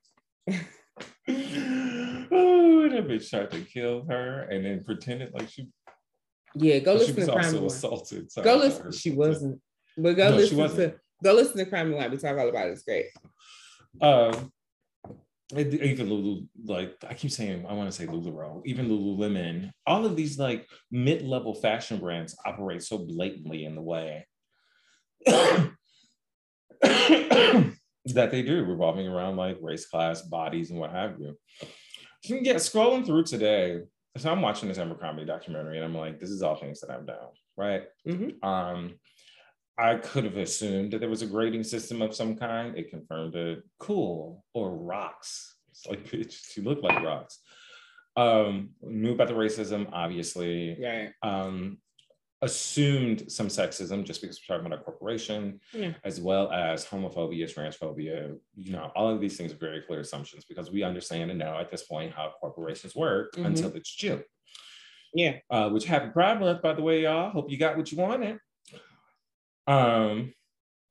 oh, 0.52 0.54
that 2.90 3.08
bitch 3.08 3.30
tried 3.30 3.52
to 3.52 3.62
kill 3.62 4.06
her 4.10 4.42
and 4.52 4.66
then 4.66 4.84
pretended 4.84 5.34
like 5.34 5.48
she, 5.50 5.70
Yeah, 6.56 6.80
go 6.80 6.98
but 6.98 7.06
she 7.06 7.14
listen 7.14 7.16
was 7.16 7.26
to 7.28 7.32
Crime 7.32 7.46
also 7.46 7.52
and 7.56 7.62
Wine. 7.62 7.68
assaulted. 7.68 8.32
Sorry 8.34 8.44
Go 8.44 8.56
listen. 8.58 8.92
She 8.92 9.12
wasn't, 9.12 9.62
but 9.98 10.14
go 10.18 10.32
No, 10.32 10.46
she 10.46 10.56
listen 10.56 10.78
to. 10.78 10.96
Go 11.24 11.34
listen 11.34 11.58
to 11.58 11.66
Crime 11.66 11.88
and 11.88 11.96
Wine. 11.96 12.12
We 12.12 12.18
talk 12.18 12.38
all 12.38 12.50
about 12.50 12.68
it. 12.68 12.72
It's 12.72 12.84
great. 12.84 13.08
Um, 14.02 14.52
even 15.56 16.10
Lulu, 16.10 16.44
like 16.66 16.96
I 17.10 17.16
keep 17.16 17.32
saying, 17.32 17.66
I 17.68 17.74
want 17.74 17.92
to 17.92 17.96
say 17.96 18.06
Lululemon, 18.06 18.62
even 18.66 18.88
Lululemon, 18.88 19.72
all 19.88 20.06
of 20.06 20.16
these 20.16 20.38
like 20.38 20.68
mid-level 20.92 21.56
fashion 21.56 21.98
brands 21.98 22.38
operate 22.46 22.84
so 22.84 23.00
blatantly 23.00 23.66
in 23.66 23.74
the 23.76 23.82
way 23.82 24.28
that 28.06 28.32
they 28.32 28.44
do, 28.44 28.64
revolving 28.64 29.08
around 29.08 29.38
like 29.38 29.58
race, 29.62 29.88
class, 29.88 30.22
bodies, 30.22 30.70
and 30.70 30.80
what 30.80 30.92
have 30.92 31.20
you. 31.20 31.36
So 32.24 32.36
yeah, 32.42 32.56
scrolling 32.56 33.06
through 33.06 33.24
today, 33.24 33.80
so 34.18 34.32
I'm 34.32 34.42
watching 34.42 34.70
this 34.70 34.78
Abercrombie 34.78 35.26
documentary, 35.26 35.78
and 35.78 35.86
I'm 35.86 35.96
like, 35.96 36.20
this 36.20 36.30
is 36.30 36.44
all 36.44 36.56
things 36.56 36.80
that 36.82 36.92
I've 36.92 37.08
done, 37.08 37.30
right? 37.58 37.84
Mhm. 38.08 38.44
Um, 38.44 39.00
I 39.80 39.96
could 39.96 40.26
have 40.26 40.38
assumed 40.38 40.92
that 40.92 41.00
there 41.00 41.10
was 41.10 41.22
a 41.22 41.28
grading 41.28 41.64
system 41.64 42.02
of 42.02 42.14
some 42.14 42.36
kind. 42.36 42.76
It 42.78 42.90
confirmed 42.90 43.36
it. 43.36 43.64
Cool 43.80 44.44
or 44.54 44.76
rocks. 44.76 45.56
It's 45.72 45.88
like 45.88 46.04
bitch, 46.10 46.38
she 46.54 46.62
looked 46.62 46.84
like 46.84 47.02
rocks. 47.04 47.40
Um, 48.18 48.72
knew 48.82 49.14
about 49.14 49.30
the 49.30 49.34
racism, 49.36 49.88
obviously. 49.94 50.78
Right. 50.84 51.12
Um, 51.24 51.78
assumed 52.42 53.30
some 53.32 53.48
sexism 53.48 54.04
just 54.06 54.22
because 54.22 54.40
we're 54.48 54.56
talking 54.56 54.66
about 54.68 54.80
a 54.80 54.84
corporation, 54.84 55.60
Yeah. 55.74 55.94
as 56.06 56.22
well 56.22 56.52
as 56.52 56.86
homophobia, 56.86 57.54
transphobia. 57.54 58.38
You 58.56 58.72
know, 58.72 58.92
all 58.96 59.10
of 59.10 59.20
these 59.20 59.38
things 59.38 59.52
are 59.52 59.58
very 59.58 59.82
clear 59.82 60.00
assumptions 60.00 60.46
because 60.46 60.72
we 60.72 60.84
understand 60.84 61.32
and 61.32 61.40
know 61.40 61.58
at 61.58 61.70
this 61.70 61.84
point 61.84 62.14
how 62.14 62.34
corporations 62.40 62.96
work 62.96 63.34
Mhm. 63.36 63.46
until 63.46 63.76
it's 63.76 63.94
June. 63.94 64.24
Yeah. 65.14 65.40
Uh, 65.50 65.70
which 65.70 65.86
happy 65.86 66.12
Pride 66.12 66.40
Month, 66.40 66.62
by 66.62 66.74
the 66.74 66.82
way, 66.82 67.04
y'all. 67.04 67.30
Hope 67.30 67.50
you 67.52 67.58
got 67.58 67.76
what 67.78 67.92
you 67.92 67.98
wanted. 67.98 68.40
Um, 69.70 70.34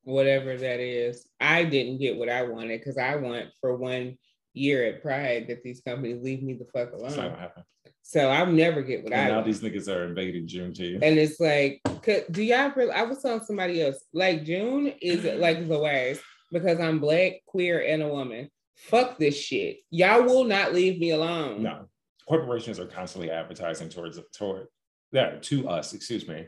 Whatever 0.04 0.56
that 0.56 0.80
is. 0.80 1.28
I 1.38 1.64
didn't 1.64 1.98
get 1.98 2.16
what 2.16 2.30
I 2.30 2.42
wanted 2.44 2.78
because 2.80 2.96
I 2.96 3.16
want 3.16 3.46
for 3.60 3.76
one 3.76 4.16
year 4.54 4.86
at 4.86 5.02
Pride 5.02 5.46
that 5.48 5.62
these 5.62 5.82
companies 5.82 6.22
leave 6.22 6.42
me 6.42 6.54
the 6.54 6.64
fuck 6.72 6.92
not 6.92 7.00
alone. 7.00 7.16
gonna 7.16 7.36
happen. 7.40 7.62
So 8.02 8.30
I'll 8.30 8.46
never 8.46 8.80
get 8.82 9.04
what 9.04 9.12
And 9.12 9.20
I 9.20 9.28
now 9.28 9.34
want. 9.34 9.46
these 9.46 9.60
niggas 9.60 9.94
are 9.94 10.04
invading 10.06 10.46
Juneteenth. 10.46 11.02
And 11.02 11.18
it's 11.18 11.38
like, 11.38 11.82
do 12.30 12.42
y'all 12.42 12.72
really? 12.74 12.90
I 12.92 13.02
was 13.02 13.20
telling 13.20 13.44
somebody 13.44 13.82
else, 13.82 14.02
like 14.14 14.44
June 14.44 14.94
is 15.02 15.24
like 15.38 15.68
the 15.68 15.78
worst 15.78 16.22
because 16.50 16.80
I'm 16.80 17.00
black, 17.00 17.32
queer, 17.46 17.84
and 17.86 18.02
a 18.02 18.08
woman. 18.08 18.48
Fuck 18.76 19.18
this 19.18 19.38
shit. 19.38 19.78
Y'all 19.90 20.22
will 20.22 20.44
not 20.44 20.72
leave 20.72 20.98
me 20.98 21.10
alone. 21.10 21.62
No, 21.64 21.84
corporations 22.26 22.80
are 22.80 22.86
constantly 22.86 23.30
advertising 23.30 23.90
towards 23.90 24.18
toward 24.34 24.68
that 25.12 25.42
to 25.44 25.68
us. 25.68 25.92
Excuse 25.92 26.26
me, 26.26 26.46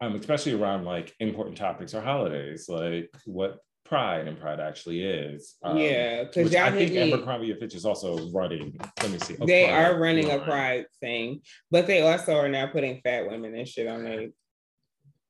um, 0.00 0.14
especially 0.16 0.52
around 0.52 0.84
like 0.84 1.14
important 1.20 1.56
topics 1.56 1.94
or 1.94 2.00
holidays, 2.00 2.68
like 2.68 3.10
what 3.26 3.58
Pride 3.84 4.28
and 4.28 4.38
Pride 4.38 4.60
actually 4.60 5.02
is. 5.02 5.56
Um, 5.62 5.76
yeah, 5.76 6.24
because 6.24 6.54
I 6.54 6.70
think 6.70 6.92
me. 6.92 7.12
Abercrombie 7.12 7.50
and 7.50 7.58
Fitch 7.58 7.74
is 7.74 7.84
also 7.84 8.30
running. 8.30 8.78
Let 9.02 9.10
me 9.10 9.18
see. 9.18 9.36
They 9.44 9.68
are 9.68 9.98
running 9.98 10.30
a 10.30 10.38
pride 10.38 10.86
thing, 11.00 11.40
but 11.70 11.86
they 11.88 12.00
also 12.00 12.36
are 12.36 12.48
now 12.48 12.68
putting 12.68 13.00
fat 13.02 13.28
women 13.28 13.54
and 13.54 13.66
shit 13.66 13.88
on 13.88 14.04
their 14.04 14.28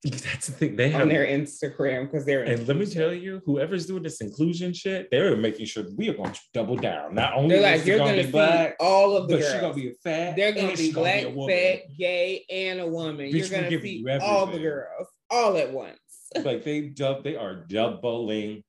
That's 0.05 0.47
the 0.47 0.53
thing. 0.53 0.77
They 0.77 0.89
have 0.91 1.03
on 1.03 1.09
their 1.09 1.27
Instagram 1.27 2.11
because 2.11 2.25
they're 2.25 2.45
And 2.45 2.67
let 2.67 2.79
me 2.79 2.87
tell 2.87 3.13
you, 3.13 3.43
whoever's 3.45 3.87
doing 3.87 4.03
this 4.03 4.23
inclusion 4.23 4.73
shit, 4.73 5.09
they're 5.11 5.37
making 5.37 5.67
sure 5.67 5.85
we 5.95 6.09
are 6.09 6.15
going 6.15 6.33
to 6.33 6.41
double 6.55 6.77
down. 6.77 7.15
Not 7.15 7.35
only 7.35 7.57
They're 7.57 7.77
like 7.77 7.85
you're 7.85 7.99
gonna 7.99 8.13
gonna 8.13 8.25
be 8.25 8.31
black, 8.31 8.77
all 8.81 9.15
of 9.17 9.29
the 9.29 9.37
but 9.37 9.43
she's 9.43 9.53
girls. 9.53 9.61
gonna 9.61 9.75
be 9.75 9.89
a 9.91 9.95
fat. 10.03 10.37
They're 10.37 10.53
gonna 10.53 10.75
be 10.75 10.93
black, 10.93 11.25
be 11.25 11.47
fat, 11.47 11.97
gay, 11.99 12.47
and 12.49 12.81
a 12.81 12.87
woman. 12.87 13.27
Bitch, 13.27 13.33
you're 13.33 13.49
gonna 13.49 13.83
see 13.83 13.99
you 13.99 14.19
all 14.23 14.47
the 14.47 14.59
girls 14.59 15.07
all 15.31 15.57
at 15.59 15.71
once. 15.71 15.99
like 16.45 16.65
they 16.65 16.89
dub, 16.89 17.23
they 17.23 17.37
are 17.37 17.67
doubling 17.67 18.63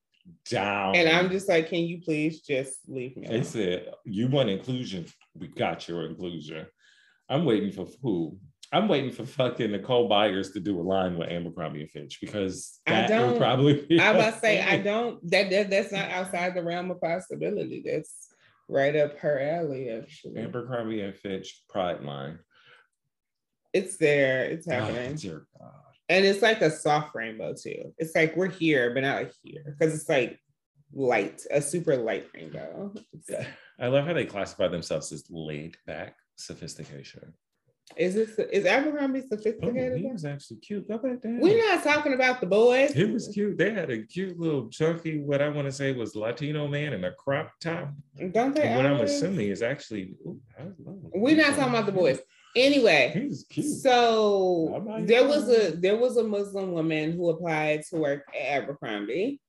down. 0.49 0.95
And 0.95 1.07
I'm 1.07 1.29
just 1.29 1.47
like, 1.47 1.69
can 1.69 1.79
you 1.79 2.01
please 2.01 2.41
just 2.41 2.77
leave 2.87 3.15
me 3.15 3.27
They 3.27 3.43
said 3.43 3.93
you 4.05 4.27
want 4.27 4.49
inclusion, 4.49 5.05
we 5.33 5.47
got 5.47 5.87
your 5.87 6.05
inclusion. 6.05 6.65
I'm 7.29 7.45
waiting 7.45 7.71
for 7.71 7.87
who? 8.01 8.37
I'm 8.73 8.87
waiting 8.87 9.11
for 9.11 9.25
fucking 9.25 9.71
Nicole 9.71 10.07
Byers 10.07 10.51
to 10.51 10.59
do 10.61 10.79
a 10.79 10.81
line 10.81 11.17
with 11.17 11.29
Abercrombie 11.29 11.81
and 11.81 11.89
Fitch 11.91 12.19
because 12.21 12.79
I 12.87 12.91
that 12.91 13.07
don't- 13.09 13.31
would 13.31 13.37
probably 13.39 13.85
be. 13.85 13.99
I 13.99 14.13
must 14.13 14.39
say, 14.39 14.61
I 14.61 14.77
don't. 14.77 15.19
That, 15.29 15.49
that 15.49 15.69
that's 15.69 15.91
not 15.91 16.09
outside 16.09 16.53
the 16.55 16.63
realm 16.63 16.89
of 16.91 17.01
possibility. 17.01 17.83
That's 17.85 18.29
right 18.69 18.95
up 18.95 19.17
her 19.19 19.39
alley. 19.41 19.89
Actually, 19.89 20.41
Abercrombie 20.41 21.01
and 21.01 21.13
Fitch 21.15 21.63
Pride 21.69 22.01
line. 22.03 22.39
it's 23.73 23.97
there. 23.97 24.45
It's 24.45 24.67
Oh, 24.67 24.71
happening, 24.71 25.15
dear 25.15 25.47
God. 25.59 25.71
and 26.07 26.25
it's 26.25 26.41
like 26.41 26.61
a 26.61 26.71
soft 26.71 27.13
rainbow 27.13 27.53
too. 27.53 27.93
It's 27.97 28.15
like 28.15 28.35
we're 28.37 28.47
here, 28.49 28.93
but 28.93 29.01
not 29.03 29.25
here, 29.43 29.63
because 29.77 29.93
it's 29.93 30.07
like 30.09 30.39
light, 30.93 31.41
a 31.51 31.61
super 31.61 31.97
light 31.97 32.27
rainbow. 32.33 32.93
I 33.79 33.87
love 33.87 34.05
how 34.05 34.13
they 34.13 34.25
classify 34.25 34.69
themselves 34.69 35.11
as 35.11 35.25
laid 35.29 35.75
back 35.85 36.15
sophistication. 36.37 37.33
Is 37.97 38.13
this 38.15 38.37
is 38.51 38.65
Abercrombie 38.65 39.21
Oh, 39.23 39.35
sophisticated? 39.35 39.97
he 39.99 40.07
was 40.07 40.25
actually 40.25 40.57
cute. 40.57 40.87
Go 40.87 40.97
back 40.97 41.21
down. 41.21 41.39
We're 41.39 41.57
not 41.67 41.83
talking 41.83 42.13
about 42.13 42.39
the 42.41 42.47
boys. 42.47 42.91
It 42.95 43.11
was 43.11 43.27
cute. 43.27 43.57
They 43.57 43.71
had 43.73 43.89
a 43.89 44.03
cute 44.03 44.39
little 44.39 44.69
chunky, 44.69 45.19
what 45.19 45.41
I 45.41 45.49
want 45.49 45.67
to 45.67 45.71
say 45.71 45.91
was 45.91 46.15
Latino 46.15 46.67
man 46.67 46.93
in 46.93 47.03
a 47.03 47.11
crop 47.11 47.51
top. 47.59 47.89
Don't 48.31 48.55
they? 48.55 48.61
And 48.63 48.77
what 48.77 48.85
I'm 48.85 49.01
assuming 49.01 49.49
is 49.49 49.61
actually. 49.61 50.15
ooh. 50.25 50.39
We're 51.13 51.35
not 51.37 51.55
talking 51.55 51.69
about 51.73 51.85
the 51.85 51.91
boys. 51.91 52.19
Anyway, 52.55 53.11
He 53.13 53.27
was 53.27 53.45
cute. 53.49 53.65
so 53.65 55.01
there 55.05 55.25
was 55.25 55.47
a 55.49 55.71
there 55.71 55.95
was 55.97 56.17
a 56.17 56.23
Muslim 56.23 56.73
woman 56.73 57.13
who 57.13 57.29
applied 57.29 57.83
to 57.89 57.95
work 57.97 58.25
at 58.37 58.63
Abercrombie 58.63 59.39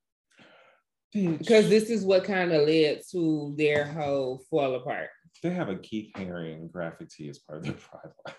because 1.11 1.69
this 1.69 1.89
is 1.89 2.03
what 2.05 2.23
kind 2.23 2.51
of 2.53 2.65
led 2.67 3.01
to 3.11 3.53
their 3.57 3.85
whole 3.85 4.41
fall 4.49 4.75
apart. 4.75 5.09
They 5.43 5.49
have 5.51 5.69
a 5.69 5.75
Keith 5.75 6.11
Haring 6.17 6.71
graphic 6.71 7.09
tee 7.09 7.29
as 7.29 7.37
part 7.39 7.59
of 7.59 7.65
their 7.65 7.73
pride 7.89 8.11
line. 8.25 8.35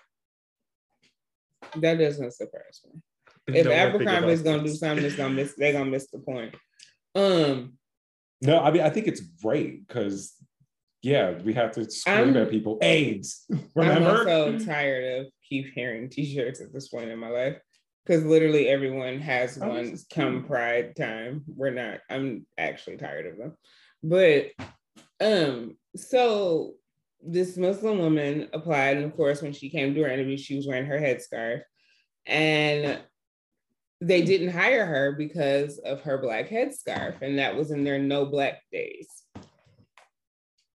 That 1.83 1.99
doesn't 1.99 2.33
surprise 2.33 2.81
me. 2.93 3.01
If 3.47 3.65
know 3.67 3.71
what 3.71 3.79
I 3.79 3.83
think 3.93 3.95
Abercrombie 4.03 4.33
is 4.33 4.43
gonna 4.43 4.63
do 4.65 4.75
something, 4.75 5.05
it's 5.05 5.17
gonna 5.17 5.35
miss. 5.35 5.55
They're 5.57 5.73
gonna 5.73 5.91
miss 5.91 6.11
the 6.11 6.19
point. 6.19 6.55
Um, 7.15 7.75
No, 8.41 8.61
I 8.61 8.71
mean 8.71 8.83
I 8.83 8.91
think 8.91 9.07
it's 9.07 9.21
great 9.21 9.87
because 9.87 10.35
yeah, 11.03 11.33
we 11.43 11.53
have 11.53 11.73
to 11.73 11.89
scream 11.91 12.17
I'm- 12.17 12.37
at 12.39 12.51
people. 12.51 12.79
AIDS. 12.81 13.45
Remember? 13.75 14.27
I'm 14.29 14.59
so 14.59 14.65
tired 14.65 15.21
of 15.21 15.33
Keith 15.47 15.71
Haring 15.77 16.11
t-shirts 16.11 16.63
at 16.63 16.73
this 16.73 16.89
point 16.89 17.11
in 17.11 17.19
my 17.19 17.29
life 17.29 17.59
because 18.07 18.25
literally 18.25 18.69
everyone 18.69 19.21
has 19.21 19.59
Oh, 19.61 19.69
one 19.69 19.99
come 20.15 20.39
cute. 20.39 20.47
Pride 20.47 20.97
time. 20.97 21.45
We're 21.47 21.71
not. 21.71 22.01
I'm 22.09 22.47
actually 22.57 22.97
tired 22.97 23.27
of 23.27 23.37
them, 23.37 23.53
but 24.03 24.47
um, 25.21 25.77
so 25.97 26.75
this 27.27 27.57
Muslim 27.57 27.99
woman 27.99 28.49
applied, 28.53 28.97
and 28.97 29.07
of 29.07 29.17
course, 29.17 29.43
when 29.43 29.53
she 29.53 29.71
came 29.71 29.95
to 29.95 30.03
her 30.03 30.09
interview, 30.11 30.37
she 30.37 30.57
was 30.57 30.67
wearing 30.67 30.87
her 30.87 30.99
headscarf, 30.99 31.63
and 32.27 33.01
they 34.01 34.23
didn't 34.23 34.51
hire 34.51 34.87
her 34.87 35.13
because 35.13 35.79
of 35.79 36.03
her 36.03 36.19
black 36.19 36.49
headscarf, 36.49 37.23
and 37.23 37.39
that 37.39 37.57
was 37.57 37.71
in 37.71 37.85
their 37.85 37.99
no 37.99 38.27
black 38.27 38.61
days, 38.71 39.09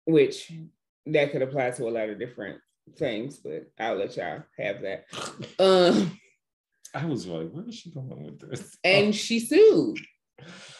which 0.04 0.52
that 1.06 1.32
could 1.32 1.42
apply 1.42 1.70
to 1.70 1.88
a 1.88 1.90
lot 1.90 2.08
of 2.08 2.18
different 2.18 2.60
things, 2.96 3.38
but 3.38 3.70
I'll 3.78 3.96
let 3.96 4.16
y'all 4.16 4.42
have 4.58 4.82
that. 4.82 5.04
Um, 5.58 6.18
I 6.94 7.04
was 7.04 7.26
like, 7.26 7.50
where 7.50 7.68
is 7.68 7.74
she 7.74 7.90
going 7.90 8.24
with 8.24 8.50
this? 8.50 8.76
and 8.84 9.14
she 9.14 9.40
sued 9.40 9.98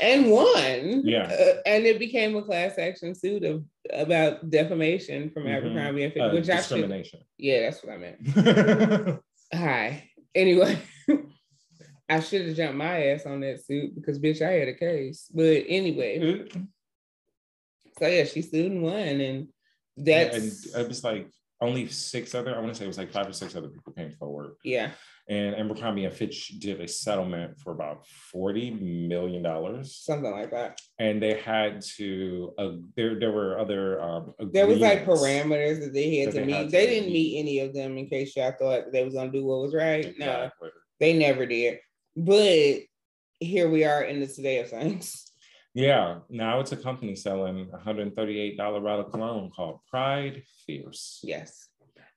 and 0.00 0.30
won. 0.30 1.02
Yeah. 1.04 1.24
Uh, 1.32 1.60
and 1.66 1.84
it 1.86 1.98
became 1.98 2.36
a 2.36 2.42
class 2.42 2.78
action 2.78 3.14
suit 3.14 3.42
of 3.44 3.64
about 3.92 4.50
defamation 4.50 5.30
from 5.30 5.44
Mhm. 5.44 5.56
Abercrombie 5.56 6.04
and 6.04 6.12
Fitch, 6.12 6.22
Uh, 6.22 6.30
which 6.30 6.48
I 6.48 6.56
should, 6.56 6.68
discrimination. 6.76 7.20
yeah, 7.38 7.60
that's 7.70 7.82
what 7.84 7.92
I 7.94 7.98
meant. 7.98 9.20
Hi. 9.54 10.10
Anyway, 10.34 10.78
I 12.08 12.20
should 12.20 12.46
have 12.46 12.56
jumped 12.56 12.76
my 12.76 13.06
ass 13.08 13.26
on 13.26 13.40
that 13.40 13.64
suit 13.64 13.94
because 13.94 14.18
bitch, 14.18 14.42
I 14.42 14.52
had 14.52 14.68
a 14.68 14.74
case. 14.74 15.30
But 15.32 15.64
anyway, 15.68 16.46
so 17.98 18.06
yeah, 18.06 18.24
she 18.24 18.42
sued 18.42 18.72
and 18.72 18.82
won, 18.82 18.94
and 18.96 19.48
that's 19.96 20.36
and 20.74 20.84
it 20.84 20.88
was 20.88 21.02
like 21.02 21.28
only 21.60 21.88
six 21.88 22.34
other, 22.34 22.54
I 22.54 22.58
want 22.60 22.74
to 22.74 22.78
say 22.78 22.84
it 22.84 22.88
was 22.88 22.98
like 22.98 23.10
five 23.12 23.26
or 23.28 23.32
six 23.32 23.56
other 23.56 23.68
people 23.68 23.92
came 23.94 24.10
forward. 24.12 24.52
yeah. 24.62 24.90
And 25.28 25.56
Abercrombie 25.56 26.04
and 26.04 26.14
Fitch 26.14 26.48
did 26.60 26.80
a 26.80 26.86
settlement 26.86 27.58
for 27.58 27.72
about 27.72 28.04
$40 28.32 28.80
million. 29.08 29.84
something 29.84 30.30
like 30.30 30.52
that. 30.52 30.80
And 31.00 31.20
they 31.20 31.34
had 31.40 31.80
to, 31.96 32.52
uh, 32.58 32.70
there, 32.94 33.18
there 33.18 33.32
were 33.32 33.58
other. 33.58 34.00
Um, 34.00 34.34
There 34.52 34.68
was 34.68 34.78
like 34.78 35.04
parameters 35.04 35.80
that 35.80 35.92
they 35.92 36.18
had 36.18 36.28
That 36.28 36.32
to 36.32 36.38
they 36.40 36.46
meet. 36.46 36.52
had 36.56 36.64
to 36.66 36.70
they 36.70 36.86
didn't 36.86 37.12
meet. 37.12 37.38
any 37.40 37.58
of 37.58 37.74
them 37.74 37.98
in 37.98 38.08
case 38.08 38.36
y'all 38.36 38.52
thought 38.56 38.92
they 38.92 39.04
was 39.04 39.14
gonna 39.14 39.32
do 39.32 39.44
what 39.44 39.62
was 39.62 39.74
right. 39.74 40.14
No, 40.16 40.48
they 41.00 41.12
never 41.18 41.44
did. 41.44 41.80
But 42.16 42.82
here 43.40 43.68
we 43.68 43.84
are 43.84 44.02
in 44.04 44.20
the 44.20 44.28
today 44.28 44.60
of 44.60 44.70
things. 44.70 45.24
Yeah, 45.74 46.20
now 46.30 46.60
it's 46.60 46.72
a 46.72 46.76
company 46.76 47.14
selling 47.16 47.68
a 47.72 47.76
$138 47.78 48.56
bottle 48.56 49.00
of 49.00 49.10
cologne 49.12 49.50
called 49.54 49.80
Pride 49.90 50.42
Fierce. 50.66 51.20
Yes. 51.22 51.68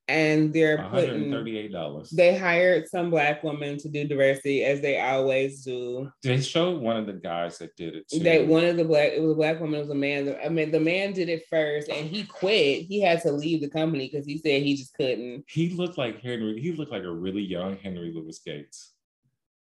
And 0.10 0.51
they're 0.51 0.89
putting 0.89 1.30
$138. 1.30 2.10
they 2.10 2.36
hired 2.36 2.88
some 2.88 3.12
black 3.12 3.43
women 3.43 3.78
to 3.78 3.88
do 3.89 4.07
diversity 4.07 4.64
as 4.64 4.82
they 4.82 4.99
always 4.99 5.64
do. 5.64 6.12
They 6.24 6.41
showed 6.41 6.82
one 6.82 6.97
of 6.97 7.05
the 7.05 7.14
guys 7.14 7.60
that 7.60 7.76
did 7.76 7.95
it 7.95 8.10
too. 8.10 8.20
They 8.20 8.43
one 8.43 8.66
of 8.66 8.76
the 8.76 8.86
black 8.86 9.12
it 9.14 9.22
was 9.22 9.34
a 9.34 9.36
black 9.36 9.60
woman, 9.60 9.76
it 9.76 9.84
was 9.84 9.91
a 9.91 9.95
man. 9.95 10.36
I 10.43 10.49
mean, 10.49 10.72
the 10.72 10.80
man 10.80 11.14
did 11.14 11.30
it 11.30 11.43
first 11.47 11.89
and 11.89 12.10
he 12.10 12.24
quit. 12.24 12.86
He 12.86 13.01
had 13.01 13.22
to 13.22 13.32
leave 13.32 13.62
the 13.62 13.70
company 13.70 14.10
because 14.12 14.26
he 14.26 14.39
said 14.39 14.64
he 14.64 14.76
just 14.76 14.95
couldn't. 14.95 15.45
he 15.47 15.70
looked 15.70 15.97
like 15.97 16.22
Henry. 16.22 16.60
He 16.60 16.72
looked 16.72 16.91
like 16.91 17.03
a 17.03 17.12
really 17.12 17.43
young 17.43 17.78
Henry 17.78 18.12
Louis 18.12 18.39
Gates. 18.43 18.93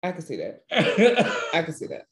I 0.02 0.14
can 0.14 0.22
see 0.22 0.38
that. 0.38 0.64
I 1.54 1.62
can 1.62 1.74
see 1.74 1.88
that. 1.88 2.06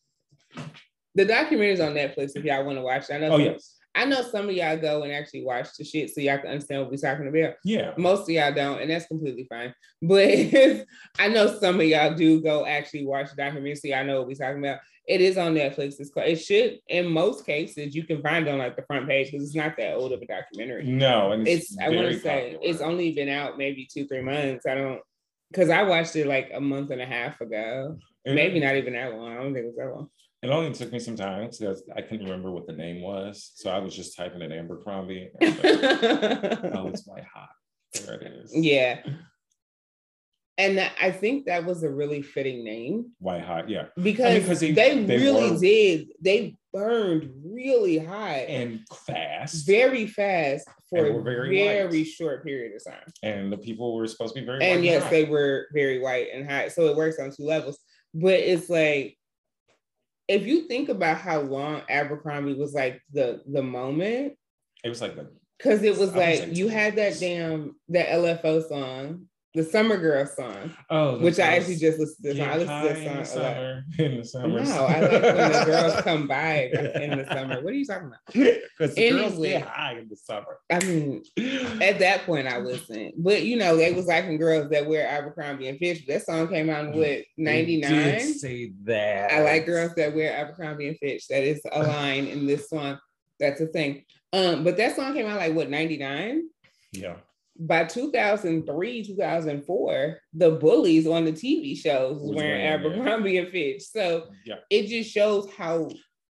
The 1.15 1.25
documentary's 1.25 1.79
on 1.79 1.93
Netflix 1.93 2.31
if 2.35 2.43
y'all 2.43 2.65
want 2.65 2.77
to 2.77 2.81
watch 2.81 3.09
it. 3.09 3.13
I 3.13 3.17
know 3.19 3.31
oh 3.31 3.37
yes, 3.37 3.74
I 3.95 4.05
know 4.05 4.21
some 4.21 4.49
of 4.49 4.55
y'all 4.55 4.77
go 4.77 5.03
and 5.03 5.13
actually 5.13 5.45
watch 5.45 5.69
the 5.77 5.85
shit 5.85 6.09
so 6.13 6.19
y'all 6.21 6.37
can 6.37 6.47
understand 6.49 6.81
what 6.81 6.91
we're 6.91 6.97
talking 6.97 7.27
about. 7.27 7.55
yeah. 7.63 7.93
Most 7.97 8.23
of 8.23 8.29
y'all 8.29 8.53
don't, 8.53 8.81
and 8.81 8.89
that's 8.91 9.07
completely 9.07 9.45
fine. 9.49 9.73
But 10.01 10.29
I 11.19 11.29
know 11.29 11.57
some 11.59 11.79
of 11.79 11.85
y'all 11.85 12.13
do 12.13 12.41
go 12.41 12.65
actually 12.65 13.05
watch 13.05 13.29
the 13.29 13.35
documentary 13.37 13.75
so 13.75 13.87
y'all 13.87 14.05
know 14.05 14.19
what 14.19 14.27
we're 14.27 14.35
talking 14.35 14.59
about. 14.63 14.79
It 15.07 15.21
is 15.21 15.37
on 15.37 15.53
Netflix. 15.53 15.99
It's 15.99 16.09
called, 16.09 16.27
it 16.27 16.37
should, 16.37 16.79
in 16.87 17.07
most 17.07 17.45
cases, 17.45 17.95
you 17.95 18.03
can 18.05 18.21
find 18.21 18.47
it 18.47 18.51
on 18.51 18.57
like 18.57 18.75
the 18.75 18.81
front 18.83 19.07
page 19.07 19.31
because 19.31 19.45
it's 19.45 19.55
not 19.55 19.77
that 19.77 19.93
old 19.95 20.11
of 20.11 20.21
a 20.21 20.25
documentary. 20.25 20.83
No, 20.85 21.31
and 21.31 21.47
it's, 21.47 21.71
It's, 21.71 21.77
I 21.79 21.89
want 21.89 22.07
to 22.09 22.19
say 22.19 22.51
popular. 22.53 22.59
it's 22.63 22.81
only 22.81 23.13
been 23.13 23.29
out 23.29 23.57
maybe 23.57 23.87
two, 23.91 24.07
three 24.07 24.21
months. 24.21 24.65
I 24.65 24.73
don't, 24.75 24.99
because 25.51 25.69
I 25.69 25.83
watched 25.83 26.15
it 26.15 26.25
like 26.27 26.49
a 26.53 26.59
month 26.59 26.89
and 26.91 27.01
a 27.01 27.05
half 27.05 27.39
ago. 27.39 27.97
It- 28.25 28.33
Maybe 28.33 28.59
not 28.59 28.75
even 28.75 28.93
that 28.93 29.13
long. 29.13 29.31
I 29.31 29.35
don't 29.35 29.53
think 29.53 29.65
it 29.65 29.67
was 29.67 29.75
that 29.77 29.93
long. 29.95 30.09
It 30.43 30.49
only 30.49 30.73
took 30.73 30.91
me 30.91 30.99
some 30.99 31.15
time 31.15 31.49
because 31.49 31.81
I 31.95 32.01
couldn't 32.01 32.25
remember 32.25 32.51
what 32.51 32.67
the 32.67 32.73
name 32.73 33.01
was, 33.01 33.51
so 33.55 33.71
I 33.71 33.79
was 33.79 33.95
just 33.95 34.15
typing 34.15 34.41
in 34.41 34.51
Abercrombie. 34.51 35.31
and 35.41 35.59
I 35.63 35.71
was 35.71 35.81
like, 35.81 36.75
oh, 36.75 36.87
it's 36.87 37.07
white 37.07 37.25
hot. 37.33 37.49
There 37.93 38.15
it 38.21 38.31
is. 38.43 38.51
yeah. 38.55 38.99
And 40.57 40.77
that- 40.77 40.93
I 41.01 41.11
think 41.11 41.45
that 41.47 41.65
was 41.65 41.83
a 41.83 41.89
really 41.89 42.21
fitting 42.21 42.63
name 42.63 43.11
White 43.19 43.41
hot. 43.43 43.69
Yeah, 43.69 43.87
because 44.01 44.59
they, 44.59 44.71
they- 44.71 45.03
they 45.03 45.17
really 45.17 45.51
were- 45.51 45.59
did. 45.59 46.07
They 46.21 46.55
burned 46.71 47.29
really 47.43 47.97
high 47.97 48.39
and 48.49 48.81
fast. 49.07 49.65
very 49.65 50.07
fast 50.07 50.67
for 50.89 51.05
a 51.05 51.21
very 51.23 51.57
very, 51.63 52.03
short 52.03 52.43
period 52.45 52.73
of 52.75 52.83
time. 52.85 53.03
and 53.23 53.51
the 53.51 53.57
people 53.57 53.95
were 53.95 54.07
supposed 54.07 54.35
to 54.35 54.41
be 54.41 54.45
very. 54.45 54.63
And 54.63 54.81
white 54.81 54.83
yes, 54.85 55.03
hot. 55.03 55.11
they 55.11 55.23
were 55.25 55.67
very 55.73 55.99
white 55.99 56.27
and 56.33 56.49
high. 56.49 56.67
So 56.67 56.87
it 56.87 56.95
works 56.97 57.17
on 57.19 57.31
two 57.31 57.43
levels. 57.45 57.79
But 58.13 58.39
it's 58.39 58.69
like 58.69 59.17
if 60.27 60.45
you 60.45 60.67
think 60.67 60.89
about 60.89 61.17
how 61.17 61.41
long 61.41 61.81
Abercrombie 61.89 62.53
was 62.53 62.73
like 62.73 63.01
the 63.11 63.41
the 63.45 63.61
moment, 63.61 64.33
It 64.83 64.89
was 64.89 65.01
like 65.01 65.15
the 65.15 65.29
because 65.57 65.83
it 65.83 65.97
was 65.97 66.13
I 66.13 66.17
like 66.17 66.57
you 66.57 66.67
had 66.67 66.95
that 66.95 67.19
damn 67.19 67.75
that 67.89 68.09
LFO 68.09 68.67
song, 68.67 69.27
the 69.55 69.63
Summer 69.63 69.97
Girl 69.97 70.25
song, 70.25 70.73
oh, 70.89 71.17
which 71.19 71.39
I 71.39 71.55
actually 71.55 71.77
just 71.77 71.97
listened 71.97 72.25
to. 72.25 72.33
This 72.33 72.37
song. 72.37 72.49
I 72.49 72.57
listened 72.57 72.83
to 72.83 73.11
in 73.11 73.17
this 73.17 73.33
song 73.33 73.41
a 73.41 73.43
lot. 73.43 73.55
summer. 73.55 73.83
In 73.97 74.17
the 74.17 74.25
summer. 74.25 74.63
No, 74.63 74.85
I 74.85 74.99
like 74.99 75.11
when 75.11 75.51
the 75.51 75.63
girls 75.65 76.01
come 76.01 76.27
by 76.27 76.63
in 76.65 77.17
the 77.17 77.25
summer. 77.31 77.61
What 77.61 77.73
are 77.73 77.77
you 77.77 77.85
talking 77.85 78.07
about? 78.07 78.19
Because 78.77 78.95
the 78.95 79.09
girls 79.09 79.39
get 79.39 79.65
high 79.65 79.97
in 79.97 80.09
the 80.09 80.17
summer. 80.17 80.59
I 80.69 80.79
mean, 80.79 81.23
at 81.81 81.99
that 81.99 82.25
point 82.25 82.45
I 82.45 82.59
listened. 82.59 83.13
But 83.17 83.43
you 83.43 83.55
know, 83.55 83.77
they 83.77 83.93
was 83.93 84.07
liking 84.07 84.37
girls 84.37 84.69
that 84.69 84.85
wear 84.85 85.07
Abercrombie 85.07 85.69
and 85.69 85.79
Fitch. 85.79 86.05
That 86.07 86.25
song 86.25 86.49
came 86.49 86.69
out 86.69 86.85
in 86.85 86.99
what, 86.99 87.23
99? 87.37 87.89
did 87.89 88.39
say 88.39 88.73
that. 88.83 89.31
I 89.31 89.43
like 89.43 89.65
girls 89.65 89.95
that 89.95 90.13
wear 90.13 90.35
Abercrombie 90.35 90.89
and 90.89 90.97
Fitch. 90.97 91.27
That 91.29 91.43
is 91.43 91.61
a 91.71 91.83
line 91.83 92.25
in 92.25 92.45
this 92.45 92.69
song. 92.69 92.99
That's 93.39 93.61
a 93.61 93.67
thing. 93.67 94.03
Um, 94.33 94.65
but 94.65 94.75
that 94.75 94.97
song 94.97 95.13
came 95.13 95.27
out 95.27 95.37
like 95.37 95.53
what 95.53 95.69
99? 95.69 96.49
Yeah. 96.91 97.15
By 97.57 97.85
2003, 97.85 99.03
2004, 99.05 100.19
the 100.33 100.51
bullies 100.51 101.07
on 101.07 101.23
the 101.25 101.31
TV 101.31 101.77
shows 101.77 102.21
was 102.21 102.35
wearing. 102.35 102.61
Abercrombie 102.65 103.37
and 103.37 103.49
Fitch. 103.49 103.81
So 103.83 104.27
Yeah. 104.45 104.55
it 104.69 104.87
just 104.87 105.09
shows 105.11 105.49
how 105.51 105.89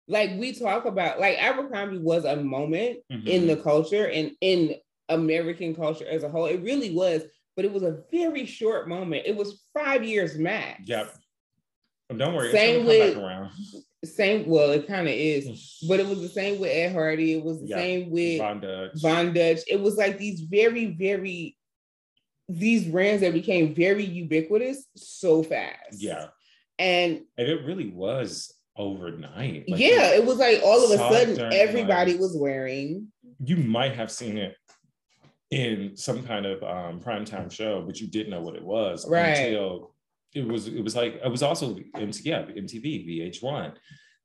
like 0.08 0.32
we 0.40 0.52
talk 0.52 0.86
about 0.86 1.20
like 1.20 1.38
Abercrombie 1.42 2.00
was 2.00 2.26
a 2.26 2.36
moment 2.38 3.00
Mhm. 3.12 3.28
in 3.28 3.48
the 3.48 3.56
culture 3.56 4.08
and 4.08 4.32
in 4.42 4.76
American 5.10 5.76
culture 5.76 6.08
as 6.08 6.24
a 6.24 6.30
whole. 6.30 6.46
It 6.48 6.62
really 6.62 6.90
was, 6.90 7.24
but 7.56 7.66
it 7.66 7.72
was 7.72 7.84
a 7.84 8.04
very 8.12 8.46
short 8.46 8.90
moment. 8.90 9.24
It 9.28 9.36
was 9.36 9.64
five 9.74 10.04
years 10.04 10.38
max. 10.38 10.82
Yep. 10.88 11.14
Don't 12.18 12.34
worry, 12.36 12.52
Same 12.52 12.86
with- 12.86 13.14
come 13.14 13.24
back 13.24 13.30
around. 13.32 13.52
Same, 14.04 14.48
well, 14.48 14.72
it 14.72 14.88
kind 14.88 15.08
of 15.08 15.14
is, 15.14 15.78
but 15.88 16.00
it 16.00 16.08
was 16.08 16.22
the 16.22 16.28
same 16.30 16.60
with 16.60 16.72
Ed 16.72 16.92
Hardy. 16.94 17.34
It 17.34 17.44
was 17.44 17.62
the 17.62 17.68
Yeah. 17.68 17.76
same 17.78 18.10
with 18.10 18.40
Von 18.40 18.60
Dutch. 18.60 18.92
Von 18.96 19.34
Dutch. 19.34 19.60
It 19.68 19.80
was 19.80 19.96
like 19.96 20.18
these 20.18 20.42
very, 20.42 20.86
very 20.88 21.56
these 22.50 22.84
brands 22.86 23.22
that 23.22 23.32
became 23.34 23.74
very 23.74 24.04
ubiquitous 24.04 24.86
so 24.96 25.42
fast. 25.44 25.78
Yeah. 26.02 26.28
And 26.80 27.22
And 27.38 27.48
it 27.48 27.64
really 27.66 27.90
was 27.90 28.54
overnight. 28.76 29.70
Like, 29.70 29.80
yeah, 29.80 30.16
it 30.16 30.26
was 30.26 30.38
like 30.38 30.60
all 30.64 30.84
of 30.84 30.92
a 30.92 30.98
sudden 30.98 31.40
everybody 31.54 32.16
was 32.16 32.36
wearing. 32.36 33.08
you 33.44 33.56
might 33.58 33.94
have 33.96 34.12
seen 34.12 34.38
it 34.38 34.56
in 35.52 35.96
some 35.96 36.24
kind 36.24 36.46
of 36.46 36.62
um, 36.64 37.00
primetime 37.00 37.52
show, 37.52 37.82
but 37.84 38.00
you 38.02 38.08
didn't 38.08 38.32
know 38.32 38.42
what 38.42 38.56
it 38.56 38.64
was 38.64 39.08
Right. 39.08 39.38
until 39.38 39.91
it 40.34 40.48
was. 40.48 40.68
It 40.68 40.84
was 40.84 40.96
like 40.96 41.20
it 41.24 41.30
was 41.30 41.44
also 41.44 41.76
MTV, 41.96 42.22
yeah, 42.26 42.42
MTV, 42.44 43.08
VH1. 43.42 43.74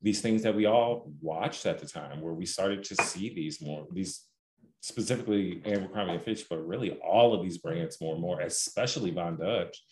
These 0.03 0.21
things 0.21 0.43
that 0.43 0.55
we 0.55 0.67
all 0.67 1.11
watched 1.21 1.67
at 1.67 1.79
the 1.79 1.87
time, 1.87 2.21
where 2.21 2.35
we 2.35 2.47
started 2.47 2.85
to 2.85 2.95
see 2.97 3.35
these 3.35 3.61
more 3.61 3.87
these 3.93 4.23
specifically 4.81 5.61
Abercrombie 5.65 6.13
and 6.13 6.23
Fitch, 6.23 6.49
but 6.49 6.65
really 6.65 6.93
all 7.05 7.35
of 7.35 7.43
these 7.43 7.59
brands 7.59 8.01
more 8.01 8.13
and 8.15 8.23
more, 8.23 8.41
especially 8.41 9.11
Von 9.11 9.37
Dutch. 9.37 9.83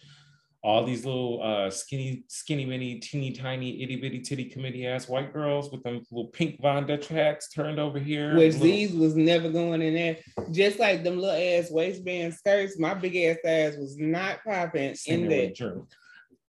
All 0.62 0.82
these 0.82 1.04
little 1.04 1.42
uh, 1.42 1.68
skinny, 1.68 2.24
skinny, 2.28 2.64
mini, 2.64 2.98
teeny, 2.98 3.32
tiny, 3.32 3.82
itty 3.82 3.96
bitty, 3.96 4.20
titty 4.20 4.46
committee 4.46 4.86
ass 4.86 5.08
white 5.08 5.30
girls 5.30 5.70
with 5.70 5.82
them 5.82 6.00
little 6.10 6.30
pink 6.30 6.58
Von 6.62 6.86
Dutch 6.86 7.08
hats 7.08 7.50
turned 7.50 7.78
over 7.78 7.98
here. 7.98 8.34
Which 8.34 8.54
little- 8.54 8.66
these 8.68 8.92
was 8.94 9.14
never 9.14 9.50
going 9.50 9.82
in 9.82 9.94
there. 9.94 10.18
Just 10.52 10.78
like 10.78 11.02
them 11.04 11.18
little 11.18 11.36
ass 11.36 11.70
waistband 11.70 12.32
skirts, 12.32 12.78
my 12.78 12.94
big 12.94 13.16
ass 13.16 13.38
ass 13.44 13.76
was 13.76 13.98
not 13.98 14.42
popping 14.44 14.94
in 15.06 15.20
here 15.20 15.28
there. 15.28 15.52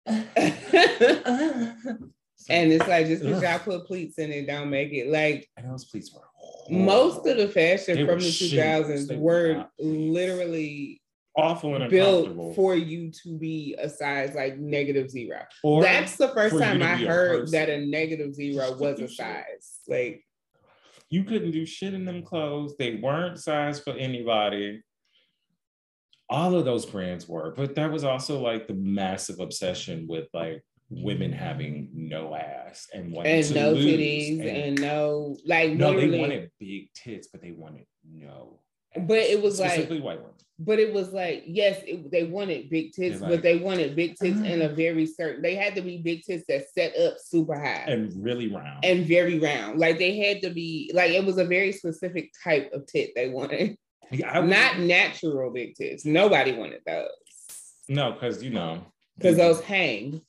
and 2.50 2.72
it's 2.72 2.88
like 2.88 3.08
just 3.08 3.24
because 3.24 3.42
y'all 3.44 3.60
put 3.60 3.86
pleats 3.86 4.18
in 4.18 4.32
it, 4.32 4.48
don't 4.48 4.70
make 4.70 4.92
it 4.92 5.10
like 5.10 5.48
And 5.58 5.70
those 5.72 5.86
pleats 5.86 6.14
were 6.14 6.22
most 6.70 7.26
of 7.26 7.38
the 7.38 7.48
fashion 7.48 7.96
They 7.96 8.06
from 8.06 8.20
the 8.20 8.26
2000s 8.26 9.18
were 9.18 9.20
were 9.20 9.68
literally 9.80 11.02
awful 11.36 11.76
and 11.76 11.90
built 11.90 12.56
for 12.56 12.76
you 12.76 13.12
to 13.24 13.38
be 13.38 13.76
a 13.80 13.90
size 13.90 14.34
like 14.36 14.58
negative 14.58 15.10
zero. 15.10 15.42
or 15.64 15.82
That's 15.82 16.16
the 16.18 16.30
first 16.30 16.58
time 16.58 16.82
I 16.82 16.96
heard 16.96 17.50
that 17.52 17.70
a 17.70 17.86
negative 17.86 18.34
zero 18.34 18.76
was 18.78 19.00
a 19.00 19.08
shit. 19.08 19.18
size. 19.18 19.80
Like 19.88 20.24
you 21.10 21.24
couldn't 21.24 21.52
do 21.52 21.66
shit 21.66 21.94
in 21.94 22.06
them 22.06 22.24
clothes. 22.24 22.76
They 22.78 22.96
weren't 22.96 23.40
sized 23.40 23.84
for 23.84 23.94
anybody. 23.94 24.82
All 26.30 26.56
of 26.56 26.66
those 26.66 26.86
brands 26.86 27.28
were, 27.28 27.54
but 27.56 27.76
that 27.76 27.92
was 27.92 28.04
also 28.04 28.40
like 28.40 28.68
the 28.68 28.76
massive 28.76 29.40
obsession 29.40 30.06
with 30.08 30.28
like 30.34 30.64
women 30.90 31.32
having 31.32 31.90
no 31.94 32.36
ass 32.36 32.88
and 32.94 33.16
and 33.16 33.56
no 33.56 33.74
titties 33.76 34.46
and, 34.46 34.82
no 34.82 35.38
like 35.46 35.72
no, 35.74 35.92
literally. 35.92 36.10
they 36.10 36.20
wanted 36.20 36.52
big 36.60 36.94
tits, 36.94 37.28
but 37.28 37.42
they 37.42 37.52
wanted 37.52 37.86
no. 38.12 38.60
ass. 38.96 39.04
But 39.08 39.20
it 39.20 39.42
was 39.42 39.60
like- 39.60 39.72
specifically 39.72 40.02
white 40.02 40.20
women. 40.20 40.34
but 40.58 40.80
it 40.80 40.92
was 40.94 41.14
like 41.14 41.44
yes, 41.46 41.80
it, 41.86 42.12
they 42.12 42.24
wanted 42.24 42.70
big 42.70 42.92
tits, 42.94 43.20
They're 43.20 43.30
but 43.30 43.42
they 43.44 43.58
wanted 43.58 43.96
big 43.96 44.16
tits 44.16 44.38
mm. 44.38 44.50
in 44.50 44.64
a 44.64 44.70
very 44.70 45.06
certain. 45.06 45.42
They 45.42 45.56
had 45.56 45.76
to 45.76 45.82
be 45.82 45.98
big 45.98 46.24
tits 46.24 46.46
that 46.48 46.70
set 46.74 46.98
up 46.98 47.18
super 47.24 47.56
high 47.60 47.86
and, 47.88 48.12
and 48.12 48.24
really 48.24 48.48
round. 48.48 48.84
And 48.84 49.06
very 49.06 49.40
round. 49.40 49.80
Like 49.80 50.00
they 50.00 50.18
had 50.18 50.42
to 50.42 50.50
be 50.50 50.92
like 50.94 51.12
it 51.12 51.24
was 51.24 51.38
a 51.38 51.46
very 51.46 51.72
specific 51.72 52.32
type 52.44 52.72
of 52.74 52.88
tit 52.88 53.12
they 53.16 53.30
wanted, 53.30 53.78
Yeah, 54.12 54.32
I 54.32 54.42
not 54.42 54.80
natural 54.80 55.52
big 55.52 55.76
tits. 55.76 56.06
Nobody 56.06 56.52
wanted 56.54 56.82
those 56.86 57.10
no, 57.88 58.12
because 58.14 58.44
you 58.44 58.50
know 58.52 58.86
because 59.18 59.38
they- 59.38 59.44
those 59.44 59.62
hang 59.62 60.22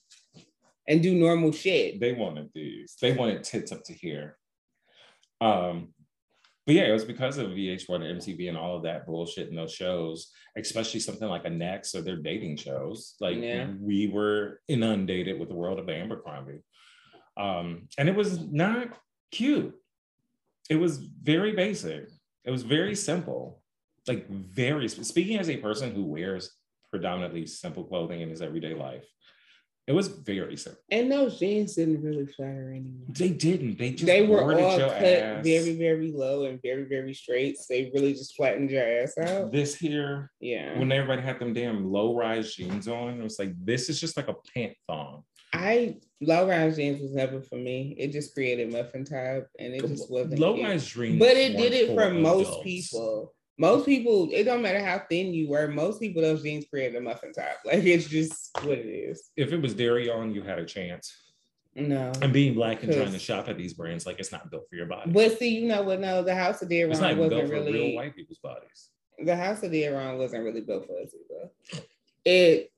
and 0.88 1.02
do 1.02 1.14
normal 1.14 1.52
shit. 1.52 2.00
they 2.00 2.12
wanted 2.12 2.50
these. 2.54 2.96
They 3.00 3.12
wanted 3.12 3.42
tits 3.44 3.70
up 3.72 3.84
to 3.84 3.92
here. 3.92 4.36
Um, 5.40 5.94
but 6.66 6.74
yeah, 6.74 6.82
it 6.88 6.92
was 6.92 7.04
because 7.04 7.38
of 7.38 7.50
VH1 7.50 8.02
and 8.02 8.20
MTV 8.20 8.48
and 8.48 8.56
all 8.58 8.76
of 8.76 8.82
that 8.82 9.06
bullshit 9.06 9.48
in 9.48 9.56
those 9.56 9.72
shows, 9.72 10.30
especially 10.56 11.00
something 11.00 11.28
like 11.28 11.44
a 11.44 11.50
Next 11.50 11.94
or 11.94 12.02
their 12.02 12.16
dating 12.16 12.56
shows. 12.56 13.14
Like 13.20 13.38
Yeah. 13.38 13.70
we 13.78 14.08
were 14.08 14.60
inundated 14.68 15.38
with 15.40 15.48
the 15.48 15.54
world 15.54 15.78
of 15.78 15.88
Abercrombie. 15.88 16.60
Um, 17.36 17.88
and 17.96 18.08
it 18.08 18.14
was 18.14 18.38
not 18.50 18.88
cute. 19.30 19.74
It 20.68 20.76
was 20.76 20.98
very 20.98 21.52
basic. 21.52 22.08
It 22.44 22.50
was 22.50 22.62
very 22.62 22.94
simple. 22.94 23.59
Like 24.10 24.28
very 24.28 24.88
speaking 24.88 25.38
as 25.38 25.48
a 25.48 25.56
person 25.58 25.94
who 25.94 26.02
wears 26.04 26.50
predominantly 26.90 27.46
simple 27.46 27.84
clothing 27.84 28.20
in 28.22 28.28
his 28.28 28.42
everyday 28.42 28.74
life. 28.74 29.04
It 29.86 29.92
was 29.92 30.08
very 30.08 30.56
simple. 30.56 30.80
And 30.90 31.10
those 31.10 31.38
jeans 31.38 31.74
didn't 31.76 32.02
really 32.02 32.26
flatter 32.26 32.70
anyone. 32.74 33.06
They 33.08 33.28
didn't. 33.30 33.78
They 33.78 33.92
just 33.92 34.06
They 34.06 34.26
were 34.26 34.42
all 34.60 34.78
cut 34.78 34.90
ass. 35.02 35.44
very, 35.44 35.76
very 35.76 36.10
low 36.10 36.46
and 36.46 36.60
very, 36.60 36.84
very 36.84 37.14
straight. 37.14 37.56
So 37.58 37.66
they 37.70 37.90
really 37.94 38.12
just 38.12 38.34
flattened 38.36 38.70
your 38.70 38.84
ass 38.84 39.16
out. 39.18 39.52
This 39.52 39.76
here, 39.76 40.30
Yeah. 40.40 40.76
when 40.78 40.90
everybody 40.90 41.22
had 41.22 41.38
them 41.38 41.52
damn 41.54 41.90
low 41.90 42.16
rise 42.16 42.52
jeans 42.54 42.88
on, 42.88 43.20
it 43.20 43.22
was 43.22 43.38
like 43.38 43.52
this 43.64 43.88
is 43.88 44.00
just 44.00 44.16
like 44.16 44.28
a 44.28 44.34
pant 44.54 44.74
thong. 44.88 45.22
I 45.52 45.98
low 46.20 46.48
rise 46.48 46.76
jeans 46.76 47.00
was 47.00 47.12
never 47.14 47.40
for 47.40 47.56
me. 47.56 47.94
It 47.98 48.08
just 48.12 48.34
created 48.34 48.72
muffin 48.72 49.04
top 49.04 49.46
and 49.60 49.74
it 49.74 49.86
just 49.86 50.10
wasn't 50.10 50.38
low 50.40 50.60
rise 50.60 50.84
jeans. 50.86 51.18
But 51.20 51.36
it 51.36 51.56
did 51.56 51.72
it 51.72 51.94
for 51.94 52.10
most 52.10 52.48
adults. 52.48 52.64
people. 52.64 53.34
Most 53.60 53.84
people, 53.84 54.30
it 54.32 54.44
don't 54.44 54.62
matter 54.62 54.82
how 54.82 55.02
thin 55.10 55.34
you 55.34 55.50
were, 55.50 55.68
most 55.68 56.00
people 56.00 56.22
those 56.22 56.42
jeans 56.42 56.64
create 56.64 56.96
a 56.96 57.00
muffin 57.00 57.30
top. 57.30 57.58
Like 57.66 57.84
it's 57.84 58.06
just 58.06 58.48
what 58.62 58.78
it 58.78 58.86
is. 58.86 59.30
If 59.36 59.52
it 59.52 59.60
was 59.60 59.74
Deréon, 59.74 60.34
you 60.34 60.42
had 60.42 60.58
a 60.58 60.64
chance. 60.64 61.14
No. 61.74 62.10
And 62.22 62.32
being 62.32 62.54
black 62.54 62.82
and 62.82 62.90
trying 62.90 63.12
to 63.12 63.18
shop 63.18 63.50
at 63.50 63.58
these 63.58 63.74
brands, 63.74 64.06
like 64.06 64.18
it's 64.18 64.32
not 64.32 64.50
built 64.50 64.64
for 64.70 64.76
your 64.76 64.86
body. 64.86 65.10
But 65.12 65.38
see, 65.38 65.58
you 65.58 65.68
know 65.68 65.82
what? 65.82 66.00
No, 66.00 66.22
the 66.22 66.34
House 66.34 66.62
of 66.62 66.72
it's 66.72 67.00
not 67.00 67.18
wasn't 67.18 67.48
for 67.48 67.54
real 67.54 67.64
really 67.66 67.94
white 67.94 68.16
people's 68.16 68.38
bodies. 68.38 68.88
the 69.22 69.36
House 69.36 69.62
of 69.62 69.70
Deréon 69.72 70.16
wasn't 70.16 70.42
really 70.42 70.62
built 70.62 70.86
for 70.86 70.98
us 70.98 71.12
either. 71.14 71.84
It 72.24 72.72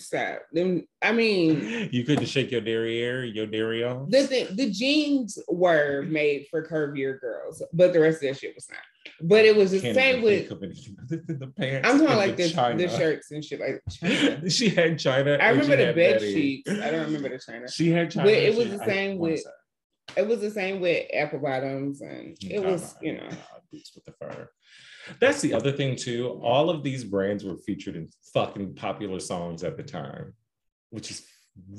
stop. 0.00 0.40
Them, 0.52 0.86
I 1.02 1.12
mean, 1.12 1.88
You 1.92 2.04
couldn't 2.04 2.26
shake 2.26 2.50
your 2.50 2.60
derriere, 2.60 3.24
your 3.24 3.46
on. 3.88 4.10
the, 4.10 4.22
the 4.22 4.54
the 4.54 4.70
jeans 4.70 5.38
were 5.48 6.02
made 6.02 6.46
for 6.50 6.66
curvier 6.66 7.20
girls, 7.20 7.62
but 7.72 7.92
the 7.92 8.00
rest 8.00 8.16
of 8.22 8.28
that 8.28 8.38
shit 8.38 8.54
was 8.54 8.68
not. 8.70 8.78
But 9.20 9.44
it 9.44 9.54
was 9.56 9.70
the 9.70 9.80
Can't 9.80 9.94
same 9.94 10.22
with 10.22 10.48
think 10.48 10.50
of 10.50 10.62
any- 10.62 11.28
the 11.38 11.46
pants. 11.56 11.88
I'm 11.88 12.00
talking 12.00 12.16
like 12.16 12.36
the 12.36 12.48
the, 12.76 12.88
shirts 12.88 13.30
and 13.30 13.44
shit 13.44 13.60
like 13.60 13.80
China. 13.90 14.50
she 14.50 14.68
had 14.68 14.98
China. 14.98 15.34
I 15.40 15.50
remember 15.50 15.76
the 15.76 15.92
bed 15.92 15.94
Betty. 15.94 16.32
sheets. 16.32 16.70
I 16.70 16.90
don't 16.90 17.06
remember 17.06 17.28
the 17.30 17.38
China. 17.38 17.68
She 17.70 17.90
had 17.90 18.10
China. 18.10 18.26
But 18.26 18.34
it 18.34 18.54
was 18.56 18.70
the 18.70 18.84
same 18.84 19.18
with-. 19.18 19.42
It 20.16 20.26
was 20.26 20.40
the 20.40 20.50
same 20.50 20.80
with 20.80 21.06
apple 21.12 21.40
bottoms, 21.40 22.00
and 22.00 22.36
it 22.40 22.60
Nah, 22.62 22.70
was 22.72 22.94
you 23.02 23.14
know 23.14 23.28
nah, 23.28 23.36
boots 23.72 23.92
with 23.94 24.04
the 24.04 24.12
fur. 24.12 24.48
That's 25.20 25.40
the 25.40 25.54
other 25.54 25.72
thing 25.72 25.96
too. 25.96 26.38
All 26.42 26.70
of 26.70 26.82
these 26.82 27.04
brands 27.04 27.44
were 27.44 27.56
featured 27.58 27.96
in 27.96 28.08
fucking 28.34 28.74
popular 28.74 29.20
songs 29.20 29.62
at 29.64 29.76
the 29.76 29.82
time, 29.82 30.34
which 30.90 31.10
is 31.10 31.26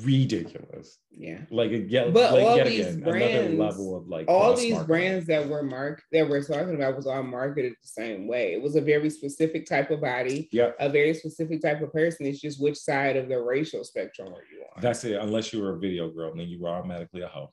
ridiculous. 0.04 0.98
yeah. 1.12 1.42
Like 1.52 1.72
again, 1.72 2.12
But 2.12 2.34
like, 2.34 2.44
all 2.46 2.58
yet 2.58 2.66
these 2.68 2.88
again, 2.88 3.00
brands- 3.02 3.36
another 3.38 3.64
level 3.64 3.96
of 3.96 4.08
like 4.08 4.28
all 4.28 4.56
these 4.56 4.72
marketing. 4.74 4.88
brands 4.88 5.26
that 5.28 5.48
were 5.48 5.62
marked 5.62 6.04
that 6.12 6.28
we're 6.28 6.42
talking 6.44 6.74
about 6.74 6.96
was 6.96 7.06
all 7.06 7.22
marketed 7.22 7.74
the 7.74 7.88
same 7.88 8.28
way. 8.28 8.54
It 8.54 8.62
was 8.64 8.76
a 8.76 8.82
very 8.82 9.10
specific 9.12 9.68
type 9.68 9.92
of 9.92 10.02
body, 10.02 10.50
Yep, 10.52 10.78
a 10.80 10.90
very 10.90 11.14
specific 11.14 11.62
type 11.62 11.82
of 11.84 11.94
person. 11.94 12.26
It's 12.26 12.42
just 12.42 12.60
which 12.62 12.78
side 12.78 13.18
of 13.18 13.30
the 13.30 13.40
racial 13.40 13.84
spectrum 13.84 14.30
were 14.32 14.44
you 14.52 14.64
on? 14.76 14.82
that's 14.82 15.04
it. 15.04 15.14
Unless 15.22 15.54
you 15.54 15.62
were 15.62 15.76
a 15.76 15.80
video 15.80 16.10
girl, 16.10 16.34
then 16.36 16.48
you 16.48 16.60
were 16.60 16.70
automatically 16.70 17.22
a 17.22 17.28
hoe. 17.28 17.52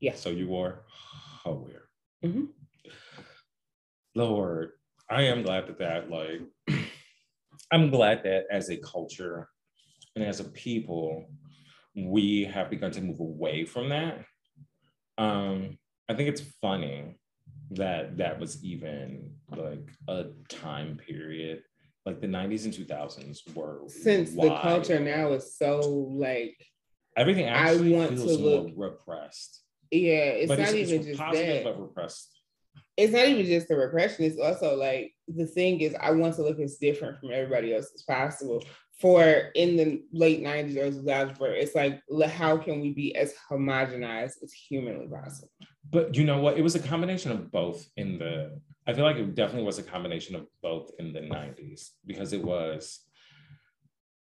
Yeah. 0.00 0.14
So 0.14 0.30
you 0.30 0.48
were 0.48 0.82
hoe 1.44 1.66
wear. 1.68 1.82
Mhm. 2.24 2.48
Lord, 4.14 4.72
I 5.08 5.22
am 5.22 5.42
glad 5.42 5.66
that 5.68 5.78
that 5.78 6.10
like 6.10 6.40
I'm 7.72 7.90
glad 7.90 8.22
that 8.24 8.44
as 8.50 8.70
a 8.70 8.76
culture 8.76 9.48
and 10.14 10.24
as 10.24 10.40
a 10.40 10.44
people, 10.44 11.26
we 11.94 12.44
have 12.44 12.70
begun 12.70 12.90
to 12.92 13.00
move 13.00 13.20
away 13.20 13.64
from 13.64 13.88
that. 13.90 14.24
Um, 15.18 15.78
I 16.08 16.14
think 16.14 16.28
it's 16.28 16.42
funny 16.60 17.18
that 17.70 18.16
that 18.18 18.38
was 18.38 18.62
even 18.64 19.32
like 19.50 19.88
a 20.08 20.26
time 20.48 20.96
period. 20.96 21.62
Like 22.04 22.20
the 22.20 22.28
90s 22.28 22.64
and 22.66 22.72
2000s 22.74 23.54
were 23.54 23.80
Since 23.88 24.30
the 24.32 24.48
culture 24.62 25.00
now 25.00 25.32
is 25.32 25.56
so 25.56 25.80
like, 25.80 26.56
everything 27.16 27.46
I 27.46 27.48
actually 27.48 27.92
want 27.94 28.16
to 28.16 28.24
look- 28.24 28.72
repressed. 28.76 29.62
yeah, 29.90 30.14
it's 30.38 30.48
but 30.48 30.58
not 30.60 30.68
it's, 30.68 30.90
even 30.90 30.96
it's 31.00 31.06
just 31.06 31.18
positive 31.20 31.64
that. 31.64 31.64
but 31.64 31.80
repressed. 31.80 32.35
It's 32.96 33.12
not 33.12 33.26
even 33.26 33.44
just 33.46 33.68
the 33.68 33.76
repression. 33.76 34.24
It's 34.24 34.40
also 34.40 34.76
like 34.76 35.14
the 35.28 35.46
thing 35.46 35.80
is, 35.80 35.94
I 36.00 36.12
want 36.12 36.36
to 36.36 36.42
look 36.42 36.58
as 36.60 36.76
different 36.76 37.18
from 37.20 37.30
everybody 37.32 37.74
else 37.74 37.90
as 37.94 38.02
possible. 38.02 38.64
For 39.00 39.50
in 39.54 39.76
the 39.76 40.02
late 40.12 40.42
90s 40.42 40.76
or 40.76 40.90
2000s, 40.90 41.38
where 41.38 41.54
it's 41.54 41.74
like, 41.74 42.00
how 42.30 42.56
can 42.56 42.80
we 42.80 42.94
be 42.94 43.14
as 43.14 43.34
homogenized 43.50 44.42
as 44.42 44.52
humanly 44.52 45.06
possible? 45.06 45.50
But 45.90 46.16
you 46.16 46.24
know 46.24 46.40
what? 46.40 46.56
It 46.56 46.62
was 46.62 46.74
a 46.74 46.80
combination 46.80 47.30
of 47.30 47.52
both 47.52 47.86
in 47.98 48.18
the, 48.18 48.58
I 48.86 48.94
feel 48.94 49.04
like 49.04 49.16
it 49.16 49.34
definitely 49.34 49.66
was 49.66 49.78
a 49.78 49.82
combination 49.82 50.34
of 50.34 50.46
both 50.62 50.92
in 50.98 51.12
the 51.12 51.20
90s 51.20 51.90
because 52.06 52.32
it 52.32 52.42
was, 52.42 53.00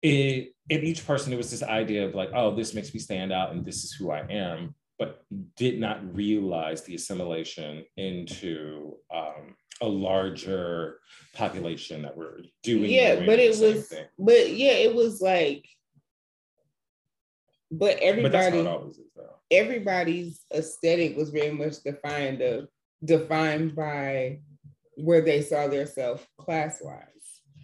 it, 0.03 0.55
in 0.69 0.83
each 0.83 1.07
person, 1.07 1.33
it 1.33 1.37
was 1.37 1.53
this 1.53 1.63
idea 1.63 2.07
of 2.07 2.17
like, 2.17 2.31
oh, 2.35 2.55
this 2.55 2.75
makes 2.75 2.93
me 2.93 2.99
stand 2.99 3.33
out 3.33 3.53
and 3.53 3.65
this 3.65 3.85
is 3.85 3.93
who 3.93 4.11
I 4.11 4.27
am, 4.29 4.75
but 4.99 5.25
did 5.57 5.81
not 5.81 6.15
realize 6.15 6.83
the 6.83 6.95
assimilation 6.95 7.85
into 7.97 8.95
um, 9.15 9.55
a 9.83 9.87
larger 9.89 10.99
population 11.35 12.03
that 12.03 12.17
we're 12.17 12.39
doing. 12.63 12.91
Yeah, 12.91 13.25
but 13.27 13.39
it 13.39 13.59
was, 13.59 13.89
thing. 13.89 14.05
but 14.19 14.51
yeah, 14.53 14.73
it 14.73 14.95
was 14.95 15.21
like 15.21 15.65
But 17.71 17.97
But 17.97 18.03
everybody, 18.03 18.67
always 18.67 18.99
is, 18.99 19.11
though. 19.17 19.37
everybody's 19.51 20.41
aesthetic 20.55 21.17
was 21.17 21.31
very 21.31 21.51
much 21.51 21.83
defined 21.83 22.41
of 22.41 22.69
defined 23.05 23.75
by 23.75 24.41
where 24.97 25.21
they 25.23 25.43
saw 25.43 25.67
their 25.67 25.87
self 25.87 26.27
class 26.39 26.81
wise. 26.81 27.09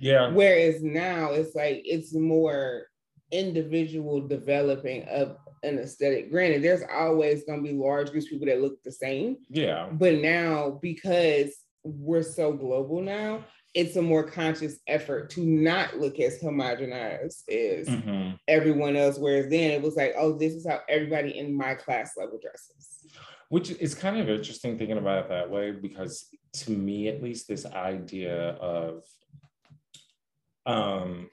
Yeah, 0.00 0.32
Whereas 0.32 0.82
now 0.82 1.32
it's 1.32 1.54
like 1.54 1.82
it's 1.84 2.12
more 2.14 2.86
individual 3.30 4.26
developing 4.26 5.04
of 5.04 5.36
an 5.62 5.78
aesthetic. 5.78 6.30
Granted, 6.30 6.62
there's 6.62 6.82
always 6.90 7.44
going 7.44 7.62
to 7.64 7.70
be 7.70 7.76
large 7.76 8.10
groups 8.10 8.26
of 8.26 8.30
people 8.30 8.46
that 8.46 8.60
look 8.60 8.82
the 8.82 8.92
same, 8.92 9.38
yeah, 9.48 9.88
but 9.92 10.14
now 10.14 10.78
because 10.82 11.54
we're 11.84 12.22
so 12.22 12.52
global 12.52 13.00
now, 13.00 13.44
it's 13.74 13.96
a 13.96 14.02
more 14.02 14.24
conscious 14.24 14.78
effort 14.86 15.30
to 15.30 15.40
not 15.44 15.96
look 15.98 16.18
as 16.18 16.42
homogenized 16.42 17.48
as 17.48 17.88
Mhm. 17.88 18.36
everyone 18.48 18.96
else. 18.96 19.16
Whereas 19.18 19.48
then 19.48 19.70
it 19.70 19.80
was 19.80 19.94
like, 19.96 20.12
oh, 20.18 20.36
this 20.36 20.54
is 20.54 20.66
how 20.66 20.80
everybody 20.88 21.38
in 21.38 21.54
my 21.56 21.74
class 21.74 22.16
level 22.16 22.38
dresses. 22.42 22.96
which 23.48 23.70
is 23.72 23.96
kind 23.96 24.16
of 24.16 24.28
interesting 24.28 24.78
thinking 24.78 24.96
about 24.98 25.24
it 25.24 25.28
that 25.28 25.50
way 25.50 25.72
because 25.72 26.28
to 26.52 26.70
me 26.70 27.08
at 27.08 27.20
least 27.20 27.48
this 27.48 27.66
idea 27.66 28.50
of 28.60 29.02
um 30.66 31.28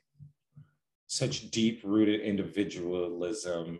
such 1.05 1.51
deep 1.51 1.81
rooted 1.83 2.21
individualism 2.21 3.79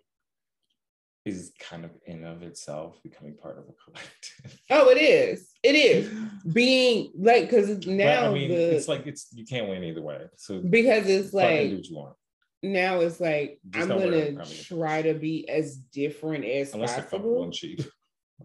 is 1.27 1.51
kind 1.59 1.85
of 1.85 1.91
in 2.05 2.23
of 2.25 2.41
itself 2.43 3.01
becoming 3.03 3.35
part 3.35 3.57
of 3.57 3.65
a 3.65 3.73
collective. 3.83 4.59
Oh, 4.69 4.89
it 4.89 4.97
is. 4.97 5.49
It 5.63 5.75
is. 5.75 6.11
Being 6.53 7.11
like 7.17 7.49
because 7.49 7.75
But, 7.75 7.87
now 7.87 8.29
i 8.29 8.33
mean 8.33 8.49
the 8.49 8.75
it's 8.75 8.87
like 8.87 9.05
it's 9.07 9.27
you 9.33 9.45
can't 9.45 9.67
win 9.69 9.83
either 9.83 10.01
way. 10.01 10.21
So 10.37 10.59
because 10.59 11.07
it's 11.07 11.31
fucking 11.31 11.69
do 11.69 11.75
like 11.75 11.77
what 11.77 11.89
you 11.89 11.95
want. 11.97 12.15
now 12.63 12.99
it's 13.01 13.19
like 13.19 13.59
Just 13.69 13.89
I'm 13.91 13.99
gonna 13.99 14.45
try 14.45 15.01
to 15.01 15.13
be 15.13 15.47
as 15.49 15.75
different 15.77 16.45
as 16.45 16.73
unless 16.73 16.95
possible, 16.95 17.43
and 17.43 17.53
cheap. 17.53 17.81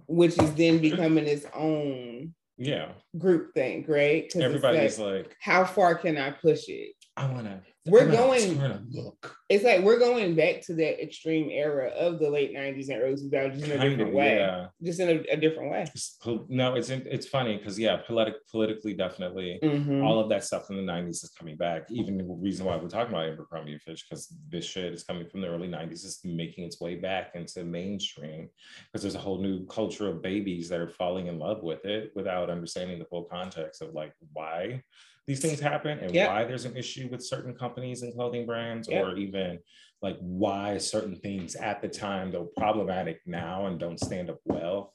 which 0.07 0.39
is 0.39 0.55
then 0.55 0.79
becoming 0.89 1.27
its 1.27 1.47
own 1.55 2.35
yeah. 2.57 2.93
group 3.19 3.55
thing, 3.55 3.85
right? 3.89 4.31
everybody's 4.37 4.99
like, 4.99 5.13
like 5.27 5.37
how 5.41 5.65
far 5.65 5.95
can 5.95 6.17
I 6.19 6.31
push 6.31 6.69
it? 6.69 6.93
I 7.17 7.27
want 7.31 7.45
to 7.47 7.61
We're 7.85 8.07
going- 8.07 8.59
to 8.59 8.81
look 8.91 9.37
It's 9.51 9.65
like 9.65 9.83
we're 9.83 9.99
going 9.99 10.35
back 10.35 10.63
to 10.67 10.75
that 10.75 11.03
extreme 11.03 11.51
era 11.51 11.89
of 11.89 12.19
the 12.19 12.31
late 12.31 12.55
90s 12.55 12.89
and 12.89 13.03
early 13.03 13.17
2000s 13.17 13.53
just 13.55 13.65
in 13.67 13.73
a 13.73 13.77
Kind 13.77 13.91
different 13.91 14.09
of, 14.09 14.15
way. 14.15 14.37
yeah 14.37 14.67
Just 14.83 15.01
in 15.01 15.09
a, 15.11 15.33
a 15.33 15.37
different 15.37 15.71
way. 15.73 15.83
It's 15.83 16.19
no, 16.49 16.75
it's 16.75 16.89
it's 16.91 17.27
funny 17.27 17.57
because 17.59 17.79
yeah, 17.79 17.97
politic, 18.07 18.37
politically, 18.51 18.95
definitely, 18.95 19.59
Mhm. 19.63 20.03
all 20.03 20.19
of 20.21 20.29
that 20.31 20.45
stuff 20.45 20.71
in 20.71 20.77
the 20.77 20.83
'90s 20.93 21.23
is 21.25 21.33
coming 21.39 21.57
back. 21.57 21.91
Even 21.91 22.17
the 22.17 22.25
reason 22.25 22.65
why 22.67 22.77
we're 22.77 22.89
talking 22.89 23.13
about 23.15 23.29
Abercrombie 23.29 23.73
and 23.73 23.83
Fitch 23.83 24.07
because 24.09 24.35
this 24.49 24.65
shit 24.65 24.93
is 24.95 25.03
coming 25.05 25.29
from 25.29 25.41
the 25.43 25.49
early 25.49 25.69
'90s, 25.69 26.05
is 26.05 26.21
making 26.25 26.65
its 26.65 26.81
way 26.81 26.95
back 26.97 27.33
into 27.35 27.65
mainstream 27.65 28.49
because 28.87 29.03
there's 29.03 29.17
a 29.23 29.27
whole 29.27 29.41
new 29.43 29.67
culture 29.67 30.09
of 30.09 30.23
babies 30.23 30.69
that 30.71 30.81
are 30.81 30.89
falling 30.89 31.27
in 31.27 31.39
love 31.39 31.63
with 31.63 31.85
it 31.85 32.13
without 32.15 32.49
understanding 32.49 32.99
the 32.99 33.05
full 33.13 33.25
context 33.25 33.83
of 33.83 33.93
like 33.93 34.13
why 34.33 34.83
these 35.27 35.41
things 35.41 35.61
happen 35.61 35.99
and 36.01 36.15
Yep. 36.15 36.29
why 36.29 36.45
there's 36.45 36.65
an 36.65 36.77
issue 36.77 37.09
with 37.11 37.25
certain 37.25 37.55
companies 37.55 38.03
and 38.03 38.13
clothing 38.15 38.47
brands 38.47 38.89
Yep. 38.89 39.05
or 39.05 39.17
even 39.17 39.59
like 40.01 40.17
why 40.19 40.79
certain 40.79 41.15
things 41.17 41.55
at 41.55 41.81
the 41.81 41.89
time 41.89 42.33
though 42.33 42.51
problematic 42.57 43.21
now 43.27 43.67
and 43.67 43.79
don't 43.79 44.01
stand 44.01 44.31
up 44.31 44.41
well 44.45 44.95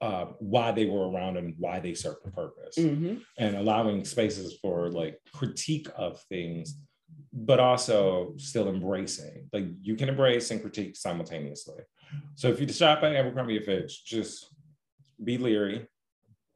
uh, 0.00 0.26
why 0.40 0.72
they 0.72 0.84
were 0.86 1.08
around 1.08 1.36
and 1.36 1.54
why 1.58 1.78
they 1.78 1.94
serve 1.94 2.16
a 2.24 2.30
purpose 2.30 2.76
Mhm. 2.76 3.22
and 3.38 3.56
allowing 3.56 4.04
spaces 4.04 4.58
for 4.60 4.90
like 4.90 5.18
critique 5.32 5.86
of 5.96 6.20
things 6.24 6.76
but 7.32 7.60
also 7.60 8.34
still 8.36 8.68
embracing 8.68 9.48
like 9.52 9.64
you 9.80 9.94
can 9.94 10.08
embrace 10.08 10.50
and 10.50 10.60
critique 10.60 10.96
simultaneously 10.96 11.82
so 12.34 12.48
if 12.48 12.60
you 12.60 12.68
shop 12.68 13.02
at 13.02 13.14
abercrombie 13.14 13.56
and 13.56 13.64
fitch 13.64 14.04
just 14.04 14.52
be 15.22 15.38
leery 15.38 15.86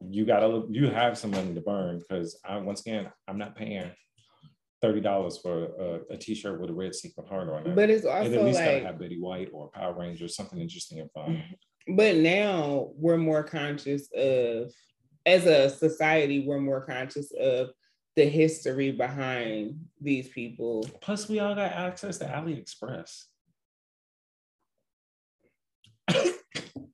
you 0.09 0.25
gotta 0.25 0.63
you 0.69 0.89
have 0.89 1.17
some 1.17 1.31
money 1.31 1.53
to 1.53 1.61
burn 1.61 1.99
because 1.99 2.39
i 2.45 2.57
once 2.57 2.81
again 2.81 3.09
i'm 3.27 3.37
not 3.37 3.55
paying 3.55 3.89
$30 4.83 5.41
for 5.41 5.65
a, 5.65 6.13
a 6.13 6.17
t-shirt 6.17 6.61
with 6.61 6.69
a 6.69 6.73
red 6.73 6.93
sequin 6.93 7.25
heart 7.25 7.49
on 7.49 7.65
it 7.65 7.75
But 7.75 7.89
it's 7.89 8.05
it 8.05 8.09
at 8.09 8.27
also 8.27 8.43
least 8.43 8.59
gotta 8.59 8.73
like, 8.73 8.83
have 8.83 8.99
betty 8.99 9.19
white 9.19 9.49
or 9.51 9.69
power 9.71 9.97
rangers 9.97 10.35
something 10.35 10.59
interesting 10.59 10.99
and 10.99 11.11
fun 11.11 11.43
but 11.87 12.17
now 12.17 12.89
we're 12.95 13.17
more 13.17 13.43
conscious 13.43 14.09
of, 14.15 14.71
as 15.25 15.45
a 15.45 15.69
society, 15.69 16.45
we're 16.45 16.59
more 16.59 16.81
conscious 16.81 17.31
of 17.39 17.69
the 18.15 18.25
history 18.25 18.91
behind 18.91 19.79
these 20.01 20.27
people. 20.29 20.87
Plus, 21.01 21.29
we 21.29 21.39
all 21.39 21.55
got 21.55 21.71
access 21.71 22.17
to 22.17 22.25
AliExpress. 22.25 23.23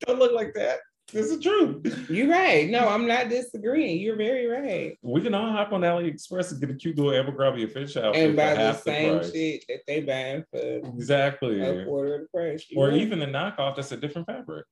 Don't 0.05 0.19
look 0.19 0.33
like 0.33 0.53
that. 0.55 0.79
This 1.11 1.29
is 1.29 1.39
true. 1.43 1.81
You're 2.09 2.29
right. 2.29 2.69
No, 2.69 2.87
I'm 2.87 3.05
not 3.05 3.29
disagreeing. 3.29 3.99
You're 3.99 4.15
very 4.15 4.47
right. 4.47 4.97
We 5.03 5.21
can 5.21 5.33
all 5.35 5.51
hop 5.51 5.71
on 5.73 5.81
AliExpress 5.81 6.51
and 6.51 6.61
get 6.61 6.71
a 6.71 6.73
cute 6.73 6.97
little 6.97 7.13
Abercrombie 7.13 7.63
and 7.63 7.71
Fitch 7.71 7.97
outfit 7.97 8.23
And 8.23 8.31
for 8.33 8.37
buy 8.37 8.53
the 8.53 8.55
half 8.59 8.83
the 8.83 8.91
same 8.91 9.23
shit 9.31 9.63
that 9.67 9.79
they 9.85 10.01
buying 10.01 10.43
for 10.49 10.59
Exactly. 10.95 11.61
a 11.61 11.85
quarter 11.85 12.15
of 12.15 12.21
the 12.21 12.27
price. 12.33 12.65
You're 12.69 12.83
Or 12.85 12.87
right. 12.89 12.97
even 13.01 13.19
the 13.19 13.25
knockoff 13.27 13.75
that's 13.75 13.91
a 13.91 13.97
different 13.97 14.27
fabric. 14.27 14.65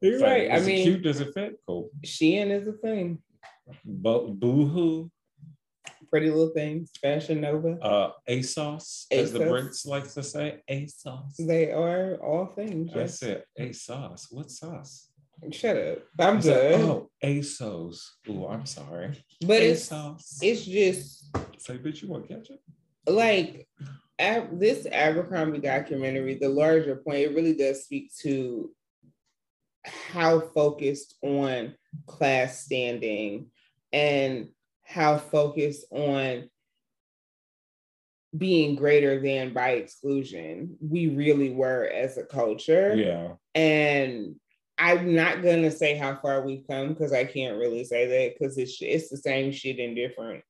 You're 0.00 0.14
It's 0.14 0.22
like, 0.22 0.30
right. 0.30 0.50
I 0.50 0.56
is 0.56 0.66
it 0.66 0.70
mean, 0.70 0.82
cute? 0.84 1.02
Does 1.02 1.20
it 1.20 1.34
fit? 1.34 1.56
Cool. 1.66 1.90
Shein 2.04 2.50
is 2.50 2.66
a 2.68 2.72
thing. 2.72 3.18
Bo- 3.84 4.28
Boohoo, 4.28 5.10
Pretty 6.10 6.30
little 6.30 6.50
things. 6.50 6.90
Fashion 7.02 7.40
Nova. 7.40 7.72
uh, 7.82 8.12
ASOS, 8.28 9.06
as 9.10 9.32
the 9.32 9.40
Brits 9.40 9.86
like 9.86 10.10
to 10.12 10.22
say, 10.22 10.60
ASOS. 10.70 11.36
They 11.38 11.70
are 11.72 12.14
all 12.16 12.46
things. 12.54 12.92
That's 12.94 13.22
Yes. 13.22 13.22
it. 13.22 13.44
ASOS. 13.58 14.26
What 14.30 14.50
sauce? 14.50 15.08
Shut 15.50 15.76
up. 15.76 15.98
I'm 16.18 16.40
done. 16.40 16.80
oh, 16.82 17.10
ASOS. 17.22 18.00
Oh, 18.28 18.46
I'm 18.48 18.66
sorry. 18.66 19.22
but 19.46 19.62
it's 19.62 19.88
ASOS. 19.90 20.38
it's 20.42 20.64
just 20.64 21.24
Say, 21.58 21.78
bitch, 21.78 22.02
you 22.02 22.08
want 22.08 22.28
ketchup? 22.28 22.60
like 23.06 23.68
Ab- 24.18 24.58
this 24.58 24.86
Abercrombie 24.90 25.58
documentary, 25.58 26.36
the 26.36 26.48
larger 26.48 26.96
point, 26.96 27.18
it 27.18 27.34
really 27.34 27.54
does 27.54 27.84
speak 27.84 28.10
to 28.20 28.70
how 29.84 30.40
focused 30.40 31.16
on 31.22 31.74
class 32.06 32.60
standing 32.60 33.46
and 33.92 34.48
how 34.86 35.18
focused 35.18 35.84
on 35.90 36.48
being 38.36 38.76
greater 38.76 39.20
than 39.20 39.52
by 39.52 39.70
exclusion 39.70 40.76
we 40.80 41.08
really 41.08 41.50
were 41.50 41.84
as 41.84 42.18
a 42.18 42.24
culture. 42.24 42.94
Yeah. 42.94 43.34
And 43.54 44.36
I'm 44.78 45.14
not 45.14 45.42
gonna 45.42 45.70
say 45.70 45.96
how 45.96 46.16
far 46.16 46.44
we've 46.44 46.66
come 46.68 46.88
because 46.88 47.12
I 47.12 47.24
can't 47.24 47.58
really 47.58 47.84
say 47.84 48.06
that 48.06 48.38
because 48.38 48.58
it's 48.58 48.78
it's 48.80 49.08
the 49.08 49.16
same 49.16 49.52
shit 49.52 49.78
in 49.78 49.94
different. 49.94 50.44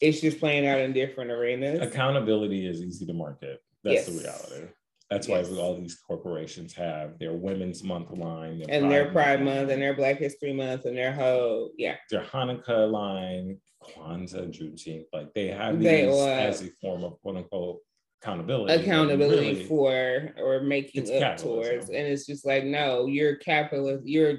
It's 0.00 0.20
just 0.20 0.40
playing 0.40 0.66
out 0.66 0.80
in 0.80 0.92
different 0.92 1.30
arenas. 1.30 1.80
Accountability 1.80 2.66
is 2.66 2.82
easy 2.82 3.06
to 3.06 3.12
market. 3.12 3.60
That's 3.84 4.06
the 4.06 4.12
reality. 4.12 4.68
That's 5.10 5.28
Yes. 5.28 5.48
why 5.50 5.58
all 5.58 5.76
these 5.76 5.94
corporations 5.96 6.74
have 6.74 7.18
their 7.18 7.32
Women's 7.32 7.84
Month 7.84 8.10
line, 8.10 8.62
and 8.68 8.90
their 8.90 9.10
Pride 9.12 9.42
Month 9.42 9.70
and 9.70 9.80
their 9.80 9.94
Black 9.94 10.18
History 10.18 10.52
Month 10.52 10.84
and 10.84 10.96
their 10.96 11.12
whole 11.12 11.70
yeah. 11.78 11.96
their 12.10 12.22
Hanukkah 12.24 12.90
line, 12.90 13.60
Kwanzaa, 13.84 14.48
Juneteenth. 14.50 15.04
Like 15.12 15.32
they 15.34 15.48
have 15.48 15.78
these 15.78 15.84
They 15.88 16.08
as 16.42 16.62
a 16.62 16.70
form 16.80 17.04
of 17.04 17.20
quote 17.22 17.36
unquote 17.36 17.78
accountability. 18.22 18.82
accountability 18.82 19.48
really, 19.52 19.64
for 19.66 20.34
or 20.38 20.60
making 20.62 21.02
up 21.04 21.18
capitalism. 21.20 21.70
towards 21.70 21.88
and 21.90 21.98
it's 22.08 22.26
just 22.26 22.44
like 22.46 22.64
no 22.64 23.06
you're 23.06 23.36
capitalist 23.36 24.04
you're 24.06 24.38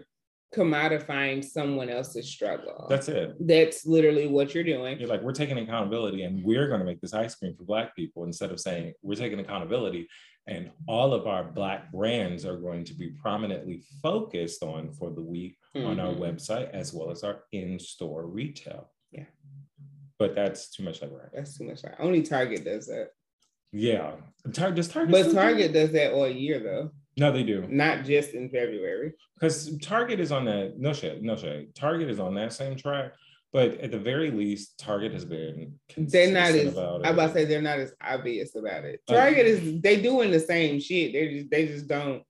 commodifying 0.55 1.43
someone 1.43 1.89
else's 1.89 2.27
struggle 2.27 2.87
That's 2.89 3.07
it. 3.07 3.35
that's 3.47 3.85
literally 3.85 4.27
what 4.27 4.53
you're 4.55 4.63
doing 4.63 4.99
You're 4.99 5.09
like, 5.09 5.21
we're 5.21 5.31
taking 5.33 5.57
accountability 5.59 6.23
and 6.23 6.43
we're 6.43 6.67
going 6.67 6.79
to 6.79 6.85
make 6.85 7.01
this 7.01 7.13
ice 7.13 7.35
cream 7.35 7.53
for 7.55 7.63
Black 7.65 7.95
people 7.95 8.23
instead 8.23 8.51
of 8.51 8.59
saying 8.59 8.93
we're 9.01 9.15
taking 9.15 9.39
accountability 9.39 10.07
and 10.47 10.71
all 10.87 11.13
of 11.13 11.27
our 11.27 11.43
Black 11.43 11.91
brands 11.91 12.45
are 12.45 12.57
going 12.57 12.83
to 12.85 12.93
be 12.93 13.09
prominently 13.21 13.83
focused 14.01 14.63
on 14.63 14.91
for 14.91 15.09
the 15.11 15.21
week 15.21 15.57
on 15.75 15.99
our 15.99 16.13
Mhm. 16.13 16.19
website 16.19 16.69
as 16.71 16.93
well 16.93 17.11
as 17.11 17.23
our 17.23 17.43
in 17.51 17.77
store 17.77 18.25
retail. 18.25 18.91
Yeah. 19.11 19.25
But 20.17 20.33
that's 20.35 20.69
too 20.71 20.83
much 20.83 21.01
like 21.01 21.11
right. 21.11 21.29
that's 21.33 21.57
too 21.57 21.65
much 21.65 21.81
only 21.99 22.23
target 22.23 22.63
does 22.63 22.87
that 22.87 23.11
Yeah. 23.71 24.15
Tar- 24.53 24.71
does 24.71 24.87
Target 24.87 25.11
but 25.11 25.19
still 25.19 25.31
do 25.33 25.37
target 25.39 25.73
does 25.73 25.91
that 25.91 26.13
all 26.13 26.27
year 26.27 26.59
though 26.59 26.91
No, 27.17 27.31
they 27.31 27.43
do. 27.43 27.67
not 27.67 28.05
just 28.05 28.33
in 28.33 28.49
february 28.49 29.13
Because 29.35 29.77
Target 29.79 30.19
is 30.19 30.31
on 30.31 30.45
that, 30.45 30.79
no 30.79 30.93
shit, 30.93 31.21
no 31.21 31.35
shit. 31.35 31.75
Target 31.75 32.09
is 32.09 32.19
on 32.19 32.33
that 32.35 32.53
same 32.53 32.75
track. 32.75 33.13
But 33.53 33.79
at 33.79 33.91
the 33.91 33.99
very 33.99 34.29
least, 34.29 34.77
Target 34.77 35.13
has 35.13 35.25
been 35.25 35.79
they're 35.95 36.31
not 36.31 36.49
as 36.49 36.73
about 36.73 37.05
i'm 37.05 37.13
about 37.13 37.27
to 37.27 37.33
say 37.33 37.45
they're 37.45 37.61
not 37.61 37.79
as 37.79 37.93
obvious 38.01 38.55
about 38.55 38.83
it 38.83 39.01
target 39.07 39.45
is 39.45 39.81
they 39.81 40.01
doing 40.01 40.31
the 40.31 40.39
same 40.39 40.79
shit 40.79 41.13
they 41.13 41.33
just 41.33 41.49
they 41.49 41.67
just 41.67 41.87
don't 41.87 42.23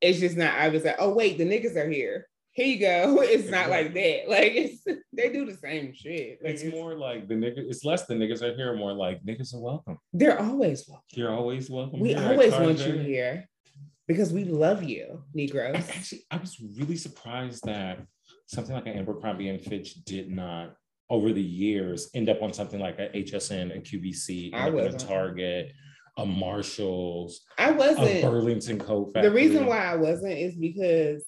it's 0.00 0.18
just 0.18 0.36
not 0.36 0.54
obvious 0.58 0.84
like 0.84 0.96
oh 0.98 1.12
wait 1.12 1.38
the 1.38 1.44
niggas 1.44 1.76
are 1.76 1.88
here 1.88 2.26
here 2.52 2.66
you 2.66 2.78
go. 2.78 3.22
It's 3.22 3.48
not 3.48 3.70
like 3.70 3.94
that. 3.94 4.22
Like 4.28 4.52
it's 4.54 4.84
they 5.12 5.32
do 5.32 5.46
the 5.46 5.56
same 5.56 5.92
shit. 5.94 6.40
Like 6.42 6.54
it's, 6.54 6.64
more 6.64 6.94
like 6.94 7.28
the 7.28 7.34
niggas. 7.34 7.70
It's 7.70 7.84
less 7.84 8.06
the 8.06 8.14
niggas 8.14 8.42
are 8.42 8.54
here. 8.54 8.74
More 8.76 8.92
like 8.92 9.22
niggas 9.24 9.54
are 9.54 9.60
welcome. 9.60 9.98
They're 10.12 10.40
always 10.40 10.86
welcome. 10.88 11.06
You're 11.12 11.32
always 11.32 11.70
welcome. 11.70 12.00
We 12.00 12.14
always 12.14 12.52
want 12.52 12.78
you 12.86 12.98
here 12.98 13.48
because 14.06 14.32
we 14.32 14.44
love 14.44 14.82
you, 14.82 15.22
Negroes. 15.34 15.76
actually, 15.76 16.24
I 16.30 16.36
was 16.36 16.60
really 16.60 16.96
surprised 16.96 17.64
that 17.64 18.00
something 18.50 18.74
like 18.74 18.86
an 18.86 18.98
Abercrombie 18.98 19.48
and 19.48 19.60
Fitch 19.60 20.02
did 20.04 20.28
not, 20.28 20.74
over 21.08 21.32
the 21.32 21.42
years, 21.42 22.10
end 22.14 22.28
up 22.28 22.42
on 22.42 22.52
something 22.52 22.80
like 22.80 22.98
a 22.98 23.08
HSN, 23.16 23.76
a 23.76 23.80
QVC, 23.80 24.52
a. 24.52 24.92
Target, 24.98 25.72
a 26.18 26.26
Marshalls, 26.26 27.42
I 27.58 27.70
wasn't. 27.70 28.22
Burlington 28.22 28.78
Coat 28.78 29.14
The 29.14 29.30
reason 29.30 29.66
why 29.66 29.78
I 29.78 29.96
wasn't 29.96 30.36
is 30.36 30.56
because 30.56 31.24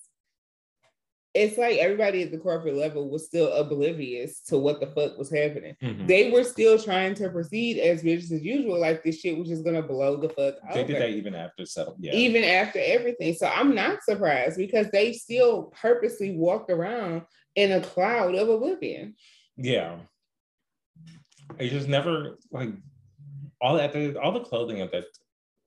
it's 1.35 1.57
like 1.57 1.79
everybody 1.79 2.23
at 2.23 2.31
the 2.31 2.37
corporate 2.39 2.75
level 2.77 3.09
was 3.09 3.25
still 3.27 3.51
oblivious 3.55 4.41
to 4.43 4.59
what 4.59 4.81
the 4.81 4.87
fuck 4.89 5.17
was 5.17 5.31
happening. 5.31 5.75
Mhm. 5.83 6.07
They 6.07 6.31
were 6.31 6.45
still 6.45 6.79
trying 6.79 7.15
to 7.15 7.31
proceed 7.31 7.79
as 7.79 8.03
business 8.03 8.41
as 8.41 8.45
usual, 8.45 8.79
like 8.79 9.03
this 9.03 9.21
shit 9.21 9.39
was 9.39 9.49
just 9.49 9.65
gonna 9.65 9.83
blow 9.83 10.17
the 10.17 10.29
fuck 10.29 10.57
They 10.75 10.81
over. 10.81 10.93
did 10.93 11.01
that 11.03 11.11
even 11.11 11.35
after 11.35 11.65
settle. 11.65 11.97
Yeah. 11.99 12.15
even 12.15 12.45
after 12.45 12.79
everything. 12.83 13.33
So 13.35 13.47
I'm 13.47 13.75
not 13.75 14.03
surprised 14.03 14.59
because 14.59 14.91
they 14.91 15.15
still 15.15 15.73
purposely 15.81 16.33
walked 16.37 16.71
around 16.71 17.23
in 17.55 17.73
a 17.73 17.81
cloud 17.81 18.35
of 18.35 18.49
oblivion. 18.51 19.15
Yeah. 19.57 20.01
It 21.59 21.71
just 21.71 21.89
never 21.89 22.39
like 22.51 22.71
all 23.61 23.77
that 23.77 23.95
all 24.17 24.33
the 24.33 24.41
clothing 24.41 24.81
of 24.83 24.91
that 24.91 25.05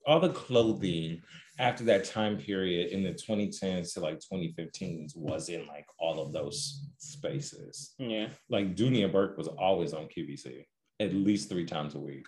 all 0.05 0.19
the 0.19 0.29
clothing 0.29 1.21
after 1.57 1.84
that 1.86 2.06
time 2.06 2.38
period 2.38 2.91
in 2.91 3.03
the 3.03 3.14
2010s 3.14 3.94
to 3.94 3.99
like 3.99 4.19
2015s 4.19 5.15
was 5.15 5.49
in 5.49 5.65
like 5.68 5.86
all 5.99 6.19
of 6.19 6.34
those 6.34 6.88
spaces. 6.98 7.94
Yeah. 7.98 8.27
Like 8.49 8.76
Dooney 8.76 9.03
and 9.03 9.11
Bourke 9.11 9.38
was 9.38 9.48
always 9.48 9.94
on 9.94 10.06
QVC 10.06 10.65
at 10.99 11.14
least 11.14 11.49
three 11.49 11.65
times 11.65 11.95
a 11.95 11.99
week. 11.99 12.26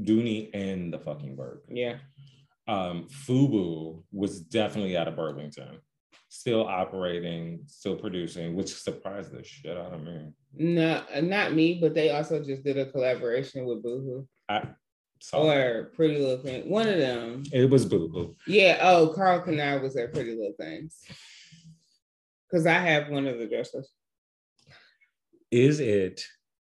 Dooney 0.00 0.50
and 0.54 0.92
the 0.92 0.98
fucking 0.98 1.36
Bourke. 1.36 1.64
Yeah. 1.68 1.96
Um, 2.66 3.06
Fubu 3.10 4.02
was 4.12 4.40
definitely 4.40 4.96
out 4.96 5.08
of 5.08 5.16
Burlington, 5.16 5.78
still 6.28 6.66
operating, 6.66 7.60
still 7.66 7.96
producing, 7.96 8.54
which 8.54 8.74
surprised 8.74 9.32
the 9.32 9.42
shit 9.42 9.76
out 9.76 9.94
of 9.94 10.02
me. 10.02 10.28
No, 10.54 11.02
not 11.22 11.54
me, 11.54 11.78
but 11.80 11.94
they 11.94 12.10
also 12.10 12.42
just 12.42 12.64
did 12.64 12.78
a 12.78 12.90
collaboration 12.90 13.64
with 13.64 13.82
Boohoo 13.82 14.26
I 14.48 14.66
or 15.32 15.90
Pretty 15.94 16.18
Little 16.18 16.42
Thing. 16.42 16.68
One 16.68 16.88
of 16.88 16.98
them. 16.98 17.44
It 17.52 17.70
was 17.70 17.84
Boo 17.84 18.08
Boo. 18.08 18.36
Yeah. 18.46 18.78
Oh, 18.82 19.08
Karl 19.14 19.40
Kani 19.40 19.80
was 19.82 19.96
at 19.96 20.12
Pretty 20.12 20.30
Little 20.30 20.54
Things. 20.58 20.96
Because 22.48 22.66
I 22.66 22.74
have 22.74 23.10
one 23.10 23.26
of 23.26 23.38
the 23.38 23.46
dresses. 23.46 23.90
Is 25.50 25.80
it 25.80 26.24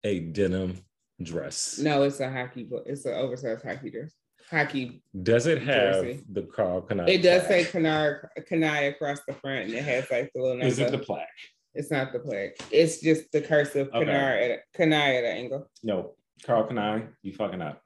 a 0.03 0.19
denim 0.19 0.79
dress? 1.21 1.79
No, 1.79 2.03
it's 2.03 2.19
a 2.19 2.29
hockey, 2.29 2.67
it's 2.85 3.05
an 3.05 3.13
oversized 3.13 3.63
hockey 3.63 3.91
dress. 3.91 4.13
Hockey. 4.49 5.03
Does 5.23 5.45
it 5.45 5.61
have 5.61 6.03
Jersey. 6.03 6.23
the 6.31 6.43
Karl 6.43 6.81
Kani? 6.81 7.09
It 7.09 7.21
does 7.21 7.45
say 7.47 7.65
plaque? 7.65 8.21
Kani, 8.39 8.47
Kani 8.49 8.89
across 8.89 9.19
the 9.27 9.33
front, 9.33 9.65
and 9.65 9.73
it 9.73 9.83
has 9.83 10.09
like 10.09 10.31
the 10.33 10.41
little. 10.41 10.61
Is 10.61 10.79
it 10.79 10.91
the 10.91 10.97
plaque? 10.97 11.27
It's 11.73 11.91
not 11.91 12.13
the 12.13 12.19
plague. 12.19 12.51
It's 12.71 13.01
just 13.01 13.31
the 13.31 13.41
cursive 13.41 13.89
Okay. 13.93 14.09
At 14.09 14.81
at 14.81 15.23
an 15.23 15.25
angle. 15.25 15.69
No, 15.83 16.15
Karl 16.45 16.67
Kani, 16.67 17.07
you 17.21 17.33
fucking 17.33 17.61
up. 17.61 17.81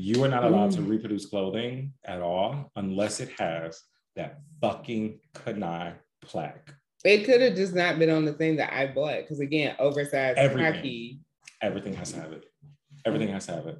You 0.00 0.22
are 0.22 0.28
not 0.28 0.44
allowed 0.44 0.70
to 0.72 0.78
Mm. 0.80 0.88
reproduce 0.90 1.26
clothing 1.26 1.92
at 2.04 2.20
all 2.22 2.70
unless 2.76 3.18
it 3.18 3.30
has 3.38 3.82
that 4.14 4.38
fucking 4.60 5.18
Kani 5.34 5.94
plaque. 6.22 6.72
It 7.04 7.24
could 7.24 7.40
have 7.40 7.56
just 7.56 7.74
not 7.74 7.98
been 7.98 8.08
on 8.10 8.24
the 8.24 8.32
thing 8.32 8.56
that 8.56 8.72
I 8.72 8.86
bought 8.86 9.22
because 9.22 9.40
again, 9.40 9.74
oversized 9.80 10.38
Everything. 10.38 10.72
hockey. 10.74 11.20
Everything 11.62 11.94
has 11.94 12.12
to 12.12 12.20
have 12.20 12.32
it. 12.32 12.44
Everything 13.04 13.28
has 13.28 13.46
to 13.46 13.52
have 13.52 13.66
it. 13.66 13.78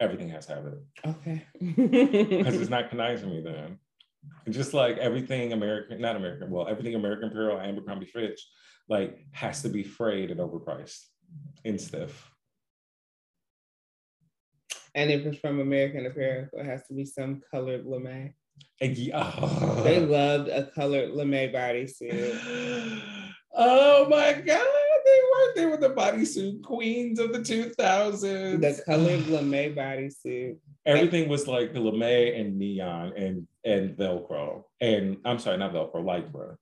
Everything 0.00 0.28
has 0.30 0.46
to 0.46 0.54
have 0.56 0.66
it. 0.66 0.78
Okay. 1.06 1.46
Because 1.60 2.60
it's 2.60 2.70
not 2.70 2.90
Kani 2.90 3.20
to 3.20 3.26
me 3.28 3.40
then. 3.40 3.78
Just 4.50 4.74
like 4.74 4.98
everything 4.98 5.52
American, 5.52 6.00
not 6.00 6.16
American, 6.16 6.50
well, 6.50 6.66
everything 6.66 6.96
American 6.96 7.28
Apparel, 7.28 7.60
Abercrombie 7.60 8.06
Fitch, 8.06 8.40
like 8.88 9.24
has 9.30 9.62
to 9.62 9.68
be 9.68 9.84
frayed 9.84 10.32
and 10.32 10.40
overpriced 10.40 11.06
and 11.64 11.80
stiff. 11.80 12.31
And 14.94 15.10
if 15.10 15.24
it's 15.24 15.38
from 15.38 15.60
American 15.60 16.06
Apparel, 16.06 16.48
it 16.52 16.66
has 16.66 16.86
to 16.88 16.94
be 16.94 17.04
some 17.04 17.40
colored 17.50 17.86
lamé. 17.86 18.34
Yeah. 18.80 19.32
They 19.84 20.00
loved 20.00 20.48
a 20.48 20.66
colored 20.66 21.10
lamé 21.10 21.52
bodysuit. 21.52 23.02
oh 23.54 24.06
my 24.08 24.32
god, 24.32 24.66
they 25.04 25.20
were 25.30 25.54
they 25.54 25.66
were 25.66 25.76
the 25.76 25.94
bodysuit 25.94 26.62
queens 26.62 27.18
of 27.18 27.32
the 27.32 27.38
2000s. 27.38 28.60
The 28.60 28.82
colored 28.84 29.20
lamé 29.22 29.74
bodysuit. 29.74 30.56
Everything 30.84 31.28
was 31.28 31.46
like 31.46 31.72
the 31.72 31.80
lamé 31.80 32.38
and 32.38 32.58
neon 32.58 33.12
and 33.16 33.46
and 33.64 33.96
Velcro. 33.96 34.64
And 34.80 35.18
I'm 35.24 35.38
sorry, 35.38 35.58
not 35.58 35.72
Velcro, 35.72 36.02
Lycra. 36.04 36.56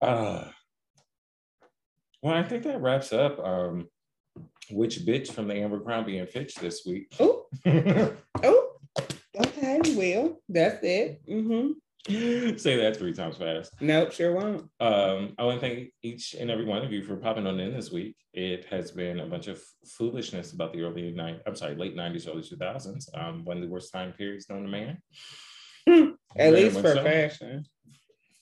Uh, 0.00 0.44
well, 2.22 2.34
I 2.34 2.42
think 2.42 2.64
that 2.64 2.80
wraps 2.80 3.12
up 3.12 3.38
um 3.38 3.88
which 4.70 5.00
bitch 5.00 5.32
from 5.32 5.48
the 5.48 5.62
Abercrombie 5.62 6.18
and 6.18 6.28
Fitch 6.28 6.54
this 6.56 6.82
week. 6.86 7.14
Oh, 7.20 7.46
oh, 8.42 8.72
okay. 9.36 9.80
Well, 9.94 10.40
that's 10.48 10.82
it. 10.82 11.20
Mm-hmm. 11.28 11.72
Say 12.56 12.76
that 12.76 12.96
three 12.96 13.12
times 13.12 13.36
fast. 13.36 13.74
Nope, 13.80 14.12
sure 14.12 14.32
won't. 14.32 14.62
Um, 14.80 15.34
I 15.38 15.44
want 15.44 15.60
to 15.60 15.68
thank 15.68 15.92
each 16.02 16.34
and 16.34 16.50
every 16.50 16.64
one 16.64 16.82
of 16.82 16.90
you 16.90 17.02
for 17.02 17.16
popping 17.16 17.46
on 17.46 17.60
in 17.60 17.74
this 17.74 17.92
week. 17.92 18.16
It 18.32 18.64
has 18.66 18.90
been 18.90 19.20
a 19.20 19.26
bunch 19.26 19.46
of 19.46 19.60
foolishness 19.86 20.52
about 20.52 20.72
the 20.72 20.82
early 20.82 21.12
nine, 21.12 21.40
I'm 21.46 21.54
sorry, 21.54 21.74
late 21.74 21.94
90s, 21.94 22.26
early 22.26 22.42
2000s, 22.42 23.08
um, 23.14 23.44
one 23.44 23.58
of 23.58 23.62
the 23.62 23.68
worst 23.68 23.92
time 23.92 24.12
periods 24.12 24.48
known 24.48 24.62
to 24.62 24.68
man. 24.68 24.98
At 26.36 26.54
least 26.54 26.80
for 26.80 26.94
so. 26.94 27.04
fashion. 27.04 27.64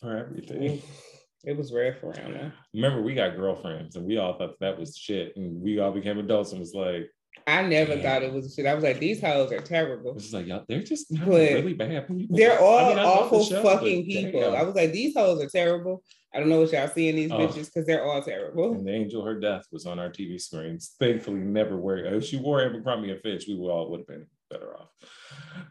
For 0.01 0.17
everything. 0.17 0.83
It 1.47 1.57
was 1.57 1.73
rough 1.73 2.03
around 2.03 2.35
there. 2.35 2.53
Remember, 2.75 3.01
we 3.03 3.15
got 3.15 3.37
girlfriends 3.37 3.95
and 3.97 4.05
we 4.05 4.19
all 4.19 4.37
thought 4.37 4.59
that 4.61 4.79
was 4.79 4.97
shit. 4.97 5.37
And 5.37 5.63
we 5.63 5.79
all 5.79 5.93
became 5.93 6.19
adults 6.19 6.51
and 6.51 6.61
was 6.61 6.75
like, 6.75 7.09
I 7.47 7.63
never 7.63 7.95
Damn. 7.95 8.03
thought 8.03 8.23
it 8.25 8.33
was 8.33 8.53
shit. 8.55 8.67
I 8.67 8.75
was 8.75 8.83
like, 8.83 8.99
these 8.99 9.21
hoes 9.21 9.53
are 9.53 9.61
terrible. 9.61 10.15
just 10.15 10.33
like, 10.35 10.47
y'all, 10.47 10.65
they're 10.69 10.83
just 10.83 11.07
really 11.25 11.75
bad 11.75 12.09
people. 12.09 12.37
They're 12.37 12.59
all 12.59 12.79
I 12.87 12.89
mean, 12.89 12.99
I 12.99 13.03
love 13.05 13.31
the 13.31 13.37
awful 13.37 13.45
show, 13.45 13.63
fucking 13.63 14.07
people. 14.07 14.41
damn. 14.41 14.55
I 14.57 14.63
was 14.65 14.75
like, 14.75 14.91
these 14.93 15.15
hoes 15.17 15.41
are 15.43 15.49
terrible. 15.49 16.03
I 16.35 16.41
don't 16.41 16.49
know 16.49 16.61
what 16.61 16.73
y'all 16.73 16.89
see 16.89 17.09
in 17.09 17.15
these 17.17 17.31
Oh. 17.31 17.39
bitches 17.39 17.67
because 17.67 17.87
they're 17.87 18.05
all 18.05 18.21
terrible. 18.23 18.73
And 18.73 18.87
the 18.87 18.93
angel, 18.93 19.25
her 19.25 19.39
death 19.39 19.65
was 19.71 19.87
on 19.87 19.99
our 20.01 20.11
TV 20.11 20.41
screens. 20.41 20.97
Thankfully, 20.99 21.39
never 21.41 21.77
wore. 21.77 21.99
If 21.99 22.25
she 22.25 22.39
wore 22.39 22.61
Abercrombie 22.63 23.13
and 23.13 23.21
Fitch, 23.23 23.45
we 23.47 23.55
would 23.55 23.71
all 23.71 23.89
would 23.91 24.01
have 24.01 24.07
been 24.09 24.27
better 24.51 24.77
off. 24.77 24.89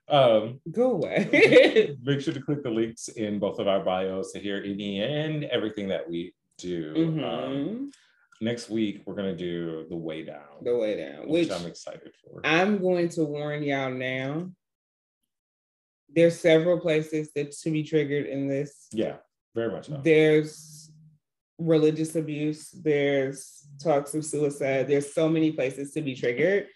Um, 0.08 0.60
Go 0.72 0.92
away. 0.92 1.96
make 2.04 2.22
sure 2.22 2.34
to 2.34 2.42
click 2.42 2.64
the 2.64 2.70
links 2.70 3.08
in 3.10 3.40
both 3.40 3.60
of 3.60 3.68
our 3.68 3.84
bios 3.84 4.32
to 4.34 4.40
hear 4.40 4.62
any 4.66 5.02
and 5.02 5.44
everything 5.46 5.88
that 5.90 6.10
we 6.10 6.34
do. 6.58 6.94
Um, 6.96 7.22
Mhm. 7.24 7.92
next 8.42 8.70
week, 8.70 9.04
we're 9.06 9.16
gonna 9.16 9.36
do 9.36 9.86
the 9.90 9.96
way 9.96 10.24
down, 10.24 10.64
the 10.64 10.76
way 10.78 10.98
down, 10.98 11.28
which, 11.28 11.50
which 11.50 11.60
I'm 11.60 11.68
excited 11.68 12.12
for. 12.24 12.42
I'm 12.44 12.78
going 12.80 13.10
to 13.10 13.24
warn 13.26 13.64
y'all 13.64 13.92
now. 13.92 14.52
There's 16.14 16.40
several 16.40 16.80
places 16.80 17.32
that 17.36 17.52
to 17.52 17.72
be 17.72 17.84
triggered 17.84 18.26
in 18.28 18.48
this. 18.48 18.88
yeah, 18.92 19.18
very 19.54 19.72
much 19.72 19.88
so. 19.88 20.00
There's 20.04 20.92
religious 21.58 22.16
abuse. 22.16 22.72
There's 22.72 23.68
talks 23.82 24.14
of 24.14 24.24
suicide. 24.26 24.88
There's 24.88 25.14
so 25.14 25.28
many 25.30 25.52
places 25.52 25.92
to 25.94 26.02
be 26.02 26.16
triggered. 26.16 26.68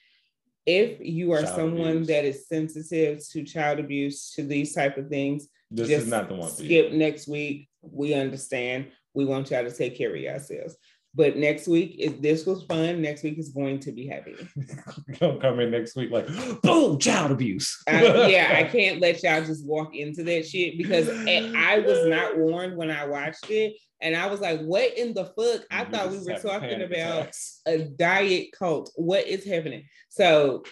If 0.65 0.99
you 1.01 1.31
are 1.33 1.41
Child 1.41 1.55
someone 1.55 1.89
abuse. 1.89 2.07
that 2.07 2.25
is 2.25 2.47
sensitive 2.47 3.27
to 3.29 3.43
child 3.43 3.79
abuse, 3.79 4.31
to 4.31 4.43
these 4.43 4.73
type 4.73 4.97
of 4.97 5.09
things, 5.09 5.47
This 5.71 5.87
just 5.87 6.03
is 6.03 6.09
not 6.09 6.29
the 6.29 6.35
one 6.35 6.49
skip 6.51 6.91
next 6.91 7.27
week. 7.27 7.69
We 7.81 8.13
understand. 8.13 8.87
We 9.13 9.25
want 9.25 9.49
y'all 9.51 9.63
to 9.63 9.71
take 9.71 9.97
care 9.97 10.13
of 10.13 10.21
yourselves. 10.21 10.77
But 11.15 11.37
next 11.37 11.67
week, 11.67 11.95
if 11.97 12.21
this 12.21 12.45
was 12.45 12.63
fun, 12.63 13.01
next 13.01 13.23
week 13.23 13.39
is 13.39 13.49
going 13.49 13.79
to 13.79 13.91
be 13.91 14.07
heavy. 14.07 14.35
Don't 15.19 15.41
come 15.41 15.59
in 15.59 15.71
next 15.71 15.95
week 15.95 16.11
like, 16.11 16.27
boom, 16.61 16.99
child 16.99 17.31
abuse. 17.31 17.81
I- 17.87 18.27
yeah, 18.27 18.53
I 18.57 18.63
can't 18.71 19.01
let 19.01 19.23
y'all 19.23 19.43
just 19.43 19.65
walk 19.65 19.95
into 19.95 20.23
that 20.23 20.47
shit 20.47 20.77
because 20.77 21.09
I 21.09 21.79
was 21.79 22.05
not 22.07 22.37
warned 22.37 22.77
when 22.77 22.91
I 22.91 23.05
watched 23.07 23.49
it. 23.49 23.73
And 24.01 24.15
I 24.15 24.27
was 24.27 24.39
like, 24.39 24.61
what 24.61 24.97
in 24.97 25.13
the 25.13 25.25
fuck? 25.25 25.65
I 25.71 25.83
You 25.83 25.91
thought 25.91 26.11
we 26.11 26.19
were 26.19 26.39
talking 26.39 26.81
about 26.83 27.21
attacks. 27.23 27.61
a 27.65 27.79
diet 27.79 28.47
cult. 28.57 28.91
What 28.95 29.25
is 29.27 29.43
happening? 29.45 29.85
So 30.09 30.63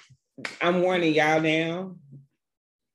I'm 0.61 0.81
warning 0.81 1.13
y'all 1.13 1.41
now. 1.41 1.95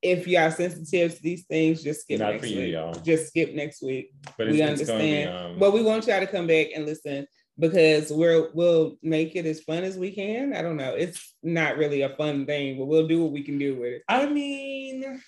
If 0.03 0.27
y'all 0.27 0.51
sensitive 0.51 1.15
to 1.17 1.23
these 1.23 1.45
things, 1.45 1.83
just 1.83 2.01
skip 2.03 2.19
Not 2.19 2.33
next 2.33 2.41
for 2.43 2.47
you, 2.49 2.61
week. 2.63 2.73
y'all. 2.73 2.93
Just 2.95 3.29
skip 3.29 3.55
next 3.55 3.83
week. 3.83 4.13
But 4.37 4.49
we 4.49 4.55
it's 4.55 4.57
be, 4.57 4.63
understand. 4.63 5.37
um, 5.37 5.59
But 5.59 5.73
we 5.73 5.83
want 5.83 6.07
y'all 6.09 6.19
to 6.21 6.27
come 6.27 6.47
back 6.49 6.69
and 6.75 6.85
listen 6.87 7.27
because 7.59 8.11
we're 8.11 8.51
we'll 8.53 8.97
make 9.03 9.37
it 9.37 9.47
as 9.47 9.61
fun 9.61 9.85
as 9.85 9.97
we 9.97 10.11
can. 10.11 10.55
I 10.55 10.63
don't 10.63 10.77
know. 10.77 10.95
It's 10.95 11.35
not 11.43 11.77
really 11.77 12.03
a 12.03 12.17
fun 12.17 12.47
thing, 12.47 12.79
but 12.79 12.87
we'll 12.87 13.07
do 13.07 13.23
what 13.23 13.33
we 13.33 13.43
can 13.45 13.59
do 13.59 13.77
with 13.77 13.93
it. 13.93 14.03
I 14.09 14.27
mean, 14.27 15.21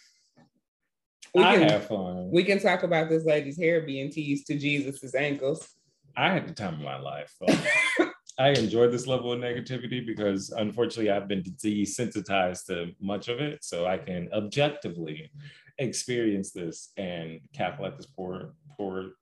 We 1.34 1.42
I 1.44 1.56
can, 1.58 1.68
have 1.68 1.86
fun. 1.86 2.30
we 2.32 2.42
can 2.42 2.58
talk 2.58 2.82
about 2.82 3.08
this 3.08 3.24
lady's 3.24 3.58
hair 3.58 3.82
being 3.82 4.10
teased 4.10 4.46
to 4.48 4.58
Jesus's 4.58 5.14
ankles. 5.14 5.68
I 6.16 6.30
had 6.32 6.48
the 6.48 6.52
time 6.54 6.74
of 6.74 6.80
my 6.80 6.98
life. 6.98 7.32
I 8.38 8.48
enjoy 8.50 8.88
this 8.88 9.06
level 9.06 9.32
of 9.32 9.38
negativity 9.38 10.04
because 10.04 10.50
unfortunately 10.50 11.10
I've 11.10 11.28
been 11.28 11.42
desensitized 11.42 12.66
to 12.66 12.92
much 13.00 13.28
of 13.28 13.40
it. 13.40 13.62
So 13.64 13.86
I 13.86 13.98
can 13.98 14.28
objectively 14.32 15.30
experience 15.78 16.50
this 16.50 16.90
and 16.96 17.40
cackle 17.52 17.86
at 17.86 17.96
this 17.96 18.06
poor, 18.06 18.54
poor, 18.76 19.12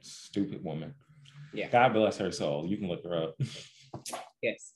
stupid 0.00 0.64
woman. 0.64 0.94
Yeah. 1.52 1.68
God 1.68 1.92
bless 1.92 2.16
her 2.18 2.32
soul. 2.32 2.66
You 2.66 2.78
can 2.78 2.88
look 2.88 3.04
her 3.04 3.24
up. 3.24 3.34
Yes. 4.42 4.72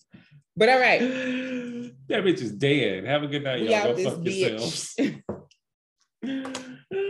But 0.57 0.69
all 0.69 0.79
right. 0.79 1.01
that 1.01 2.25
bitch 2.25 2.43
is 2.43 2.53
dead. 2.53 3.05
Have 3.05 3.23
a 3.23 3.27
good 3.27 3.45
night, 3.45 3.63
We 3.63 3.71
y'all. 3.71 3.95
Go 3.95 4.05
fuck 4.05 4.21
bitch. 4.21 4.51
yourselves. 4.51 4.97